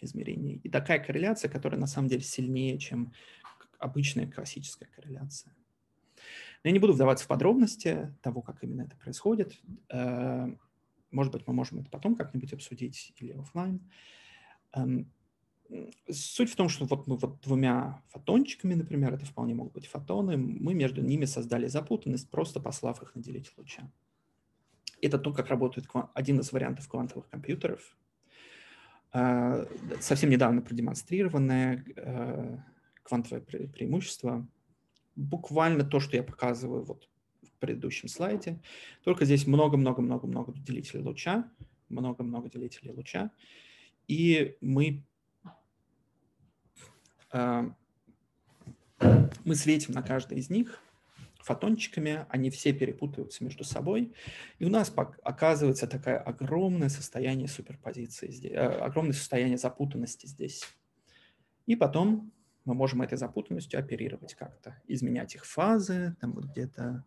измерений. 0.00 0.60
И 0.62 0.68
такая 0.68 0.98
корреляция, 0.98 1.48
которая 1.48 1.80
на 1.80 1.86
самом 1.86 2.08
деле 2.08 2.22
сильнее, 2.22 2.78
чем 2.78 3.12
обычная 3.78 4.30
классическая 4.30 4.86
корреляция. 4.94 5.55
Я 6.64 6.70
не 6.72 6.78
буду 6.78 6.92
вдаваться 6.92 7.24
в 7.24 7.28
подробности 7.28 8.14
того, 8.22 8.42
как 8.42 8.62
именно 8.62 8.82
это 8.82 8.96
происходит. 8.96 9.60
Э, 9.90 10.48
может 11.10 11.32
быть, 11.32 11.46
мы 11.46 11.54
можем 11.54 11.80
это 11.80 11.90
потом 11.90 12.14
как-нибудь 12.14 12.52
обсудить 12.52 13.12
или 13.18 13.32
офлайн. 13.32 13.80
Эм, 14.72 15.10
суть 16.10 16.50
в 16.50 16.56
том, 16.56 16.68
что 16.68 16.84
вот 16.84 17.06
мы 17.06 17.16
вот 17.16 17.40
двумя 17.40 18.02
фотончиками, 18.08 18.74
например, 18.74 19.14
это 19.14 19.24
вполне 19.24 19.54
могут 19.54 19.72
быть 19.72 19.86
фотоны, 19.86 20.36
мы 20.36 20.74
между 20.74 21.02
ними 21.02 21.24
создали 21.24 21.66
запутанность, 21.66 22.30
просто 22.30 22.60
послав 22.60 23.02
их 23.02 23.14
на 23.14 23.22
делитель 23.22 23.52
луча. 23.56 23.90
Это 25.00 25.18
то, 25.18 25.32
как 25.32 25.48
работает 25.48 25.86
один 26.14 26.40
из 26.40 26.52
вариантов 26.52 26.88
квантовых 26.88 27.28
компьютеров. 27.28 27.96
Э, 29.12 29.66
совсем 30.00 30.30
недавно 30.30 30.62
продемонстрированное 30.62 31.84
э, 31.96 32.58
квантовое 33.02 33.40
преимущество 33.40 34.46
буквально 35.16 35.84
то, 35.84 35.98
что 36.00 36.16
я 36.16 36.22
показываю 36.22 36.84
вот 36.84 37.08
в 37.42 37.50
предыдущем 37.58 38.08
слайде. 38.08 38.60
Только 39.02 39.24
здесь 39.24 39.46
много-много-много-много 39.46 40.52
делителей 40.52 41.02
луча, 41.02 41.50
много-много 41.88 42.48
делителей 42.48 42.92
луча. 42.92 43.30
и 44.08 44.56
мы, 44.60 45.02
мы 47.32 47.74
светим 49.54 49.94
на 49.94 50.02
каждый 50.02 50.38
из 50.38 50.50
них 50.50 50.80
фотончиками, 51.46 52.26
они 52.28 52.50
все 52.50 52.72
перепутаются 52.72 53.44
между 53.44 53.62
собой, 53.62 54.12
и 54.58 54.64
у 54.64 54.68
нас 54.68 54.92
оказывается 55.22 55.86
такое 55.86 56.18
огромное 56.18 56.88
состояние 56.88 57.46
суперпозиции, 57.46 58.32
здесь, 58.32 58.50
э, 58.50 58.56
огромное 58.56 59.12
состояние 59.12 59.56
запутанности 59.56 60.26
здесь. 60.26 60.64
И 61.66 61.76
потом 61.76 62.32
мы 62.66 62.74
можем 62.74 63.00
этой 63.00 63.16
запутанностью 63.16 63.80
оперировать 63.80 64.34
как-то, 64.34 64.76
изменять 64.86 65.34
их 65.34 65.46
фазы, 65.46 66.16
там 66.20 66.32
вот 66.32 66.44
где-то 66.46 67.04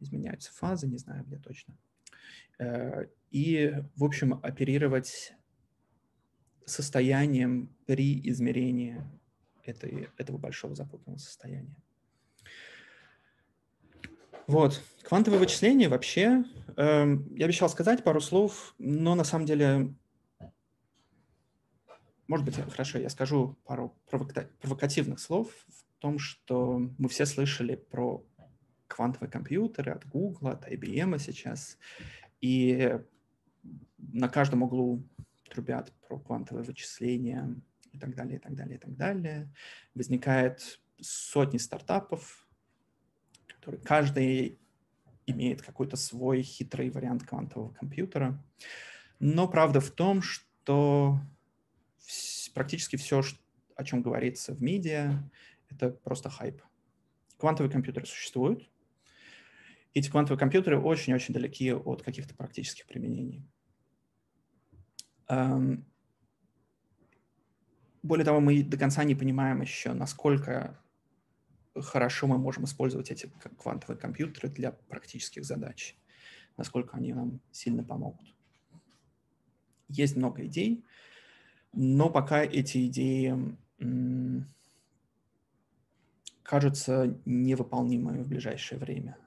изменяются 0.00 0.52
фазы, 0.52 0.86
не 0.86 0.96
знаю 0.96 1.24
где 1.24 1.36
точно. 1.36 1.76
Э, 2.58 3.06
и, 3.30 3.74
в 3.96 4.04
общем, 4.04 4.40
оперировать 4.42 5.34
состоянием 6.64 7.74
при 7.86 8.20
измерении 8.30 9.02
этой, 9.64 10.08
этого 10.16 10.38
большого 10.38 10.74
запутанного 10.74 11.18
состояния. 11.18 11.74
Вот. 14.46 14.80
Квантовое 15.02 15.40
вычисление 15.40 15.88
вообще, 15.88 16.44
э, 16.76 17.16
я 17.36 17.44
обещал 17.44 17.68
сказать 17.68 18.04
пару 18.04 18.20
слов, 18.20 18.74
но 18.78 19.14
на 19.14 19.24
самом 19.24 19.46
деле, 19.46 19.94
может 22.28 22.44
быть, 22.44 22.56
хорошо, 22.56 22.98
я 22.98 23.08
скажу 23.08 23.58
пару 23.64 23.96
провокативных 24.10 25.18
слов 25.18 25.48
в 25.66 26.00
том, 26.00 26.18
что 26.18 26.78
мы 26.98 27.08
все 27.08 27.26
слышали 27.26 27.74
про 27.74 28.24
квантовые 28.86 29.30
компьютеры 29.30 29.92
от 29.92 30.06
Google, 30.06 30.48
от 30.48 30.70
IBM 30.70 31.18
сейчас, 31.18 31.78
и 32.40 32.98
на 33.96 34.28
каждом 34.28 34.62
углу 34.62 35.02
трубят 35.48 35.92
про 36.06 36.18
квантовое 36.18 36.62
вычисление 36.62 37.56
и 37.92 37.98
так 37.98 38.14
далее, 38.14 38.36
и 38.36 38.40
так 38.40 38.54
далее, 38.54 38.76
и 38.76 38.78
так 38.78 38.96
далее. 38.96 39.52
Возникает 39.94 40.80
сотни 41.00 41.58
стартапов, 41.58 42.46
который 43.46 43.80
каждый 43.80 44.58
имеет 45.26 45.62
какой-то 45.62 45.96
свой 45.96 46.42
хитрый 46.42 46.90
вариант 46.90 47.24
квантового 47.24 47.72
компьютера. 47.72 48.42
Но 49.18 49.48
правда 49.48 49.80
в 49.80 49.90
том, 49.90 50.22
что 50.22 51.18
практически 52.54 52.96
все, 52.96 53.22
о 53.76 53.84
чем 53.84 54.02
говорится 54.02 54.54
в 54.54 54.62
медиа, 54.62 55.22
это 55.70 55.90
просто 55.90 56.30
хайп. 56.30 56.62
Квантовые 57.36 57.70
компьютеры 57.70 58.06
существуют. 58.06 58.68
Эти 59.94 60.10
квантовые 60.10 60.38
компьютеры 60.38 60.80
очень-очень 60.80 61.34
далеки 61.34 61.72
от 61.72 62.02
каких-то 62.02 62.34
практических 62.34 62.86
применений. 62.86 63.46
Эм, 65.28 65.84
более 68.02 68.24
того, 68.24 68.40
мы 68.40 68.62
до 68.62 68.76
конца 68.76 69.04
не 69.04 69.14
понимаем 69.14 69.60
еще, 69.60 69.92
насколько 69.92 70.78
хорошо 71.74 72.26
мы 72.26 72.38
можем 72.38 72.64
использовать 72.64 73.10
эти 73.10 73.30
квантовые 73.58 73.98
компьютеры 73.98 74.48
для 74.48 74.72
практических 74.72 75.44
задач, 75.44 75.96
насколько 76.56 76.96
они 76.96 77.12
нам 77.12 77.40
сильно 77.50 77.84
помогут. 77.84 78.34
Есть 79.88 80.16
много 80.16 80.44
идей, 80.46 80.84
но 81.72 82.10
пока 82.10 82.42
эти 82.42 82.86
идеи 82.86 83.56
кажутся 86.42 87.18
невыполнимыми 87.24 88.22
в 88.22 88.28
ближайшее 88.28 88.78
время. 88.78 89.18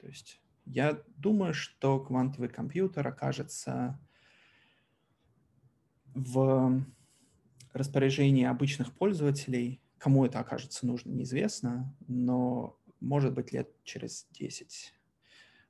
То 0.00 0.06
есть 0.06 0.40
я 0.64 1.02
думаю, 1.16 1.52
что 1.54 2.00
квантовый 2.00 2.48
компьютер 2.48 3.06
окажется 3.06 3.98
в 6.14 6.84
распоряжении 7.72 8.44
обычных 8.44 8.92
пользователей 8.92 9.80
Кому 10.00 10.24
это 10.24 10.40
окажется 10.40 10.86
нужно, 10.86 11.10
неизвестно, 11.10 11.94
но 12.08 12.74
может 13.00 13.34
быть 13.34 13.52
лет 13.52 13.68
через 13.84 14.26
10, 14.30 14.94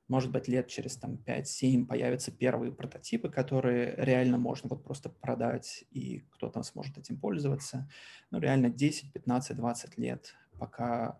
может 0.07 0.31
быть 0.31 0.47
лет 0.47 0.67
через 0.67 0.97
там, 0.97 1.15
5-7 1.25 1.85
появятся 1.85 2.31
первые 2.31 2.71
прототипы, 2.71 3.29
которые 3.29 3.95
реально 3.97 4.37
можно 4.37 4.67
вот 4.69 4.83
просто 4.83 5.09
продать, 5.09 5.85
и 5.91 6.25
кто-то 6.31 6.63
сможет 6.63 6.97
этим 6.97 7.17
пользоваться. 7.17 7.89
Ну, 8.29 8.39
реально 8.39 8.69
10, 8.69 9.13
15, 9.13 9.55
20 9.55 9.97
лет, 9.97 10.35
пока 10.59 11.19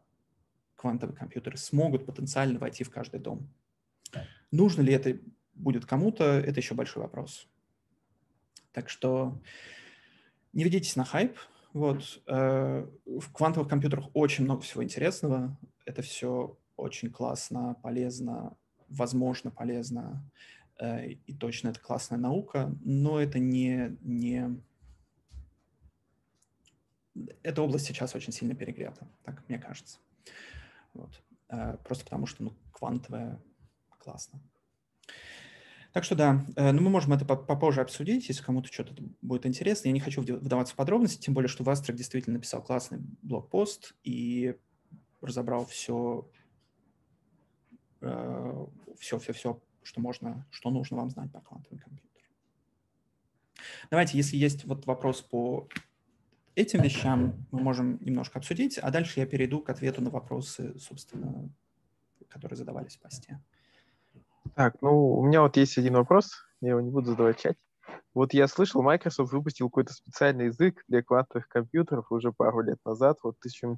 квантовые 0.76 1.16
компьютеры 1.16 1.58
смогут 1.58 2.06
потенциально 2.06 2.60
войти 2.60 2.84
в 2.84 2.90
каждый 2.90 3.20
дом. 3.20 3.50
Нужно 4.52 4.82
ли 4.82 4.94
это 4.94 5.18
будет 5.54 5.86
кому-то, 5.86 6.24
это 6.26 6.60
еще 6.60 6.76
большой 6.76 7.04
вопрос. 7.04 7.48
Так 8.74 8.90
что 8.90 9.42
не 10.54 10.64
ведитесь 10.64 10.96
на 10.96 11.06
хайп, 11.06 11.38
вот. 11.74 12.22
Э, 12.28 12.86
в 13.06 13.32
квантовых 13.32 13.70
компьютерах 13.70 14.10
очень 14.14 14.44
много 14.44 14.62
всего 14.62 14.84
интересного. 14.84 15.58
Это 15.86 16.02
все 16.02 16.58
очень 16.76 17.12
классно, 17.12 17.76
полезно, 17.82 18.58
возможно, 18.92 19.52
полезно. 19.52 20.24
Э, 20.80 21.08
и 21.08 21.34
точно 21.34 21.70
это 21.70 21.80
классная 21.80 22.18
наука, 22.18 22.76
но 22.82 23.20
это 23.20 23.40
не, 23.40 23.98
не... 24.02 24.62
Эта 27.44 27.62
область 27.62 27.86
сейчас 27.86 28.16
очень 28.16 28.34
сильно 28.34 28.56
перегрета, 28.56 29.08
так 29.24 29.48
мне 29.50 29.60
кажется. 29.60 30.00
Вот. 30.94 31.22
Э, 31.50 31.78
просто 31.84 32.04
потому 32.04 32.26
что 32.26 32.44
ну, 32.44 32.54
квантовая 32.72 33.42
классно. 34.00 34.42
Так 35.94 36.06
что 36.06 36.16
да, 36.16 36.46
э, 36.56 36.72
ну 36.72 36.82
мы 36.82 36.90
можем 36.90 37.14
это 37.14 37.26
попозже 37.26 37.82
обсудить, 37.82 38.30
если 38.30 38.44
кому-то 38.44 38.72
что-то 38.72 38.94
будет 39.22 39.46
интересно. 39.46 39.90
Я 39.90 39.94
не 39.94 40.00
хочу 40.00 40.22
вдаваться 40.22 40.74
в 40.74 40.78
подробности, 40.78 41.22
тем 41.22 41.34
более, 41.34 41.50
что 41.50 41.64
Вастрик 41.64 41.98
действительно 41.98 42.36
написал 42.36 42.64
классный 42.64 43.00
блокпост 43.22 43.94
и 44.04 44.56
разобрал 45.22 45.66
все, 45.66 46.30
все, 49.00 49.20
все, 49.20 49.34
все, 49.34 49.62
что 49.84 50.02
можно, 50.02 50.46
что 50.52 50.70
нужно 50.70 50.98
вам 50.98 51.10
знать 51.10 51.32
про 51.32 51.42
квантовый 51.42 51.80
компьютер. 51.80 52.10
Давайте, 53.90 54.18
если 54.18 54.38
есть 54.38 54.66
вот 54.66 54.86
вопрос 54.86 55.22
по 55.22 55.68
этим 56.56 56.82
вещам, 56.82 57.46
мы 57.52 57.62
можем 57.62 57.98
немножко 58.02 58.40
обсудить, 58.40 58.78
а 58.78 58.92
дальше 58.92 59.20
я 59.20 59.26
перейду 59.26 59.62
к 59.62 59.70
ответу 59.70 60.02
на 60.02 60.10
вопросы, 60.10 60.78
собственно, 60.80 61.50
которые 62.30 62.58
задавались 62.58 62.98
в 62.98 63.02
посте. 63.02 63.40
Так, 64.56 64.82
ну, 64.82 65.14
у 65.14 65.26
меня 65.26 65.42
вот 65.42 65.58
есть 65.58 65.78
один 65.78 65.94
вопрос, 65.94 66.44
я 66.62 66.70
его 66.70 66.82
не 66.82 66.90
буду 66.90 67.12
задавать 67.12 67.38
в 67.38 67.42
чате. 67.42 67.60
Вот 68.14 68.34
я 68.34 68.48
слышал, 68.48 68.82
Microsoft 68.82 69.32
выпустил 69.32 69.70
какой-то 69.70 69.94
специальный 69.94 70.46
язык 70.46 70.84
для 70.88 71.02
квантовых 71.02 71.48
компьютеров 71.48 72.12
уже 72.12 72.32
пару 72.32 72.62
лет 72.62 72.80
назад. 72.86 73.20
Вот 73.24 73.40
ты 73.40 73.50
чем 73.50 73.78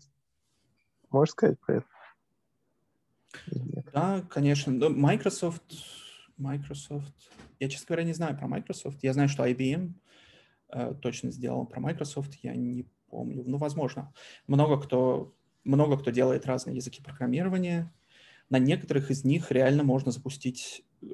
можешь 1.10 1.34
сказать 1.34 1.60
про 1.60 1.78
это? 1.78 1.86
Да, 3.94 4.22
конечно. 4.30 4.72
Microsoft, 4.90 5.64
Microsoft. 6.38 7.14
Я, 7.60 7.70
честно 7.70 7.88
говоря, 7.88 8.04
не 8.04 8.14
знаю 8.14 8.38
про 8.38 8.48
Microsoft. 8.48 9.04
Я 9.04 9.14
знаю, 9.14 9.30
что 9.30 9.46
IBM 9.46 9.94
э, 10.70 10.96
точно 11.02 11.32
сделал 11.32 11.66
про 11.66 11.80
Microsoft. 11.80 12.36
Я 12.44 12.56
не 12.56 12.86
помню. 13.10 13.44
Ну, 13.46 13.58
возможно. 13.58 14.14
Много 14.48 14.80
кто, 14.82 15.36
много 15.64 15.98
кто 15.98 16.12
делает 16.12 16.46
разные 16.46 16.76
языки 16.76 17.02
программирования 17.02 17.92
на 18.50 18.60
некоторых 18.60 19.10
из 19.10 19.24
них 19.24 19.52
реально 19.52 19.84
можно 19.84 20.12
запустить 20.12 20.86
э, 21.02 21.08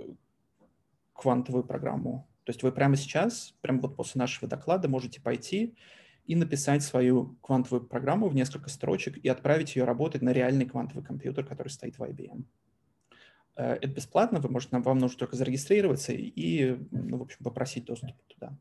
квантовую 1.14 1.64
программу. 1.64 2.28
То 2.44 2.52
есть 2.52 2.64
вы 2.64 2.72
прямо 2.72 2.96
сейчас, 2.96 3.54
прямо 3.62 3.82
вот 3.82 3.96
после 3.96 4.20
нашего 4.20 4.48
доклада 4.48 4.90
можете 4.90 5.22
пойти 5.22 5.76
и 6.30 6.36
написать 6.36 6.84
свою 6.84 7.38
квантовую 7.42 7.88
программу 7.88 8.30
в 8.30 8.36
несколько 8.36 8.70
строчек 8.70 9.18
и 9.18 9.28
отправить 9.28 9.76
ее 9.76 9.84
работать 9.84 10.22
на 10.22 10.32
реальный 10.32 10.68
квантовый 10.68 11.04
компьютер, 11.04 11.44
который 11.44 11.70
стоит 11.70 11.98
в 11.98 12.04
IBM. 12.04 12.44
Э, 13.56 13.74
это 13.74 13.88
бесплатно, 13.88 14.40
вы 14.40 14.48
можете, 14.48 14.78
вам 14.78 15.00
нужно 15.00 15.18
только 15.18 15.36
зарегистрироваться 15.36 16.14
и, 16.14 16.78
ну, 16.92 17.18
в 17.18 17.24
общем, 17.24 17.44
попросить 17.44 17.86
доступ 17.86 18.16
туда. 18.28 18.56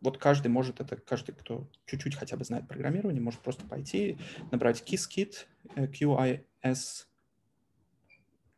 Вот 0.00 0.18
каждый 0.18 0.46
может 0.46 0.80
это, 0.80 0.94
каждый, 0.94 1.34
кто 1.34 1.68
чуть-чуть 1.86 2.14
хотя 2.14 2.36
бы 2.36 2.44
знает 2.44 2.68
программирование, 2.68 3.20
может 3.20 3.40
просто 3.40 3.66
пойти, 3.66 4.16
набрать 4.52 4.80
KISS-KIT, 4.86 5.34
QIS 5.74 7.06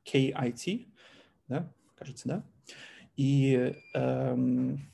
KIT, 0.04 0.88
да, 1.48 1.72
кажется, 1.96 2.28
да, 2.28 2.44
и, 3.16 3.74
эм, 3.94 4.86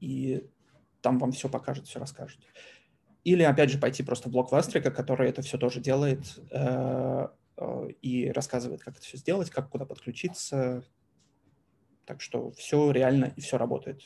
и 0.00 0.50
там 1.06 1.20
вам 1.20 1.30
все 1.30 1.48
покажет, 1.48 1.86
все 1.86 2.00
расскажет. 2.00 2.40
Или, 3.22 3.44
опять 3.44 3.70
же, 3.70 3.78
пойти 3.78 4.02
просто 4.02 4.28
в 4.28 4.32
блог 4.32 4.50
Вастрика, 4.50 4.90
который 4.90 5.28
это 5.28 5.40
все 5.40 5.56
тоже 5.56 5.78
делает 5.78 6.40
э, 6.50 7.28
э, 7.58 7.88
и 8.02 8.32
рассказывает, 8.32 8.82
как 8.82 8.94
это 8.94 9.04
все 9.04 9.16
сделать, 9.16 9.48
как 9.50 9.70
куда 9.70 9.84
подключиться. 9.84 10.82
Так 12.06 12.20
что 12.20 12.50
все 12.50 12.90
реально 12.90 13.32
и 13.36 13.40
все 13.40 13.56
работает. 13.56 14.02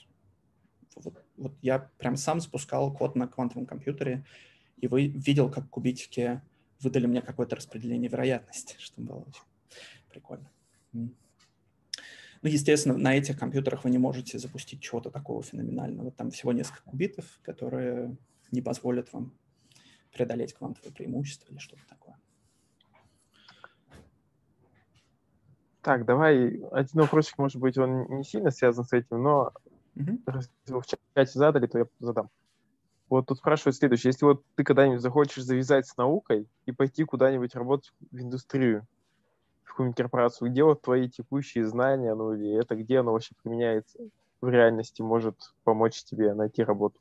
Вот, 0.95 1.25
вот 1.39 1.55
я 1.63 1.91
прям 1.97 2.17
сам 2.17 2.39
запускал 2.39 2.93
код 2.93 3.17
на 3.17 3.27
квантовом 3.27 3.65
компьютере, 3.65 4.27
и 4.77 4.87
вы 4.87 5.07
видел, 5.07 5.51
как 5.51 5.71
кубитики 5.71 6.43
выдали 6.81 7.07
мне 7.07 7.23
какое-то 7.23 7.57
распределение 7.57 8.11
вероятности, 8.11 8.77
что 8.79 9.01
было 9.01 9.21
очень 9.21 9.43
Прикольно. 10.11 10.51
Ну, 12.43 12.49
естественно, 12.49 12.97
на 12.97 13.17
этих 13.17 13.39
компьютерах 13.39 13.85
вы 13.85 13.91
не 13.91 13.99
можете 13.99 14.39
запустить 14.39 14.81
чего-то 14.81 15.11
такого 15.11 15.43
феноменального. 15.43 16.11
Там 16.11 16.31
всего 16.31 16.53
несколько 16.53 16.83
кубитов, 16.85 17.39
которые 17.43 18.17
не 18.51 18.63
позволят 18.63 19.13
вам 19.13 19.33
преодолеть 20.13 20.55
квантовое 20.55 20.93
преимущество 20.93 21.53
или 21.53 21.59
что-то 21.59 21.83
такое. 21.89 22.19
Так, 25.83 26.05
давай 26.05 26.61
один 26.73 27.01
вопросик, 27.01 27.39
может 27.39 27.59
быть, 27.59 27.79
он 27.79 28.07
не 28.19 28.25
сильно 28.25 28.51
связан 28.51 28.85
с 28.85 28.93
этим, 28.93 29.23
но 29.23 29.53
угу. 29.95 30.21
раз 30.27 30.51
его 30.67 30.81
в 30.81 30.87
чате 30.87 31.39
задали, 31.39 31.67
то 31.67 31.79
я 31.79 31.87
задам. 31.99 32.31
Вот 33.09 33.27
тут 33.27 33.39
спрашивают 33.39 33.77
следующее. 33.77 34.11
Если 34.11 34.25
вот 34.25 34.45
ты 34.55 34.63
когда-нибудь 34.63 35.01
захочешь 35.01 35.43
завязать 35.43 35.87
с 35.87 35.97
наукой 35.97 36.49
и 36.67 36.73
пойти 36.73 37.05
куда-нибудь 37.05 37.55
работать 37.55 37.93
в 38.11 38.21
индустрию, 38.21 38.87
в 39.71 39.73
какую-нибудь 39.73 39.97
корпорацию, 39.97 40.51
где 40.51 40.65
вот 40.65 40.83
твои 40.83 41.09
текущие 41.09 41.65
знания, 41.65 42.15
ну 42.15 42.35
или 42.35 42.61
это, 42.61 42.75
где 42.75 42.99
оно 42.99 43.13
вообще 43.13 43.35
применяется 43.41 43.99
в 44.41 44.49
реальности, 44.49 45.01
может 45.01 45.37
помочь 45.63 46.03
тебе 46.03 46.35
найти 46.35 46.65
работу? 46.65 46.99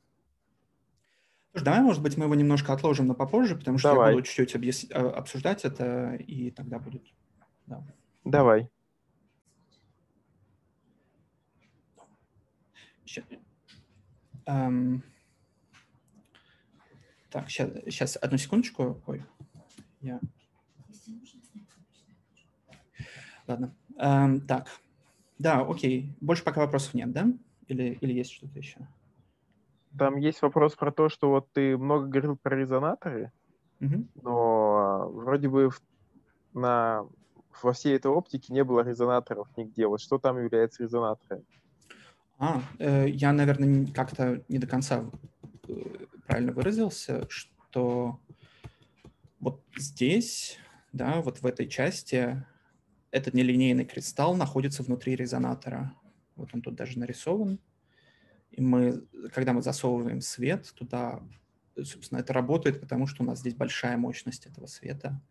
Слушай, 1.52 1.66
давай, 1.66 1.82
может 1.82 2.04
быть, 2.04 2.16
мы 2.16 2.26
его 2.26 2.36
немножко 2.36 2.72
отложим 2.72 3.08
на 3.08 3.16
попозже, 3.16 3.56
потому 3.56 3.80
что 3.80 3.90
давай. 3.90 4.12
я 4.12 4.16
буду 4.16 4.28
чуть-чуть 4.28 4.56
объяс... 4.56 4.86
А, 4.92 5.10
обсуждать 5.10 5.66
это, 5.66 6.14
и 6.16 6.52
тогда 6.52 6.78
будет... 6.78 7.04
Да. 7.66 7.84
Давай. 8.24 8.70
Сейчас. 13.04 13.26
Эм... 14.46 15.04
Так, 17.32 17.50
сейчас, 17.50 17.72
сейчас, 17.86 18.18
одну 18.22 18.38
секундочку. 18.38 19.02
Ой, 19.08 19.24
я... 20.02 20.20
Ладно. 23.50 23.76
Эм, 23.98 24.42
так, 24.42 24.68
да, 25.40 25.62
окей. 25.62 26.16
Больше 26.22 26.44
пока 26.44 26.62
вопросов 26.62 26.94
нет, 26.94 27.12
да? 27.12 27.28
Или, 27.68 27.98
или 28.00 28.14
есть 28.14 28.32
что-то 28.32 28.60
еще? 28.60 28.88
Там 29.98 30.18
есть 30.18 30.42
вопрос 30.44 30.76
про 30.76 30.92
то, 30.92 31.10
что 31.10 31.32
вот 31.32 31.52
ты 31.52 31.76
много 31.76 32.06
говорил 32.06 32.38
про 32.38 32.56
резонаторы, 32.56 33.32
угу. 33.82 34.06
но 34.22 35.10
вроде 35.12 35.50
бы 35.50 35.72
в, 35.72 35.82
на 36.54 37.08
во 37.64 37.74
всей 37.74 37.96
этой 37.96 38.12
оптике 38.12 38.54
не 38.54 38.64
было 38.64 38.82
резонаторов 38.82 39.48
нигде. 39.58 39.88
Вот 39.88 40.00
что 40.00 40.20
там 40.20 40.42
является 40.42 40.84
резонатором? 40.84 41.44
А, 42.38 42.62
э, 42.78 43.10
я, 43.10 43.34
наверное, 43.34 43.88
как-то 43.88 44.44
не 44.48 44.60
до 44.60 44.68
конца 44.68 45.06
э, 45.68 45.74
правильно 46.28 46.54
выразился, 46.54 47.28
что 47.30 48.20
вот 49.40 49.64
здесь, 49.76 50.60
да, 50.94 51.22
вот 51.22 51.42
в 51.42 51.46
этой 51.48 51.68
части 51.68 52.46
этот 53.12 53.34
нелинейный 53.34 53.86
кристалл 53.86 54.36
находится 54.36 54.84
внутри 54.84 55.16
резонатора. 55.16 55.94
Вот 56.36 56.50
он 56.54 56.62
тут 56.62 56.76
даже 56.76 57.00
нарисован. 57.00 57.60
И 58.52 58.62
мы, 58.62 59.06
когда 59.34 59.54
мы 59.54 59.62
засовываем 59.62 60.22
свет 60.22 60.72
туда, 60.76 61.22
собственно, 61.76 62.20
это 62.20 62.34
работает, 62.34 62.82
потому 62.82 63.08
что 63.08 63.24
у 63.24 63.26
нас 63.26 63.40
здесь 63.40 63.54
большая 63.54 63.98
мощность 63.98 64.46
этого 64.46 64.66
света 64.66 65.22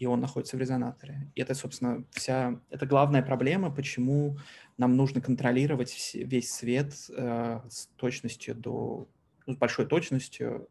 и 0.00 0.06
он 0.06 0.20
находится 0.20 0.56
в 0.56 0.60
резонаторе. 0.60 1.30
И 1.34 1.42
это, 1.42 1.54
собственно, 1.54 2.04
вся, 2.12 2.58
это 2.70 2.86
главная 2.86 3.22
проблема, 3.22 3.70
почему 3.70 4.38
нам 4.78 4.96
нужно 4.96 5.20
контролировать 5.20 6.12
весь 6.14 6.50
свет 6.50 6.94
э, 7.10 7.60
с 7.68 7.86
точностью 7.96 8.54
до, 8.54 9.06
ну, 9.46 9.52
с 9.52 9.56
большой 9.58 9.84
точностью, 9.86 10.70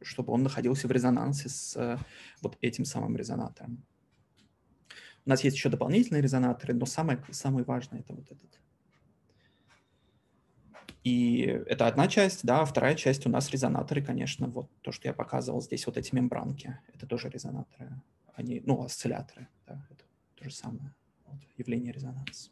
чтобы 0.00 0.32
он 0.32 0.44
находился 0.44 0.86
в 0.86 0.92
резонансе 0.92 1.48
с 1.48 1.76
э, 1.76 1.98
вот 2.40 2.56
этим 2.60 2.84
самым 2.84 3.16
резонатором. 3.16 3.84
У 5.26 5.30
нас 5.30 5.44
есть 5.44 5.56
еще 5.56 5.68
дополнительные 5.68 6.22
резонаторы, 6.22 6.72
но 6.72 6.86
самое, 6.86 7.22
самое 7.30 7.64
важное 7.64 8.00
это 8.00 8.14
вот 8.14 8.26
этот. 8.26 8.60
И 11.04 11.40
это 11.66 11.86
одна 11.86 12.08
часть, 12.08 12.44
да, 12.44 12.64
вторая 12.64 12.94
часть 12.94 13.26
у 13.26 13.28
нас 13.28 13.50
резонаторы, 13.50 14.02
конечно, 14.02 14.48
вот 14.48 14.70
то, 14.82 14.92
что 14.92 15.08
я 15.08 15.14
показывал 15.14 15.60
здесь, 15.60 15.86
вот 15.86 15.96
эти 15.96 16.14
мембранки, 16.14 16.78
это 16.94 17.06
тоже 17.06 17.28
резонаторы 17.28 18.00
они, 18.36 18.62
ну, 18.64 18.84
осцилляторы, 18.84 19.48
да, 19.66 19.84
это 19.90 20.04
то 20.36 20.44
же 20.44 20.54
самое 20.54 20.94
вот, 21.24 21.40
явление 21.56 21.92
резонанса. 21.92 22.50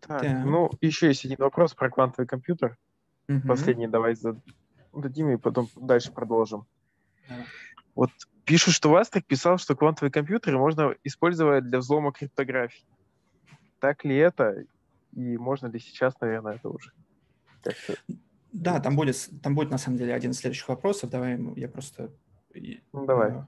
Так, 0.00 0.22
да. 0.22 0.44
ну, 0.44 0.70
еще 0.80 1.08
есть 1.08 1.24
один 1.24 1.36
вопрос 1.38 1.74
про 1.74 1.90
квантовый 1.90 2.26
компьютер. 2.26 2.78
Угу. 3.28 3.46
Последний 3.46 3.88
давай 3.88 4.14
зададим 4.14 5.30
и 5.30 5.36
потом 5.36 5.68
дальше 5.76 6.12
продолжим. 6.12 6.66
Вот 7.94 8.10
пишут, 8.44 8.74
что 8.74 8.90
Вастрик 8.90 9.26
писал, 9.26 9.58
что 9.58 9.76
квантовые 9.76 10.12
компьютеры 10.12 10.58
можно 10.58 10.94
использовать 11.04 11.64
для 11.64 11.78
взлома 11.78 12.12
криптографии. 12.12 12.84
Так 13.80 14.04
ли 14.04 14.16
это? 14.16 14.64
И 15.12 15.36
можно 15.36 15.66
ли 15.66 15.78
сейчас, 15.78 16.20
наверное, 16.20 16.54
это 16.54 16.68
уже? 16.68 16.92
Как-то 17.62 17.96
да, 18.52 18.80
там 18.80 18.96
будет, 18.96 19.28
там 19.42 19.54
будет 19.54 19.70
на 19.70 19.78
самом 19.78 19.98
деле 19.98 20.14
один 20.14 20.30
из 20.30 20.38
следующих 20.38 20.68
вопросов. 20.68 21.10
Давай 21.10 21.38
я 21.56 21.68
просто... 21.68 22.10
Ну, 22.92 23.06
давай. 23.06 23.44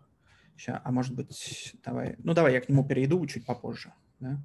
Сейчас, 0.57 0.77
э, 0.77 0.81
а 0.85 0.93
может 0.93 1.15
быть, 1.15 1.74
давай... 1.85 2.16
Ну, 2.19 2.35
давай 2.35 2.52
я 2.52 2.61
к 2.61 2.69
нему 2.69 2.86
перейду 2.86 3.24
чуть 3.27 3.47
попозже. 3.47 3.93
Да, 4.20 4.39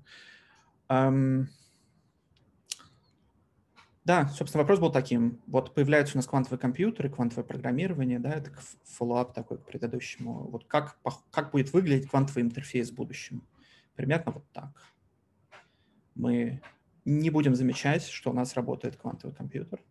um, 0.87 1.47
да 4.05 4.27
собственно, 4.27 4.63
вопрос 4.63 4.79
был 4.79 4.91
таким. 4.91 5.41
Вот 5.47 5.73
появляются 5.73 6.15
у 6.15 6.19
нас 6.19 6.27
квантовые 6.27 6.59
компьютеры, 6.59 7.09
квантовое 7.09 7.43
программирование, 7.43 8.19
да, 8.19 8.33
это 8.33 8.51
follow-up 8.83 9.33
такой 9.33 9.57
к 9.57 9.65
предыдущему. 9.65 10.47
Вот 10.49 10.65
как, 10.65 10.97
как 11.31 11.51
будет 11.51 11.73
выглядеть 11.73 12.09
квантовый 12.09 12.43
интерфейс 12.43 12.91
в 12.91 12.95
будущем? 12.95 13.41
Примерно 13.95 14.31
вот 14.31 14.45
так. 14.51 14.93
Мы 16.13 16.61
не 17.03 17.31
будем 17.31 17.55
замечать, 17.55 18.05
что 18.05 18.29
у 18.29 18.33
нас 18.33 18.53
работает 18.55 18.95
квантовый 18.95 19.35
компьютер. 19.35 19.81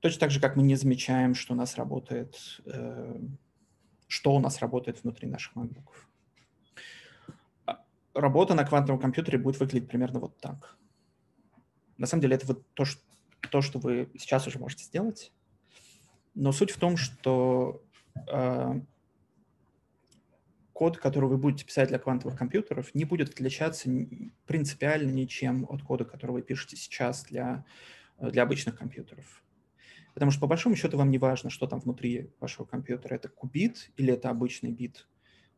Точно 0.00 0.20
так 0.20 0.30
же, 0.30 0.40
как 0.40 0.56
мы 0.56 0.62
не 0.62 0.76
замечаем, 0.76 1.34
что 1.34 1.52
у 1.52 1.56
нас 1.56 1.76
работает, 1.76 2.60
э, 2.66 3.20
что 4.06 4.34
у 4.34 4.38
нас 4.38 4.60
работает 4.60 5.02
внутри 5.02 5.28
наших 5.28 5.56
MacBook. 5.56 5.88
А, 7.66 7.84
работа 8.14 8.54
на 8.54 8.64
квантовом 8.64 9.00
компьютере 9.00 9.38
будет 9.38 9.60
выглядеть 9.60 9.88
примерно 9.88 10.20
вот 10.20 10.38
так. 10.38 10.78
На 11.98 12.06
самом 12.06 12.22
деле 12.22 12.36
это 12.36 12.46
вот 12.46 12.66
то, 12.74 12.84
что, 12.84 13.00
то, 13.50 13.60
что 13.60 13.78
вы 13.78 14.10
сейчас 14.18 14.46
уже 14.46 14.58
можете 14.58 14.84
сделать. 14.84 15.32
Но 16.34 16.52
суть 16.52 16.70
в 16.70 16.78
том, 16.78 16.96
что 16.96 17.82
э, 18.28 18.80
код, 20.72 20.98
который 20.98 21.28
вы 21.28 21.38
будете 21.38 21.64
писать 21.64 21.88
для 21.88 21.98
квантовых 21.98 22.36
компьютеров, 22.36 22.94
не 22.94 23.04
будет 23.04 23.30
отличаться 23.30 23.88
принципиально 24.46 25.10
ничем 25.10 25.66
от 25.70 25.82
кода, 25.82 26.04
который 26.04 26.32
вы 26.32 26.42
пишете 26.42 26.76
сейчас 26.76 27.24
для, 27.24 27.64
для 28.18 28.42
обычных 28.42 28.76
компьютеров. 28.76 29.42
Потому 30.14 30.30
что 30.30 30.40
по 30.40 30.46
большому 30.46 30.76
счету 30.76 30.96
вам 30.96 31.10
не 31.10 31.18
важно, 31.18 31.50
что 31.50 31.66
там 31.66 31.80
внутри 31.80 32.30
вашего 32.40 32.64
компьютера. 32.64 33.14
Это 33.14 33.28
кубит 33.28 33.90
или 33.96 34.12
это 34.12 34.30
обычный 34.30 34.70
бит, 34.70 35.08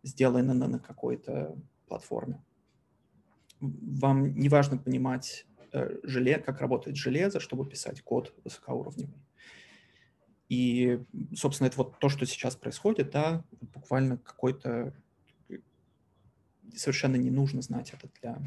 сделанный 0.02 0.54
на, 0.54 0.78
какой-то 0.78 1.56
платформе. 1.88 2.42
Вам 3.60 4.34
не 4.34 4.48
важно 4.48 4.78
понимать, 4.78 5.46
э, 5.55 5.55
желе, 6.02 6.38
как 6.38 6.60
работает 6.60 6.97
железо, 6.97 7.40
чтобы 7.40 7.68
писать 7.68 8.02
код 8.02 8.34
высокоуровневый. 8.44 9.20
И, 10.48 11.01
собственно, 11.34 11.66
это 11.66 11.78
вот 11.78 11.98
то, 11.98 12.09
что 12.09 12.24
сейчас 12.24 12.55
происходит, 12.55 13.10
да, 13.10 13.44
буквально 13.60 14.18
какой-то 14.18 14.94
совершенно 16.74 17.16
не 17.16 17.30
нужно 17.30 17.62
знать 17.62 17.93
это 17.93 18.09
для, 18.20 18.38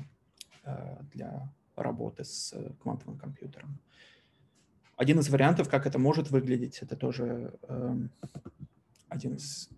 э, 0.63 1.03
для 1.13 1.53
работы 1.75 2.23
с 2.23 2.53
квантовым 2.81 3.17
компьютером. 3.17 3.79
Один 4.95 5.19
из 5.19 5.29
вариантов, 5.29 5.69
как 5.69 5.87
это 5.87 5.97
может 5.97 6.29
выглядеть, 6.29 6.79
это 6.81 6.95
тоже 6.95 7.53
э, 7.63 7.95
один 9.07 9.35
из 9.35 9.69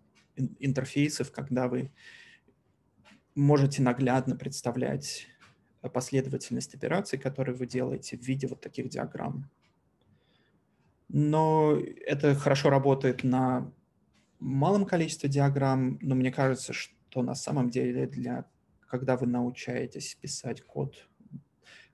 интерфейсов, 0.60 1.32
когда 1.32 1.68
вы 1.68 1.92
можете 3.36 3.82
наглядно 3.82 4.36
представлять 4.36 5.28
последовательность 5.90 6.76
операций, 6.76 7.18
которые 7.18 7.56
вы 7.56 7.66
делаете 7.66 8.18
в 8.18 8.22
виде 8.22 8.48
вот 8.48 8.62
таких 8.62 8.90
диаграмм. 8.90 9.50
Но 11.10 11.78
это 12.06 12.36
хорошо 12.36 12.70
работает 12.70 13.24
на 13.24 13.72
малом 14.40 14.86
количестве 14.86 15.30
диаграмм, 15.30 15.98
но 16.02 16.16
мне 16.16 16.32
кажется, 16.32 16.74
что 16.74 17.22
на 17.22 17.36
самом 17.36 17.70
деле 17.70 18.08
для 18.08 18.46
когда 18.92 19.16
вы 19.16 19.26
научаетесь 19.26 20.16
писать 20.16 20.62
код 20.62 21.08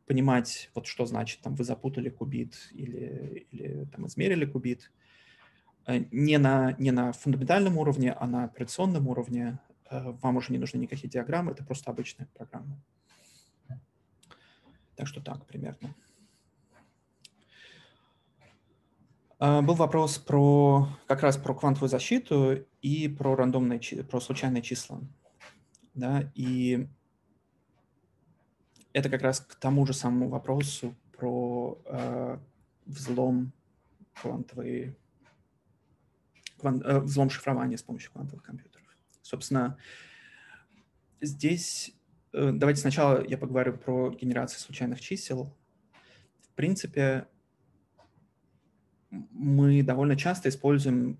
понимать, 0.07 0.71
вот 0.73 0.87
что 0.87 1.05
значит, 1.05 1.41
там, 1.41 1.53
вы 1.53 1.63
запутали 1.63 2.09
кубит 2.09 2.69
или, 2.71 3.45
или 3.51 3.85
там, 3.85 4.07
измерили 4.07 4.45
кубит, 4.45 4.91
э, 5.85 6.05
не 6.11 6.39
на, 6.39 6.75
не 6.79 6.89
на 6.89 7.11
фундаментальном 7.11 7.77
уровне, 7.77 8.13
а 8.13 8.25
на 8.25 8.45
операционном 8.45 9.07
уровне. 9.07 9.59
Э, 9.91 10.11
вам 10.23 10.37
уже 10.37 10.51
не 10.51 10.57
нужны 10.57 10.79
никакие 10.79 11.07
диаграммы, 11.07 11.51
это 11.51 11.63
просто 11.63 11.91
обычная 11.91 12.27
программа. 12.33 12.81
Так 14.97 15.07
что 15.07 15.21
так 15.21 15.45
примерно. 15.45 15.95
А, 19.39 19.61
был 19.61 19.75
вопрос 19.75 20.17
про 20.17 20.89
как 21.07 21.21
раз 21.21 21.37
про 21.37 21.53
квантовую 21.53 21.89
защиту 21.89 22.65
и 22.81 23.07
про 23.07 23.35
рандомные, 23.35 23.79
про 24.09 24.19
случайные 24.19 24.63
числа. 24.63 24.99
Да, 25.93 26.31
и 26.33 26.87
это 28.93 29.09
как 29.09 29.21
раз 29.21 29.39
к 29.39 29.55
тому 29.55 29.85
же 29.85 29.93
самому 29.93 30.29
вопросу 30.29 30.95
про 31.11 31.79
э, 31.85 32.37
взлом 32.85 33.51
квантовой 34.13 34.95
кван, 36.57 36.81
э, 36.81 36.99
взлом 36.99 37.29
шифрования 37.29 37.77
с 37.77 37.83
помощью 37.83 38.11
квантовых 38.11 38.43
компьютеров. 38.43 38.87
Собственно, 39.21 39.77
здесь 41.21 41.96
давайте 42.53 42.81
сначала 42.81 43.25
я 43.25 43.37
поговорю 43.37 43.77
про 43.77 44.11
генерацию 44.11 44.59
случайных 44.59 45.01
чисел. 45.01 45.55
В 46.41 46.49
принципе, 46.55 47.27
мы 49.09 49.83
довольно 49.83 50.15
часто 50.15 50.49
используем 50.49 51.19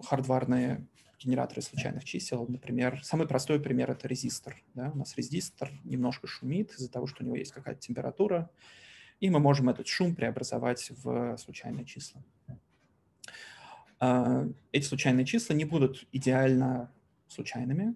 хардварные 0.00 0.86
генераторы 1.18 1.62
случайных 1.62 2.04
чисел. 2.04 2.46
Например, 2.46 3.00
самый 3.02 3.26
простой 3.26 3.60
пример— 3.60 3.90
это 3.92 4.06
резистор. 4.08 4.56
Да? 4.74 4.90
У 4.92 4.98
нас 4.98 5.16
резистор 5.16 5.70
немножко 5.84 6.26
шумит 6.26 6.72
из-за 6.72 6.90
того, 6.90 7.06
что 7.06 7.22
у 7.22 7.26
него 7.26 7.36
есть 7.36 7.52
какая-то 7.52 7.80
температура, 7.80 8.50
и 9.20 9.30
мы 9.30 9.40
можем 9.40 9.68
этот 9.68 9.86
шум 9.86 10.14
преобразовать 10.14 10.90
в 10.90 11.36
случайные 11.38 11.86
числа. 11.86 12.22
А, 14.00 14.46
эти 14.72 14.84
случайные 14.84 15.24
числа 15.24 15.54
не 15.54 15.64
будут 15.64 16.06
идеально 16.12 16.92
случайными. 17.28 17.94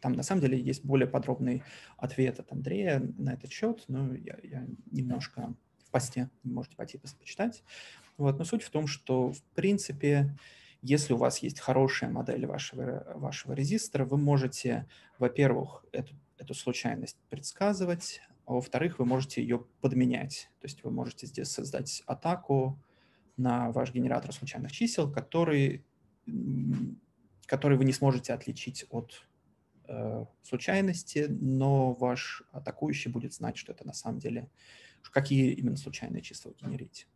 Там 0.00 0.12
на 0.12 0.22
самом 0.22 0.42
деле 0.42 0.60
есть 0.60 0.84
более 0.84 1.08
подробный 1.08 1.62
ответ 1.96 2.38
от 2.40 2.52
Андрея 2.52 3.00
на 3.18 3.34
этот 3.34 3.50
счет, 3.50 3.84
но 3.88 4.14
я, 4.14 4.38
я 4.42 4.66
немножко 4.90 5.54
в 5.84 5.90
посте 5.90 6.30
можете 6.42 6.76
пойти 6.76 6.98
почитать. 6.98 7.62
Вот. 8.16 8.38
Но 8.38 8.44
суть 8.44 8.62
в 8.62 8.70
том, 8.70 8.86
что 8.86 9.32
в 9.32 9.42
принципе, 9.54 10.36
если 10.82 11.12
у 11.12 11.16
вас 11.16 11.38
есть 11.38 11.60
хорошая 11.60 12.10
модель 12.10 12.46
вашего, 12.46 13.12
вашего 13.14 13.52
резистора, 13.52 14.04
вы 14.04 14.18
можете, 14.18 14.86
во-первых, 15.18 15.84
эту, 15.92 16.14
эту 16.36 16.54
случайность 16.54 17.18
предсказывать, 17.30 18.20
а 18.46 18.54
во-вторых, 18.54 18.98
вы 18.98 19.04
можете 19.04 19.42
ее 19.42 19.66
подменять. 19.80 20.50
То 20.60 20.66
есть 20.66 20.82
вы 20.82 20.90
можете 20.90 21.26
здесь 21.26 21.48
создать 21.48 22.02
атаку 22.06 22.82
на 23.36 23.70
ваш 23.70 23.92
генератор 23.92 24.32
случайных 24.32 24.72
чисел, 24.72 25.10
который, 25.10 25.84
который 27.46 27.76
вы 27.76 27.84
не 27.84 27.92
сможете 27.92 28.32
отличить 28.32 28.84
от 28.90 29.27
случайности, 30.42 31.26
но 31.28 31.94
ваш 31.94 32.42
атакующий 32.52 33.10
будет 33.10 33.32
знать, 33.32 33.56
что 33.56 33.72
это 33.72 33.86
на 33.86 33.94
самом 33.94 34.18
деле 34.18 34.50
какие 35.10 35.52
именно 35.52 35.76
случайные 35.76 36.22
числа 36.22 36.52
генерить. 36.60 37.06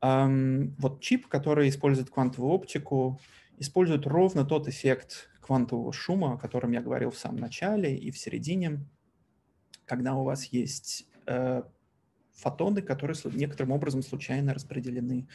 Um, 0.00 0.74
вот 0.78 1.00
чип, 1.00 1.28
который 1.28 1.68
использует 1.68 2.10
квантовую 2.10 2.52
оптику, 2.52 3.20
использует 3.58 4.06
ровно 4.06 4.44
тот 4.44 4.66
эффект 4.66 5.30
квантового 5.40 5.92
шума, 5.92 6.34
о 6.34 6.38
котором 6.38 6.72
я 6.72 6.80
говорил 6.80 7.10
в 7.10 7.18
самом 7.18 7.38
начале 7.38 7.96
и 7.96 8.10
в 8.10 8.18
середине, 8.18 8.84
когда 9.84 10.14
у 10.14 10.24
вас 10.24 10.46
есть 10.46 11.06
э, 11.26 11.62
фотоны, 12.32 12.82
которые 12.82 13.16
некоторым 13.32 13.72
образом 13.72 14.02
случайно 14.02 14.54
распределены. 14.54 15.28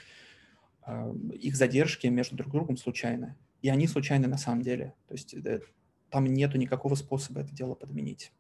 Э, 0.85 1.13
их 1.33 1.55
задержки 1.55 2.07
между 2.07 2.35
друг 2.35 2.51
другом 2.51 2.75
случайны. 2.75 3.35
И 3.61 3.69
они 3.69 3.87
случайны 3.87 4.27
на 4.27 4.37
самом 4.37 4.63
деле. 4.63 4.95
То 5.07 5.13
есть 5.13 5.33
э, 5.33 5.61
там 6.09 6.25
нету 6.25 6.57
никакого 6.57 6.95
способа 6.95 7.41
это 7.41 7.53
дело 7.53 7.75
подменить. 7.75 8.31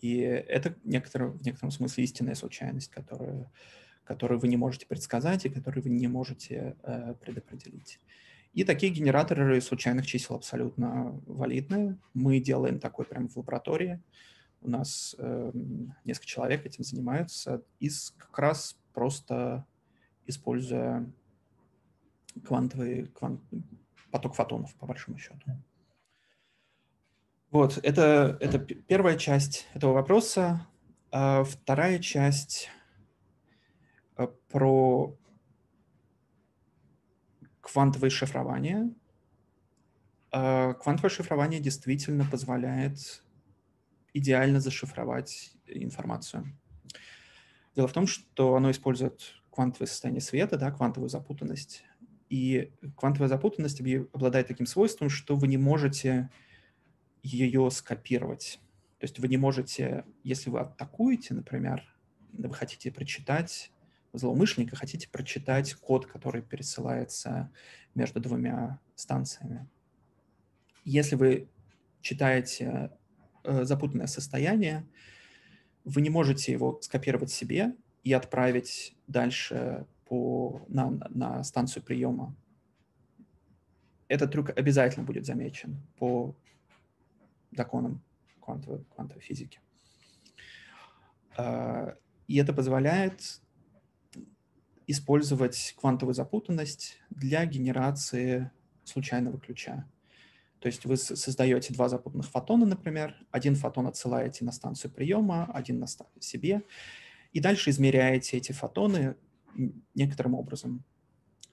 И 0.00 0.18
это 0.18 0.74
некоторое, 0.84 1.30
в 1.30 1.42
некотором 1.42 1.70
смысле 1.70 2.04
истинная 2.04 2.34
случайность, 2.34 2.90
которую, 2.90 3.50
которую 4.04 4.40
вы 4.40 4.48
не 4.48 4.56
можете 4.56 4.86
предсказать 4.86 5.46
и 5.46 5.50
которую 5.50 5.84
вы 5.84 5.90
не 5.90 6.08
можете 6.08 6.76
э, 6.82 7.14
предопределить. 7.20 8.00
И 8.52 8.64
такие 8.64 8.92
генераторы 8.92 9.60
случайных 9.60 10.06
чисел 10.06 10.36
абсолютно 10.36 11.20
валидные. 11.26 11.96
Мы 12.12 12.40
делаем 12.40 12.80
такой 12.80 13.06
прямо 13.06 13.28
в 13.28 13.36
лаборатории. 13.36 14.02
У 14.60 14.68
нас 14.68 15.14
э, 15.18 15.52
несколько 16.04 16.26
человек 16.26 16.66
этим 16.66 16.84
занимаются, 16.84 17.62
и 17.80 17.88
как 18.18 18.38
раз 18.38 18.76
просто 18.92 19.64
используя 20.26 21.10
квантовый 22.44 23.06
квант, 23.06 23.40
поток 24.10 24.34
фотонов, 24.34 24.74
по 24.76 24.86
большому 24.86 25.18
счету. 25.18 25.40
Вот, 27.52 27.78
это, 27.82 28.38
это 28.40 28.58
первая 28.58 29.18
часть 29.18 29.68
этого 29.74 29.92
вопроса. 29.92 30.66
А 31.10 31.44
вторая 31.44 31.98
часть 31.98 32.70
э, 34.16 34.26
про 34.48 35.14
квантовое 37.60 38.08
шифрование. 38.08 38.94
А 40.30 40.72
квантовое 40.72 41.10
шифрование 41.10 41.60
действительно 41.60 42.24
позволяет 42.24 43.22
идеально 44.14 44.58
зашифровать 44.58 45.52
информацию. 45.66 46.58
Дело 47.76 47.86
в 47.86 47.92
том, 47.92 48.06
что 48.06 48.56
оно 48.56 48.70
использует 48.70 49.34
квантовое 49.50 49.88
состояние 49.88 50.22
света, 50.22 50.56
да, 50.56 50.70
квантовую 50.70 51.10
запутанность. 51.10 51.84
И 52.30 52.72
квантовая 52.96 53.28
запутанность 53.28 53.82
обладает 54.14 54.48
таким 54.48 54.64
свойством, 54.64 55.10
что 55.10 55.36
вы 55.36 55.48
не 55.48 55.58
можете 55.58 56.30
ее 57.22 57.70
скопировать. 57.70 58.60
То 58.98 59.04
есть 59.04 59.18
вы 59.18 59.28
не 59.28 59.36
можете, 59.36 60.04
если 60.22 60.50
вы 60.50 60.60
атакуете, 60.60 61.34
например, 61.34 61.82
вы 62.32 62.54
хотите 62.54 62.90
прочитать 62.90 63.72
злоумышленника, 64.12 64.76
хотите 64.76 65.08
прочитать 65.08 65.74
код, 65.74 66.06
который 66.06 66.42
пересылается 66.42 67.50
между 67.94 68.20
двумя 68.20 68.78
станциями. 68.94 69.66
Если 70.84 71.16
вы 71.16 71.48
читаете 72.00 72.90
э, 73.44 73.64
запутанное 73.64 74.06
состояние, 74.06 74.86
вы 75.84 76.02
не 76.02 76.10
можете 76.10 76.52
его 76.52 76.78
скопировать 76.82 77.30
себе 77.30 77.74
и 78.04 78.12
отправить 78.12 78.94
дальше 79.06 79.86
по, 80.06 80.62
на, 80.68 80.90
на 81.08 81.42
станцию 81.44 81.82
приема. 81.82 82.34
Этот 84.08 84.32
трюк 84.32 84.50
обязательно 84.50 85.06
будет 85.06 85.24
замечен 85.24 85.80
по 85.96 86.34
законам 87.52 88.02
квантовой, 88.40 88.84
квантовой 88.94 89.22
физики. 89.22 89.60
А, 91.36 91.96
и 92.26 92.36
это 92.36 92.52
позволяет 92.52 93.40
использовать 94.86 95.74
квантовую 95.78 96.14
запутанность 96.14 96.98
для 97.10 97.44
генерации 97.46 98.50
случайного 98.84 99.38
ключа. 99.38 99.88
То 100.58 100.66
есть 100.66 100.84
вы 100.84 100.96
создаете 100.96 101.74
два 101.74 101.88
запутанных 101.88 102.28
фотона, 102.28 102.66
например, 102.66 103.16
один 103.30 103.56
фотон 103.56 103.86
отсылаете 103.88 104.44
на 104.44 104.52
станцию 104.52 104.92
приема, 104.92 105.50
один 105.52 105.80
на 105.80 105.86
себе, 106.20 106.62
и 107.32 107.40
дальше 107.40 107.70
измеряете 107.70 108.36
эти 108.36 108.52
фотоны 108.52 109.16
некоторым 109.94 110.34
образом. 110.34 110.84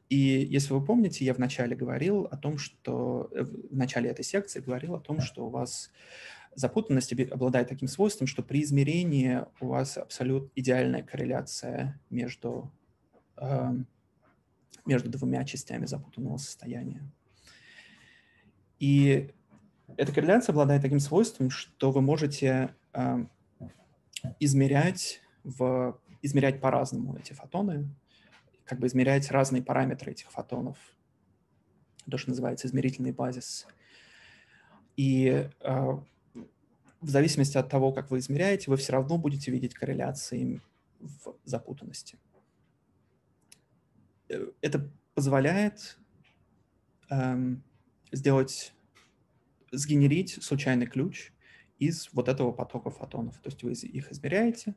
И 0.10 0.18
если 0.50 0.74
вы 0.74 0.84
помните, 0.84 1.24
я 1.24 1.34
вначале 1.36 1.76
говорил 1.76 2.24
о 2.26 2.36
том, 2.36 2.58
что 2.58 3.30
э, 3.32 3.44
в 3.44 3.76
начале 3.76 4.10
этой 4.10 4.26
секции 4.26 4.60
говорил 4.60 4.96
о 4.96 5.00
том, 5.00 5.22
что 5.22 5.46
у 5.46 5.50
вас 5.50 5.92
запутанность 6.56 7.14
обладает 7.32 7.70
таким 7.70 7.88
свойством, 7.88 8.26
что 8.26 8.42
при 8.42 8.64
измерении 8.64 9.46
у 9.62 9.68
вас 9.68 9.98
абсолютно 9.98 10.50
идеальная 10.56 11.04
корреляция 11.04 12.02
между, 12.10 12.72
э, 13.38 13.72
между 14.86 15.10
двумя 15.10 15.44
частями 15.46 15.86
запутанного 15.86 16.38
состояния. 16.38 17.04
И 18.80 19.30
эта 19.96 20.12
корреляция 20.12 20.54
обладает 20.54 20.82
таким 20.82 21.00
свойством, 21.00 21.52
что 21.52 21.92
вы 21.92 22.02
можете 22.02 22.74
э, 22.94 23.26
измерять, 24.40 25.22
в, 25.44 26.00
измерять 26.24 26.60
по-разному 26.62 27.16
эти 27.16 27.34
фотоны, 27.34 27.88
как 28.70 28.78
бы 28.78 28.86
измерять 28.86 29.32
разные 29.32 29.64
параметры 29.64 30.12
этих 30.12 30.30
фотонов, 30.32 30.78
то, 32.08 32.20
что 32.20 32.30
называется 32.30 32.68
измерительный 32.68 33.12
базис. 33.12 33.66
И 34.96 35.50
э, 35.60 35.98
в 37.02 37.10
зависимости 37.10 37.58
от 37.58 37.68
того, 37.68 37.92
как 37.92 38.12
вы 38.12 38.20
измеряете, 38.20 38.70
вы 38.70 38.78
все 38.78 38.94
равно 38.94 39.18
будете 39.18 39.50
видеть 39.50 39.74
корреляции 39.74 40.62
в 41.00 41.36
запутанности. 41.46 42.20
Э, 44.30 44.52
это 44.62 44.88
позволяет 45.16 45.98
эм, 47.10 47.64
сделать, 48.12 48.74
сгенерить 49.72 50.44
случайный 50.44 50.86
ключ 50.86 51.32
из 51.80 52.10
вот 52.14 52.30
этого 52.30 52.52
потока 52.52 52.92
фотонов. 52.92 53.40
То 53.40 53.50
есть 53.50 53.64
вы 53.64 53.72
их 53.72 54.12
измеряете, 54.12 54.76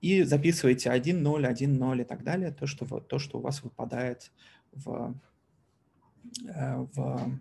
и 0.00 0.22
записываете 0.22 0.90
1, 0.90 1.22
0, 1.22 1.46
1, 1.46 1.78
0 1.78 2.00
и 2.00 2.04
так 2.04 2.22
далее, 2.22 2.52
то, 2.52 2.66
что, 2.66 3.00
то, 3.00 3.18
что 3.18 3.38
у 3.38 3.40
вас 3.40 3.62
выпадает 3.62 4.30
в, 4.72 5.14
э, 6.46 6.76
в, 6.76 7.40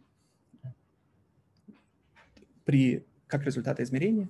при, 2.66 3.06
как 3.28 3.44
результат 3.44 3.80
измерения. 3.80 4.30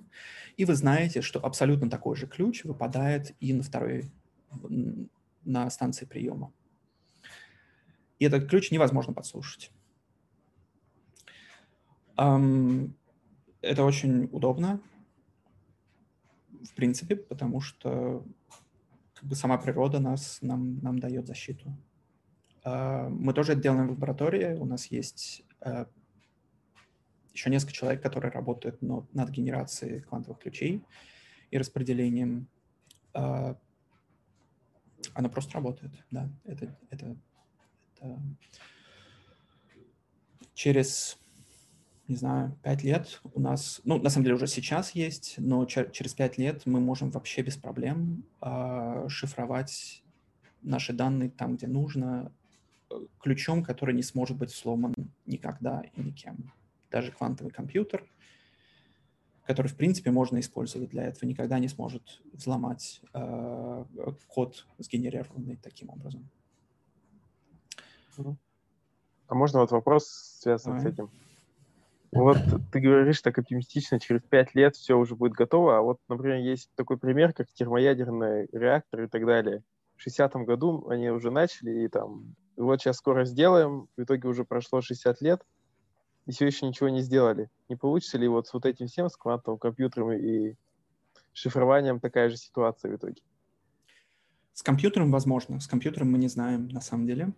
И 0.56 0.64
вы 0.64 0.74
знаете, 0.74 1.22
что 1.22 1.44
абсолютно 1.44 1.88
такой 1.88 2.16
же 2.16 2.26
ключ 2.26 2.64
выпадает 2.64 3.34
и 3.40 3.52
на 3.52 3.62
второй, 3.62 4.10
на 5.44 5.70
станции 5.70 6.04
приема. 6.04 6.52
И 8.18 8.24
этот 8.24 8.48
ключ 8.48 8.70
невозможно 8.70 9.12
подслушать. 9.12 9.70
Это 12.16 13.84
очень 13.84 14.28
удобно, 14.32 14.80
в 16.64 16.74
принципе, 16.74 17.16
потому 17.16 17.60
что 17.60 18.24
как 19.14 19.24
бы 19.28 19.34
сама 19.34 19.58
природа 19.58 20.00
нас, 20.00 20.38
нам, 20.42 20.78
нам 20.80 20.98
дает 20.98 21.26
защиту. 21.26 21.76
А, 22.64 23.08
мы 23.08 23.32
тоже 23.32 23.52
это 23.52 23.62
делаем 23.62 23.88
в 23.88 23.90
лаборатории. 23.90 24.54
У 24.54 24.64
нас 24.64 24.86
есть 24.86 25.44
э, 25.60 25.86
еще 27.32 27.50
несколько 27.50 27.72
человек, 27.72 28.02
которые 28.02 28.30
работают 28.30 28.80
над 28.80 29.30
генерацией 29.30 30.00
квантовых 30.00 30.38
ключей 30.38 30.84
и 31.50 31.58
распределением. 31.58 32.48
А, 33.14 33.56
она 35.14 35.28
просто 35.28 35.54
работает, 35.54 35.92
да. 36.10 36.30
Это, 36.44 36.78
это, 36.90 37.16
это 37.96 38.20
через 40.54 41.18
не 42.08 42.16
знаю, 42.16 42.56
пять 42.62 42.82
лет 42.82 43.20
у 43.34 43.40
нас, 43.40 43.82
ну, 43.84 43.98
на 43.98 44.08
самом 44.08 44.24
деле 44.24 44.36
уже 44.36 44.46
сейчас 44.46 44.92
есть, 44.92 45.34
но 45.36 45.66
через 45.66 46.14
пять 46.14 46.38
лет 46.38 46.64
мы 46.64 46.80
можем 46.80 47.10
вообще 47.10 47.42
без 47.42 47.56
проблем 47.58 48.24
э, 48.40 49.06
шифровать 49.08 50.02
наши 50.62 50.94
данные 50.94 51.28
там, 51.28 51.56
где 51.56 51.66
нужно, 51.66 52.32
э, 52.90 52.94
ключом, 53.20 53.62
который 53.62 53.94
не 53.94 54.02
сможет 54.02 54.38
быть 54.38 54.50
сломан 54.50 54.94
никогда 55.26 55.82
и 55.94 56.00
никем. 56.00 56.50
Даже 56.90 57.12
квантовый 57.12 57.52
компьютер, 57.52 58.02
который, 59.46 59.68
в 59.68 59.76
принципе, 59.76 60.10
можно 60.10 60.40
использовать 60.40 60.88
для 60.88 61.04
этого, 61.04 61.28
никогда 61.28 61.58
не 61.58 61.68
сможет 61.68 62.22
взломать 62.32 63.02
э, 63.12 63.84
код, 64.28 64.66
сгенерированный 64.78 65.56
таким 65.56 65.90
образом. 65.90 66.30
А 69.26 69.34
можно 69.34 69.60
вот 69.60 69.70
вопрос 69.72 70.08
связан 70.40 70.78
Давай. 70.78 70.90
с 70.90 70.94
этим? 70.94 71.10
Вот 72.12 72.38
ты 72.72 72.80
говоришь 72.80 73.20
так 73.20 73.38
оптимистично, 73.38 74.00
через 74.00 74.22
пять 74.22 74.54
лет 74.54 74.76
все 74.76 74.94
уже 74.94 75.14
будет 75.14 75.32
готово, 75.32 75.78
а 75.78 75.82
вот, 75.82 75.98
например, 76.08 76.38
есть 76.38 76.70
такой 76.74 76.96
пример, 76.96 77.34
как 77.34 77.48
термоядерный 77.52 78.48
реактор 78.52 79.02
и 79.02 79.08
так 79.08 79.26
далее. 79.26 79.62
В 79.96 80.06
60-м 80.06 80.44
году 80.44 80.88
они 80.88 81.10
уже 81.10 81.30
начали, 81.30 81.84
и 81.84 81.88
там, 81.88 82.34
вот 82.56 82.80
сейчас 82.80 82.96
скоро 82.96 83.24
сделаем, 83.24 83.88
в 83.96 84.02
итоге 84.02 84.28
уже 84.28 84.44
прошло 84.44 84.80
60 84.80 85.20
лет, 85.20 85.42
и 86.26 86.32
все 86.32 86.46
еще 86.46 86.66
ничего 86.66 86.88
не 86.88 87.02
сделали. 87.02 87.50
Не 87.68 87.76
получится 87.76 88.16
ли 88.16 88.28
вот 88.28 88.46
с 88.46 88.54
вот 88.54 88.64
этим 88.64 88.86
всем, 88.86 89.10
с 89.10 89.16
квантовым 89.16 89.58
компьютером 89.58 90.12
и 90.12 90.54
шифрованием 91.32 92.00
такая 92.00 92.30
же 92.30 92.36
ситуация 92.36 92.92
в 92.92 92.96
итоге? 92.96 93.20
С 94.54 94.62
компьютером 94.62 95.10
возможно, 95.10 95.60
с 95.60 95.66
компьютером 95.66 96.12
мы 96.12 96.18
не 96.18 96.28
знаем 96.28 96.68
на 96.68 96.80
самом 96.80 97.06
деле. 97.06 97.32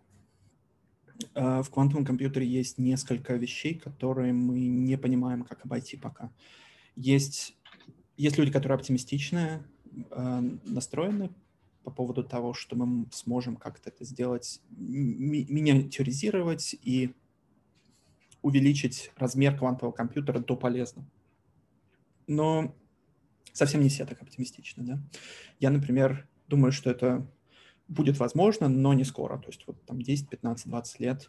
Э, 1.35 1.63
в 1.63 1.71
квантовом 1.71 2.05
компьютере 2.05 2.47
есть 2.47 2.79
несколько 2.79 3.35
вещей, 3.35 3.75
которые 3.75 4.33
мы 4.33 4.67
не 4.67 4.97
понимаем, 4.97 5.45
как 5.45 5.65
обойти 5.65 5.97
пока. 5.97 6.33
Есть, 6.97 7.57
есть 8.17 8.39
люди, 8.39 8.51
которые 8.51 8.77
оптимистично 8.77 9.65
э, 10.11 10.41
настроены 10.65 11.31
по 11.85 11.91
поводу 11.91 12.23
того, 12.25 12.53
что 12.53 12.77
мы 12.77 13.07
сможем 13.13 13.57
как-то 13.57 13.91
это 13.91 14.05
сделать, 14.05 14.61
ми 14.71 15.47
миниатюризировать 15.49 16.77
и 16.83 17.15
увеличить 18.43 19.11
размер 19.17 19.57
квантового 19.59 19.95
компьютера 19.95 20.39
до 20.39 20.57
полезного. 20.57 21.09
Но 22.27 22.75
совсем 23.53 23.83
не 23.83 23.89
все 23.89 24.07
так 24.07 24.21
оптимистичны. 24.23 24.85
Да? 24.85 25.03
Я, 25.59 25.71
например, 25.71 26.29
думаю, 26.49 26.73
что 26.73 26.91
это 26.91 27.27
будет 27.91 28.19
возможно, 28.19 28.69
но 28.69 28.95
не 28.95 29.05
скоро. 29.05 29.37
То 29.39 29.49
есть 29.49 29.67
вот 29.67 29.77
там 29.85 30.01
10, 30.01 30.29
15, 30.29 30.69
20 30.69 31.01
лет 31.01 31.29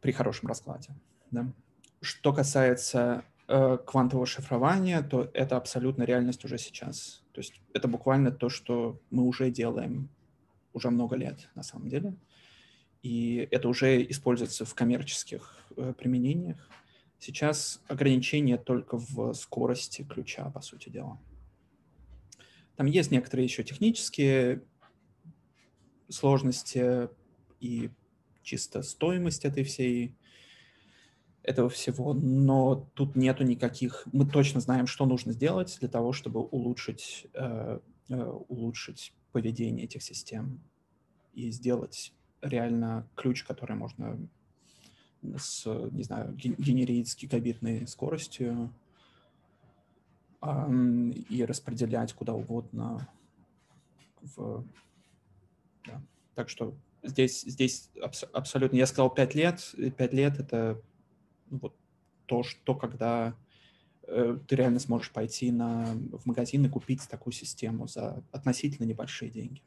при 0.00 0.12
хорошем 0.12 0.48
раскладе. 0.48 0.90
Да. 1.30 1.52
Что 2.00 2.32
касается 2.32 3.24
э, 3.48 3.78
квантового 3.84 4.26
шифрования, 4.26 5.02
то 5.02 5.30
это 5.34 5.56
абсолютно 5.56 6.04
реальность 6.04 6.44
уже 6.44 6.58
сейчас. 6.58 7.22
То 7.32 7.40
есть 7.40 7.60
это 7.74 7.88
буквально 7.88 8.30
то, 8.30 8.48
что 8.48 9.00
мы 9.10 9.24
уже 9.24 9.50
делаем 9.50 10.08
уже 10.72 10.90
много 10.90 11.16
лет 11.16 11.50
на 11.54 11.62
самом 11.62 11.88
деле. 11.88 12.14
И 13.02 13.48
это 13.50 13.68
уже 13.68 14.02
используется 14.10 14.64
в 14.64 14.74
коммерческих 14.74 15.58
э, 15.76 15.92
применениях. 15.98 16.68
Сейчас 17.18 17.82
ограничение 17.88 18.58
только 18.58 18.96
в 18.96 19.34
скорости 19.34 20.02
ключа, 20.04 20.50
по 20.50 20.60
сути 20.60 20.88
дела. 20.88 21.18
Там 22.80 22.86
есть 22.86 23.10
некоторые 23.10 23.44
еще 23.44 23.62
технические 23.62 24.62
сложности 26.08 27.10
и 27.60 27.90
чисто 28.42 28.80
стоимость 28.80 29.44
этой 29.44 29.64
всей 29.64 30.16
этого 31.42 31.68
всего, 31.68 32.14
но 32.14 32.90
тут 32.94 33.16
нету 33.16 33.44
никаких. 33.44 34.08
Мы 34.14 34.24
точно 34.24 34.60
знаем, 34.60 34.86
что 34.86 35.04
нужно 35.04 35.32
сделать 35.32 35.76
для 35.80 35.90
того, 35.90 36.14
чтобы 36.14 36.40
улучшить 36.40 37.26
э, 37.34 37.80
э, 38.08 38.24
улучшить 38.48 39.12
поведение 39.32 39.84
этих 39.84 40.02
систем 40.02 40.58
и 41.34 41.50
сделать 41.50 42.14
реально 42.40 43.06
ключ, 43.14 43.44
который 43.44 43.76
можно 43.76 44.26
с, 45.36 45.66
не 45.66 46.02
знаю, 46.02 46.34
генерить 46.34 47.10
с 47.10 47.16
гигабитной 47.18 47.86
скоростью 47.86 48.72
и 50.42 51.44
распределять 51.44 52.12
куда 52.14 52.32
угодно. 52.32 53.08
В... 54.22 54.64
Да. 55.86 56.02
Так 56.34 56.48
что 56.48 56.74
здесь, 57.02 57.42
здесь 57.42 57.90
абс- 58.02 58.28
абсолютно... 58.32 58.76
Я 58.76 58.86
сказал 58.86 59.10
5 59.10 59.34
лет. 59.34 59.74
5 59.96 60.12
лет— 60.12 60.38
это 60.38 60.80
ну, 61.50 61.58
вот 61.58 61.76
то, 62.26 62.42
что 62.42 62.74
когда 62.74 63.34
э, 64.04 64.38
ты 64.46 64.56
реально 64.56 64.78
сможешь 64.78 65.10
пойти 65.12 65.50
на, 65.50 65.86
в 66.12 66.24
магазин 66.24 66.64
и 66.64 66.68
купить 66.68 67.06
такую 67.08 67.34
систему 67.34 67.86
за 67.86 68.22
относительно 68.32 68.86
небольшие 68.86 69.30
деньги. 69.30 69.62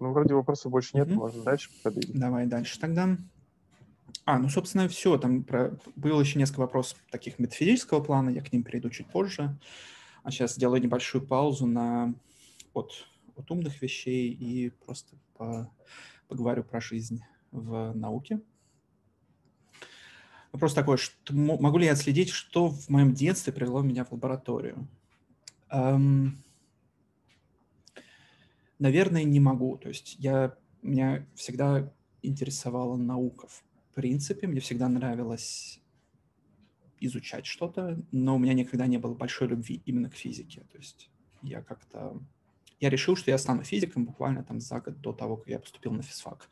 Ну, 0.00 0.12
вроде 0.12 0.34
вопросов 0.34 0.70
больше 0.70 0.96
нет, 0.96 1.08
mm-hmm. 1.08 1.14
можно 1.14 1.42
дальше 1.42 1.70
подойти. 1.82 2.12
Давай 2.12 2.46
дальше 2.46 2.78
тогда. 2.78 3.16
А, 4.24 4.38
ну, 4.38 4.48
собственно, 4.48 4.88
все. 4.88 5.18
Там 5.18 5.42
про... 5.42 5.76
было 5.96 6.20
еще 6.20 6.38
несколько 6.38 6.60
вопросов 6.60 6.98
таких 7.10 7.38
метафизического 7.38 8.00
плана, 8.00 8.30
я 8.30 8.42
к 8.42 8.52
ним 8.52 8.62
перейду 8.62 8.90
чуть 8.90 9.06
позже. 9.06 9.56
А 10.22 10.30
сейчас 10.30 10.54
сделаю 10.54 10.82
небольшую 10.82 11.26
паузу 11.26 11.66
на 11.66 12.14
от, 12.74 13.06
от 13.36 13.50
умных 13.50 13.80
вещей 13.82 14.30
и 14.30 14.70
просто 14.70 15.16
по... 15.36 15.70
поговорю 16.28 16.62
про 16.62 16.80
жизнь 16.80 17.22
в 17.50 17.92
науке. 17.94 18.40
Вопрос 20.52 20.74
такой, 20.74 20.96
что, 20.96 21.34
могу 21.34 21.78
ли 21.78 21.86
я 21.86 21.92
отследить, 21.92 22.30
что 22.30 22.68
в 22.68 22.88
моем 22.88 23.12
детстве 23.12 23.52
привело 23.52 23.82
меня 23.82 24.04
в 24.04 24.12
лабораторию? 24.12 24.88
Эм, 25.70 26.38
Наверное, 28.78 29.24
не 29.24 29.40
могу. 29.40 29.76
То 29.76 29.88
есть 29.88 30.16
я, 30.18 30.56
меня 30.82 31.26
всегда 31.34 31.92
интересовала 32.22 32.96
наука 32.96 33.48
в 33.48 33.62
принципе. 33.94 34.46
Мне 34.46 34.60
всегда 34.60 34.88
нравилось 34.88 35.80
изучать 37.00 37.46
что-то, 37.46 38.00
но 38.12 38.36
у 38.36 38.38
меня 38.38 38.54
никогда 38.54 38.86
не 38.86 38.98
было 38.98 39.14
большой 39.14 39.48
любви 39.48 39.82
именно 39.84 40.10
к 40.10 40.14
физике. 40.14 40.62
То 40.72 40.78
есть 40.78 41.10
я 41.42 41.62
как-то... 41.62 42.20
Я 42.80 42.90
решил, 42.90 43.16
что 43.16 43.30
я 43.30 43.38
стану 43.38 43.64
физиком 43.64 44.04
буквально 44.04 44.44
там 44.44 44.60
за 44.60 44.80
год 44.80 45.00
до 45.00 45.12
того, 45.12 45.36
как 45.36 45.48
я 45.48 45.58
поступил 45.58 45.92
на 45.92 46.02
физфак. 46.02 46.48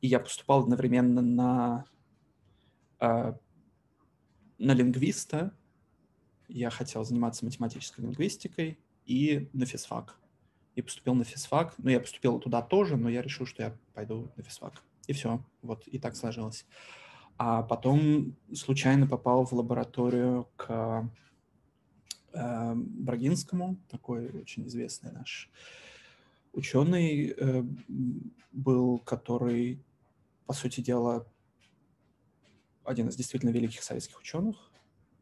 И 0.00 0.06
я 0.06 0.20
поступал 0.20 0.60
одновременно 0.60 1.20
на, 1.20 1.84
э, 3.00 3.32
на 4.58 4.74
лингвиста. 4.74 5.56
Я 6.48 6.70
хотел 6.70 7.04
заниматься 7.04 7.44
математической 7.44 8.02
лингвистикой 8.02 8.78
и 9.04 9.48
на 9.52 9.66
физфак 9.66 10.21
и 10.74 10.82
поступил 10.82 11.14
на 11.14 11.24
физфак. 11.24 11.74
Ну, 11.78 11.90
я 11.90 12.00
поступил 12.00 12.38
туда 12.38 12.62
тоже, 12.62 12.96
но 12.96 13.08
я 13.08 13.22
решил, 13.22 13.46
что 13.46 13.62
я 13.62 13.76
пойду 13.94 14.32
на 14.36 14.42
физфак. 14.42 14.82
И 15.06 15.12
все, 15.12 15.44
вот, 15.62 15.86
и 15.86 15.98
так 15.98 16.16
сложилось. 16.16 16.64
А 17.38 17.62
потом 17.62 18.36
случайно 18.54 19.06
попал 19.06 19.44
в 19.44 19.52
лабораторию 19.52 20.48
к 20.56 21.10
э, 22.32 22.72
Брагинскому, 22.74 23.76
такой 23.90 24.30
очень 24.30 24.66
известный 24.66 25.12
наш 25.12 25.50
ученый 26.52 27.34
э, 27.36 27.64
был, 28.52 28.98
который, 28.98 29.82
по 30.46 30.52
сути 30.52 30.80
дела, 30.80 31.26
один 32.84 33.08
из 33.08 33.16
действительно 33.16 33.50
великих 33.50 33.82
советских 33.82 34.20
ученых, 34.20 34.71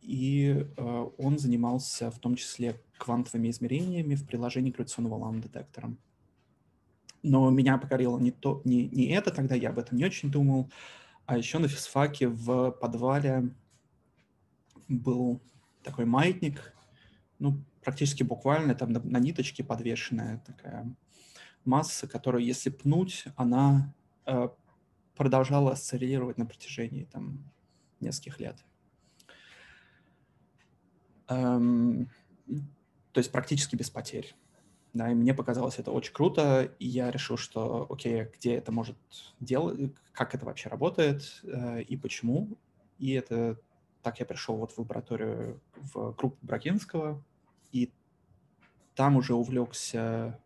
и 0.01 0.67
э, 0.77 1.07
он 1.19 1.39
занимался 1.39 2.11
в 2.11 2.19
том 2.19 2.35
числе 2.35 2.81
квантовыми 2.99 3.51
измерениями 3.51 4.15
в 4.15 4.27
приложении 4.27 4.71
гравитационного 4.71 5.17
ламп-детектора. 5.17 5.97
Но 7.23 7.51
меня 7.51 7.79
покорило 7.79 8.19
не, 8.19 8.31
то, 8.31 8.63
не, 8.65 8.89
не 8.89 9.09
это, 9.09 9.31
тогда 9.31 9.55
я 9.55 9.71
об 9.71 9.79
этом 9.79 9.99
не 9.99 10.05
очень 10.05 10.31
думал, 10.31 10.71
а 11.27 11.37
еще 11.37 11.59
на 11.59 11.69
физфаке 11.69 12.29
в 12.29 12.71
подвале 12.73 13.55
был 14.89 15.41
такой 15.83 16.05
маятник, 16.07 16.75
ну, 17.39 17.63
практически 17.83 18.23
буквально 18.23 18.75
там 18.75 18.93
на, 18.93 19.01
на 19.01 19.19
ниточке 19.19 19.63
подвешенная 19.63 20.43
такая 20.47 20.95
масса, 21.65 22.09
которую, 22.09 22.45
если 22.45 22.71
пнуть, 22.71 23.25
она 23.37 23.93
э, 24.27 24.49
продолжала 25.15 25.73
осциллировать 25.73 26.39
на 26.39 26.47
протяжении 26.47 27.05
там 27.05 27.51
нескольких 28.01 28.41
лет. 28.41 28.65
Эм, 31.31 32.11
то 33.12 33.19
есть 33.19 33.32
практически 33.32 33.77
без 33.77 33.89
потерь. 33.89 34.35
Да, 34.93 35.11
и 35.11 35.15
мне 35.15 35.32
показалось 35.32 35.78
это 35.78 35.93
очень 35.93 36.12
круто, 36.12 36.74
и 36.81 36.86
я 36.86 37.12
решил, 37.12 37.36
что, 37.36 37.86
окей, 37.89 38.27
где 38.36 38.55
это 38.55 38.73
может 38.73 38.97
делать, 39.39 39.93
как 40.12 40.35
это 40.35 40.44
вообще 40.44 40.69
работает 40.69 41.40
э, 41.44 41.82
и 41.82 41.97
почему. 41.97 42.48
И 42.98 43.12
это 43.12 43.57
так 44.02 44.19
я 44.19 44.27
пришел 44.27 44.57
вот 44.57 44.73
в 44.73 44.78
лабораторию 44.78 45.61
в 45.77 46.12
группу 46.15 46.36
Брагинского, 46.43 47.23
и 47.70 47.93
там 48.97 49.16
уже 49.16 49.35
увлекся 49.35 50.40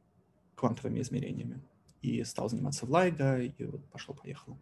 квантовыми 0.57 1.01
измерениями 1.01 1.63
и 2.03 2.23
стал 2.25 2.51
заниматься 2.51 2.85
в 2.85 2.91
Лайго, 2.91 3.41
и 3.41 3.65
вот 3.65 3.83
пошло-поехало. 3.87 4.59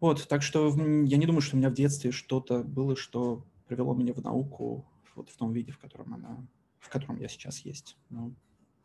Вот, 0.00 0.28
так 0.28 0.42
что 0.42 0.68
я 0.68 1.16
не 1.16 1.24
думаю, 1.24 1.40
что 1.40 1.56
у 1.56 1.58
меня 1.58 1.70
в 1.70 1.74
детстве 1.74 2.10
что-то 2.10 2.62
было, 2.62 2.94
что 2.94 3.42
привело 3.66 3.94
меня 3.94 4.12
в 4.12 4.22
науку 4.22 4.86
вот 5.14 5.30
в 5.30 5.36
том 5.36 5.52
виде, 5.52 5.72
в 5.72 5.78
котором 5.78 6.14
она, 6.14 6.46
в 6.78 6.88
котором 6.88 7.18
я 7.18 7.28
сейчас 7.28 7.60
есть. 7.60 7.96
Ну, 8.10 8.34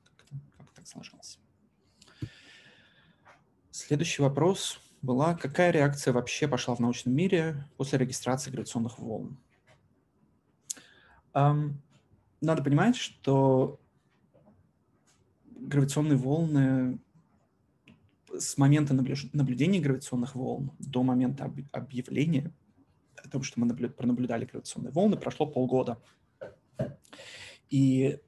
как-то, 0.04 0.36
как 0.58 0.72
так 0.72 0.88
сложилось. 0.88 1.40
Следующий 3.72 4.22
вопрос 4.22 4.80
была, 5.02 5.36
какая 5.36 5.72
реакция 5.72 6.14
вообще 6.14 6.48
пошла 6.48 6.76
в 6.76 6.80
научном 6.80 7.14
мире 7.16 7.68
после 7.78 7.98
регистрации 8.00 8.52
гравитационных 8.52 9.00
волн? 9.00 9.38
Надо 11.34 12.64
понимать, 12.64 12.96
что 12.96 13.80
гравитационные 15.46 16.18
волны 16.18 17.00
с 18.30 18.58
момента 18.58 18.94
наблюдения 18.94 19.80
гравитационных 19.80 20.36
волн 20.36 20.72
до 20.80 21.04
момента 21.04 21.52
объявления 21.72 22.52
о 23.26 23.30
том, 23.30 23.44
что 23.44 23.60
мы 23.60 23.68
пронаблюдали 23.90 24.46
гравитационные 24.46 24.92
волны, 24.92 25.18
прошло 25.18 25.46
полгода. 25.46 26.02
И 27.70 28.20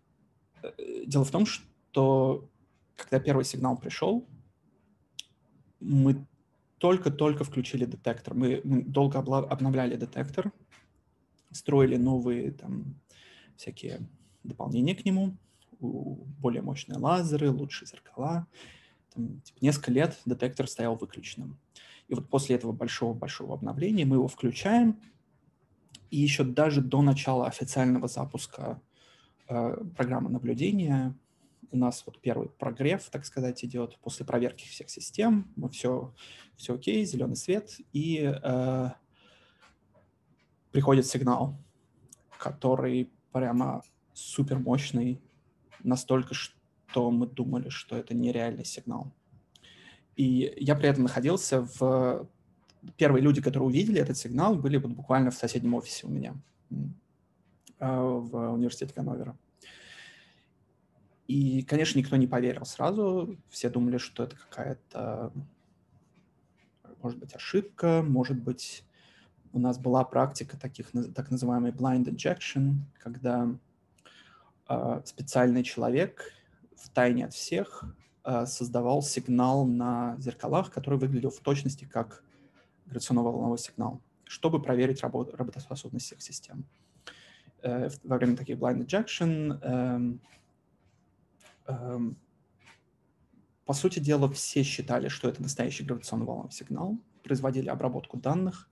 э, 0.61 1.05
дело 1.05 1.25
в 1.25 1.31
том, 1.31 1.45
что 1.45 2.49
когда 2.95 3.19
первый 3.19 3.45
сигнал 3.45 3.77
пришел, 3.77 4.27
мы 5.79 6.25
только-только 6.77 7.43
включили 7.43 7.85
детектор. 7.85 8.33
Мы, 8.33 8.61
мы 8.63 8.83
долго 8.83 9.19
обновляли 9.19 9.95
детектор, 9.95 10.51
строили 11.51 11.97
новые 11.97 12.51
там 12.51 12.99
всякие 13.55 14.01
дополнения 14.43 14.95
к 14.95 15.05
нему, 15.05 15.37
более 15.79 16.61
мощные 16.61 16.97
лазеры, 16.97 17.51
лучшие 17.51 17.87
зеркала. 17.87 18.47
Там, 19.13 19.41
типа, 19.41 19.59
несколько 19.61 19.91
лет 19.91 20.19
детектор 20.25 20.67
стоял 20.67 20.95
выключенным. 20.95 21.59
И 22.13 22.15
вот 22.15 22.29
после 22.29 22.57
этого 22.57 22.71
большого-большого 22.71 23.55
обновления 23.55 24.05
мы 24.05 24.17
его 24.17 24.27
включаем, 24.27 25.01
и 26.11 26.19
еще 26.19 26.43
даже 26.43 26.79
до 26.79 27.01
начала 27.01 27.47
официального 27.47 28.07
запуска 28.07 28.79
э, 29.49 29.83
программы 29.97 30.29
наблюдения 30.29 31.15
у 31.71 31.77
нас 31.77 32.03
вот 32.05 32.21
первый 32.21 32.49
прогрев, 32.49 33.09
так 33.09 33.25
сказать, 33.25 33.65
идет 33.65 33.97
после 33.97 34.27
проверки 34.27 34.67
всех 34.67 34.91
систем. 34.91 35.51
Мы 35.55 35.69
все, 35.69 36.13
все 36.55 36.75
окей, 36.75 37.03
зеленый 37.03 37.35
свет, 37.35 37.77
и 37.93 38.31
э, 38.31 38.89
приходит 40.71 41.07
сигнал, 41.07 41.57
который 42.37 43.11
прямо 43.31 43.81
супер 44.13 44.59
мощный, 44.59 45.19
настолько, 45.81 46.35
что 46.35 47.09
мы 47.09 47.25
думали, 47.25 47.69
что 47.69 47.97
это 47.97 48.13
нереальный 48.13 48.65
сигнал. 48.65 49.11
И 50.15 50.53
я 50.57 50.75
при 50.75 50.89
этом 50.89 51.03
находился 51.03 51.61
в... 51.61 52.27
Первые 52.97 53.23
люди, 53.23 53.41
которые 53.41 53.67
увидели 53.67 54.01
этот 54.01 54.17
сигнал, 54.17 54.55
были 54.55 54.75
вот 54.75 54.91
буквально 54.91 55.31
в 55.31 55.35
соседнем 55.35 55.73
офисе 55.73 56.05
у 56.05 56.09
меня 56.09 56.35
э, 56.69 56.75
в 57.79 58.51
университете 58.51 58.93
Ганновера. 58.93 59.37
И, 61.27 61.63
конечно, 61.63 61.97
никто 61.97 62.17
не 62.17 62.27
поверил 62.27 62.65
сразу. 62.65 63.37
Все 63.49 63.69
думали, 63.69 63.97
что 63.97 64.23
это 64.23 64.35
какая-то, 64.35 65.31
может 67.01 67.19
быть, 67.19 67.33
ошибка, 67.33 68.03
может 68.05 68.37
быть, 68.37 68.83
у 69.53 69.59
нас 69.59 69.77
была 69.77 70.03
практика 70.03 70.59
таких, 70.59 70.91
так 71.15 71.31
называемый 71.31 71.71
blind 71.71 72.05
injection, 72.05 72.79
когда 72.99 73.49
э, 74.67 75.01
специальный 75.05 75.63
человек 75.63 76.33
в 76.75 76.89
тайне 76.89 77.25
от 77.25 77.33
всех 77.33 77.85
создавал 78.45 79.01
сигнал 79.01 79.65
на 79.65 80.15
зеркалах, 80.19 80.71
который 80.71 80.97
выглядел 80.97 81.29
в 81.29 81.39
точности 81.39 81.85
как 81.85 82.23
гравитационно-волновой 82.85 83.57
сигнал, 83.57 84.01
чтобы 84.23 84.61
проверить 84.61 85.01
работ, 85.01 85.33
работоспособность 85.33 86.05
всех 86.05 86.21
систем. 86.21 86.65
Э, 87.61 87.89
во 88.03 88.17
время 88.17 88.37
таких 88.37 88.57
blind 88.57 88.85
injection 88.85 89.59
э, 89.61 90.17
Эм, 91.65 92.17
по 93.65 93.73
сути 93.73 93.99
дела, 93.99 94.29
все 94.29 94.63
считали, 94.63 95.07
что 95.07 95.29
это 95.29 95.41
настоящий 95.41 95.83
гравитационно-волновой 95.83 96.51
сигнал, 96.51 96.97
производили 97.23 97.69
обработку 97.69 98.17
данных, 98.17 98.69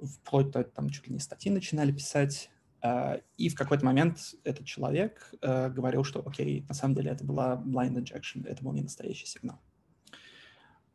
вплоть 0.00 0.50
до 0.50 0.64
там 0.64 0.88
чуть 0.88 1.06
ли 1.06 1.14
не 1.14 1.20
статьи 1.20 1.52
начинали 1.52 1.92
писать, 1.92 2.50
э, 2.50 2.55
и 3.36 3.48
в 3.48 3.54
какой-то 3.54 3.84
момент 3.84 4.18
этот 4.44 4.66
человек 4.66 5.32
э, 5.40 5.70
говорил, 5.70 6.04
что, 6.04 6.26
окей, 6.26 6.64
на 6.68 6.74
самом 6.74 6.94
деле 6.94 7.10
это 7.10 7.24
была 7.24 7.56
blind 7.56 7.94
injection, 7.96 8.46
это 8.46 8.62
был 8.62 8.72
не 8.72 8.82
настоящий 8.82 9.26
сигнал. 9.26 9.58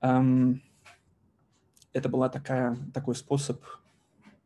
Эм, 0.01 0.61
это 1.93 2.07
была 2.07 2.29
такая, 2.29 2.77
такой 2.93 3.15
способ 3.15 3.63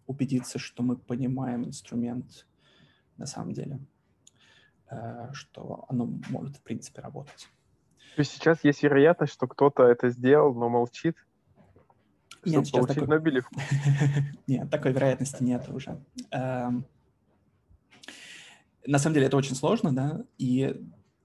убедиться, 0.08 0.60
что 0.60 0.82
мы 0.82 0.98
понимаем 0.98 1.66
инструмент 1.66 2.48
на 3.18 3.26
самом 3.26 3.54
деле. 3.54 3.80
Э, 4.90 5.30
что 5.34 5.86
оно 5.90 6.20
может, 6.30 6.58
в 6.58 6.62
принципе, 6.62 7.02
работать. 7.02 7.50
То 8.16 8.22
есть 8.22 8.32
сейчас 8.32 8.64
есть 8.64 8.82
вероятность, 8.84 9.34
что 9.34 9.48
кто-то 9.48 9.84
это 9.84 10.10
сделал, 10.10 10.54
но 10.54 10.70
молчит, 10.70 11.16
нет, 12.46 12.68
сейчас 12.68 12.86
такой... 12.86 13.08
Нобелевку? 13.08 13.56
нет, 14.48 14.70
такой 14.70 14.92
вероятности 14.92 15.42
нет 15.42 15.68
уже. 15.70 16.00
На 18.86 19.00
самом 19.00 19.16
деле 19.16 19.28
это 19.28 19.38
очень 19.38 19.56
сложно, 19.56 19.94
да, 19.94 20.24
и 20.38 20.76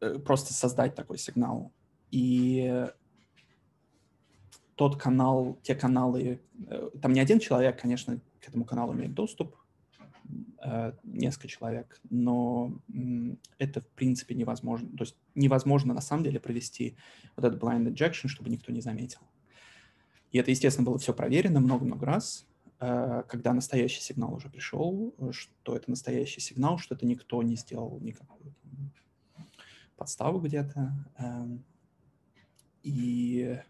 э, 0.00 0.18
просто 0.18 0.52
создать 0.54 0.94
такой 0.94 1.18
сигнал. 1.18 1.72
И 2.10 2.86
тот 4.74 4.96
канал, 4.96 5.58
те 5.62 5.74
каналы, 5.74 6.40
э, 6.66 6.90
там 7.00 7.12
не 7.12 7.20
один 7.20 7.38
человек, 7.38 7.80
конечно, 7.80 8.20
к 8.40 8.48
этому 8.48 8.64
каналу 8.64 8.94
имеет 8.94 9.14
доступ, 9.14 9.56
Э, 10.62 10.92
несколько 11.04 11.48
человек, 11.48 11.98
но 12.10 12.72
это 13.56 13.80
в 13.80 13.88
принципе 13.88 14.34
невозможно. 14.34 14.88
То 14.90 15.04
есть 15.04 15.16
невозможно 15.34 15.94
на 15.94 16.02
самом 16.02 16.22
деле 16.22 16.38
провести 16.38 16.96
вот 17.34 17.46
этот 17.46 17.62
blind 17.62 17.86
injection, 17.90 18.28
чтобы 18.28 18.50
никто 18.50 18.70
не 18.70 18.82
заметил. 18.82 19.20
И 20.32 20.38
это, 20.38 20.50
естественно, 20.50 20.84
было 20.84 20.98
все 20.98 21.14
проверено 21.14 21.60
много-много 21.60 22.04
раз, 22.04 22.46
когда 22.80 23.52
настоящий 23.52 24.00
сигнал 24.00 24.34
уже 24.34 24.48
пришел, 24.48 25.14
что 25.32 25.76
это 25.76 25.90
настоящий 25.90 26.40
сигнал, 26.40 26.78
что 26.78 26.94
это 26.94 27.04
никто 27.04 27.42
не 27.42 27.56
сделал 27.56 28.00
никакую 28.00 28.54
подставу 30.00 30.40
где-то. 30.40 30.94
Эм. 31.18 31.62
И 32.82 33.60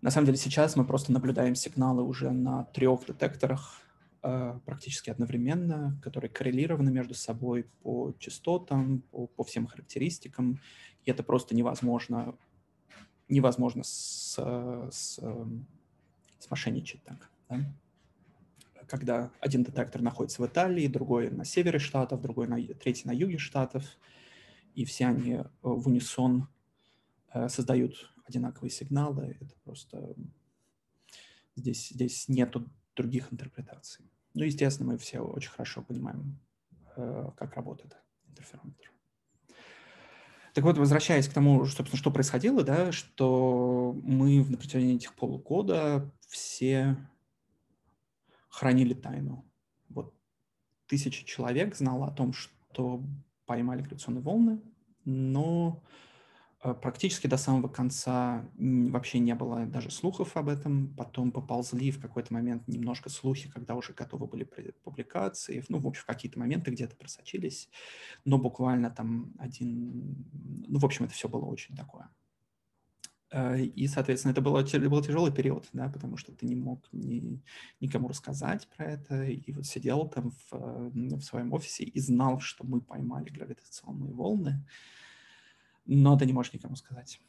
на 0.00 0.10
самом 0.10 0.26
деле 0.26 0.38
сейчас 0.38 0.76
мы 0.76 0.84
просто 0.86 1.10
наблюдаем 1.10 1.56
сигналы 1.56 2.04
уже 2.04 2.30
на 2.30 2.64
трех 2.66 3.04
детекторах 3.06 3.82
а, 4.22 4.60
практически 4.64 5.10
одновременно, 5.10 5.98
которые 6.02 6.30
коррелированы 6.30 6.92
между 6.92 7.14
собой 7.14 7.66
по 7.82 8.14
частотам, 8.20 9.00
по, 9.10 9.26
по 9.26 9.42
всем 9.42 9.66
характеристикам. 9.66 10.60
И 11.04 11.10
это 11.10 11.24
просто 11.24 11.56
невозможно, 11.56 12.36
невозможно 13.28 13.82
с, 13.82 14.38
с, 14.92 15.20
смошенничать 16.38 17.02
так. 17.02 17.28
Да? 17.48 17.60
Когда 18.88 19.30
один 19.40 19.62
детектор 19.62 20.02
находится 20.02 20.42
в 20.42 20.46
Италии, 20.46 20.86
другой 20.86 21.30
на 21.30 21.44
севере 21.44 21.78
штатов, 21.78 22.20
другой 22.20 22.48
на, 22.48 22.60
третий 22.74 23.06
на 23.06 23.12
юге 23.12 23.38
штатов, 23.38 23.84
и 24.74 24.84
все 24.84 25.06
они 25.06 25.32
э, 25.34 25.44
в 25.62 25.88
унисон 25.88 26.48
э, 27.32 27.48
создают 27.48 28.12
одинаковые 28.26 28.70
сигналы. 28.70 29.36
Это 29.40 29.54
просто 29.64 30.14
здесь, 31.56 31.88
здесь 31.88 32.28
нету 32.28 32.68
других 32.96 33.32
интерпретаций. 33.32 34.10
Ну, 34.34 34.44
естественно, 34.44 34.92
мы 34.92 34.98
все 34.98 35.20
очень 35.20 35.50
хорошо 35.50 35.82
понимаем, 35.82 36.38
э, 36.96 37.30
как 37.36 37.54
работает 37.54 37.96
интерферометр. 38.28 38.90
Так 40.54 40.62
вот, 40.62 40.78
возвращаясь 40.78 41.28
к 41.28 41.32
тому, 41.32 41.64
собственно, 41.66 41.98
что 41.98 42.12
происходило, 42.12 42.62
да, 42.62 42.92
что 42.92 43.98
мы 44.04 44.44
на 44.44 44.56
протяжении 44.56 44.94
этих 44.94 45.14
полугода 45.14 46.12
все 46.28 46.96
хранили 48.54 48.94
тайну. 48.94 49.44
вот 49.88 50.14
тысяча 50.86 51.24
человек 51.24 51.74
знало 51.76 52.06
о 52.06 52.12
том, 52.12 52.32
что 52.32 53.04
поймали 53.46 53.82
гравитационные 53.82 54.22
волны, 54.22 54.62
но 55.04 55.82
Э, 56.64 56.72
практически 56.72 57.26
до 57.26 57.36
самого 57.36 57.68
конца 57.68 58.48
вообще 58.58 59.18
не 59.18 59.34
было 59.34 59.66
даже 59.66 59.90
слухов 59.90 60.36
об 60.36 60.48
этом. 60.48 60.94
Потом 60.96 61.30
поползли 61.30 61.90
в 61.90 62.00
какой-то 62.00 62.32
момент 62.32 62.66
немножко 62.66 63.10
слухи, 63.10 63.50
когда 63.50 63.74
уже 63.74 63.92
готовы 63.92 64.26
были 64.26 64.44
публикации. 64.82 65.62
Ну, 65.68 65.78
в 65.78 65.86
общем, 65.86 66.02
в 66.02 66.06
какие-то 66.06 66.38
моменты 66.38 66.70
где-то 66.70 66.96
просочились. 66.96 67.68
Но 68.24 68.38
буквально 68.38 68.90
там 68.90 69.34
один... 69.38 70.26
Ну, 70.66 70.78
в 70.78 70.84
общем, 70.84 71.04
это 71.04 71.12
все 71.12 71.28
было 71.28 71.44
очень 71.44 71.76
такое. 71.76 72.08
Э, 73.34 73.60
и, 73.60 73.88
соответственно, 73.88 74.32
это 74.32 74.40
было, 74.40 74.62
был 74.62 75.02
тяжелый 75.02 75.32
период, 75.32 75.66
да, 75.72 75.88
потому 75.88 76.16
что 76.16 76.32
ты 76.32 76.46
не 76.46 76.56
мог 76.56 76.88
ни, 76.92 77.42
никому 77.80 78.08
рассказать 78.08 78.68
про 78.76 78.86
это. 78.86 79.24
И 79.24 79.52
вот 79.52 79.66
сидел 79.66 80.08
там 80.08 80.30
в, 80.50 80.90
в 80.92 81.20
своем 81.22 81.52
офисе 81.52 81.84
и 81.84 82.00
знал, 82.00 82.40
что 82.40 82.64
мы 82.64 82.80
поймали 82.80 83.30
гравитационные 83.30 84.12
волны 84.12 84.64
но 85.86 86.16
ты 86.16 86.26
не 86.26 86.32
можешь 86.32 86.52
никому 86.52 86.76
сказать. 86.76 87.20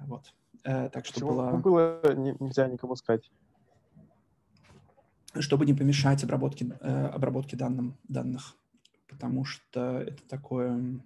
Вот. 0.00 0.34
Э, 0.64 0.88
так 0.88 1.06
что 1.06 1.14
Почему 1.14 1.30
было... 1.32 1.56
было 1.56 2.14
нельзя 2.14 2.68
никому 2.68 2.96
сказать? 2.96 3.30
Чтобы 5.38 5.66
не 5.66 5.74
помешать 5.74 6.22
обработке, 6.24 6.66
э, 6.80 7.06
обработке 7.06 7.56
данным, 7.56 7.96
данных. 8.08 8.56
Потому 9.08 9.44
что 9.44 10.00
это 10.00 10.22
такое... 10.26 11.00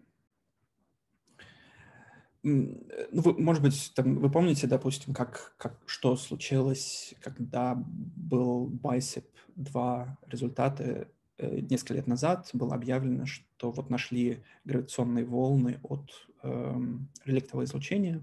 Ну, 2.43 2.79
вы, 3.13 3.39
может 3.39 3.63
быть, 3.63 3.93
там, 3.95 4.17
вы 4.17 4.31
помните, 4.31 4.67
допустим, 4.67 5.13
как, 5.13 5.55
как, 5.59 5.79
что 5.87 6.17
случилось, 6.17 7.15
когда 7.21 7.75
был 7.75 8.71
Bicep 8.71 9.25
2 9.57 10.19
результаты 10.29 11.09
э, 11.37 11.61
несколько 11.69 11.95
лет 11.95 12.07
назад 12.07 12.49
было 12.53 12.75
объявлено, 12.75 13.27
что 13.27 13.73
вот 13.73 13.91
нашли 13.91 14.45
гравитационные 14.65 15.25
волны 15.25 15.81
от 15.83 16.29
Эм, 16.43 17.09
реликтовое 17.25 17.67
излучение. 17.67 18.23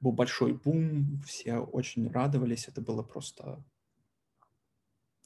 Был 0.00 0.12
большой 0.12 0.52
бум, 0.52 1.22
все 1.26 1.58
очень 1.58 2.10
радовались, 2.10 2.68
это 2.68 2.82
было 2.82 3.02
просто 3.02 3.64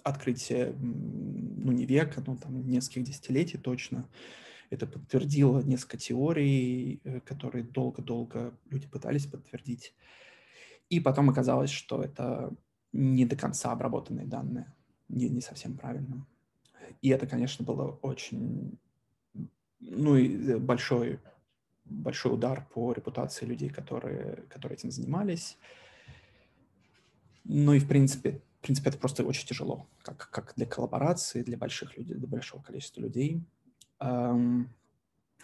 открытие, 0.04 0.72
ну, 0.78 1.72
не 1.72 1.84
века, 1.84 2.22
но 2.26 2.36
там 2.36 2.68
нескольких 2.68 3.04
десятилетий 3.04 3.58
точно. 3.58 4.08
Это 4.72 4.86
подтвердило 4.86 5.60
несколько 5.62 5.98
теорий, 5.98 7.00
э, 7.04 7.20
которые 7.20 7.64
долго-долго 7.64 8.54
люди 8.70 8.86
пытались 8.86 9.26
подтвердить. 9.26 9.94
И 10.88 11.00
потом 11.00 11.30
оказалось, 11.30 11.70
что 11.70 12.02
это 12.02 12.54
не 12.92 13.24
до 13.24 13.36
конца 13.36 13.72
обработанные 13.72 14.26
данные, 14.26 14.72
не, 15.08 15.28
не 15.28 15.40
совсем 15.40 15.76
правильно. 15.76 16.26
И 17.00 17.08
это, 17.08 17.26
конечно, 17.26 17.64
было 17.64 17.98
очень, 18.02 18.78
ну 19.80 20.16
и 20.16 20.56
большой 20.58 21.18
большой 21.84 22.34
удар 22.34 22.66
по 22.72 22.92
репутации 22.92 23.44
людей, 23.44 23.68
которые, 23.68 24.44
которые 24.48 24.76
этим 24.76 24.90
занимались. 24.90 25.58
Ну 27.44 27.74
и, 27.74 27.78
в 27.78 27.88
принципе, 27.88 28.40
в 28.60 28.64
принципе, 28.64 28.90
это 28.90 28.98
просто 28.98 29.24
очень 29.24 29.46
тяжело, 29.46 29.88
как, 30.02 30.30
как 30.30 30.52
для 30.56 30.66
коллаборации, 30.66 31.42
для 31.42 31.56
больших 31.56 31.96
людей, 31.96 32.14
для 32.14 32.28
большого 32.28 32.62
количества 32.62 33.00
людей. 33.00 33.42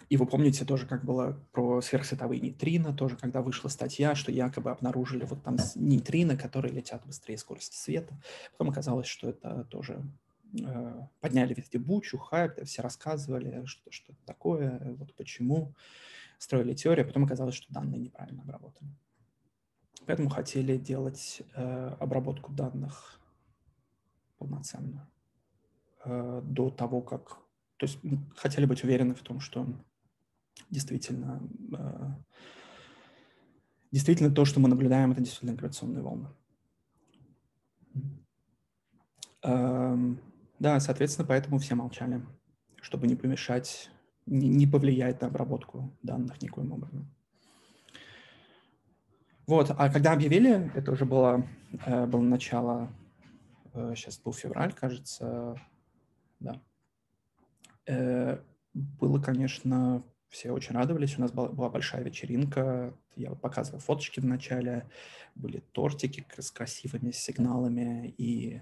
И 0.09 0.17
вы 0.17 0.25
помните 0.25 0.65
тоже, 0.65 0.87
как 0.87 1.05
было 1.05 1.39
про 1.51 1.81
сверхсветовые 1.81 2.41
нейтрино, 2.41 2.93
тоже, 2.93 3.15
когда 3.15 3.41
вышла 3.43 3.69
статья, 3.69 4.15
что 4.15 4.31
якобы 4.31 4.71
обнаружили 4.71 5.23
вот 5.25 5.43
там 5.43 5.57
нейтрино, 5.75 6.35
которые 6.35 6.73
летят 6.73 7.05
быстрее 7.05 7.37
скорости 7.37 7.75
света. 7.75 8.19
Потом 8.51 8.71
оказалось, 8.71 9.05
что 9.05 9.29
это 9.29 9.65
тоже 9.65 10.01
э, 10.59 11.01
подняли 11.19 11.53
везде 11.53 11.77
бучу, 11.77 12.17
хайп, 12.17 12.63
все 12.65 12.81
рассказывали, 12.81 13.63
что, 13.65 13.91
что 13.91 14.13
это 14.13 14.25
такое, 14.25 14.95
вот 14.97 15.13
почему 15.13 15.75
строили 16.39 16.73
теорию, 16.73 17.05
а 17.05 17.07
потом 17.07 17.25
оказалось, 17.25 17.55
что 17.55 17.71
данные 17.71 17.99
неправильно 17.99 18.41
обработаны. 18.41 18.89
Поэтому 20.07 20.29
хотели 20.29 20.77
делать 20.77 21.43
э, 21.53 21.95
обработку 21.99 22.51
данных 22.51 23.19
полноценную 24.39 25.05
э, 26.05 26.41
до 26.43 26.71
того, 26.71 27.01
как... 27.01 27.37
То 27.79 27.85
есть 27.85 27.99
хотели 28.35 28.65
быть 28.65 28.83
уверены 28.83 29.15
в 29.15 29.21
том, 29.21 29.39
что 29.39 29.65
действительно, 30.69 31.41
э, 31.73 32.09
действительно 33.91 34.29
то, 34.29 34.45
что 34.45 34.59
мы 34.59 34.69
наблюдаем, 34.69 35.11
это 35.11 35.21
действительно 35.21 35.55
гравитационные 35.55 36.03
волны. 36.03 36.27
Да, 39.41 40.79
соответственно, 40.81 41.25
поэтому 41.25 41.57
все 41.59 41.73
молчали, 41.75 42.21
чтобы 42.81 43.07
не 43.07 43.15
помешать 43.15 43.89
не, 44.29 44.67
повлияет 44.67 45.21
на 45.21 45.27
обработку 45.27 45.97
данных 46.03 46.41
никоим 46.41 46.71
образом. 46.73 47.09
Вот, 49.47 49.71
а 49.71 49.89
когда 49.89 50.11
объявили, 50.11 50.71
это 50.75 50.91
уже 50.91 51.05
было, 51.05 51.47
э, 51.85 52.05
было 52.05 52.21
начало, 52.21 52.93
э, 53.73 53.93
сейчас 53.95 54.19
был 54.19 54.33
февраль, 54.33 54.73
кажется, 54.73 55.55
да. 56.39 56.61
Э, 57.89 58.39
было, 58.73 59.19
конечно, 59.19 60.03
все 60.29 60.51
очень 60.51 60.75
радовались. 60.75 61.17
У 61.17 61.21
нас 61.21 61.31
была, 61.31 61.49
была 61.49 61.69
большая 61.69 62.03
вечеринка. 62.03 62.93
Я 63.15 63.31
показывал 63.31 63.79
фоточки 63.79 64.19
в 64.19 64.25
начале. 64.25 64.87
Были 65.35 65.59
тортики 65.71 66.23
с 66.37 66.51
красивыми 66.51 67.11
сигналами. 67.11 68.13
И 68.17 68.61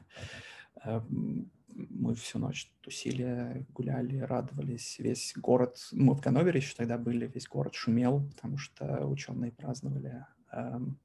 мы 1.77 2.15
всю 2.15 2.39
ночь 2.39 2.71
тусили, 2.81 3.65
гуляли, 3.73 4.19
радовались. 4.19 4.97
Весь 4.99 5.33
город, 5.35 5.77
мы 5.91 6.15
в 6.15 6.21
Ганновере 6.21 6.59
еще 6.59 6.75
тогда 6.75 6.97
были, 6.97 7.27
весь 7.27 7.47
город 7.47 7.75
шумел, 7.75 8.27
потому 8.35 8.57
что 8.57 9.05
ученые 9.07 9.51
праздновали 9.51 10.25
эм, 10.51 10.99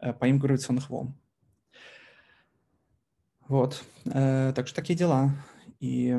э, 0.00 0.12
поимку 0.12 0.46
гравитационных 0.46 0.90
волн. 0.90 1.14
Вот, 3.48 3.84
э, 4.06 4.52
так 4.54 4.66
что 4.66 4.76
такие 4.76 4.98
дела. 4.98 5.30
И 5.78 6.16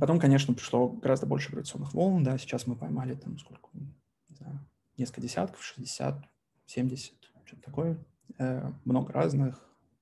потом, 0.00 0.18
конечно, 0.18 0.54
пришло 0.54 0.88
гораздо 0.88 1.26
больше 1.26 1.50
гравитационных 1.50 1.94
волн, 1.94 2.24
да, 2.24 2.38
сейчас 2.38 2.66
мы 2.66 2.76
поймали 2.76 3.14
там 3.14 3.38
сколько, 3.38 3.68
не 3.74 4.36
знаю, 4.36 4.60
несколько 4.96 5.20
десятков, 5.20 5.62
60, 5.62 6.24
70, 6.66 7.14
что-то 7.44 7.62
такое, 7.62 7.98
э, 8.38 8.70
много 8.84 9.12
разных, 9.12 9.60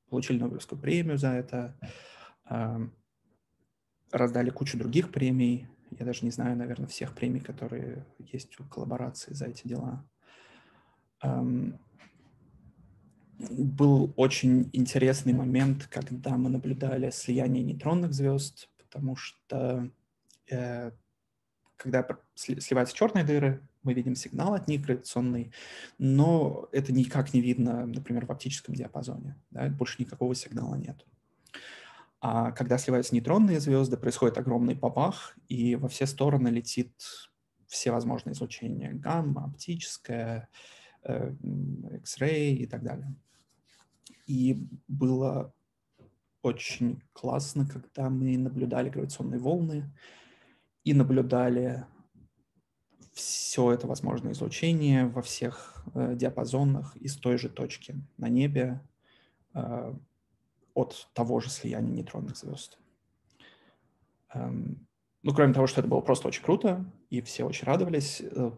получили 0.09 0.39
Нобелевскую 0.39 0.81
премию 0.81 1.17
за 1.17 1.29
это, 1.29 1.75
раздали 4.13 4.51
кучу 4.51 4.79
других 4.79 5.11
премий. 5.11 5.69
Я 5.99 6.05
даже 6.05 6.25
не 6.25 6.31
знаю, 6.31 6.57
наверное, 6.57 6.87
всех 6.87 7.15
премий, 7.15 7.41
которые 7.41 8.07
есть 8.19 8.61
у 8.61 8.65
коллаборации 8.65 9.33
за 9.33 9.47
эти 9.47 9.67
дела. 9.67 10.05
Был 13.39 14.13
очень 14.17 14.69
интересный 14.73 15.33
момент, 15.33 15.87
когда 15.87 16.37
мы 16.37 16.51
наблюдали 16.51 17.11
слияние 17.11 17.65
нейтронных 17.65 18.13
звезд, 18.13 18.69
потому 18.93 19.16
что 19.16 19.90
э, 20.51 20.90
когда 21.77 22.06
сливаются 22.35 22.94
черные 22.94 23.24
дыры, 23.24 23.66
мы 23.82 23.94
видим 23.94 24.14
сигнал 24.14 24.52
от 24.52 24.69
них 24.69 24.82
гравитационный, 24.82 25.51
но 25.98 26.69
это 26.73 26.93
никак 26.93 27.32
не 27.32 27.40
видно, 27.40 27.86
например, 27.86 28.27
в 28.27 28.31
оптическом 28.31 28.74
диапазоне. 28.74 29.36
Да, 29.51 29.69
больше 29.69 29.97
никакого 29.98 30.35
сигнала 30.35 30.74
нет. 30.74 31.05
А 32.20 32.52
когда 32.52 32.78
сливаются 32.78 33.14
нейтронные 33.14 33.60
звезды, 33.60 33.97
происходит 33.97 34.39
огромный 34.39 34.74
бабах, 34.74 35.36
и 35.48 35.74
во 35.74 35.89
все 35.89 36.06
стороны 36.06 36.48
летит 36.48 36.93
все 37.66 37.90
возможные 37.90 38.35
излучения. 38.35 38.93
Гамма, 38.93 39.47
оптическое, 39.47 40.48
э, 41.02 41.35
X-ray 42.02 42.52
и 42.52 42.66
так 42.66 42.85
далее. 42.85 43.12
И 44.27 44.69
было 44.86 45.52
очень 46.43 47.02
классно, 47.12 47.66
когда 47.66 48.10
мы 48.10 48.36
наблюдали 48.36 48.90
гравитационные 48.90 49.39
волны 49.39 49.93
и 50.85 50.93
наблюдали 50.93 51.86
все 53.12 53.73
это 53.73 53.86
возможное 53.86 54.32
излучение 54.32 55.06
во 55.06 55.23
всех 55.23 55.85
э, 55.94 56.14
диапазонах 56.16 56.97
из 56.97 57.16
той 57.16 57.39
же 57.39 57.48
точки 57.48 57.94
на 58.16 58.28
небе 58.28 58.81
э, 59.55 59.94
от 60.74 61.09
того 61.12 61.40
же 61.40 61.51
слияния 61.51 61.93
нейтронных 61.93 62.36
звезд. 62.36 62.78
Эм, 64.35 64.86
ну, 65.23 65.35
кроме 65.35 65.52
того, 65.52 65.66
что 65.66 65.81
это 65.81 65.89
было 65.89 66.01
просто 66.01 66.28
очень 66.28 66.43
круто, 66.43 66.90
и 67.10 67.20
все 67.20 67.44
очень 67.44 67.66
радовались, 67.66 68.23
э, 68.23 68.51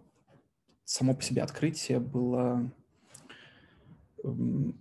само 0.84 1.14
по 1.14 1.22
себе 1.22 1.42
открытие 1.42 1.98
было 1.98 2.70
эм, 4.22 4.78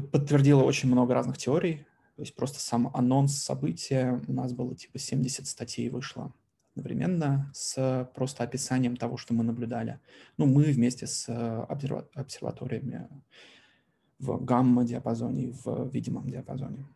подтвердило 0.00 0.62
очень 0.62 0.90
много 0.90 1.14
разных 1.14 1.38
теорий. 1.38 1.86
То 2.16 2.22
есть 2.22 2.34
просто 2.34 2.60
сам 2.60 2.90
анонс 2.94 3.36
события 3.36 4.22
у 4.26 4.32
нас 4.32 4.52
было 4.52 4.74
типа 4.74 4.98
70 4.98 5.46
статей 5.46 5.88
вышло 5.90 6.32
одновременно 6.76 7.50
с 7.54 8.10
просто 8.14 8.44
описанием 8.44 8.96
того, 8.96 9.16
что 9.16 9.34
мы 9.34 9.44
наблюдали. 9.44 9.98
Ну, 10.36 10.46
мы 10.46 10.64
вместе 10.64 11.06
с 11.06 11.26
э, 11.28 11.32
обсерваториями 12.14 13.08
в 14.18 14.42
гамма-диапазоне, 14.44 15.52
в 15.64 15.88
видимом 15.90 16.28
диапазоне. 16.28 16.86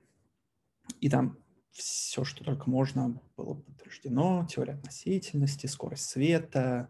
И 1.00 1.08
там 1.08 1.38
все, 1.70 2.24
что 2.24 2.44
только 2.44 2.68
можно, 2.68 3.20
было 3.36 3.54
подтверждено. 3.54 4.46
Теория 4.50 4.74
относительности, 4.74 5.66
скорость 5.66 6.08
света, 6.08 6.88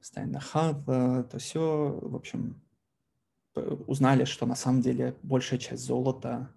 состояние 0.00 0.40
Хаббла, 0.40 1.24
то 1.24 1.38
все, 1.38 1.98
в 2.00 2.14
общем, 2.14 2.60
узнали, 3.56 4.24
что 4.24 4.46
на 4.46 4.54
самом 4.54 4.80
деле 4.80 5.14
большая 5.22 5.58
часть 5.58 5.84
золота 5.84 6.50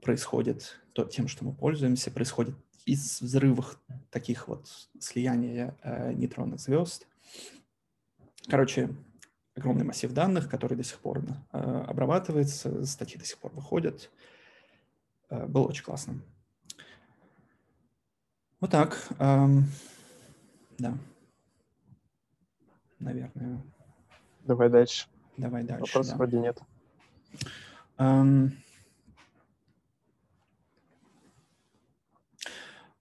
происходит 0.00 0.80
то, 0.92 1.04
тем, 1.04 1.28
что 1.28 1.44
мы 1.44 1.52
пользуемся, 1.52 2.10
происходит 2.10 2.54
из 2.86 3.20
взрывов 3.20 3.78
таких 4.10 4.48
вот 4.48 4.68
слияния 5.00 5.76
э, 5.82 6.12
нейтронных 6.12 6.60
звезд. 6.60 7.06
Короче, 8.48 8.94
огромный 9.56 9.84
массив 9.84 10.12
данных, 10.12 10.50
который 10.50 10.76
до 10.76 10.84
сих 10.84 10.98
пор 10.98 11.22
э, 11.52 11.58
обрабатывается, 11.88 12.84
статьи 12.84 13.18
до 13.18 13.24
сих 13.24 13.38
пор 13.38 13.52
выходят. 13.52 14.10
Э, 15.30 15.46
было 15.46 15.66
очень 15.66 15.84
классно. 15.84 16.20
Вот 18.60 18.70
так. 18.70 19.08
Эм, 19.18 19.66
да. 20.78 20.96
Наверное. 22.98 23.62
Давай 24.44 24.70
дальше. 24.70 25.06
Давай 25.36 25.64
дальше. 25.64 25.80
Вопросов 25.82 26.12
да. 26.12 26.16
вроде 26.16 26.38
нет. 26.40 26.62
Эм, 27.98 28.52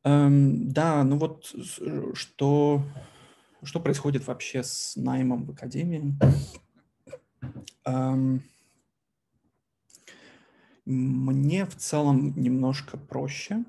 эм, 0.03 0.69
да, 0.69 1.03
ну 1.03 1.17
вот 1.17 1.53
что, 2.13 2.83
что 3.63 3.79
происходит 3.79 4.25
вообще 4.27 4.63
с 4.63 4.95
наймом 4.95 5.45
в 5.45 5.51
академии? 5.51 6.15
Эм, 7.85 8.43
мне 10.85 11.65
в 11.65 11.75
целом 11.75 12.33
немножко 12.35 12.97
проще, 12.97 13.63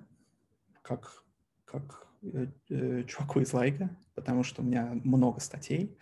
как, 0.82 1.22
как 1.64 2.06
э, 2.22 2.48
э, 2.70 3.04
чуваку 3.04 3.40
из 3.40 3.52
лайка, 3.52 3.96
потому 4.14 4.42
что 4.42 4.62
у 4.62 4.64
меня 4.64 4.98
много 5.04 5.40
статей. 5.40 5.96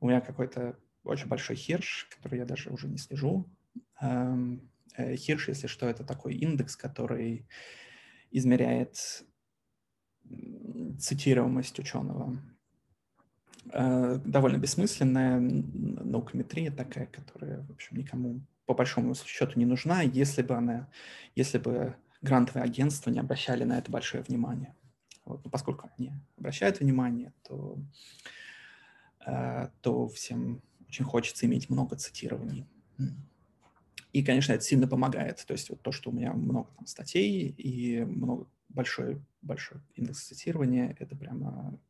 У 0.00 0.08
меня 0.08 0.20
какой-то 0.20 0.76
очень 1.04 1.28
большой 1.28 1.56
хирш, 1.56 2.08
который 2.10 2.38
я 2.38 2.44
даже 2.44 2.70
уже 2.70 2.88
не 2.88 2.98
слежу. 2.98 3.48
Эм, 4.00 4.70
э, 4.96 5.16
хирш, 5.16 5.48
если 5.48 5.66
что, 5.66 5.86
это 5.86 6.04
такой 6.04 6.34
индекс, 6.34 6.76
который 6.76 7.46
измеряет 8.30 9.24
цитируемость 10.98 11.78
ученого. 11.78 12.36
Э, 13.72 14.18
довольно 14.24 14.58
бессмысленная 14.58 15.38
наукометрия 15.40 16.70
такая, 16.70 17.06
которая, 17.06 17.62
в 17.62 17.70
общем, 17.72 17.96
никому 17.96 18.40
по 18.66 18.74
большому 18.74 19.14
счету 19.14 19.58
не 19.58 19.66
нужна, 19.66 20.02
если 20.02 20.42
бы 20.42 20.54
она, 20.54 20.88
если 21.34 21.58
бы 21.58 21.94
грантовые 22.22 22.64
агентства 22.64 23.10
не 23.10 23.20
обращали 23.20 23.64
на 23.64 23.78
это 23.78 23.90
большое 23.90 24.22
внимание. 24.22 24.74
Вот. 25.24 25.44
Но 25.44 25.50
поскольку 25.50 25.90
они 25.96 26.12
обращают 26.36 26.80
внимание, 26.80 27.32
то, 27.42 27.78
э, 29.26 29.68
то 29.80 30.08
всем 30.08 30.62
очень 30.92 31.06
хочется 31.06 31.46
иметь 31.46 31.70
много 31.70 31.96
цитирований. 31.96 32.66
И, 34.12 34.22
конечно, 34.22 34.52
это 34.52 34.62
сильно 34.62 34.86
помогает. 34.86 35.42
То 35.46 35.52
есть 35.52 35.70
вот 35.70 35.80
то, 35.80 35.90
что 35.90 36.10
у 36.10 36.12
меня 36.12 36.34
много 36.34 36.70
там 36.76 36.86
статей 36.86 37.48
и 37.48 38.04
много, 38.04 38.46
большой, 38.68 39.22
большой 39.40 39.80
индекс 39.94 40.24
цитирования, 40.24 40.94
это 40.98 41.16
прямо 41.16 41.80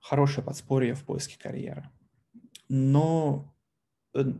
хорошее 0.00 0.46
подспорье 0.46 0.94
в 0.94 1.04
поиске 1.04 1.38
карьеры. 1.38 1.90
Но 2.70 3.54
э, 4.14 4.32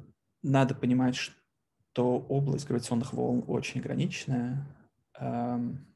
надо 0.42 0.74
понимать, 0.74 1.16
что 1.16 2.18
область 2.18 2.66
гравитационных 2.66 3.12
волн 3.12 3.44
очень 3.46 3.80
ограниченная. 3.80 4.66
Эм, 5.18 5.86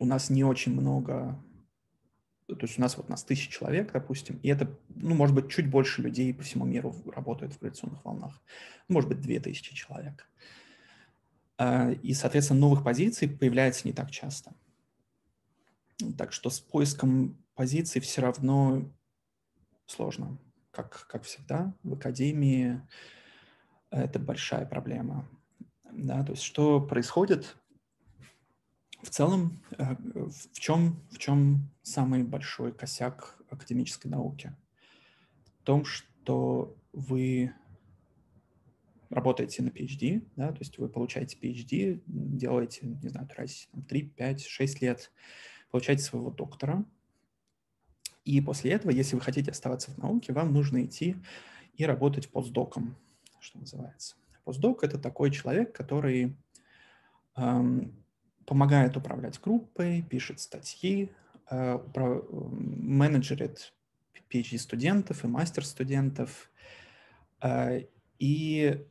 у 0.00 0.04
нас 0.04 0.30
не 0.30 0.42
очень 0.42 0.72
много 0.72 1.40
то 2.46 2.58
есть 2.62 2.78
у 2.78 2.80
нас 2.80 2.96
вот 2.96 3.08
нас 3.08 3.24
тысяча 3.24 3.50
человек, 3.50 3.92
допустим, 3.92 4.38
и 4.42 4.48
это, 4.48 4.70
ну, 4.94 5.14
может 5.14 5.34
быть, 5.34 5.50
чуть 5.50 5.68
больше 5.68 6.02
людей 6.02 6.32
по 6.32 6.44
всему 6.44 6.64
миру 6.64 6.94
работают 7.12 7.54
в 7.54 7.58
гравитационных 7.58 8.04
волнах. 8.04 8.40
Может 8.88 9.08
быть, 9.08 9.20
две 9.20 9.40
тысячи 9.40 9.74
человек. 9.74 10.28
А, 11.58 11.90
и, 11.90 12.14
соответственно, 12.14 12.60
новых 12.60 12.84
позиций 12.84 13.28
появляется 13.28 13.88
не 13.88 13.92
так 13.92 14.10
часто. 14.10 14.52
Так 16.16 16.32
что 16.32 16.50
с 16.50 16.60
поиском 16.60 17.36
позиций 17.54 18.00
все 18.00 18.22
равно 18.22 18.88
сложно. 19.86 20.38
Как, 20.70 21.06
как 21.08 21.24
всегда, 21.24 21.74
в 21.82 21.94
академии 21.94 22.80
это 23.90 24.18
большая 24.18 24.66
проблема. 24.66 25.26
Да, 25.90 26.22
то 26.22 26.32
есть 26.32 26.42
что 26.42 26.80
происходит? 26.80 27.56
В 29.06 29.10
целом, 29.10 29.62
э, 29.78 29.94
в 29.94 30.58
чем, 30.58 31.00
в 31.12 31.18
чем 31.18 31.70
самый 31.82 32.24
большой 32.24 32.72
косяк 32.72 33.40
академической 33.48 34.08
науки? 34.08 34.52
В 35.60 35.62
том, 35.62 35.84
что 35.84 36.76
вы 36.92 37.52
работаете 39.08 39.62
на 39.62 39.68
PhD, 39.68 40.26
да, 40.34 40.48
то 40.48 40.58
есть 40.58 40.78
вы 40.78 40.88
получаете 40.88 41.38
PhD, 41.40 42.02
делаете, 42.04 42.98
не 43.00 43.08
знаю, 43.08 43.28
тратите 43.28 43.68
3, 43.88 44.02
5, 44.08 44.44
6 44.44 44.82
лет, 44.82 45.12
получаете 45.70 46.02
своего 46.02 46.32
доктора, 46.32 46.84
и 48.24 48.40
после 48.40 48.72
этого, 48.72 48.90
если 48.90 49.14
вы 49.14 49.20
хотите 49.20 49.52
оставаться 49.52 49.92
в 49.92 49.98
науке, 49.98 50.32
вам 50.32 50.52
нужно 50.52 50.84
идти 50.84 51.14
и 51.74 51.84
работать 51.84 52.28
постдоком, 52.28 52.96
что 53.38 53.60
называется. 53.60 54.16
Постдок– 54.42 54.82
это 54.82 54.98
такой 54.98 55.30
человек, 55.30 55.72
который 55.72 56.36
эм, 57.36 58.04
помогает 58.46 58.96
управлять 58.96 59.40
группой, 59.40 60.02
пишет 60.02 60.40
статьи, 60.40 61.10
э, 61.50 61.78
менеджерит 62.30 63.74
PhD-студентов 64.30 65.24
и 65.24 65.28
мастер-студентов. 65.28 66.50
Э, 67.42 67.82
и 68.18 68.84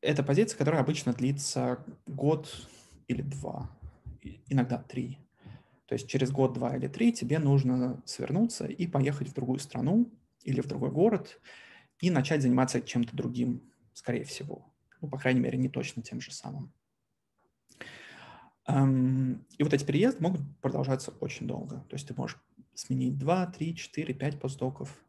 это 0.00 0.22
позиция, 0.22 0.58
которая 0.58 0.82
обычно 0.82 1.12
длится 1.12 1.84
год 2.06 2.68
или 3.08 3.22
два, 3.22 3.70
иногда 4.48 4.78
три. 4.78 5.18
То 5.86 5.94
есть 5.94 6.08
через 6.08 6.30
год, 6.30 6.52
два 6.52 6.76
или 6.76 6.86
три 6.86 7.12
тебе 7.12 7.38
нужно 7.38 8.00
свернуться 8.04 8.66
и 8.66 8.86
поехать 8.86 9.28
в 9.28 9.34
другую 9.34 9.58
страну 9.58 10.10
или 10.44 10.60
в 10.60 10.66
другой 10.66 10.90
город 10.90 11.40
и 12.00 12.10
начать 12.10 12.42
заниматься 12.42 12.80
чем-то 12.80 13.16
другим, 13.16 13.62
скорее 13.92 14.24
всего. 14.24 14.72
Ну, 15.00 15.08
по 15.08 15.18
крайней 15.18 15.40
мере, 15.40 15.58
не 15.58 15.68
точно 15.68 16.02
тем 16.02 16.20
же 16.20 16.30
самым. 16.30 16.72
И 18.70 19.62
вот 19.62 19.72
эти 19.72 19.84
переезды 19.84 20.22
могут 20.22 20.40
продолжаться 20.60 21.12
очень 21.20 21.46
долго. 21.46 21.84
То 21.88 21.94
есть 21.94 22.06
ты 22.06 22.14
можешь 22.14 22.38
сменить 22.74 23.18
2, 23.18 23.46
3, 23.46 23.76
4, 23.76 24.14
5 24.14 24.40
постдоков. 24.40 25.04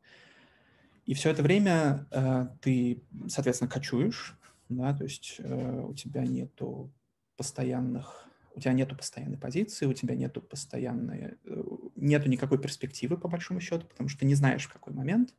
И 1.05 1.13
все 1.13 1.29
это 1.31 1.43
время 1.43 2.07
э, 2.11 2.47
ты, 2.61 3.03
соответственно, 3.27 3.69
кочуешь, 3.69 4.37
да, 4.69 4.93
то 4.93 5.03
есть 5.03 5.35
э, 5.39 5.81
у 5.81 5.93
тебя 5.93 6.25
нету 6.25 6.93
постоянных, 7.37 8.27
у 8.55 8.59
тебя 8.59 8.73
нету 8.73 8.95
постоянной 8.95 9.37
позиции, 9.37 9.87
у 9.87 9.93
тебя 9.93 10.15
нету 10.15 10.41
постоянной, 10.41 11.37
э, 11.43 11.63
нету 11.95 12.29
никакой 12.29 12.59
перспективы 12.59 13.17
по 13.17 13.27
большому 13.27 13.59
счету, 13.59 13.87
потому 13.87 14.09
что 14.09 14.19
ты 14.19 14.25
не 14.25 14.35
знаешь 14.35 14.65
в 14.65 14.71
какой 14.71 14.93
момент 14.93 15.33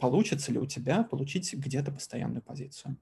получится 0.00 0.50
ли 0.50 0.58
у 0.58 0.66
тебя 0.66 1.04
получить 1.04 1.52
где-то 1.54 1.92
постоянную 1.92 2.42
позицию. 2.42 2.96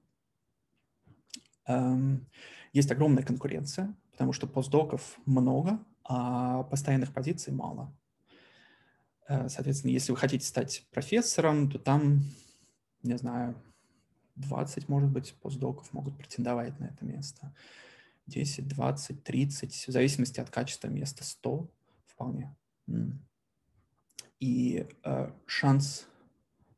Есть 2.73 2.91
огромная 2.91 3.23
конкуренция, 3.23 3.95
потому 4.15 4.31
что 4.31 4.47
постдоков 4.47 5.19
много, 5.25 5.77
а 6.05 6.63
постоянных 6.63 7.11
позиций 7.11 7.51
мало. 7.51 7.93
Э, 9.27 9.49
соответственно, 9.49 9.91
если 9.91 10.13
вы 10.13 10.17
хотите 10.17 10.45
стать 10.45 10.87
профессором, 10.89 11.69
то 11.69 11.79
там, 11.79 12.21
не 13.03 13.17
знаю, 13.17 13.61
20, 14.37 14.87
может 14.87 15.09
быть, 15.09 15.33
постдоков 15.41 15.91
могут 15.91 16.17
претендовать 16.17 16.79
на 16.79 16.85
это 16.85 17.03
место. 17.03 17.53
10, 18.27 18.69
20, 18.69 19.21
30, 19.21 19.87
в 19.89 19.91
зависимости 19.91 20.39
от 20.39 20.49
качества 20.49 20.87
места, 20.87 21.25
100 21.25 21.69
вполне. 22.05 22.55
И 24.39 24.87
э, 25.03 25.31
шанс 25.45 26.07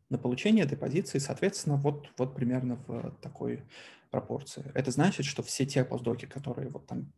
на 0.09 0.17
получение 0.17 0.65
этой 0.65 0.77
позиции, 0.77 1.19
соответственно, 1.19 1.75
вот, 1.75 2.09
вот 2.17 2.33
примерно 2.33 2.77
в 2.87 3.11
такой 3.21 3.63
пропорции. 4.09 4.71
Это 4.73 4.89
значит, 4.89 5.27
что 5.27 5.43
все 5.43 5.67
те 5.67 5.85
постдоки, 5.85 6.25
которые 6.25 6.69
вот 6.69 6.87
там 6.87 7.13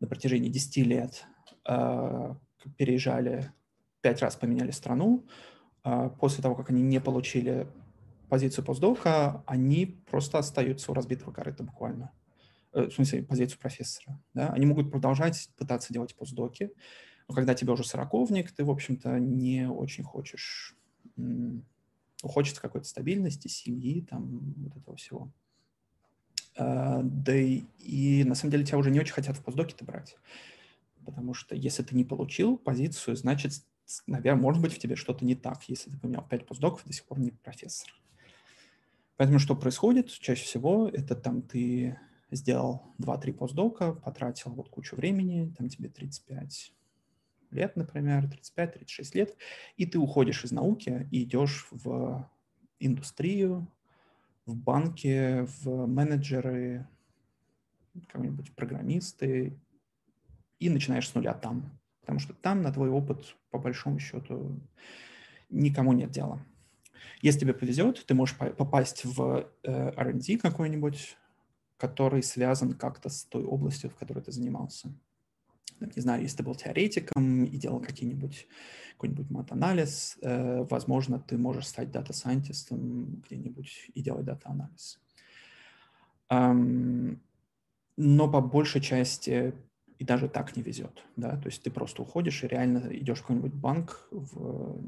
на 0.00 0.06
протяжении 0.06 0.48
10 0.48 0.76
лет 0.86 1.26
э, 1.68 2.34
переезжали, 2.76 3.52
пять 4.00 4.22
раз 4.22 4.36
поменяли 4.36 4.70
страну, 4.70 5.26
э, 5.84 6.10
после 6.18 6.42
того, 6.42 6.54
как 6.54 6.70
они 6.70 6.82
не 6.82 7.00
получили 7.00 7.66
позицию 8.28 8.64
постдока, 8.64 9.42
они 9.46 9.86
просто 10.10 10.38
остаются 10.38 10.90
у 10.90 10.94
разбитого 10.94 11.32
корыта 11.32 11.62
буквально. 11.62 12.12
Э, 12.72 12.86
в 12.86 12.92
смысле, 12.92 13.22
позицию 13.22 13.60
профессора. 13.60 14.20
Да? 14.34 14.48
Они 14.48 14.66
могут 14.66 14.90
продолжать 14.90 15.50
пытаться 15.56 15.92
делать 15.92 16.14
постдоки, 16.14 16.72
но 17.28 17.34
когда 17.34 17.54
тебе 17.54 17.72
уже 17.72 17.84
сороковник, 17.84 18.50
ты, 18.50 18.64
в 18.64 18.70
общем-то, 18.70 19.18
не 19.20 19.68
очень 19.68 20.04
хочешь 20.04 20.76
хочется 22.22 22.60
какой-то 22.60 22.86
стабильности, 22.86 23.48
семьи, 23.48 24.02
там, 24.02 24.54
вот 24.56 24.76
этого 24.76 24.96
всего. 24.96 25.32
А, 26.60 27.00
да 27.02 27.34
и, 27.34 27.62
и 27.78 28.22
на 28.24 28.34
самом 28.34 28.52
деле 28.52 28.64
тебя 28.64 28.76
уже 28.76 28.90
не 28.90 29.00
очень 29.00 29.14
хотят 29.14 29.36
в 29.36 29.42
постдоке-то 29.42 29.82
брать. 29.84 30.16
Потому 31.06 31.32
что 31.32 31.54
если 31.56 31.82
ты 31.82 31.96
не 31.96 32.04
получил 32.04 32.58
позицию, 32.58 33.16
значит, 33.16 33.52
наверное, 34.06 34.42
может 34.42 34.60
быть, 34.60 34.74
в 34.74 34.78
тебе 34.78 34.94
что-то 34.94 35.24
не 35.24 35.34
так, 35.34 35.64
если 35.68 35.90
ты 35.90 35.98
поменял 35.98 36.26
5 36.28 36.46
постдоков, 36.46 36.84
до 36.84 36.92
сих 36.92 37.06
пор 37.06 37.18
не 37.18 37.30
профессор. 37.30 37.90
Поэтому 39.16 39.38
что 39.38 39.56
происходит? 39.56 40.10
Чаще 40.10 40.44
всего 40.44 40.88
это 40.88 41.14
там 41.14 41.40
ты 41.40 41.98
сделал 42.30 42.82
2-3 42.98 43.32
постдока, 43.32 43.94
потратил 43.94 44.52
вот 44.52 44.68
кучу 44.68 44.96
времени, 44.96 45.54
там 45.56 45.70
тебе 45.70 45.88
35 45.88 46.74
лет, 47.52 47.74
например, 47.74 48.30
35-36 48.56 49.10
лет, 49.14 49.36
и 49.78 49.86
ты 49.86 49.98
уходишь 49.98 50.44
из 50.44 50.52
науки 50.52 51.08
и 51.10 51.24
идешь 51.24 51.68
в 51.70 52.30
индустрию, 52.78 53.66
в 54.50 54.56
банки, 54.56 55.46
в 55.62 55.86
менеджеры, 55.86 56.86
какие-нибудь 57.94 58.52
программисты, 58.54 59.58
и 60.58 60.68
начинаешь 60.68 61.08
с 61.08 61.14
нуля 61.14 61.34
там. 61.34 61.70
Потому 62.00 62.18
что 62.18 62.34
там 62.34 62.62
на 62.62 62.72
твой 62.72 62.90
опыт, 62.90 63.36
по 63.50 63.58
большому 63.58 63.98
счету, 63.98 64.60
никому 65.48 65.92
нет 65.92 66.10
дела. 66.10 66.44
Если 67.22 67.40
тебе 67.40 67.54
повезет, 67.54 68.04
ты 68.06 68.14
можешь 68.14 68.36
попасть 68.36 69.04
в 69.04 69.46
э, 69.62 69.90
R&D 69.96 70.38
какой-нибудь, 70.38 71.16
который 71.76 72.22
связан 72.22 72.74
как-то 72.74 73.08
с 73.08 73.24
той 73.24 73.44
областью, 73.44 73.90
в 73.90 73.94
которой 73.94 74.20
ты 74.20 74.32
занимался. 74.32 74.92
Не 75.80 76.02
знаю, 76.02 76.22
если 76.22 76.38
ты 76.38 76.42
был 76.42 76.54
теоретиком 76.54 77.44
и 77.44 77.56
делал 77.56 77.80
какие-нибудь 77.80 78.46
какой-нибудь 78.92 79.30
мат-анализ, 79.30 80.18
э, 80.20 80.62
возможно, 80.68 81.18
ты 81.18 81.38
можешь 81.38 81.68
стать 81.68 81.90
data 81.90 82.23
scientist'ом 82.23 83.22
где-нибудь 83.26 83.90
и 83.94 84.02
делать 84.02 84.26
data-анализ. 84.26 85.00
Um, 86.30 87.18
но 87.96 88.30
по 88.30 88.40
большей 88.40 88.80
части 88.80 89.54
и 89.98 90.04
даже 90.04 90.28
так 90.28 90.56
не 90.56 90.62
везет, 90.62 91.04
да, 91.16 91.36
то 91.36 91.46
есть 91.46 91.62
ты 91.62 91.70
просто 91.70 92.02
уходишь 92.02 92.42
и 92.42 92.48
реально 92.48 92.88
идешь 92.90 93.18
в 93.18 93.22
какой-нибудь 93.22 93.52
банк, 93.52 94.08
в 94.10 94.80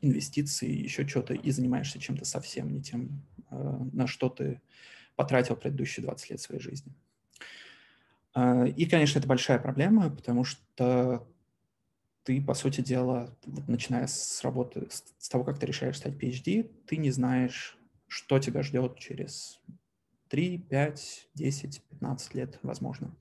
инвестиции, 0.00 0.70
еще 0.70 1.06
что-то, 1.06 1.34
и 1.34 1.50
занимаешься 1.50 1.98
чем-то 1.98 2.24
совсем 2.24 2.72
не 2.72 2.80
тем, 2.80 3.22
э, 3.50 3.78
на 3.92 4.06
что 4.06 4.28
ты 4.28 4.60
потратил 5.16 5.56
предыдущие 5.56 6.04
20 6.04 6.30
лет 6.30 6.40
своей 6.40 6.60
жизни. 6.60 6.92
Э, 8.38 8.68
и, 8.68 8.86
конечно, 8.86 9.18
это 9.18 9.28
большая 9.28 9.58
проблема, 9.58 10.10
потому 10.10 10.44
что 10.44 11.26
ты, 12.22 12.40
по 12.40 12.54
сути 12.54 12.80
дела, 12.80 13.34
вот 13.46 13.68
начиная 13.68 14.06
с 14.06 14.42
работы, 14.42 14.86
с 14.90 15.28
того, 15.28 15.44
как 15.44 15.58
ты 15.58 15.66
решаешь 15.66 15.96
стать 15.96 16.14
PhD, 16.14 16.70
ты 16.86 16.96
не 16.98 17.10
знаешь, 17.10 17.76
что 18.06 18.38
тебя 18.38 18.62
ждет 18.62 18.98
через 18.98 19.60
3, 20.28 20.58
5, 20.58 21.28
10, 21.34 21.82
15 21.90 22.34
лет, 22.34 22.58
возможно. 22.62 23.14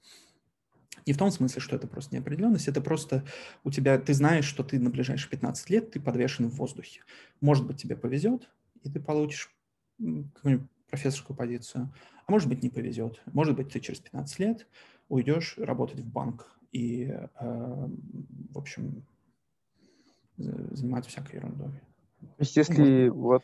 Не 1.06 1.14
в 1.14 1.18
том 1.18 1.32
смысле, 1.32 1.62
что 1.62 1.76
это 1.76 1.88
просто 1.88 2.16
неопределенность, 2.16 2.68
это 2.68 2.82
просто 2.82 3.26
у 3.64 3.72
тебя, 3.72 3.98
ты 3.98 4.14
знаешь, 4.14 4.46
что 4.46 4.64
ты 4.64 4.78
на 4.78 4.90
ближайшие 4.90 5.30
15 5.30 5.70
лет, 5.70 5.92
ты 5.92 6.02
подвешен 6.02 6.50
в 6.50 6.56
воздухе. 6.56 7.02
Может 7.40 7.66
быть, 7.66 7.82
тебе 7.82 7.96
повезет, 7.96 8.50
и 8.84 8.90
ты 8.90 9.00
получишь 9.00 9.56
какую-нибудь 9.98 10.68
профессорскую 10.90 11.36
позицию, 11.36 11.94
а 12.26 12.32
может 12.32 12.50
быть, 12.50 12.62
не 12.62 12.70
повезет. 12.70 13.22
Может 13.28 13.56
быть, 13.56 13.70
ты 13.72 13.80
через 13.80 14.00
15 14.02 14.40
лет 14.40 14.68
уйдешь 15.10 15.58
работать 15.58 16.00
в 16.00 16.12
банк 16.12 16.58
и, 16.72 17.06
э, 17.06 17.88
в 18.52 18.58
общем, 18.58 19.04
заниматься 20.38 21.10
всякой 21.10 21.38
ерундой. 21.38 21.72
То 22.20 22.28
есть, 22.40 22.56
если 22.56 23.10
вот 23.10 23.44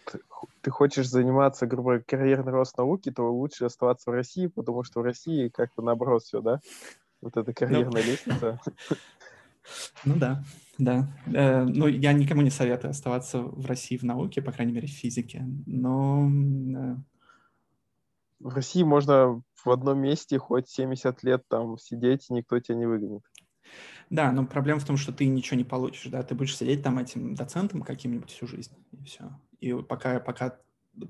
ты 0.62 0.72
хочешь 0.72 1.08
заниматься, 1.08 1.68
грубо 1.68 1.84
говоря, 1.84 2.04
карьерный 2.06 2.52
рост 2.52 2.78
науки, 2.78 3.12
то 3.12 3.32
лучше 3.32 3.66
оставаться 3.66 4.10
в 4.10 4.14
России, 4.14 4.48
потому 4.48 4.84
что 4.84 5.00
в 5.02 5.04
России 5.04 5.50
как-то 5.50 5.82
наоборот 5.82 6.24
все, 6.24 6.42
да? 6.42 6.60
Вот 7.22 7.38
эта 7.38 7.50
ну, 7.50 7.54
карьерная 7.54 8.02
ну, 8.04 8.10
лестница. 8.10 8.60
Ну 10.04 10.18
да, 10.18 10.44
да. 10.78 11.08
Э, 11.34 11.64
ну, 11.64 11.88
я 11.88 12.12
никому 12.12 12.42
не 12.42 12.50
советую 12.50 12.92
оставаться 12.92 13.40
в 13.40 13.66
России 13.66 13.96
в 13.96 14.04
науке, 14.04 14.42
по 14.42 14.52
крайней 14.52 14.74
мере, 14.74 14.88
в 14.88 14.92
физике, 14.92 15.46
но... 15.66 16.30
В 18.44 18.54
России 18.56 18.84
можно 18.84 19.42
в 19.64 19.70
одном 19.70 20.00
месте 20.00 20.38
хоть 20.38 20.70
70 20.70 21.24
лет 21.24 21.44
там 21.48 21.78
сидеть, 21.78 22.30
и 22.30 22.34
никто 22.34 22.60
тебя 22.60 22.78
не 22.78 22.86
выгонит. 22.86 23.24
Да, 24.10 24.32
но 24.32 24.46
проблема 24.46 24.80
в 24.80 24.86
том, 24.86 24.98
что 24.98 25.12
ты 25.12 25.26
ничего 25.26 25.58
не 25.58 25.64
получишь, 25.64 26.12
да, 26.12 26.22
ты 26.22 26.36
будешь 26.36 26.56
сидеть 26.56 26.84
там 26.84 27.00
этим 27.00 27.36
доцентом 27.36 27.82
каким-нибудь 27.82 28.30
всю 28.30 28.46
жизнь, 28.46 28.76
и 28.92 29.04
все. 29.06 29.32
И 29.60 29.74
пока, 29.74 30.20
пока, 30.20 30.60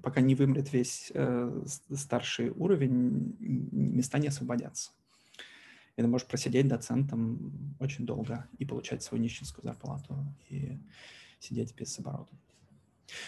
пока 0.01 0.21
не 0.21 0.35
вымрет 0.35 0.71
весь 0.71 1.11
э, 1.13 1.65
старший 1.93 2.51
уровень, 2.51 3.35
места 3.39 4.19
не 4.19 4.27
освободятся 4.27 4.91
и 5.95 6.01
ты 6.01 6.07
можешь 6.07 6.27
просидеть 6.27 6.67
доцентом 6.67 7.75
очень 7.79 8.05
долго 8.05 8.47
и 8.57 8.65
получать 8.65 9.03
свою 9.03 9.23
нищенскую 9.23 9.63
зарплату 9.63 10.25
и 10.49 10.79
сидеть 11.39 11.75
без 11.75 11.97
оборота. 11.99 12.35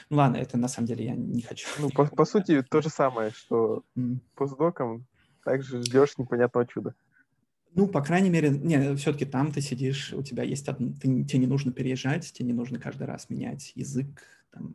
Ну 0.10 0.18
ладно, 0.18 0.38
это 0.38 0.58
на 0.58 0.68
самом 0.68 0.88
деле 0.88 1.06
я 1.06 1.16
не 1.16 1.42
хочу. 1.42 1.68
Ну, 1.80 1.90
по, 1.96 2.06
по 2.06 2.26
сути, 2.26 2.62
то 2.64 2.82
же 2.82 2.90
самое, 2.90 3.32
что 3.32 3.84
mm. 3.98 4.20
постдоком 4.36 5.06
также 5.44 5.82
ждешь 5.82 6.18
непонятного 6.18 6.66
чуда. 6.68 6.96
Ну, 7.76 7.88
по 7.88 8.02
крайней 8.02 8.30
мере, 8.30 8.50
не, 8.50 8.96
все-таки 8.96 9.26
там 9.26 9.52
ты 9.52 9.60
сидишь, 9.60 10.14
у 10.14 10.24
тебя 10.24 10.44
есть, 10.44 10.68
од... 10.70 10.78
ты, 10.78 11.24
тебе 11.26 11.40
не 11.40 11.48
нужно 11.48 11.74
переезжать, 11.74 12.32
тебе 12.32 12.48
не 12.48 12.54
нужно 12.54 12.80
каждый 12.80 13.06
раз 13.06 13.30
менять 13.30 13.74
язык, 13.76 14.24
там, 14.52 14.74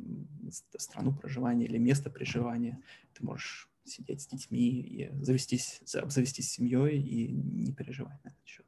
страну 0.77 1.15
проживания 1.15 1.65
или 1.65 1.79
место 1.79 2.11
проживания. 2.11 2.79
Ты 3.15 3.25
можешь 3.25 3.71
сидеть 3.85 4.21
с 4.21 4.27
детьми 4.27 4.69
и 4.81 5.11
завестись, 5.23 5.81
завестись 5.85 6.51
семьей 6.51 7.01
и 7.01 7.33
не 7.33 7.73
переживать 7.73 8.23
на 8.23 8.29
этот 8.29 8.47
счет. 8.47 8.67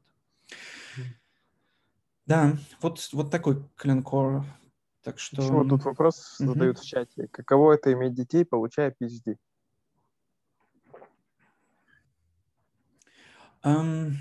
Да, 2.25 2.57
вот, 2.81 3.09
вот 3.11 3.31
такой 3.31 3.63
клинкор. 3.75 4.45
Так 5.03 5.19
что... 5.19 5.41
Еще 5.41 5.69
тут 5.69 5.83
вопрос 5.83 6.39
mm 6.39 6.45
задают 6.45 6.79
в 6.79 6.85
чате. 6.85 7.27
Каково 7.27 7.73
это 7.73 7.91
иметь 7.91 8.13
детей, 8.13 8.45
получая 8.45 8.95
PhD? 8.99 9.37
Um, 13.63 14.13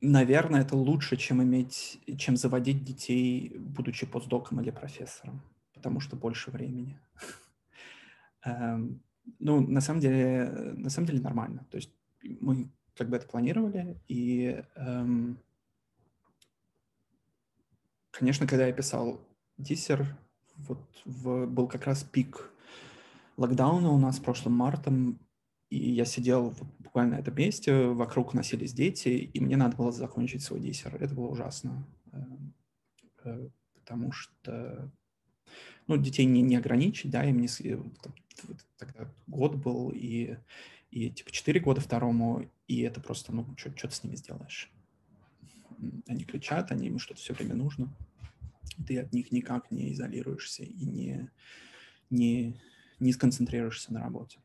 наверное, 0.00 0.62
это 0.62 0.76
лучше, 0.76 1.16
чем 1.16 1.42
иметь, 1.42 2.00
чем 2.18 2.36
заводить 2.36 2.84
детей, 2.84 3.56
будучи 3.58 4.06
постдоком 4.06 4.60
или 4.60 4.70
профессором, 4.70 5.42
потому 5.74 6.00
что 6.00 6.16
больше 6.16 6.50
времени. 6.50 7.00
Эм, 8.44 9.02
ну, 9.38 9.60
на 9.60 9.80
самом 9.80 10.00
деле, 10.00 10.50
на 10.76 10.88
самом 10.88 11.06
деле 11.08 11.20
нормально. 11.20 11.66
То 11.70 11.76
есть 11.76 11.92
мы 12.22 12.70
как 12.96 13.10
бы 13.10 13.16
это 13.16 13.26
планировали, 13.26 14.00
и, 14.08 14.62
эм, 14.76 15.38
конечно, 18.20 18.46
когда 18.46 18.66
я 18.66 18.72
писал 18.72 19.18
диссер, 19.56 20.14
вот 20.58 20.86
в, 21.06 21.46
был 21.46 21.66
как 21.66 21.86
раз 21.86 22.04
пик 22.04 22.52
локдауна 23.38 23.90
у 23.90 23.98
нас 23.98 24.18
прошлым 24.18 24.54
мартом, 24.54 25.18
и 25.70 25.90
я 25.90 26.04
сидел 26.04 26.50
вот 26.50 26.68
буквально 26.78 27.16
на 27.16 27.20
этом 27.20 27.34
месте, 27.34 27.86
вокруг 27.86 28.34
носились 28.34 28.74
дети, 28.74 29.08
и 29.08 29.40
мне 29.40 29.56
надо 29.56 29.74
было 29.76 29.90
закончить 29.90 30.42
свой 30.42 30.60
диссер. 30.60 30.96
Это 30.96 31.14
было 31.14 31.28
ужасно, 31.28 31.86
эм, 32.12 32.52
э, 33.24 33.48
потому 33.74 34.12
что 34.12 34.92
ну, 35.86 35.96
детей 35.96 36.26
не, 36.26 36.42
не 36.42 36.56
ограничить, 36.56 37.10
да, 37.10 37.24
им 37.24 37.40
не, 37.40 37.48
тогда 38.76 39.10
год 39.28 39.54
был, 39.54 39.90
и, 39.94 40.36
и 40.90 41.08
типа 41.08 41.30
4 41.30 41.58
года 41.60 41.80
второму, 41.80 42.50
и 42.68 42.82
это 42.82 43.00
просто, 43.00 43.32
ну, 43.32 43.46
что 43.56 43.70
ты 43.70 43.94
с 43.94 44.04
ними 44.04 44.16
сделаешь? 44.16 44.70
Они 46.06 46.24
кричат, 46.24 46.70
они 46.70 46.88
им 46.88 46.98
что-то 46.98 47.20
все 47.20 47.32
время 47.32 47.54
нужно. 47.54 47.90
Ты 48.86 48.98
от 48.98 49.12
них 49.12 49.32
никак 49.32 49.70
не 49.70 49.92
изолируешься 49.92 50.62
и 50.62 50.86
не, 50.86 51.30
не, 52.10 52.60
не 52.98 53.12
сконцентрируешься 53.12 53.92
на 53.92 54.00
работе. 54.00 54.38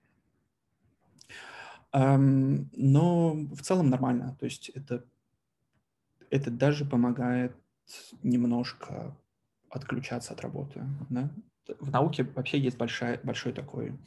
Но 1.93 2.67
в 2.73 3.61
целом 3.61 3.89
нормально. 3.89 4.35
То 4.39 4.45
есть 4.45 4.69
это, 4.69 5.05
это 6.29 6.51
даже 6.51 6.85
помогает 6.85 7.55
немножко 8.23 9.15
отключаться 9.69 10.33
от 10.33 10.41
работы. 10.41 10.83
Да? 11.09 11.31
в 11.79 11.91
науке 11.91 12.23
вообще 12.23 12.59
есть 12.59 12.77
большая, 12.77 13.19
большой 13.23 13.53
такой 13.53 13.97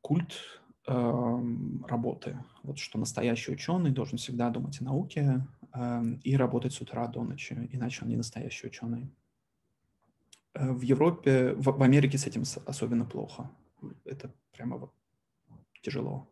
культ 0.00 0.59
работы. 0.90 2.38
Вот 2.62 2.78
что 2.78 2.98
настоящий 2.98 3.52
ученый 3.52 3.90
должен 3.90 4.18
всегда 4.18 4.50
думать 4.50 4.80
о 4.80 4.84
науке 4.84 5.46
э, 5.72 6.02
и 6.24 6.36
работать 6.36 6.72
с 6.72 6.80
утра 6.80 7.06
до 7.06 7.22
ночи, 7.22 7.68
иначе 7.72 8.02
он 8.02 8.08
не 8.08 8.16
настоящий 8.16 8.66
ученый. 8.66 9.10
Э, 10.54 10.72
в 10.72 10.82
Европе, 10.82 11.54
в, 11.54 11.78
в 11.78 11.82
Америке 11.82 12.18
с 12.18 12.26
этим 12.26 12.42
особенно 12.66 13.04
плохо. 13.04 13.50
Это 14.04 14.32
прямо 14.52 14.76
вот 14.76 14.92
тяжело. 15.82 16.30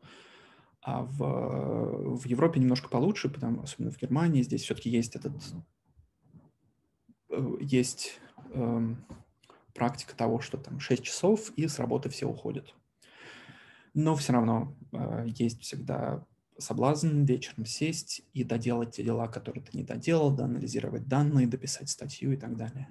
А 0.80 1.02
в, 1.02 2.18
в 2.18 2.26
Европе 2.26 2.60
немножко 2.60 2.88
получше, 2.88 3.28
потому 3.28 3.62
особенно 3.62 3.90
в 3.90 3.98
Германии 3.98 4.42
здесь 4.42 4.62
все-таки 4.62 4.90
есть 4.90 5.16
этот 5.16 5.34
э, 7.30 7.56
есть 7.60 8.20
э, 8.52 8.94
практика 9.74 10.16
того, 10.16 10.40
что 10.40 10.58
там 10.58 10.80
6 10.80 11.02
часов 11.02 11.50
и 11.56 11.68
с 11.68 11.78
работы 11.78 12.08
все 12.08 12.26
уходят. 12.26 12.74
Но 13.94 14.16
все 14.16 14.32
равно 14.32 14.74
э, 14.92 15.26
есть 15.36 15.60
всегда 15.60 16.24
соблазн 16.58 17.24
вечером 17.24 17.66
сесть 17.66 18.22
и 18.34 18.44
доделать 18.44 18.96
те 18.96 19.04
дела, 19.04 19.28
которые 19.28 19.62
ты 19.62 19.76
не 19.76 19.84
доделал, 19.84 20.34
доанализировать 20.34 21.06
данные, 21.06 21.46
дописать 21.46 21.88
статью 21.88 22.32
и 22.32 22.36
так 22.36 22.56
далее. 22.56 22.88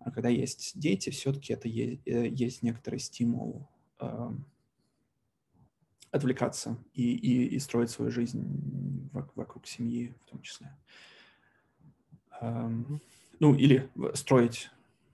А 0.00 0.10
когда 0.10 0.28
есть 0.28 0.78
дети, 0.78 1.10
все-таки 1.10 1.52
это 1.52 1.68
есть, 1.68 2.00
э, 2.06 2.28
есть 2.28 2.62
некоторый 2.62 2.98
стимул 2.98 3.68
э, 4.00 4.30
отвлекаться 6.10 6.78
и, 6.94 7.14
и, 7.14 7.46
и 7.48 7.58
строить 7.58 7.90
свою 7.90 8.10
жизнь 8.10 9.10
вокруг 9.12 9.66
семьи 9.66 10.14
в 10.24 10.30
том 10.30 10.42
числе. 10.42 10.74
Эм, 12.40 13.00
ну, 13.40 13.54
или 13.54 13.90
строить 14.14 14.70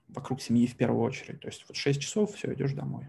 вокруг 0.09 0.41
семьи 0.41 0.67
в 0.67 0.75
первую 0.75 1.01
очередь. 1.01 1.41
То 1.41 1.47
есть 1.47 1.65
вот 1.67 1.75
6 1.75 2.01
часов, 2.01 2.35
все, 2.35 2.53
идешь 2.53 2.73
домой. 2.73 3.07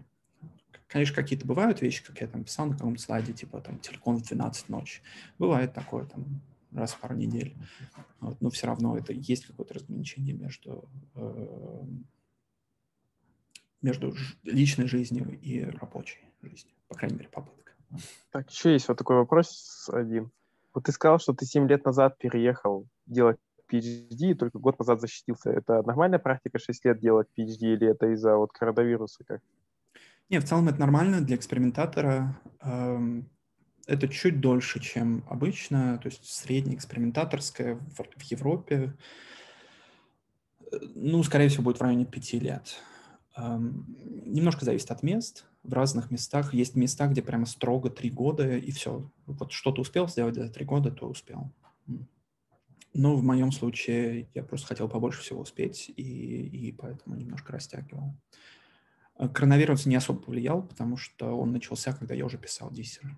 Конечно, 0.87 1.15
какие-то 1.15 1.47
бывают 1.47 1.81
вещи, 1.81 2.03
как 2.03 2.21
я 2.21 2.27
там 2.27 2.43
писал 2.43 2.67
на 2.67 2.73
каком-то 2.73 3.01
слайде, 3.01 3.33
типа 3.33 3.61
там 3.61 3.79
телефон 3.79 4.17
в 4.17 4.23
12 4.23 4.69
ночи. 4.69 5.01
Бывает 5.39 5.73
такое 5.73 6.05
там 6.05 6.41
раз 6.71 6.93
в 6.93 6.99
пару 6.99 7.15
недель. 7.15 7.55
Вот, 8.19 8.39
но 8.41 8.49
все 8.49 8.67
равно 8.67 8.97
это 8.97 9.13
есть 9.13 9.45
какое-то 9.45 9.73
разграничение 9.73 10.35
между, 10.35 10.87
э, 11.15 11.83
между 13.81 14.15
личной 14.43 14.87
жизнью 14.87 15.39
и 15.41 15.63
рабочей 15.63 16.19
жизнью. 16.41 16.73
По 16.87 16.95
крайней 16.95 17.17
мере, 17.17 17.29
попытка. 17.29 17.73
Так, 18.31 18.49
еще 18.51 18.73
есть 18.73 18.87
вот 18.87 18.97
такой 18.97 19.17
вопрос 19.17 19.89
один. 19.91 20.31
Вот 20.73 20.83
ты 20.83 20.91
сказал, 20.91 21.19
что 21.19 21.33
ты 21.33 21.45
7 21.45 21.67
лет 21.67 21.85
назад 21.85 22.17
переехал 22.17 22.87
делать 23.05 23.37
PhD 23.71 24.31
и 24.31 24.33
только 24.33 24.59
год 24.59 24.77
назад 24.77 25.01
защитился. 25.01 25.49
Это 25.49 25.81
нормальная 25.83 26.19
практика 26.19 26.59
6 26.59 26.85
лет 26.85 26.99
делать 26.99 27.27
PhD 27.37 27.73
или 27.73 27.87
это 27.87 28.07
из-за 28.13 28.35
вот 28.35 28.51
коронавируса 28.51 29.23
как? 29.23 29.41
Не, 30.29 30.39
в 30.39 30.45
целом 30.45 30.67
это 30.69 30.79
нормально 30.79 31.21
для 31.21 31.35
экспериментатора. 31.35 32.39
Эм, 32.61 33.29
это 33.85 34.07
чуть 34.07 34.41
дольше, 34.41 34.79
чем 34.79 35.23
обычно, 35.29 35.99
то 35.99 36.07
есть 36.07 36.25
средняя 36.25 36.75
экспериментаторская 36.75 37.75
в 37.75 38.21
Европе, 38.23 38.97
э, 40.71 40.77
ну, 40.95 41.21
скорее 41.21 41.49
всего, 41.49 41.63
будет 41.63 41.77
в 41.77 41.83
районе 41.83 42.05
пяти 42.05 42.39
лет. 42.39 42.81
Эм, 43.37 43.85
немножко 44.25 44.65
зависит 44.65 44.89
от 44.89 45.03
мест. 45.03 45.45
В 45.61 45.73
разных 45.73 46.09
местах 46.09 46.53
есть 46.53 46.75
места, 46.75 47.07
где 47.07 47.21
прямо 47.21 47.45
строго 47.45 47.91
три 47.91 48.09
года, 48.09 48.57
и 48.57 48.71
все. 48.71 49.07
Вот 49.27 49.51
что 49.51 49.71
ты 49.71 49.81
успел 49.81 50.07
сделать 50.07 50.35
за 50.35 50.49
три 50.49 50.65
года, 50.65 50.89
то 50.91 51.07
успел. 51.07 51.51
Но 52.93 53.15
в 53.15 53.23
моем 53.23 53.51
случае 53.51 54.29
я 54.33 54.43
просто 54.43 54.67
хотел 54.67 54.87
побольше 54.89 55.21
всего 55.21 55.41
успеть, 55.41 55.91
и, 55.95 56.47
и 56.47 56.71
поэтому 56.71 57.15
немножко 57.15 57.51
растягивал. 57.51 58.15
Э, 58.31 58.54
коронавирус 59.17 59.85
не 59.85 59.95
особо 59.95 60.19
повлиял, 60.19 60.61
потому 60.63 60.97
что 60.97 61.37
он 61.37 61.51
начался, 61.51 61.93
когда 61.93 62.13
я 62.13 62.25
уже 62.25 62.37
писал 62.37 62.71
диссер. 62.71 63.17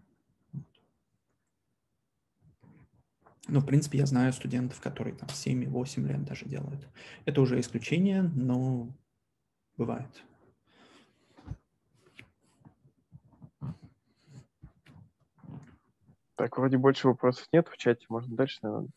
Ну, 3.50 3.62
в 3.62 3.66
принципе, 3.66 3.98
я 3.98 4.06
знаю 4.06 4.34
студентов, 4.34 4.82
которые 4.82 5.16
там 5.16 5.30
7-8 5.30 6.06
лет 6.06 6.24
даже 6.26 6.46
делают. 6.46 6.88
Это 7.26 7.42
уже 7.42 7.60
исключение, 7.60 8.24
но 8.24 8.90
бывает. 9.78 10.24
Так, 16.36 16.58
вроде 16.58 16.78
больше 16.78 17.08
вопросов 17.08 17.48
нет 17.52 17.68
в 17.68 17.78
чате. 17.78 18.06
Можно 18.10 18.36
дальше, 18.36 18.60
наверное. 18.62 18.90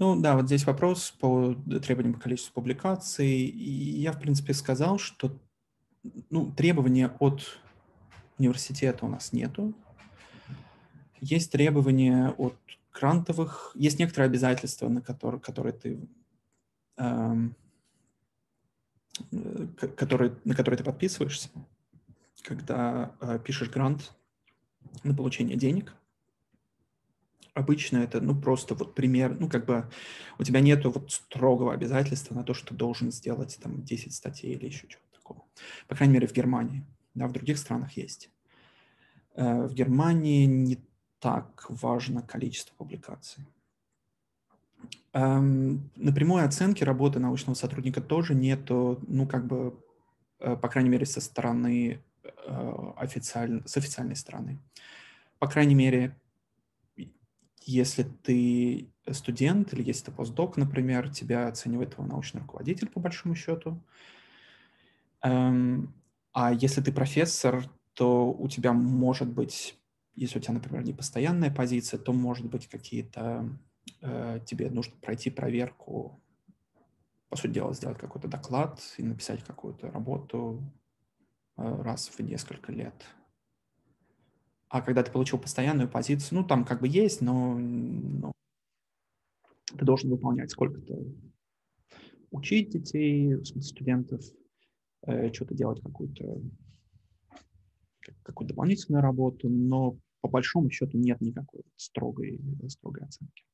Ну 0.00 0.14
да, 0.20 0.36
вот 0.36 0.46
здесь 0.46 0.64
вопрос 0.64 1.10
по 1.10 1.54
требованиям 1.82 2.14
по 2.14 2.20
количеству 2.20 2.52
публикаций. 2.52 3.28
И 3.28 4.00
я, 4.00 4.12
в 4.12 4.20
принципе, 4.20 4.54
сказал, 4.54 4.96
что 4.96 5.36
ну, 6.30 6.52
требования 6.52 7.08
от 7.18 7.60
университета 8.38 9.04
у 9.04 9.08
нас 9.08 9.32
нету. 9.32 9.74
Есть 11.20 11.50
требования 11.50 12.32
от 12.38 12.54
грантовых, 12.92 13.72
есть 13.74 13.98
некоторые 13.98 14.26
обязательства, 14.26 14.88
на 14.88 15.00
которые, 15.00 15.40
которые 15.40 15.72
ты, 15.72 16.08
эм, 16.96 17.56
э, 19.32 19.66
которые, 19.96 20.36
на 20.44 20.54
которые 20.54 20.78
ты 20.78 20.84
подписываешься, 20.84 21.48
когда 22.44 23.16
э, 23.20 23.40
пишешь 23.44 23.68
грант 23.68 24.12
на 25.02 25.12
получение 25.12 25.56
денег. 25.56 25.97
Обычно 27.58 27.98
это, 27.98 28.20
ну, 28.20 28.40
просто 28.40 28.76
вот 28.76 28.94
пример, 28.94 29.36
ну, 29.40 29.48
как 29.48 29.66
бы 29.66 29.90
у 30.38 30.44
тебя 30.44 30.60
нету 30.60 30.92
вот 30.92 31.10
строгого 31.10 31.74
обязательства 31.74 32.32
на 32.36 32.44
то, 32.44 32.54
что 32.54 32.72
должен 32.72 33.10
сделать 33.10 33.58
там 33.60 33.82
10 33.82 34.14
статей 34.14 34.54
или 34.54 34.66
еще 34.66 34.86
чего-то 34.86 35.18
такого. 35.18 35.42
По 35.88 35.96
крайней 35.96 36.14
мере, 36.14 36.28
в 36.28 36.32
Германии. 36.32 36.84
Да, 37.14 37.26
в 37.26 37.32
других 37.32 37.58
странах 37.58 37.96
есть. 37.96 38.30
Э, 39.34 39.66
в 39.66 39.74
Германии 39.74 40.44
не 40.44 40.78
так 41.18 41.66
важно 41.68 42.22
количество 42.22 42.76
публикаций. 42.76 43.44
Эм, 45.12 45.90
на 45.96 46.12
прямой 46.12 46.44
оценке 46.44 46.84
работы 46.84 47.18
научного 47.18 47.56
сотрудника 47.56 48.00
тоже 48.00 48.36
нету, 48.36 49.00
ну, 49.08 49.26
как 49.26 49.48
бы, 49.48 49.74
э, 50.38 50.54
по 50.54 50.68
крайней 50.68 50.90
мере, 50.90 51.06
со 51.06 51.20
стороны 51.20 52.00
э, 52.22 52.92
официально, 52.96 53.66
с 53.66 53.76
официальной 53.76 54.14
стороны. 54.14 54.60
По 55.40 55.48
крайней 55.48 55.74
мере, 55.74 56.14
если 57.70 58.02
ты 58.02 58.88
студент 59.10 59.72
или 59.72 59.82
если 59.82 60.06
ты 60.06 60.12
постдок, 60.12 60.56
например, 60.56 61.08
тебя 61.10 61.48
оценивает 61.48 61.94
твой 61.94 62.06
научный 62.06 62.40
руководитель 62.40 62.88
по 62.88 63.00
большому 63.00 63.34
счету. 63.34 63.82
Эм, 65.22 65.94
а 66.32 66.52
если 66.52 66.80
ты 66.80 66.92
профессор, 66.92 67.64
то 67.94 68.30
у 68.30 68.48
тебя 68.48 68.72
может 68.72 69.28
быть 69.28 69.78
если 70.18 70.40
у 70.40 70.42
тебя, 70.42 70.54
например, 70.54 70.82
не 70.82 70.92
постоянная 70.92 71.50
позиция, 71.50 71.98
то, 71.98 72.12
может 72.12 72.46
быть, 72.46 72.66
какие-то 72.66 73.48
э, 74.02 74.40
тебе 74.44 74.68
нужно 74.68 74.96
пройти 74.96 75.30
проверку, 75.30 76.20
по 77.28 77.36
сути 77.36 77.52
дела, 77.52 77.72
сделать 77.72 77.98
какой-то 77.98 78.26
доклад 78.26 78.80
и 78.96 79.02
написать 79.04 79.44
какую-то 79.44 79.90
работу 79.92 80.60
э, 81.56 81.82
раз 81.82 82.08
в 82.08 82.20
несколько 82.20 82.72
лет. 82.72 82.94
А 84.68 84.82
когда 84.82 85.02
ты 85.02 85.10
получил 85.10 85.38
постоянную 85.38 85.88
позицию, 85.88 86.40
ну, 86.40 86.46
там 86.46 86.64
как 86.64 86.80
бы 86.80 86.88
есть, 86.88 87.20
но, 87.22 87.58
но 87.58 88.32
ты 89.66 89.84
должен 89.84 90.10
выполнять 90.10 90.50
сколько-то 90.50 90.94
учить 92.30 92.70
детей, 92.70 93.34
в 93.34 93.44
смысле 93.44 93.62
студентов, 93.62 94.24
э, 95.06 95.32
что-то 95.32 95.54
делать 95.54 95.80
какую-то 95.82 96.42
какую-то 98.22 98.54
дополнительную 98.54 99.02
работу, 99.02 99.48
но 99.48 99.98
по 100.20 100.28
большому 100.28 100.70
счету 100.70 100.96
нет 100.98 101.20
никакой 101.20 101.62
строгой, 101.76 102.40
строгой 102.68 103.04
оценки. 103.04 103.44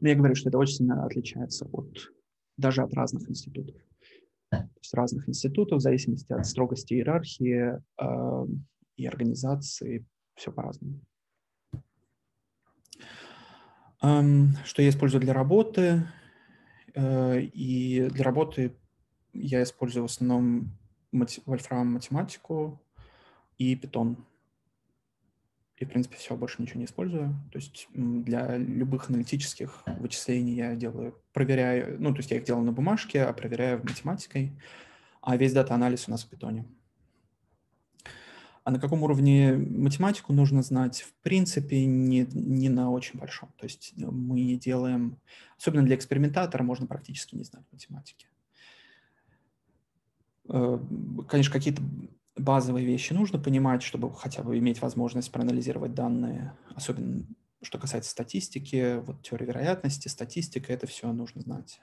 Но 0.00 0.08
я 0.08 0.14
говорю, 0.14 0.34
что 0.34 0.48
это 0.48 0.58
очень 0.58 0.76
сильно 0.76 1.04
отличается 1.04 1.66
от, 1.66 2.12
даже 2.56 2.82
от 2.82 2.92
разных 2.94 3.28
институтов. 3.30 3.76
Есть 4.52 4.94
разных 4.94 5.28
институтов, 5.28 5.78
в 5.78 5.82
зависимости 5.82 6.32
от 6.32 6.46
строгости 6.46 6.94
иерархии 6.94 7.80
э, 8.00 8.46
и 8.96 9.06
организации, 9.06 10.06
все 10.34 10.52
по-разному. 10.52 11.00
Эм, 14.00 14.54
что 14.64 14.82
я 14.82 14.88
использую 14.88 15.20
для 15.20 15.34
работы? 15.34 16.08
Э, 16.94 17.40
и 17.40 18.08
для 18.10 18.24
работы 18.24 18.76
я 19.32 19.62
использую 19.62 20.04
в 20.04 20.10
основном 20.10 20.78
мати- 21.12 21.42
вольфрам 21.44 21.86
математику, 21.86 22.80
и 23.58 23.74
Python. 23.74 24.16
И, 25.78 25.84
в 25.84 25.88
принципе, 25.88 26.16
все, 26.16 26.36
больше 26.36 26.60
ничего 26.60 26.80
не 26.80 26.86
использую. 26.86 27.36
То 27.52 27.58
есть 27.58 27.88
для 27.94 28.56
любых 28.56 29.10
аналитических 29.10 29.84
вычислений 29.86 30.54
я 30.54 30.74
делаю, 30.74 31.14
проверяю, 31.32 32.00
ну, 32.00 32.12
то 32.12 32.18
есть 32.18 32.30
я 32.32 32.38
их 32.38 32.44
делаю 32.44 32.64
на 32.64 32.72
бумажке, 32.72 33.22
а 33.22 33.32
проверяю 33.32 33.80
математикой, 33.84 34.58
а 35.22 35.36
весь 35.36 35.52
дата-анализ 35.52 36.08
у 36.08 36.10
нас 36.10 36.24
в 36.24 36.32
Python. 36.32 36.64
А 38.64 38.70
на 38.70 38.80
каком 38.80 39.02
уровне 39.02 39.54
математику 39.54 40.32
нужно 40.32 40.62
знать? 40.62 41.02
В 41.02 41.14
принципе, 41.22 41.86
не, 41.86 42.26
не 42.32 42.68
на 42.68 42.90
очень 42.90 43.18
большом. 43.18 43.50
То 43.56 43.64
есть 43.64 43.94
мы 43.96 44.56
делаем, 44.56 45.16
особенно 45.56 45.86
для 45.86 45.96
экспериментатора, 45.96 46.62
можно 46.64 46.86
практически 46.86 47.34
не 47.34 47.44
знать 47.44 47.64
математики. 47.72 48.26
Э, 50.48 50.78
конечно, 51.28 51.52
какие-то 51.52 51.82
базовые 52.38 52.86
вещи 52.86 53.12
нужно 53.12 53.38
понимать, 53.38 53.82
чтобы 53.82 54.12
хотя 54.14 54.42
бы 54.42 54.58
иметь 54.58 54.80
возможность 54.80 55.30
проанализировать 55.32 55.94
данные, 55.94 56.52
особенно 56.74 57.24
что 57.62 57.78
касается 57.78 58.10
статистики, 58.10 58.98
вот 59.04 59.22
теория 59.22 59.46
вероятности, 59.46 60.08
статистика, 60.08 60.72
это 60.72 60.86
все 60.86 61.12
нужно 61.12 61.40
знать. 61.42 61.80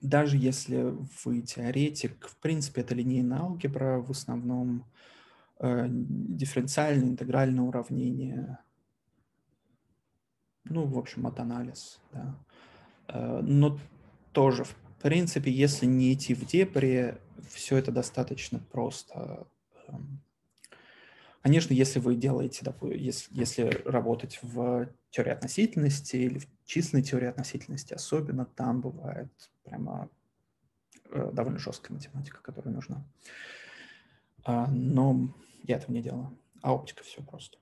Даже 0.00 0.36
если 0.36 0.94
вы 1.24 1.40
теоретик, 1.40 2.26
в 2.26 2.36
принципе, 2.36 2.82
это 2.82 2.94
линейная 2.94 3.38
алгебра, 3.38 4.02
в 4.02 4.10
основном 4.10 4.84
э, 5.60 5.86
дифференциальное, 5.88 7.08
интегральное 7.08 7.64
уравнение, 7.64 8.58
ну, 10.64 10.84
в 10.84 10.98
общем, 10.98 11.22
матанализ, 11.22 12.00
да. 12.12 12.38
Э, 13.08 13.40
но 13.40 13.78
тоже, 14.32 14.64
в 14.64 14.74
принципе, 15.04 15.50
если 15.50 15.84
не 15.84 16.14
идти 16.14 16.32
в 16.32 16.46
дебри, 16.46 17.18
все 17.50 17.76
это 17.76 17.92
достаточно 17.92 18.58
просто. 18.58 19.46
Эм. 19.86 20.22
Конечно, 21.42 21.74
если 21.74 21.98
вы 21.98 22.16
делаете, 22.16 22.64
если, 22.94 23.38
если 23.38 23.82
работать 23.84 24.38
в 24.40 24.88
теории 25.10 25.32
относительности 25.32 26.16
или 26.16 26.38
в 26.38 26.46
численной 26.64 27.02
теории 27.02 27.28
относительности, 27.28 27.92
особенно 27.92 28.46
там 28.46 28.80
бывает 28.80 29.30
прямо 29.62 30.08
э, 31.10 31.30
довольно 31.34 31.58
жесткая 31.58 31.94
математика, 31.94 32.40
которая 32.40 32.74
нужна. 32.74 33.04
А, 34.42 34.68
но 34.68 35.36
я 35.64 35.76
этого 35.76 35.92
не 35.92 36.00
делаю. 36.00 36.34
А 36.62 36.74
оптика 36.74 37.04
все 37.04 37.22
просто. 37.22 37.58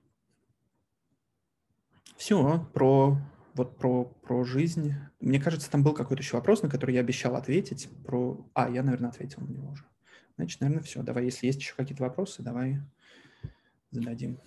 Все 2.15 2.65
про 2.73 3.17
вот 3.55 3.77
про, 3.77 4.05
про 4.05 4.43
жизнь. 4.43 4.93
Мне 5.19 5.39
кажется, 5.39 5.69
там 5.69 5.83
был 5.83 5.93
какой-то 5.93 6.23
еще 6.23 6.37
вопрос, 6.37 6.63
на 6.63 6.69
который 6.69 6.95
я 6.95 7.01
обещал 7.01 7.35
ответить. 7.35 7.89
Про... 8.05 8.45
А, 8.53 8.69
я, 8.69 8.83
наверное, 8.83 9.09
ответил 9.09 9.41
на 9.41 9.51
него 9.51 9.71
уже. 9.71 9.85
Значит, 10.37 10.61
наверное, 10.61 10.83
все. 10.83 11.03
Давай, 11.03 11.25
если 11.25 11.47
есть 11.47 11.59
еще 11.59 11.75
какие-то 11.75 12.03
вопросы, 12.03 12.41
давай 12.41 12.79
зададим. 13.91 14.39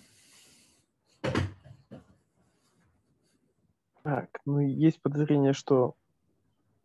Так, 4.03 4.39
ну 4.45 4.59
есть 4.59 5.01
подозрение, 5.01 5.51
что 5.53 5.95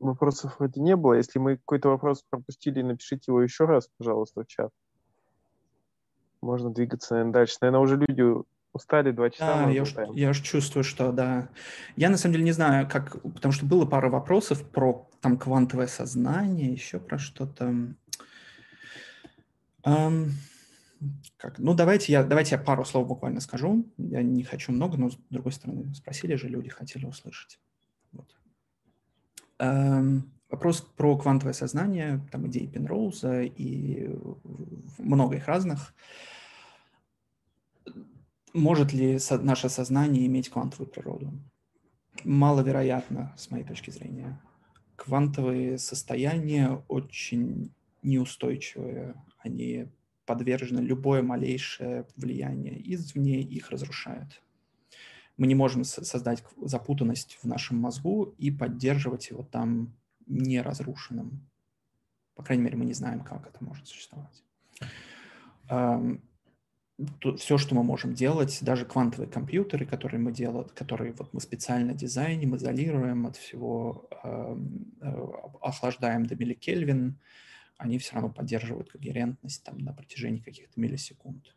вопросов 0.01 0.59
вроде 0.59 0.81
не 0.81 0.97
было. 0.97 1.15
Если 1.15 1.39
мы 1.39 1.57
какой-то 1.57 1.89
вопрос 1.89 2.25
пропустили, 2.29 2.83
напишите 2.83 3.31
его 3.31 3.43
еще 3.43 3.65
раз, 3.65 3.89
пожалуйста, 3.97 4.43
в 4.43 4.47
чат. 4.47 4.73
Можно 6.41 6.71
двигаться 6.71 7.15
наверное, 7.15 7.33
дальше. 7.33 7.59
Наверное, 7.61 7.81
уже 7.81 7.97
люди 7.97 8.45
устали 8.73 9.11
два 9.13 9.31
часа. 9.31 9.67
Да, 9.67 9.71
я 9.71 9.83
уж, 9.83 9.95
я 10.15 10.31
уж 10.31 10.41
чувствую, 10.41 10.85
что 10.85 11.13
да. 11.13 11.49
Я 11.97 12.11
на 12.11 12.17
самом 12.17 12.35
деле 12.35 12.45
не 12.45 12.53
знаю, 12.53 12.89
как, 12.89 13.21
потому 13.23 13.53
что 13.53 13.67
было 13.67 13.87
пара 13.87 14.09
вопросов 14.09 14.69
про 14.69 15.09
там 15.21 15.39
квантовое 15.39 15.87
сознание, 15.87 16.73
еще 16.73 16.99
про 16.99 17.19
что-то. 17.19 17.75
Um, 19.85 20.31
как? 21.37 21.59
Ну, 21.59 21.75
давайте 21.75 22.13
я, 22.13 22.23
давайте 22.23 22.55
я 22.55 22.61
пару 22.61 22.85
слов 22.85 23.07
буквально 23.07 23.41
скажу. 23.41 23.85
Я 23.99 24.23
не 24.23 24.45
хочу 24.45 24.73
много, 24.73 24.97
но 24.97 25.11
с 25.11 25.19
другой 25.31 25.53
стороны, 25.53 25.93
спросили 25.95 26.35
же, 26.37 26.49
люди 26.49 26.69
хотели 26.69 27.05
услышать. 27.05 27.59
Вот. 28.13 28.35
Um, 29.59 30.23
вопрос 30.51 30.81
про 30.81 31.17
квантовое 31.17 31.53
сознание, 31.53 32.21
там 32.31 32.47
идеи 32.47 32.67
Пенроуза 32.67 33.43
и 33.43 34.17
много 34.99 35.37
их 35.37 35.47
разных. 35.49 35.95
Может 38.53 38.93
ли 38.93 39.19
наше 39.41 39.69
сознание 39.71 40.27
иметь 40.27 40.51
квантовую 40.51 40.89
природу? 40.89 41.33
Маловероятно, 42.25 43.35
с 43.37 43.51
моей 43.51 43.65
точки 43.65 43.91
зрения. 43.91 44.41
Квантовые 44.97 45.79
состояния 45.79 46.85
очень 46.89 47.73
неустойчивые. 48.03 49.15
Они 49.39 49.89
подвержены 50.27 50.81
любое 50.81 51.23
малейшее 51.23 52.07
влияние 52.17 52.81
извне, 52.95 53.41
их 53.41 53.71
разрушает. 53.71 54.43
Мы 55.39 55.47
не 55.47 55.55
можем 55.55 55.85
создать 55.85 56.45
запутанность 56.61 57.39
в 57.43 57.47
нашем 57.47 57.79
мозгу 57.79 58.35
и 58.37 58.51
поддерживать 58.51 59.31
его 59.31 59.43
там 59.43 59.97
неразрушенным. 60.27 61.49
По 62.35 62.43
крайней 62.43 62.65
мере, 62.65 62.77
мы 62.77 62.85
не 62.85 62.93
знаем, 62.93 63.21
как 63.21 63.47
это 63.47 63.65
может 63.65 63.89
существовать 63.89 64.45
все, 67.37 67.59
что 67.59 67.75
мы 67.75 67.83
можем 67.83 68.15
делать, 68.15 68.59
даже 68.63 68.85
квантовые 68.85 69.29
компьютеры, 69.29 69.87
которые 69.87 70.21
мы 70.21 70.33
делаем, 70.33 70.69
которые 70.75 71.13
вот 71.13 71.33
мы 71.33 71.41
специально 71.41 71.95
дизайним, 71.95 72.57
изолируем 72.57 73.27
от 73.27 73.37
всего, 73.37 74.09
э, 74.23 74.57
охлаждаем 75.61 76.27
до 76.27 76.37
милликельвин, 76.37 77.19
они 77.79 77.99
все 77.99 78.15
равно 78.15 78.31
поддерживают 78.31 78.91
когерентность 78.91 79.65
там 79.65 79.79
на 79.79 79.93
протяжении 79.93 80.41
каких-то 80.41 80.81
миллисекунд. 80.81 81.55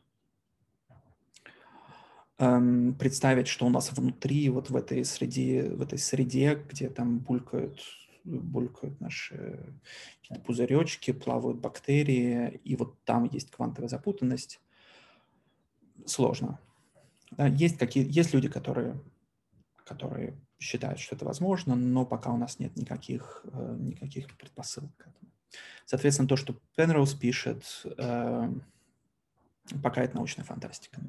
Эм, 2.37 2.95
представить, 2.95 3.47
что 3.47 3.65
у 3.65 3.69
нас 3.69 3.91
внутри, 3.91 4.49
вот 4.49 4.69
в 4.69 4.75
этой 4.75 5.05
среде, 5.05 5.69
в 5.69 5.81
этой 5.81 5.97
среде, 5.97 6.61
где 6.69 6.89
там 6.89 7.19
булькают 7.19 7.79
булькают 8.25 8.99
наши 8.99 9.59
пузыречки, 10.45 11.11
плавают 11.11 11.59
бактерии, 11.59 12.59
и 12.63 12.75
вот 12.75 12.99
там 13.03 13.25
есть 13.25 13.51
квантовая 13.51 13.87
запутанность, 13.87 14.59
сложно. 16.05 16.59
Есть, 17.37 17.77
какие, 17.77 18.07
есть 18.09 18.33
люди, 18.33 18.47
которые, 18.47 18.99
которые 19.83 20.37
считают, 20.59 20.99
что 20.99 21.15
это 21.15 21.25
возможно, 21.25 21.75
но 21.75 22.05
пока 22.05 22.31
у 22.31 22.37
нас 22.37 22.59
нет 22.59 22.75
никаких, 22.75 23.45
э, 23.51 23.75
никаких 23.79 24.35
предпосылок 24.37 24.95
к 24.97 25.01
этому. 25.01 25.31
Соответственно, 25.85 26.27
то, 26.27 26.35
что 26.35 26.55
Пенроуз 26.75 27.13
пишет, 27.13 27.63
э, 27.97 28.49
пока 29.83 30.03
это 30.03 30.15
научная 30.15 30.45
фантастика. 30.45 31.01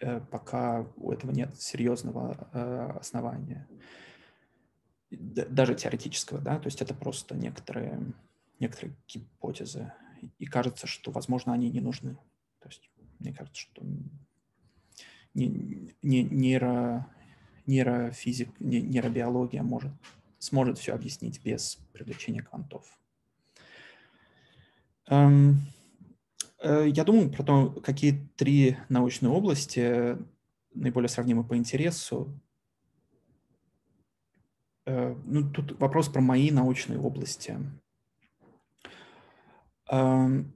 Э, 0.00 0.20
пока 0.20 0.86
у 0.96 1.12
этого 1.12 1.30
нет 1.30 1.60
серьезного 1.60 2.96
основания, 2.98 3.66
даже 5.10 5.74
теоретического, 5.74 6.40
да, 6.40 6.58
то 6.58 6.66
есть 6.66 6.82
это 6.82 6.92
просто 6.92 7.36
некоторые, 7.36 8.12
некоторые 8.58 8.96
гипотезы, 9.06 9.92
и 10.38 10.46
кажется, 10.46 10.86
что, 10.86 11.10
возможно, 11.12 11.52
они 11.52 11.70
не 11.70 11.80
нужны. 11.80 12.16
То 12.60 12.68
есть 12.68 12.90
мне 13.18 13.32
кажется, 13.32 13.60
что 13.60 13.82
не, 15.34 15.94
не, 16.02 16.22
нейро, 16.22 17.06
нейрофизик, 17.66 18.58
не, 18.60 18.80
нейробиология 18.80 19.62
может, 19.62 19.92
сможет 20.38 20.78
все 20.78 20.94
объяснить 20.94 21.42
без 21.42 21.76
привлечения 21.92 22.42
квантов. 22.42 22.98
Эм, 25.08 25.60
э, 26.60 26.86
я 26.88 27.04
думаю 27.04 27.30
про 27.30 27.42
то, 27.42 27.70
какие 27.70 28.28
три 28.36 28.76
научные 28.88 29.30
области 29.30 30.18
наиболее 30.74 31.08
сравнимы 31.08 31.44
по 31.44 31.56
интересу. 31.56 32.40
Э, 34.84 35.14
ну, 35.24 35.50
тут 35.50 35.78
вопрос 35.80 36.08
про 36.08 36.20
мои 36.20 36.50
научные 36.50 36.98
области. 36.98 37.56
Эм, 39.88 40.55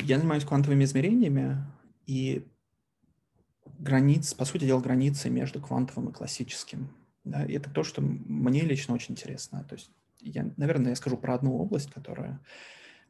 я 0.00 0.18
занимаюсь 0.18 0.44
квантовыми 0.44 0.84
измерениями, 0.84 1.64
и 2.06 2.46
границ, 3.78 4.34
по 4.34 4.44
сути 4.44 4.64
дела, 4.64 4.80
границы 4.80 5.30
между 5.30 5.60
квантовым 5.60 6.10
и 6.10 6.12
классическим. 6.12 6.88
Да, 7.24 7.44
и 7.44 7.52
это 7.52 7.70
то, 7.70 7.84
что 7.84 8.00
мне 8.02 8.62
лично 8.62 8.94
очень 8.94 9.12
интересно. 9.12 9.64
То 9.64 9.74
есть, 9.74 9.90
я, 10.20 10.50
наверное, 10.56 10.90
я 10.90 10.96
скажу 10.96 11.16
про 11.16 11.34
одну 11.34 11.56
область, 11.56 11.90
которая 11.90 12.40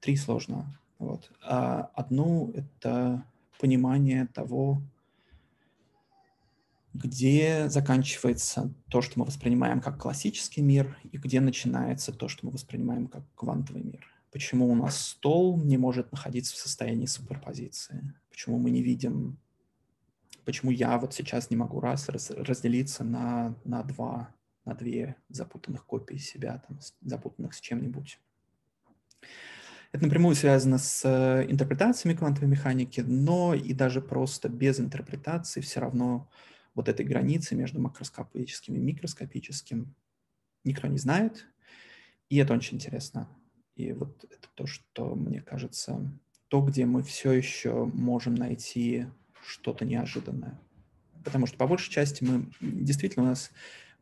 три 0.01 0.17
сложно. 0.17 0.79
Вот. 0.99 1.31
А 1.43 1.91
одну— 1.95 2.53
это 2.55 3.25
понимание 3.59 4.27
того, 4.27 4.83
где 6.93 7.69
заканчивается 7.69 8.75
то, 8.89 9.01
что 9.01 9.19
мы 9.21 9.25
воспринимаем 9.25 9.81
как 9.81 10.01
классический 10.01 10.61
мир, 10.61 10.99
и 11.05 11.19
где 11.19 11.41
начинается 11.41 12.13
то, 12.13 12.29
что 12.29 12.47
мы 12.47 12.53
воспринимаем 12.53 13.07
как 13.07 13.23
квантовый 13.35 13.83
мир 13.83 14.07
почему 14.31 14.69
у 14.69 14.75
нас 14.75 14.99
стол 14.99 15.59
не 15.59 15.77
может 15.77 16.13
находиться 16.13 16.55
в 16.55 16.59
состоянии 16.59 17.07
суперпозиции, 17.07 18.15
почему 18.31 18.59
мы 18.59 18.71
не 18.71 18.83
видим, 18.83 19.39
почему 20.45 20.71
я 20.71 20.99
вот 20.99 21.15
сейчас 21.15 21.51
не 21.51 21.57
могу 21.57 21.81
раз 21.81 22.09
разделиться 22.09 23.05
на, 23.05 23.57
на 23.65 23.83
два, 23.83 24.35
на 24.65 24.75
две 24.75 25.17
запутанных 25.29 25.85
копии 25.85 26.17
себя, 26.17 26.63
там, 26.67 26.79
запутанных 27.03 27.55
с 27.55 27.61
чем-нибудь. 27.61 28.21
Это 29.93 30.05
напрямую 30.05 30.37
связано 30.37 30.79
с 30.79 31.03
э, 31.05 31.51
интерпретациями 31.51 32.17
квантовой 32.17 32.49
механики, 32.49 33.01
но 33.01 33.55
и 33.55 33.75
даже 33.75 34.01
просто 34.01 34.49
без 34.49 34.79
интерпретации 34.79 35.61
все 35.61 35.81
равно 35.81 36.31
вот 36.75 36.89
этой 36.89 37.05
границы 37.05 37.57
между 37.57 37.81
макроскопическим 37.81 38.77
и 38.77 38.79
микроскопическим 38.79 39.93
никто 40.63 40.87
не 40.87 40.99
знает, 40.99 41.47
и 42.29 42.37
это 42.37 42.55
очень 42.55 42.77
интересно. 42.77 43.29
И 43.81 43.93
вот 43.93 44.25
это 44.25 44.49
то, 44.55 44.67
что, 44.67 45.15
мне 45.15 45.41
кажется, 45.41 46.13
то, 46.49 46.61
где 46.61 46.85
мы 46.85 47.03
все 47.03 47.33
еще 47.33 47.87
можем 47.87 48.35
найти 48.35 49.07
что-то 49.43 49.85
неожиданное. 49.85 50.61
Потому 51.25 51.47
что 51.47 51.57
по 51.57 51.67
большей 51.67 51.91
части 51.91 52.25
мы, 52.25 52.51
действительно, 52.61 53.25
у 53.25 53.29
нас 53.29 53.51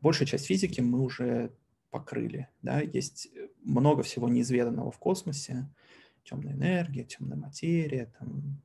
большая 0.01 0.27
часть 0.27 0.47
физики 0.47 0.81
мы 0.81 1.01
уже 1.01 1.51
покрыли. 1.91 2.47
Да? 2.61 2.81
Есть 2.81 3.29
много 3.63 4.03
всего 4.03 4.27
неизведанного 4.29 4.91
в 4.91 4.99
космосе. 4.99 5.69
Темная 6.23 6.53
энергия, 6.53 7.05
темная 7.05 7.37
материя, 7.37 8.13
там, 8.19 8.61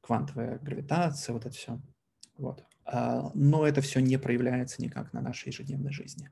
квантовая 0.00 0.58
гравитация, 0.58 1.32
вот 1.32 1.46
это 1.46 1.54
все. 1.54 1.80
Вот. 2.38 2.64
А, 2.84 3.30
но 3.34 3.66
это 3.66 3.80
все 3.80 4.00
не 4.00 4.18
проявляется 4.18 4.82
никак 4.82 5.12
на 5.12 5.20
нашей 5.20 5.48
ежедневной 5.48 5.92
жизни. 5.92 6.30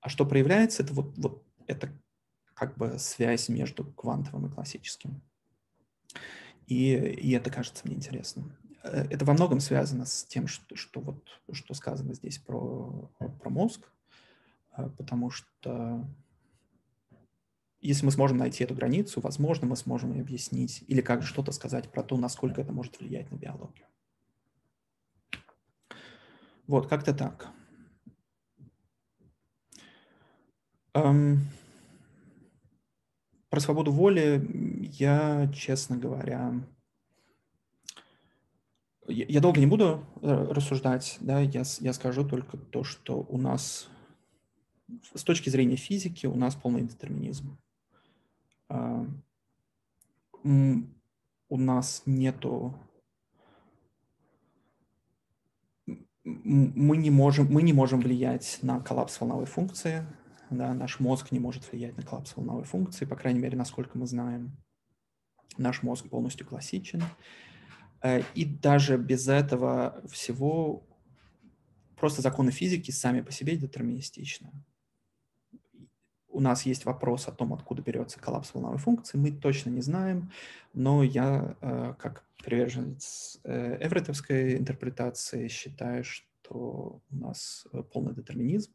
А 0.00 0.08
что 0.08 0.26
проявляется, 0.26 0.82
это 0.82 0.92
вот, 0.94 1.16
вот 1.18 1.44
это 1.66 1.92
как 2.60 2.76
бы 2.76 2.98
связь 2.98 3.48
между 3.48 3.84
квантовым 3.84 4.46
и 4.46 4.50
классическим. 4.50 5.22
И, 6.66 6.92
и 6.94 7.30
это 7.32 7.50
кажется 7.50 7.86
мне 7.86 7.96
интересным. 7.96 8.54
э, 8.82 9.06
это 9.08 9.24
во 9.24 9.32
многом 9.32 9.60
связано 9.60 10.04
с 10.04 10.24
тем, 10.24 10.46
что, 10.46 10.76
что, 10.76 11.00
вот, 11.00 11.26
что 11.52 11.72
сказано 11.72 12.12
здесь 12.12 12.36
про, 12.36 13.10
про 13.40 13.48
мозг, 13.48 13.90
э, 14.76 14.90
потому 14.98 15.30
что 15.30 16.06
если 17.80 18.04
мы 18.04 18.12
сможем 18.12 18.36
найти 18.36 18.62
эту 18.62 18.74
границу, 18.74 19.22
возможно, 19.22 19.66
мы 19.66 19.76
сможем 19.76 20.12
и 20.12 20.20
объяснить 20.20 20.84
или 20.86 21.00
как 21.00 21.22
что-то 21.22 21.52
сказать 21.52 21.90
про 21.90 22.02
то, 22.02 22.18
насколько 22.18 22.60
это 22.60 22.74
может 22.74 23.00
влиять 23.00 23.30
на 23.30 23.36
биологию. 23.36 23.86
Вот, 26.66 26.88
как-то 26.88 27.14
так. 27.14 27.48
Эм, 30.92 31.48
про 33.50 33.60
свободу 33.60 33.92
воли 33.92 34.48
я, 34.92 35.50
честно 35.52 35.96
говоря, 35.96 36.54
я 39.08 39.40
долго 39.40 39.58
не 39.58 39.66
буду 39.66 40.06
э, 40.22 40.28
рассуждать, 40.50 41.18
да, 41.20 41.40
я, 41.40 41.64
я 41.80 41.92
скажу 41.92 42.26
только 42.26 42.56
то, 42.56 42.84
что 42.84 43.26
у 43.28 43.38
нас 43.38 43.88
с 45.14 45.24
точки 45.24 45.50
зрения 45.50 45.76
физики 45.76 46.26
у 46.26 46.36
нас 46.36 46.54
полный 46.54 46.82
детерминизм. 46.82 47.58
А, 48.68 49.04
у 50.42 51.56
нас 51.56 52.02
нету 52.06 52.74
мы 56.24 56.96
не 56.96 57.10
можем 57.10 57.46
мы 57.50 57.62
не 57.62 57.72
можем 57.72 58.00
влиять 58.00 58.60
на 58.62 58.80
коллапс 58.80 59.20
волновой 59.20 59.46
функции 59.46 60.06
да, 60.50 60.74
наш 60.74 61.00
мозг 61.00 61.32
не 61.32 61.38
может 61.38 61.70
влиять 61.70 61.96
на 61.96 62.02
коллапс 62.02 62.36
волновой 62.36 62.64
функции 62.64 63.04
по 63.04 63.16
крайней 63.16 63.40
мере 63.40 63.56
насколько 63.56 63.96
мы 63.96 64.06
знаем 64.06 64.56
наш 65.56 65.82
мозг 65.82 66.08
полностью 66.08 66.46
классичен 66.46 67.02
Э, 68.02 68.22
и 68.34 68.44
даже 68.44 68.96
без 68.96 69.28
этого 69.28 70.02
всего 70.08 70.86
просто 71.96 72.22
законы 72.22 72.50
физики 72.50 72.90
сами 72.90 73.20
по 73.20 73.32
себе 73.32 73.56
детерминистичны. 73.56 74.50
У 76.28 76.40
нас 76.40 76.64
есть 76.64 76.84
вопрос 76.84 77.28
о 77.28 77.32
том, 77.32 77.52
откуда 77.52 77.82
берется 77.82 78.20
коллапс 78.20 78.54
волновой 78.54 78.78
функции. 78.78 79.18
Мы 79.18 79.32
точно 79.32 79.70
не 79.70 79.82
знаем, 79.82 80.30
но 80.72 81.02
я, 81.02 81.56
э, 81.60 81.94
как 81.98 82.24
приверженец 82.42 83.38
э, 83.44 83.78
эвритовской 83.84 84.56
интерпретации, 84.56 85.48
считаю, 85.48 86.04
что 86.04 87.02
у 87.10 87.16
нас 87.16 87.66
полный 87.92 88.14
детерминизм. 88.14 88.72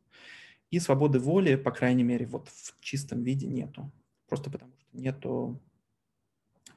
И 0.76 0.80
свободы 0.82 1.20
воли, 1.20 1.56
по 1.56 1.72
крайней 1.72 2.04
мере, 2.04 2.26
вот 2.26 2.50
в 2.50 2.78
чистом 2.82 3.24
виде 3.24 3.48
нету. 3.48 3.94
Просто 4.28 4.52
потому 4.52 4.74
что 4.78 4.98
нету 4.98 5.64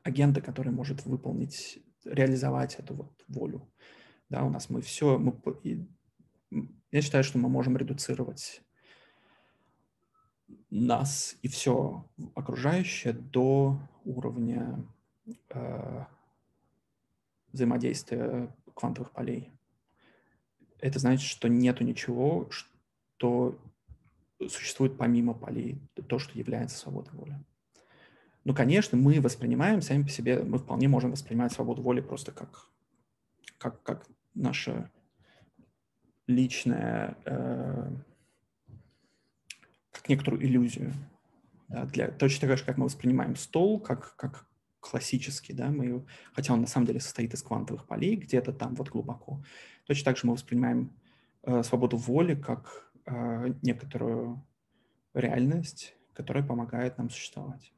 агента, 0.05 0.41
который 0.41 0.71
может 0.71 1.05
выполнить 1.05 1.83
реализовать 2.05 2.77
эту 2.77 2.95
вот 2.95 3.25
волю. 3.27 3.69
Да, 4.29 4.45
у 4.45 4.51
нас 4.51 4.71
мы 4.71 4.83
все, 4.83 5.19
мы, 5.19 5.37
я 6.93 7.03
считаю, 7.03 7.25
что 7.25 7.39
мы 7.39 7.49
можем 7.49 7.77
редуцировать 7.77 8.63
нас 10.71 11.37
и 11.43 11.49
все 11.49 12.09
окружающее 12.37 13.15
до 13.15 13.81
уровня 14.05 14.87
э, 15.51 16.05
взаимодействия 17.51 18.55
квантовых 18.75 19.11
полей. 19.11 19.51
Это 20.79 21.01
значит, 21.01 21.29
что 21.29 21.49
нету 21.49 21.83
ничего, 21.83 22.49
что 23.19 23.59
существует 24.47 24.97
помимо 24.97 25.35
полей, 25.35 25.81
то, 26.07 26.19
что 26.19 26.39
является 26.39 26.79
свободой 26.79 27.13
воли. 27.15 27.39
Ну, 28.45 28.55
конечно, 28.55 28.97
мы 28.97 29.21
воспринимаем 29.21 29.83
сами 29.83 30.05
по 30.05 30.09
себе, 30.09 30.43
мы 30.43 30.59
вполне 30.59 30.89
можем 30.89 31.11
воспринимать 31.11 31.53
свободу 31.53 31.83
воли 31.83 32.01
просто 32.01 32.33
как, 32.33 32.69
как, 33.59 33.83
как 33.83 34.07
наша 34.35 34.91
личная, 36.27 37.17
э, 37.25 37.91
как 39.91 40.09
некоторую 40.09 40.45
иллюзию. 40.45 40.95
Да, 41.69 41.85
для, 41.85 42.09
точно 42.09 42.49
так 42.49 42.59
же, 42.59 42.65
как 42.65 42.79
мы 42.79 42.85
воспринимаем 42.85 43.37
стол, 43.37 43.81
как, 43.81 44.17
как 44.17 44.47
классический, 44.81 45.53
да, 45.53 45.69
мы, 45.69 46.07
хотя 46.33 46.55
он 46.55 46.61
на 46.61 46.67
самом 46.67 46.87
деле 46.87 47.01
состоит 47.01 47.35
из 47.35 47.43
квантовых 47.43 47.87
полей 47.87 48.17
где-то 48.17 48.53
там 48.53 48.75
вот 48.75 48.89
глубоко. 48.89 49.43
Точно 49.87 50.05
так 50.05 50.17
же 50.17 50.27
мы 50.27 50.35
воспринимаем 50.35 50.93
э, 51.43 51.63
свободу 51.63 51.97
воли 51.97 52.35
как 52.35 52.88
некоторую 53.63 54.45
реальность, 55.15 55.95
которая 56.15 56.45
помогает 56.45 56.99
нам 56.99 57.11
существовать. 57.11 57.73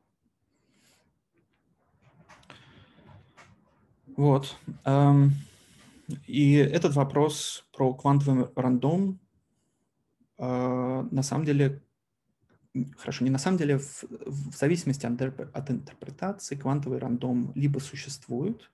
Вот. 4.17 4.57
Эм, 4.85 5.33
и 6.27 6.55
этот 6.55 6.95
вопрос 6.95 7.67
про 7.73 7.95
квантовый 7.95 8.49
рандом 8.57 9.21
э, 10.39 11.09
на 11.11 11.23
самом 11.23 11.45
деле, 11.45 11.83
хорошо, 12.97 13.25
не 13.25 13.31
на 13.31 13.39
самом 13.39 13.59
деле, 13.59 13.79
в, 13.79 14.05
в 14.27 14.57
зависимости 14.57 15.07
от, 15.07 15.21
от 15.55 15.71
интерпретации 15.71 16.57
квантовый 16.57 16.99
рандом 16.99 17.53
либо 17.55 17.79
существует, 17.79 18.71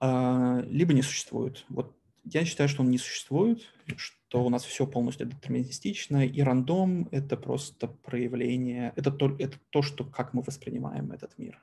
э, 0.00 0.64
либо 0.66 0.92
не 0.92 1.02
существует. 1.02 1.64
Вот 1.68 1.96
я 2.24 2.44
считаю, 2.44 2.68
что 2.68 2.82
он 2.82 2.90
не 2.90 2.98
существует, 2.98 3.62
что 3.96 4.44
у 4.44 4.50
нас 4.50 4.64
все 4.64 4.86
полностью 4.86 5.26
детерминистично, 5.26 6.26
и 6.26 6.40
рандом— 6.42 7.08
это 7.10 7.36
просто 7.36 7.88
проявление, 7.88 8.92
это 8.96 9.10
то, 9.10 9.34
это 9.38 9.58
то, 9.70 9.82
что, 9.82 10.04
как 10.04 10.34
мы 10.34 10.42
воспринимаем 10.42 11.12
этот 11.12 11.36
мир. 11.38 11.60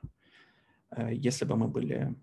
Э, 0.90 1.12
если 1.12 1.44
бы 1.44 1.56
мы 1.56 1.68
были 1.68 2.14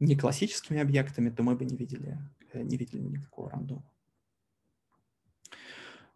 не 0.00 0.16
классическими 0.16 0.80
объектами, 0.80 1.30
то 1.30 1.42
мы 1.42 1.54
бы 1.54 1.64
не 1.64 1.76
видели, 1.76 2.18
э, 2.52 2.62
не 2.62 2.76
видели 2.76 3.00
никакого 3.00 3.50
рандома. 3.50 3.84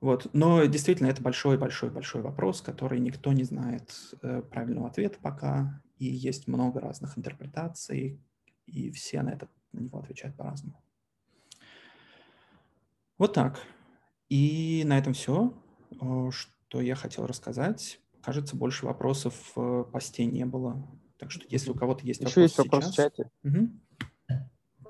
Вот. 0.01 0.29
Но 0.33 0.65
действительно, 0.67 1.09
это 1.09 1.23
большой-большой-большой 1.23 2.23
вопрос, 2.23 2.61
который 2.61 3.01
никто 3.01 3.33
не 3.33 3.45
знает 3.45 3.95
э, 4.23 4.43
правильного 4.43 4.89
ответа 4.89 5.19
пока, 5.21 5.83
и 5.99 6.07
есть 6.07 6.49
много 6.49 6.81
разных 6.81 7.17
интерпретаций, 7.17 8.21
и 8.67 8.91
все 8.91 9.23
на, 9.23 9.31
это, 9.31 9.49
на 9.73 9.81
него 9.81 9.99
отвечают 9.99 10.37
по-разному. 10.37 10.83
Вот 13.19 13.33
так. 13.33 13.61
И 14.29 14.83
на 14.87 14.99
этом 14.99 15.13
все, 15.13 15.55
что 16.31 16.81
я 16.81 16.95
хотел 16.95 17.27
рассказать. 17.27 18.01
Кажется, 18.23 18.57
больше 18.57 18.87
вопросов 18.87 19.35
в 19.55 19.85
посте 19.85 20.27
не 20.27 20.45
было. 20.45 20.87
Так 21.19 21.31
что 21.31 21.47
если 21.49 21.71
у 21.71 21.75
кого-то 21.75 22.05
есть 22.05 22.21
Еще 22.21 22.43
есть 22.43 22.59
вопрос 22.59 22.85
сейчас... 22.87 22.93
в 22.93 22.97
чате. 22.97 23.31
Угу. 23.45 23.69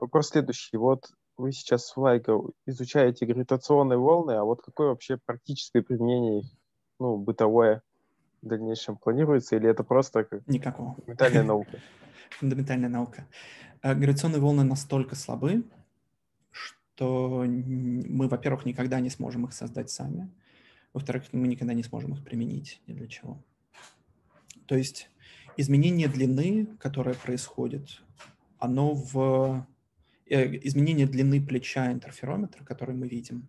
Вопрос 0.00 0.28
следующий. 0.28 0.76
Вот 0.76 1.10
вы 1.36 1.52
сейчас 1.52 1.86
с 1.86 1.96
Вайго 1.96 2.50
изучаете 2.66 3.26
гравитационные 3.26 3.98
волны, 3.98 4.32
а 4.32 4.44
вот 4.44 4.62
какое 4.62 4.88
вообще 4.88 5.18
практическое 5.24 5.82
применение 5.82 6.40
их, 6.40 6.46
ну, 6.98 7.18
бытовое 7.18 7.82
в 8.42 8.46
дальнейшем 8.46 8.96
планируется, 8.96 9.56
или 9.56 9.68
это 9.68 9.84
просто 9.84 10.24
как 10.24 10.46
Никакого. 10.46 10.94
фундаментальная 10.94 11.42
наука? 11.42 11.80
Фундаментальная 12.38 12.88
наука. 12.88 13.26
Э, 13.82 13.94
гравитационные 13.94 14.40
волны 14.40 14.64
настолько 14.64 15.14
слабы, 15.14 15.64
что 16.97 17.44
мы, 17.47 18.26
во-первых, 18.26 18.65
никогда 18.65 19.00
не 19.00 19.10
сможем 19.10 19.44
их 19.44 19.52
создать 19.52 19.91
сами, 19.91 20.31
во-вторых, 20.94 21.25
мы 21.33 21.47
никогда 21.47 21.75
не 21.75 21.83
сможем 21.83 22.15
их 22.15 22.25
применить 22.25 22.81
ни 22.86 22.94
для 22.94 23.07
чего. 23.07 23.44
То 24.65 24.76
есть 24.76 25.10
изменение 25.58 26.08
длины, 26.08 26.66
которое 26.78 27.15
происходит, 27.15 28.02
оно 28.58 28.94
в 28.94 29.66
э, 30.25 30.57
изменение 30.66 31.07
длины 31.07 31.47
плеча 31.47 31.92
интерферометра, 31.92 32.65
который 32.65 32.94
мы 32.94 33.07
видим, 33.07 33.47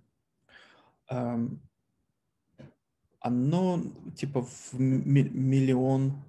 эм, 1.09 1.61
оно 3.22 3.82
типа 4.17 4.42
в 4.43 4.74
миллион 4.77 6.22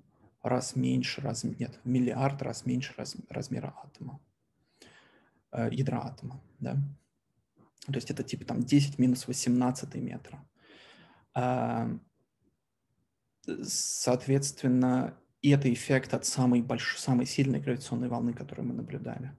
раз 0.42 0.76
меньше, 0.76 1.20
раз, 1.20 1.42
нет, 1.42 1.80
миллиард 1.82 2.42
раз 2.42 2.64
меньше 2.64 2.94
раз, 2.97 3.16
размера 3.28 3.74
атома, 3.84 4.20
э, 5.50 5.68
ядра 5.72 5.98
атома, 6.05 6.40
да. 6.60 6.76
То 7.92 7.97
есть 7.97 8.10
это 8.10 8.23
типа 8.23 8.44
там 8.44 8.62
10 8.62 8.99
минус 8.99 9.26
18 9.26 9.94
метра. 9.97 10.47
Соответственно, 13.62 15.18
и 15.41 15.50
это 15.50 15.73
эффект 15.73 16.15
от 16.15 16.26
самой 16.26 16.62
большой, 16.62 17.00
самой 17.00 17.26
сильной 17.26 17.60
гравитационной 17.60 18.08
волны, 18.08 18.34
которую 18.34 18.68
мы 18.68 18.75
наблюдали. 18.75 19.36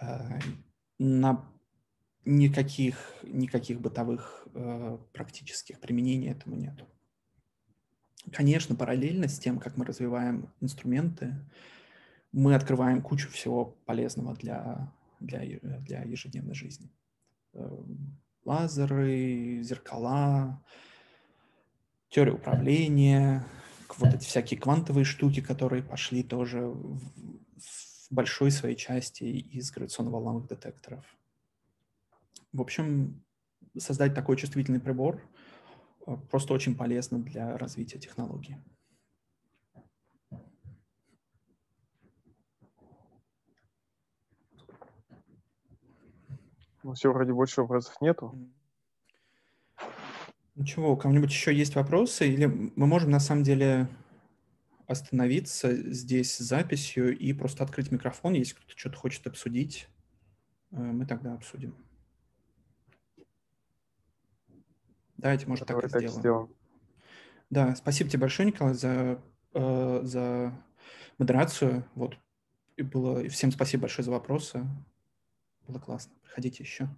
Э, 0.00 0.38
на 0.98 1.46
никаких, 2.24 2.96
никаких 3.22 3.80
бытовых 3.80 4.46
э, 4.54 4.98
практических 5.12 5.80
применений 5.80 6.30
этому 6.30 6.56
нет. 6.56 6.84
Конечно, 8.32 8.74
параллельно 8.74 9.28
с 9.28 9.38
тем, 9.38 9.58
как 9.58 9.76
мы 9.76 9.84
развиваем 9.84 10.52
инструменты, 10.60 11.34
мы 12.32 12.54
открываем 12.54 13.02
кучу 13.02 13.28
всего 13.30 13.64
полезного 13.86 14.34
для, 14.34 14.92
для, 15.20 15.60
для 15.60 16.02
ежедневной 16.02 16.54
жизни. 16.54 16.90
Э, 17.52 17.68
лазеры, 18.44 19.62
зеркала, 19.62 20.62
теория 22.08 22.32
управления, 22.32 23.46
вот 23.98 24.14
эти 24.14 24.24
всякие 24.24 24.58
квантовые 24.58 25.04
штуки, 25.04 25.40
которые 25.40 25.82
пошли 25.82 26.22
тоже 26.22 26.66
в, 26.66 27.00
большой 28.10 28.50
своей 28.50 28.76
части 28.76 29.24
из 29.24 29.70
гравитационно-волновых 29.70 30.48
детекторов. 30.48 31.04
В 32.52 32.60
общем, 32.60 33.22
создать 33.78 34.14
такой 34.14 34.36
чувствительный 34.36 34.80
прибор 34.80 35.22
э, 36.06 36.16
просто 36.30 36.54
очень 36.54 36.76
полезно 36.76 37.18
для 37.18 37.56
развития 37.56 37.98
технологии. 37.98 38.58
Ну 46.82 46.94
все, 46.94 47.12
вроде 47.12 47.32
больше 47.32 47.60
вопросов 47.60 48.00
нету. 48.00 48.34
Ну 50.54 50.64
чего, 50.64 50.92
у 50.92 50.96
кого-нибудь 50.96 51.30
еще 51.30 51.54
есть 51.54 51.74
вопросы? 51.74 52.28
Или 52.28 52.46
мы 52.46 52.86
можем 52.86 53.10
на 53.10 53.20
самом 53.20 53.42
деле 53.42 53.88
остановиться 54.86 55.72
здесь 55.92 56.34
с 56.34 56.38
записью 56.38 57.16
и 57.16 57.32
просто 57.32 57.62
открыть 57.62 57.92
микрофон, 57.92 58.32
если 58.32 58.54
кто-то 58.56 58.76
что-то 58.76 58.96
хочет 58.96 59.26
обсудить, 59.26 59.88
э, 60.72 60.80
мы 60.80 61.06
тогда 61.06 61.34
обсудим. 61.34 61.76
Давайте, 65.16 65.46
может, 65.46 65.68
Давай 65.68 65.82
так 65.82 65.90
и 65.90 65.92
так 65.92 66.00
сделаем. 66.00 66.20
сделаем. 66.20 66.54
Да, 67.50 67.76
спасибо 67.76 68.10
тебе 68.10 68.20
большое, 68.20 68.48
Николай, 68.48 68.74
за, 68.74 69.22
э, 69.54 70.00
за 70.02 70.52
модерацию. 71.18 71.84
Вот. 71.94 72.16
И 72.76 72.82
было, 72.82 73.20
и 73.20 73.28
всем 73.28 73.52
спасибо 73.52 73.82
большое 73.82 74.04
за 74.04 74.10
вопросы. 74.10 74.66
Было 75.70 75.78
классно. 75.78 76.12
Приходите 76.24 76.64
еще. 76.64 76.88